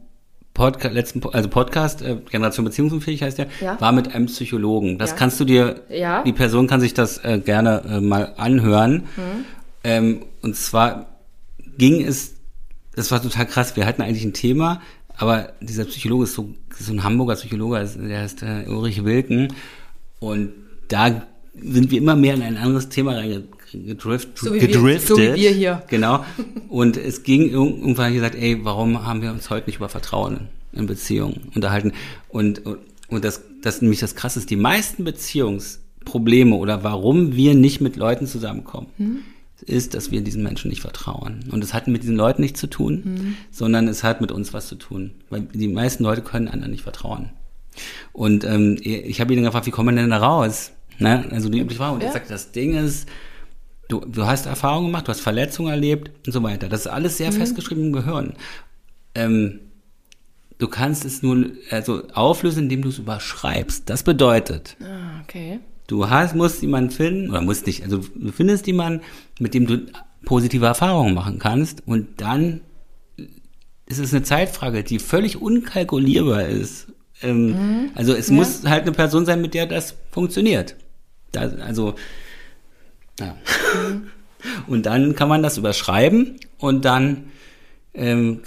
Podcast, 0.54 0.94
letzten, 0.94 1.22
also 1.32 1.48
Podcast, 1.48 2.00
äh, 2.02 2.16
Generation 2.30 2.64
Beziehungsunfähig 2.64 3.22
heißt 3.22 3.38
der, 3.38 3.48
Ja. 3.60 3.80
war 3.80 3.90
mit 3.92 4.14
einem 4.14 4.26
Psychologen. 4.26 4.98
Das 4.98 5.10
Ja. 5.10 5.16
kannst 5.16 5.38
du 5.40 5.44
dir, 5.44 5.82
Ja. 5.90 6.22
die 6.22 6.32
Person 6.32 6.66
kann 6.68 6.80
sich 6.80 6.94
das 6.94 7.18
äh, 7.24 7.40
gerne 7.44 7.82
äh, 7.88 8.00
mal 8.00 8.32
anhören. 8.36 9.02
Mhm. 9.16 9.44
Ähm, 9.82 10.22
und 10.42 10.56
zwar 10.56 11.06
ging 11.76 12.02
es, 12.04 12.34
das 12.94 13.10
war 13.10 13.20
total 13.20 13.46
krass, 13.46 13.74
wir 13.76 13.84
hatten 13.84 14.00
eigentlich 14.02 14.24
ein 14.24 14.32
Thema, 14.32 14.80
aber 15.16 15.52
dieser 15.60 15.84
Psychologe 15.84 16.24
ist 16.24 16.34
so, 16.34 16.54
so 16.78 16.92
ein 16.92 17.02
Hamburger 17.02 17.34
Psychologe, 17.34 17.76
also 17.76 18.00
der 18.00 18.20
heißt 18.20 18.42
äh, 18.44 18.64
Ulrich 18.68 19.04
Wilken. 19.04 19.52
Und 20.20 20.52
da 20.88 21.22
sind 21.60 21.90
wir 21.90 21.98
immer 21.98 22.16
mehr 22.16 22.34
in 22.34 22.42
ein 22.42 22.56
anderes 22.56 22.88
Thema 22.88 23.14
reingedrift, 23.74 24.38
So 24.38 24.54
wie 24.54 24.60
wir- 24.60 24.68
gedriftet. 24.68 25.08
so 25.08 25.18
wie 25.18 25.34
wir 25.34 25.50
hier. 25.50 25.82
Genau. 25.88 26.24
Und 26.68 26.96
es 26.96 27.22
ging 27.22 27.42
irg- 27.50 27.78
irgendwann 27.80 28.14
gesagt, 28.14 28.34
ey, 28.34 28.64
warum 28.64 29.04
haben 29.06 29.22
wir 29.22 29.30
uns 29.30 29.50
heute 29.50 29.66
nicht 29.68 29.76
über 29.76 29.88
Vertrauen 29.88 30.48
in 30.72 30.86
Beziehungen 30.86 31.48
unterhalten? 31.54 31.92
Und, 32.28 32.64
und, 32.66 32.78
und 33.08 33.24
das, 33.24 33.42
das 33.62 33.76
ist 33.76 33.82
nämlich 33.82 34.00
das 34.00 34.14
Krasse 34.14 34.38
ist, 34.38 34.50
die 34.50 34.56
meisten 34.56 35.04
Beziehungsprobleme 35.04 36.54
oder 36.56 36.82
warum 36.84 37.34
wir 37.36 37.54
nicht 37.54 37.80
mit 37.80 37.96
Leuten 37.96 38.26
zusammenkommen, 38.26 38.86
ist, 39.66 39.94
dass 39.94 40.10
wir 40.10 40.20
diesen 40.20 40.42
Menschen 40.42 40.68
nicht 40.68 40.80
vertrauen. 40.82 41.40
Und 41.50 41.62
es 41.64 41.72
hat 41.72 41.86
mit 41.88 42.02
diesen 42.02 42.16
Leuten 42.16 42.42
nichts 42.42 42.60
zu 42.60 42.66
tun, 42.66 43.36
sondern 43.50 43.88
es 43.88 44.02
hat 44.04 44.20
mit 44.20 44.30
uns 44.32 44.52
was 44.52 44.66
zu 44.68 44.74
tun. 44.74 45.12
Weil 45.30 45.42
die 45.42 45.68
meisten 45.68 46.02
Leute 46.02 46.22
können 46.22 46.48
anderen 46.48 46.72
nicht 46.72 46.82
vertrauen. 46.82 47.30
Und 48.12 48.44
ähm, 48.44 48.76
ich 48.82 49.20
habe 49.20 49.32
ihn 49.32 49.38
dann 49.38 49.46
gefragt, 49.46 49.66
wie 49.66 49.70
kommen 49.70 49.94
wir 49.96 50.02
denn 50.02 50.10
da 50.10 50.18
raus? 50.18 50.72
Ne? 50.98 51.24
Also 51.30 51.48
die 51.48 51.58
übliche 51.60 51.78
Frage. 51.78 51.94
Und 51.94 52.00
er 52.02 52.08
Ja. 52.08 52.12
sagt, 52.12 52.30
das 52.30 52.52
Ding 52.52 52.74
ist, 52.76 53.08
du, 53.88 54.00
du 54.00 54.26
hast 54.26 54.46
Erfahrungen 54.46 54.86
gemacht, 54.88 55.06
du 55.06 55.10
hast 55.12 55.20
Verletzungen 55.20 55.70
erlebt 55.70 56.10
und 56.26 56.32
so 56.32 56.42
weiter. 56.42 56.68
Das 56.68 56.80
ist 56.80 56.86
alles 56.86 57.16
sehr 57.18 57.32
festgeschrieben 57.32 57.84
im 57.86 57.92
Gehirn. 57.92 58.34
Ähm, 59.14 59.60
du 60.58 60.68
kannst 60.68 61.04
es 61.04 61.22
nur 61.22 61.46
also 61.70 62.02
auflösen, 62.12 62.64
indem 62.64 62.82
du 62.82 62.88
es 62.88 62.98
überschreibst. 62.98 63.88
Das 63.90 64.02
bedeutet, 64.02 64.76
Ah, 64.82 65.20
okay. 65.22 65.60
du 65.86 66.08
hast, 66.08 66.34
musst 66.34 66.62
jemanden 66.62 66.90
finden, 66.90 67.30
oder 67.30 67.40
musst 67.40 67.66
nicht, 67.66 67.82
also 67.82 67.98
du 67.98 68.32
findest 68.32 68.66
jemanden, 68.66 69.02
mit 69.38 69.54
dem 69.54 69.66
du 69.66 69.86
positive 70.24 70.64
Erfahrungen 70.66 71.14
machen 71.14 71.38
kannst 71.38 71.82
und 71.86 72.20
dann 72.20 72.60
ist 73.86 73.98
es 73.98 74.14
eine 74.14 74.22
Zeitfrage, 74.22 74.82
die 74.82 74.98
völlig 74.98 75.40
unkalkulierbar 75.42 76.46
ist. 76.46 76.86
Ähm, 77.22 77.90
Also 77.94 78.14
es 78.14 78.30
muss 78.30 78.64
halt 78.64 78.82
eine 78.82 78.92
Person 78.92 79.26
sein, 79.26 79.42
mit 79.42 79.52
der 79.54 79.66
das 79.66 79.94
funktioniert. 80.10 80.74
Da, 81.32 81.40
also, 81.42 81.94
ja. 83.20 83.36
Und 84.66 84.84
dann 84.86 85.14
kann 85.14 85.28
man 85.28 85.42
das 85.42 85.56
überschreiben 85.56 86.36
und 86.58 86.84
dann, 86.84 87.30
ähm, 87.94 88.42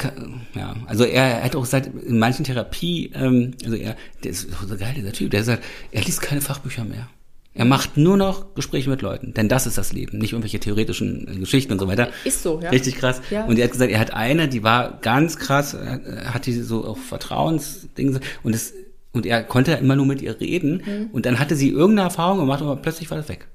ja, 0.53 0.75
also 0.85 1.05
er 1.05 1.43
hat 1.43 1.55
auch 1.55 1.61
gesagt, 1.63 1.89
in 2.05 2.19
manchen 2.19 2.45
Therapie, 2.45 3.11
ähm, 3.15 3.55
also 3.63 3.75
er, 3.75 3.95
der 4.23 4.31
ist 4.31 4.47
so 4.67 4.77
geil, 4.77 4.93
dieser 4.95 5.11
Typ, 5.11 5.31
der 5.31 5.43
sagt, 5.43 5.63
er 5.91 6.03
liest 6.03 6.21
keine 6.21 6.41
Fachbücher 6.41 6.83
mehr. 6.83 7.09
Er 7.55 7.65
macht 7.65 7.97
nur 7.97 8.17
noch 8.17 8.53
Gespräche 8.53 8.91
mit 8.91 9.01
Leuten, 9.01 9.33
denn 9.33 9.49
das 9.49 9.65
ist 9.65 9.79
das 9.79 9.91
Leben, 9.91 10.19
nicht 10.19 10.33
irgendwelche 10.33 10.59
theoretischen 10.59 11.27
äh, 11.27 11.39
Geschichten 11.39 11.73
und 11.73 11.79
so 11.79 11.87
weiter. 11.87 12.09
Ist 12.23 12.43
so, 12.43 12.61
ja. 12.61 12.69
Richtig 12.69 12.97
krass. 12.97 13.19
Ja. 13.31 13.45
Und 13.45 13.57
er 13.57 13.63
hat 13.63 13.71
gesagt, 13.71 13.91
er 13.91 13.99
hat 13.99 14.13
eine, 14.13 14.47
die 14.47 14.61
war 14.61 14.99
ganz 15.01 15.37
krass, 15.37 15.73
äh, 15.73 15.99
hat 16.25 16.45
die 16.45 16.53
so 16.53 16.85
auch 16.85 16.97
Vertrauensdinge 16.99 18.19
und 18.43 18.53
es 18.53 18.73
und 19.13 19.25
er 19.25 19.43
konnte 19.43 19.71
immer 19.71 19.95
nur 19.95 20.05
mit 20.05 20.21
ihr 20.21 20.39
reden 20.39 20.83
Mhm. 20.85 21.09
und 21.11 21.25
dann 21.25 21.39
hatte 21.39 21.55
sie 21.55 21.69
irgendeine 21.69 22.09
Erfahrung 22.09 22.37
gemacht 22.37 22.61
und 22.61 22.81
plötzlich 22.83 23.09
war 23.09 23.17
das 23.17 23.29
weg. 23.29 23.47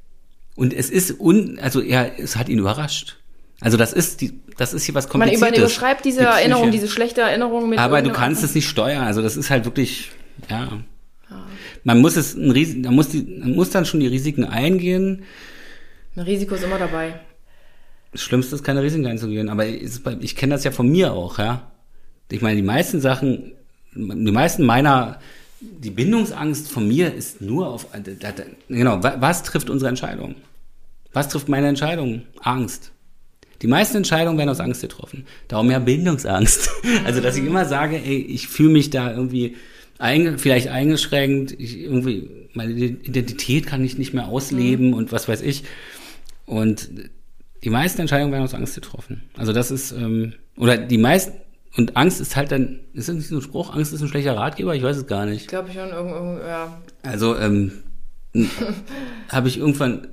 Und 0.54 0.74
es 0.74 0.90
ist 0.90 1.18
un, 1.20 1.58
also 1.60 1.80
er, 1.80 2.18
es 2.18 2.36
hat 2.36 2.48
ihn 2.48 2.58
überrascht. 2.58 3.16
Also 3.60 3.76
das 3.76 3.92
ist 3.92 4.20
die, 4.20 4.40
das 4.58 4.74
ist 4.74 4.84
hier 4.84 4.94
was 4.94 5.04
Man 5.06 5.12
kompliziertes. 5.12 5.48
über, 5.48 5.58
überschreibt 5.66 6.04
diese 6.04 6.20
Die. 6.20 6.26
Erinnerung, 6.26 6.70
diese 6.70 6.88
schlechte 6.88 7.20
Erinnerung 7.22 7.68
mit. 7.70 7.78
Aber 7.78 8.02
du 8.02 8.10
kannst 8.10 8.42
es 8.44 8.54
nicht 8.54 8.68
steuern. 8.68 9.04
Also 9.04 9.22
das 9.22 9.36
ist 9.36 9.50
halt 9.50 9.64
wirklich, 9.64 10.10
ja. 10.50 10.68
Man 11.84 12.00
muss 12.00 12.16
es 12.16 12.34
ein 12.34 12.50
Ris 12.50 12.76
man 12.76 12.94
muss 12.94 13.08
die, 13.08 13.22
man 13.40 13.52
muss 13.54 13.70
dann 13.70 13.84
schon 13.86 14.00
die 14.00 14.06
Risiken 14.06 14.44
eingehen. 14.44 15.22
Ein 16.16 16.22
Risiko 16.22 16.54
ist 16.54 16.64
immer 16.64 16.78
dabei. 16.78 17.14
Das 18.12 18.20
Schlimmste 18.22 18.54
ist, 18.54 18.62
keine 18.62 18.82
Risiken 18.82 19.06
einzugehen. 19.06 19.48
Aber 19.48 19.64
bei- 19.64 20.16
ich 20.20 20.36
kenne 20.36 20.54
das 20.54 20.64
ja 20.64 20.70
von 20.70 20.88
mir 20.88 21.12
auch, 21.12 21.38
ja. 21.38 21.70
Ich 22.30 22.42
meine, 22.42 22.56
die 22.56 22.62
meisten 22.62 23.00
Sachen, 23.00 23.52
die 23.94 24.30
meisten 24.32 24.64
meiner, 24.64 25.18
die 25.80 25.90
Bindungsangst 25.90 26.70
von 26.70 26.86
mir 26.88 27.12
ist 27.14 27.40
nur 27.40 27.68
auf, 27.68 27.86
genau, 28.68 29.02
wa- 29.02 29.16
was 29.20 29.42
trifft 29.42 29.70
unsere 29.70 29.88
Entscheidung? 29.88 30.34
Was 31.12 31.28
trifft 31.28 31.48
meine 31.48 31.68
Entscheidung? 31.68 32.22
Angst. 32.40 32.92
Die 33.60 33.66
meisten 33.68 33.96
Entscheidungen 33.98 34.38
werden 34.38 34.48
aus 34.50 34.60
Angst 34.60 34.80
getroffen. 34.80 35.24
Darum 35.48 35.70
ja 35.70 35.78
Bindungsangst. 35.78 36.68
Also, 37.04 37.20
dass 37.20 37.36
ich 37.36 37.44
immer 37.44 37.64
sage, 37.64 37.96
ey, 37.96 38.16
ich 38.18 38.48
fühle 38.48 38.70
mich 38.70 38.90
da 38.90 39.12
irgendwie 39.12 39.56
einge 39.98 40.36
vielleicht 40.38 40.68
eingeschränkt, 40.68 41.52
ich 41.58 41.78
irgendwie, 41.78 42.28
meine 42.54 42.72
Identität 42.72 43.66
kann 43.66 43.84
ich 43.84 43.98
nicht 43.98 44.14
mehr 44.14 44.26
ausleben 44.26 44.94
und 44.94 45.12
was 45.12 45.28
weiß 45.28 45.42
ich. 45.42 45.62
Und 46.44 46.88
die 47.62 47.70
meisten 47.70 48.00
Entscheidungen 48.00 48.32
werden 48.32 48.42
aus 48.44 48.54
Angst 48.54 48.74
getroffen. 48.74 49.22
Also 49.36 49.52
das 49.52 49.70
ist, 49.70 49.92
ähm, 49.92 50.32
oder 50.56 50.76
die 50.76 50.98
meisten, 50.98 51.34
und 51.76 51.96
Angst 51.96 52.20
ist 52.20 52.36
halt 52.36 52.52
dann, 52.52 52.80
ist 52.92 53.08
das 53.08 53.16
nicht 53.16 53.28
so 53.28 53.36
ein 53.36 53.42
Spruch, 53.42 53.74
Angst 53.74 53.92
ist 53.92 54.02
ein 54.02 54.08
schlechter 54.08 54.36
Ratgeber? 54.36 54.74
Ich 54.74 54.82
weiß 54.82 54.96
es 54.96 55.06
gar 55.06 55.24
nicht. 55.24 55.42
Ich 55.42 55.48
glaube 55.48 55.72
schon, 55.72 55.88
irgend, 55.88 56.12
irgend, 56.12 56.40
ja. 56.40 56.82
Also 57.02 57.36
ähm, 57.36 57.72
habe 59.28 59.48
ich 59.48 59.58
irgendwann, 59.58 60.08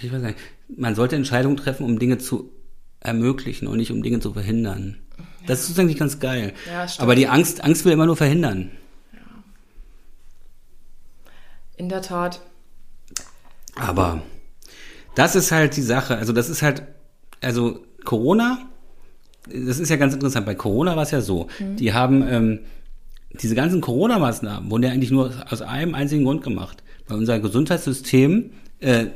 ich 0.00 0.12
weiß 0.12 0.22
nicht, 0.22 0.38
man 0.68 0.94
sollte 0.94 1.16
Entscheidungen 1.16 1.56
treffen, 1.56 1.84
um 1.84 1.98
Dinge 1.98 2.18
zu 2.18 2.52
ermöglichen 3.00 3.68
und 3.68 3.76
nicht 3.76 3.92
um 3.92 4.02
Dinge 4.02 4.20
zu 4.20 4.32
verhindern. 4.32 4.98
Das 5.46 5.68
ist 5.68 5.78
eigentlich 5.78 5.98
ganz 5.98 6.18
geil. 6.18 6.52
Ja, 6.66 6.86
stimmt. 6.86 7.02
Aber 7.02 7.14
die 7.14 7.28
Angst, 7.28 7.64
Angst 7.64 7.84
will 7.84 7.92
immer 7.92 8.06
nur 8.06 8.16
verhindern. 8.16 8.70
In 11.76 11.88
der 11.88 12.02
Tat. 12.02 12.40
Aber 13.74 14.22
das 15.14 15.34
ist 15.34 15.50
halt 15.50 15.76
die 15.76 15.82
Sache. 15.82 16.16
Also 16.16 16.32
das 16.32 16.50
ist 16.50 16.62
halt, 16.62 16.82
also 17.40 17.84
Corona, 18.04 18.69
das 19.46 19.78
ist 19.78 19.88
ja 19.88 19.96
ganz 19.96 20.14
interessant. 20.14 20.46
Bei 20.46 20.54
Corona 20.54 20.96
war 20.96 21.02
es 21.02 21.10
ja 21.10 21.20
so, 21.20 21.48
die 21.78 21.92
haben 21.92 22.22
ähm, 22.28 22.58
diese 23.32 23.54
ganzen 23.54 23.80
Corona-Maßnahmen 23.80 24.70
wurden 24.70 24.82
ja 24.82 24.90
eigentlich 24.90 25.10
nur 25.10 25.32
aus 25.50 25.62
einem 25.62 25.94
einzigen 25.94 26.24
Grund 26.24 26.42
gemacht, 26.42 26.82
weil 27.08 27.16
unser 27.18 27.38
Gesundheitssystem 27.38 28.50
äh, 28.80 29.06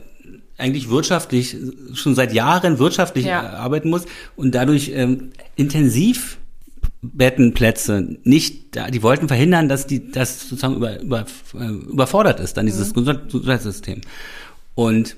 eigentlich 0.56 0.88
wirtschaftlich 0.88 1.56
schon 1.94 2.14
seit 2.14 2.32
Jahren 2.32 2.78
wirtschaftlich 2.78 3.24
Ja. 3.26 3.42
äh, 3.42 3.56
arbeiten 3.56 3.90
muss 3.90 4.04
und 4.36 4.54
dadurch 4.54 4.92
ähm, 4.94 5.30
intensiv 5.56 6.38
Bettenplätze 7.02 8.16
nicht 8.22 8.76
da, 8.76 8.90
die 8.90 9.02
wollten 9.02 9.28
verhindern, 9.28 9.68
dass 9.68 9.86
die 9.86 10.10
das 10.10 10.48
sozusagen 10.48 10.76
über, 10.76 11.00
über, 11.00 11.26
äh, 11.58 11.66
überfordert 11.66 12.40
ist, 12.40 12.56
dann 12.56 12.66
dieses 12.66 12.94
Gesundheit- 12.94 13.26
Gesundheitssystem. 13.26 14.00
Und 14.74 15.16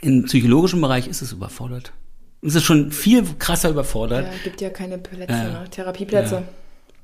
im 0.00 0.24
psychologischen 0.24 0.80
Bereich 0.80 1.06
ist 1.06 1.22
es 1.22 1.32
überfordert. 1.32 1.92
Es 2.42 2.54
ist 2.54 2.64
schon 2.64 2.90
viel 2.90 3.22
krasser 3.38 3.70
überfordert, 3.70 4.24
Ja, 4.26 4.32
gibt 4.44 4.60
ja 4.60 4.70
keine 4.70 4.96
Plätze, 4.98 5.32
Ja. 5.32 5.60
ne? 5.62 5.64
Therapieplätze. 5.70 6.34
Ja. 6.36 6.42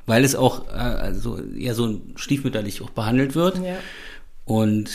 weil 0.06 0.24
es 0.24 0.34
auch 0.36 0.66
äh, 0.68 0.76
also 0.78 1.38
eher 1.58 1.74
so 1.74 2.00
stiefmütterlich 2.14 2.80
auch 2.82 2.90
behandelt 2.90 3.34
wird. 3.34 3.56
Ja. 3.58 3.76
Und 4.44 4.88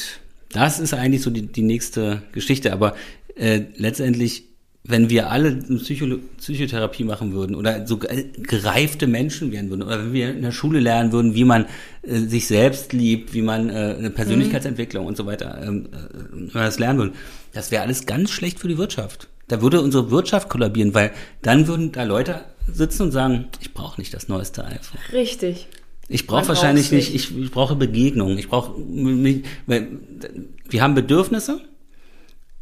das 0.54 0.80
ist 0.80 0.94
eigentlich 0.94 1.22
so 1.22 1.30
die, 1.30 1.48
die 1.48 1.62
nächste 1.64 2.22
Geschichte. 2.32 2.72
Aber 2.74 2.96
äh, 3.36 3.62
letztendlich, 3.76 4.46
wenn 4.84 5.10
wir 5.10 5.30
alle 5.30 5.52
Psycho 5.58 6.06
Psychotherapie 6.38 7.04
machen 7.04 7.34
würden 7.34 7.56
oder 7.56 7.86
so 7.86 7.98
ge- 7.98 8.26
gereifte 8.42 9.06
Menschen 9.08 9.52
werden 9.52 9.70
würden 9.70 9.84
oder 9.84 10.00
wenn 10.00 10.14
wir 10.14 10.32
in 10.32 10.42
der 10.42 10.52
Schule 10.54 10.80
lernen 10.80 11.12
würden, 11.12 11.36
wie 11.36 11.44
man 11.44 11.66
äh, 12.04 12.20
sich 12.20 12.48
selbst 12.48 12.94
liebt, 12.94 13.34
wie 13.34 13.42
man 13.42 13.70
äh, 13.70 13.96
eine 14.00 14.10
Persönlichkeitsentwicklung 14.10 15.06
und 15.06 15.18
so 15.18 15.26
weiter, 15.26 15.62
ähm, 15.62 15.88
äh, 15.92 15.98
wenn 16.32 16.54
wir 16.54 16.62
das 16.64 16.80
lernen 16.80 17.00
würden, 17.00 17.14
das 17.54 17.70
wäre 17.70 17.84
alles 17.84 18.06
ganz 18.06 18.32
schlecht 18.32 18.60
für 18.60 18.68
die 18.70 18.78
Wirtschaft. 18.78 19.28
Da 19.52 19.62
würde 19.62 19.82
unsere 19.82 20.12
Wirtschaft 20.12 20.49
kollabieren, 20.49 20.93
weil 20.93 21.12
dann 21.41 21.68
würden 21.68 21.91
da 21.91 22.04
Leute 22.04 22.41
sitzen 22.72 23.04
und 23.04 23.12
sagen, 23.12 23.45
ich 23.60 23.74
brauche 23.74 23.99
nicht 23.99 24.14
das 24.14 24.28
neueste 24.30 24.64
iPhone. 24.66 24.99
Richtig. 25.12 25.68
Ich 26.08 26.28
brauche 26.28 26.47
wahrscheinlich 26.49 26.91
nicht, 26.91 27.14
ich, 27.14 27.38
ich 27.38 27.52
brauche 27.52 27.76
Begegnung. 27.76 28.38
Ich 28.38 28.49
brauche, 28.49 28.74
wir 28.78 30.82
haben 30.82 30.95
Bedürfnisse, 30.95 31.62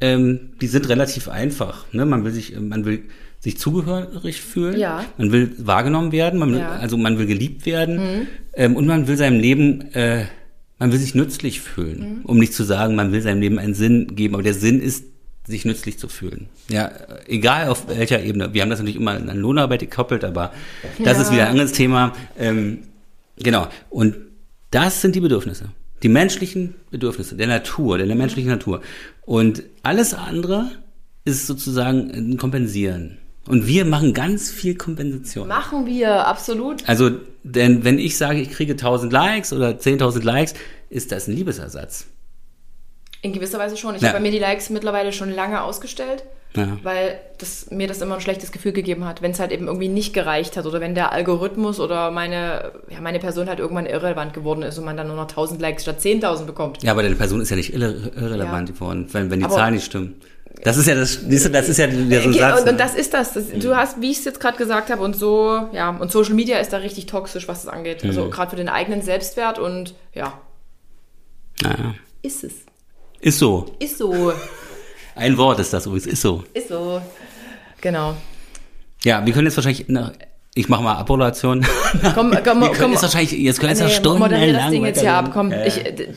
ähm, 0.02 0.52
die 0.62 0.68
sind 0.68 0.88
relativ 0.90 1.28
einfach. 1.30 1.86
Ne? 1.92 2.06
Man 2.06 2.24
will 2.24 2.32
sich, 2.32 2.58
man 2.60 2.86
will 2.86 3.04
sich 3.40 3.58
zugehörig 3.58 4.42
fühlen, 4.42 4.80
Ja. 4.80 5.04
man 5.18 5.32
will 5.32 5.52
wahrgenommen 5.58 6.12
werden, 6.12 6.40
man, 6.40 6.52
will- 6.52 6.60
Ja. 6.60 6.72
also 6.72 6.98
man 6.98 7.18
will 7.18 7.26
geliebt 7.26 7.66
werden 7.66 8.28
ähm, 8.54 8.76
und 8.76 8.86
man 8.86 9.08
will 9.08 9.18
seinem 9.18 9.40
Leben, 9.40 9.82
äh, 9.94 10.26
man 10.78 10.92
will 10.92 11.00
sich 11.00 11.16
nützlich 11.16 11.62
fühlen, 11.62 12.22
um 12.24 12.38
nicht 12.38 12.54
zu 12.54 12.64
sagen, 12.64 12.96
man 12.96 13.12
will 13.12 13.22
seinem 13.22 13.42
Leben 13.42 13.60
einen 13.60 13.74
Sinn 13.76 14.16
geben, 14.16 14.34
aber 14.36 14.44
der 14.44 14.54
Sinn 14.54 14.82
ist 14.82 15.06
sich 15.50 15.66
nützlich 15.66 15.97
zu 16.00 16.08
fühlen. 16.08 16.47
Ja, 16.70 16.91
egal 17.28 17.68
auf 17.70 17.88
welcher 17.89 18.22
Ebene. 18.24 18.54
Wir 18.54 18.62
haben 18.62 18.70
das 18.70 18.80
natürlich 18.80 18.95
immer 18.97 19.12
an 19.12 19.28
Lohnarbeit 19.38 19.82
gekoppelt, 19.82 20.24
aber 20.24 20.54
das 21.04 21.18
Ja. 21.18 21.24
ist 21.24 21.32
wieder 21.32 21.43
ein 21.45 21.52
anderes 21.52 21.72
Thema. 21.74 22.14
Ähm, 22.38 22.80
genau. 23.38 23.68
Und 23.89 24.16
das 24.72 25.02
sind 25.02 25.16
die 25.16 25.20
Bedürfnisse. 25.22 25.66
Die 26.04 26.10
menschlichen 26.10 26.76
Bedürfnisse 26.91 27.36
der 27.36 27.47
Natur, 27.47 27.97
der 27.97 28.16
menschlichen 28.16 28.50
Natur. 28.52 28.82
Und 29.26 29.64
alles 29.84 30.14
andere 30.14 30.72
ist 31.26 31.47
sozusagen 31.47 32.10
ein 32.12 32.38
Kompensieren. 32.38 33.18
Und 33.47 33.66
wir 33.68 33.84
machen 33.86 34.14
ganz 34.14 34.52
viel 34.52 34.76
Kompensation. 34.76 35.47
Machen 35.47 35.86
wir, 35.88 36.28
absolut. 36.28 36.88
Also, 36.88 37.10
denn 37.43 37.84
wenn 37.84 37.97
ich 37.97 38.16
sage, 38.18 38.39
ich 38.39 38.52
kriege 38.52 38.74
1000 38.74 39.12
Likes 39.12 39.52
oder 39.52 39.72
10.000 39.80 40.24
Likes, 40.24 40.54
ist 40.89 41.12
das 41.12 41.28
ein 41.28 41.36
Liebesersatz. 41.36 42.06
In 43.22 43.34
gewisser 43.34 43.60
Weise 43.60 43.76
schon. 43.78 43.96
Ich 43.96 44.02
Ja. 44.02 44.10
habe 44.10 44.18
bei 44.20 44.22
mir 44.24 44.32
die 44.32 44.40
Likes 44.40 44.70
mittlerweile 44.70 45.12
schon 45.12 45.30
lange 45.30 45.62
ausgestellt, 45.62 46.24
Ja. 46.56 46.78
weil 46.84 47.20
das, 47.38 47.70
mir 47.70 47.86
das 47.88 48.02
immer 48.02 48.16
ein 48.16 48.22
schlechtes 48.22 48.52
Gefühl 48.54 48.72
gegeben 48.72 49.04
hat, 49.06 49.22
wenn 49.22 49.32
es 49.32 49.40
halt 49.40 49.52
eben 49.52 49.68
irgendwie 49.68 49.90
nicht 49.90 50.14
gereicht 50.14 50.56
hat 50.56 50.66
oder 50.66 50.80
wenn 50.80 50.96
der 50.96 51.12
Algorithmus 51.12 51.80
oder 51.82 52.12
meine, 52.12 52.72
ja, 52.90 53.02
meine 53.02 53.20
Person 53.20 53.50
halt 53.50 53.60
irgendwann 53.60 53.86
irrelevant 53.86 54.34
geworden 54.34 54.62
ist 54.64 54.78
und 54.78 54.86
man 54.86 54.96
dann 54.96 55.08
nur 55.08 55.18
noch 55.18 55.28
1000 55.28 55.60
Likes 55.62 55.84
statt 55.84 56.00
10.000 56.02 56.46
bekommt. 56.48 56.82
Ja, 56.82 56.94
aber 56.94 57.04
deine 57.04 57.16
Person 57.16 57.42
ist 57.42 57.50
ja 57.50 57.58
nicht 57.58 57.74
irre 57.74 58.12
irrelevant 58.16 58.70
Ja. 58.70 58.74
geworden, 58.76 59.08
wenn, 59.12 59.30
wenn 59.30 59.40
die 59.40 59.46
Aber- 59.46 59.56
Zahlen 59.56 59.74
nicht 59.74 59.86
stimmen. 59.86 60.22
Das 60.64 60.76
ist 60.78 60.88
ja 60.88 60.96
das, 60.96 61.20
das 61.26 61.70
ist 61.70 61.78
ja 61.78 61.88
der 61.88 62.22
so 62.22 62.28
ein 62.30 62.34
Okay, 62.34 62.40
Satz. 62.40 62.62
und, 62.64 62.70
und 62.70 62.80
das 62.80 62.94
ist 62.96 63.14
das. 63.14 63.34
das 63.34 63.46
du 63.50 63.76
hast, 63.78 64.02
wie 64.02 64.12
ich 64.12 64.18
es 64.20 64.26
jetzt 64.26 64.40
gerade 64.42 64.58
gesagt 64.58 64.90
habe, 64.90 65.02
und 65.04 65.16
so, 65.16 65.70
ja, 65.72 65.90
und 65.92 66.12
Social 66.12 66.34
Media 66.34 66.58
ist 66.58 66.74
da 66.74 66.78
richtig 66.78 67.06
toxisch, 67.06 67.48
was 67.48 67.64
das 67.64 67.72
angeht. 67.74 68.04
Also 68.04 68.26
Mhm. 68.26 68.32
gerade 68.32 68.50
für 68.50 68.56
den 68.58 68.68
eigenen 68.68 69.02
Selbstwert 69.02 69.58
und 69.60 69.94
ja, 70.14 70.34
naja. 71.62 71.94
ist 72.24 72.44
es. 72.44 72.54
Ist 73.22 73.40
so. 73.40 73.66
Ist 73.80 73.98
so. 73.98 74.34
Ein 75.16 75.38
Wort 75.38 75.60
ist 75.60 75.74
das 75.74 75.86
übrigens, 75.86 76.08
ist 76.08 76.22
so. 76.22 76.44
Ist 76.54 76.70
so. 76.70 77.02
Genau. 77.82 78.16
Ja, 79.04 79.26
wir 79.26 79.34
können 79.34 79.48
jetzt 79.48 79.58
wahrscheinlich, 79.58 79.86
na, 79.88 80.12
ich 80.56 80.68
mache 80.70 80.84
mal 80.84 80.96
Abmodation. 80.96 81.66
Komm, 82.02 82.14
komm, 82.14 82.32
wir 82.32 82.42
können 82.42 82.74
komm. 82.80 82.92
jetzt 82.92 83.04
wahrscheinlich, 83.04 83.32
jetzt 83.34 83.60
können 83.60 83.78
wir 83.78 83.86
Nee, 83.86 84.20
moderier 84.20 84.54
das 84.54 84.64
stundenlang 84.64 84.72
Ding 84.72 84.86
jetzt 84.86 85.00
hier 85.02 85.14
ab, 85.14 85.30
komm. 85.34 85.52
Ja, 85.52 85.66
Ich, 85.66 85.78
ja. 85.78 85.84
äh, 85.84 85.94
d- 85.94 86.10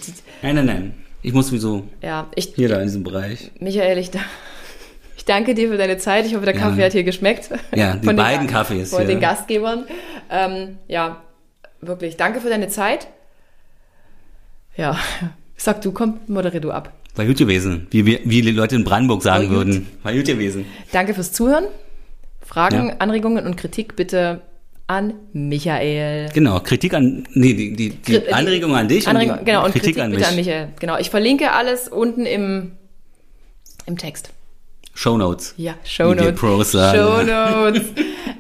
Nein, 0.42 0.54
nein, 0.56 0.66
nein. 0.66 0.94
Ich 1.22 1.32
muss 1.32 1.48
sowieso 1.48 1.84
ja, 2.00 2.26
ich, 2.34 2.52
hier 2.56 2.68
da 2.68 2.76
in 2.78 2.84
diesem 2.84 3.04
Bereich. 3.04 3.52
Michael, 3.60 3.98
ich, 3.98 4.10
ich 5.16 5.24
danke 5.24 5.54
dir 5.54 5.68
für 5.68 5.76
deine 5.76 5.98
Zeit. 5.98 6.26
Ich 6.26 6.34
hoffe, 6.34 6.44
der 6.44 6.54
Kaffee 6.54 6.80
Ja. 6.80 6.86
hat 6.86 6.92
hier 6.92 7.04
geschmeckt. 7.04 7.50
Ja, 7.74 7.92
die 7.94 7.98
Von 8.06 8.16
den 8.16 8.16
beiden 8.16 8.46
Ga- 8.48 8.52
Kaffees 8.54 8.90
Von 8.90 9.00
hier. 9.00 9.08
den 9.08 9.20
Gastgebern. 9.20 9.84
Ähm, 10.30 10.78
ja, 10.88 11.22
wirklich. 11.80 12.16
Danke 12.16 12.40
für 12.40 12.48
deine 12.48 12.66
Zeit. 12.68 13.06
Ja, 14.76 14.98
sag 15.64 15.80
du, 15.82 15.92
komm, 15.92 16.20
moderier 16.26 16.60
du 16.60 16.70
ab. 16.70 16.92
War 17.14 17.24
gut 17.26 17.36
gewesen, 17.36 17.86
wie, 17.90 18.04
wie 18.06 18.42
die 18.42 18.50
Leute 18.52 18.74
in 18.76 18.84
Brandenburg 18.84 19.22
sagen 19.22 19.44
War 19.50 19.58
gut. 19.64 19.66
würden. 19.66 19.86
War 20.02 20.12
gut 20.14 20.24
gewesen. 20.24 20.64
Danke 20.92 21.12
fürs 21.14 21.32
Zuhören. 21.32 21.64
Fragen, 22.44 22.88
Ja. 22.88 22.96
Anregungen 22.98 23.46
und 23.46 23.56
Kritik 23.56 23.96
bitte 23.96 24.40
an 24.86 25.14
Michael. 25.32 26.28
Genau, 26.34 26.60
Kritik 26.60 26.92
an, 26.94 27.24
nee, 27.34 27.54
die, 27.54 27.72
die, 27.74 27.90
die 27.90 28.18
Kri- 28.18 28.30
Anregung 28.32 28.74
an 28.74 28.88
dich 28.88 29.06
Anregung, 29.06 29.34
und 29.34 29.40
die 29.40 29.44
genau, 29.44 29.64
und 29.64 29.72
Kritik, 29.72 29.94
Kritik, 29.96 30.02
an 30.02 30.10
bitte 30.10 30.20
mich. 30.20 30.28
an 30.28 30.36
Michael. 30.36 30.68
Genau, 30.80 30.98
ich 30.98 31.10
verlinke 31.10 31.52
alles 31.52 31.88
unten 31.88 32.26
im, 32.26 32.72
im 33.86 33.96
Text. 33.98 34.30
Show 34.94 35.16
Notes. 35.16 35.54
Ja, 35.56 35.74
Show 35.84 36.12
Notes. 36.14 36.38
Show 36.40 37.22
Notes. 37.22 37.82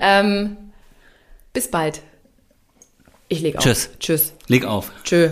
ähm, 0.00 0.56
bis 1.52 1.70
bald. 1.70 2.00
Ich 3.28 3.40
leg 3.40 3.56
auf. 3.56 3.62
Tschüss. 3.64 3.90
Tschüss. 3.98 4.32
Leg 4.48 4.64
auf. 4.66 4.90
Tschö. 5.04 5.30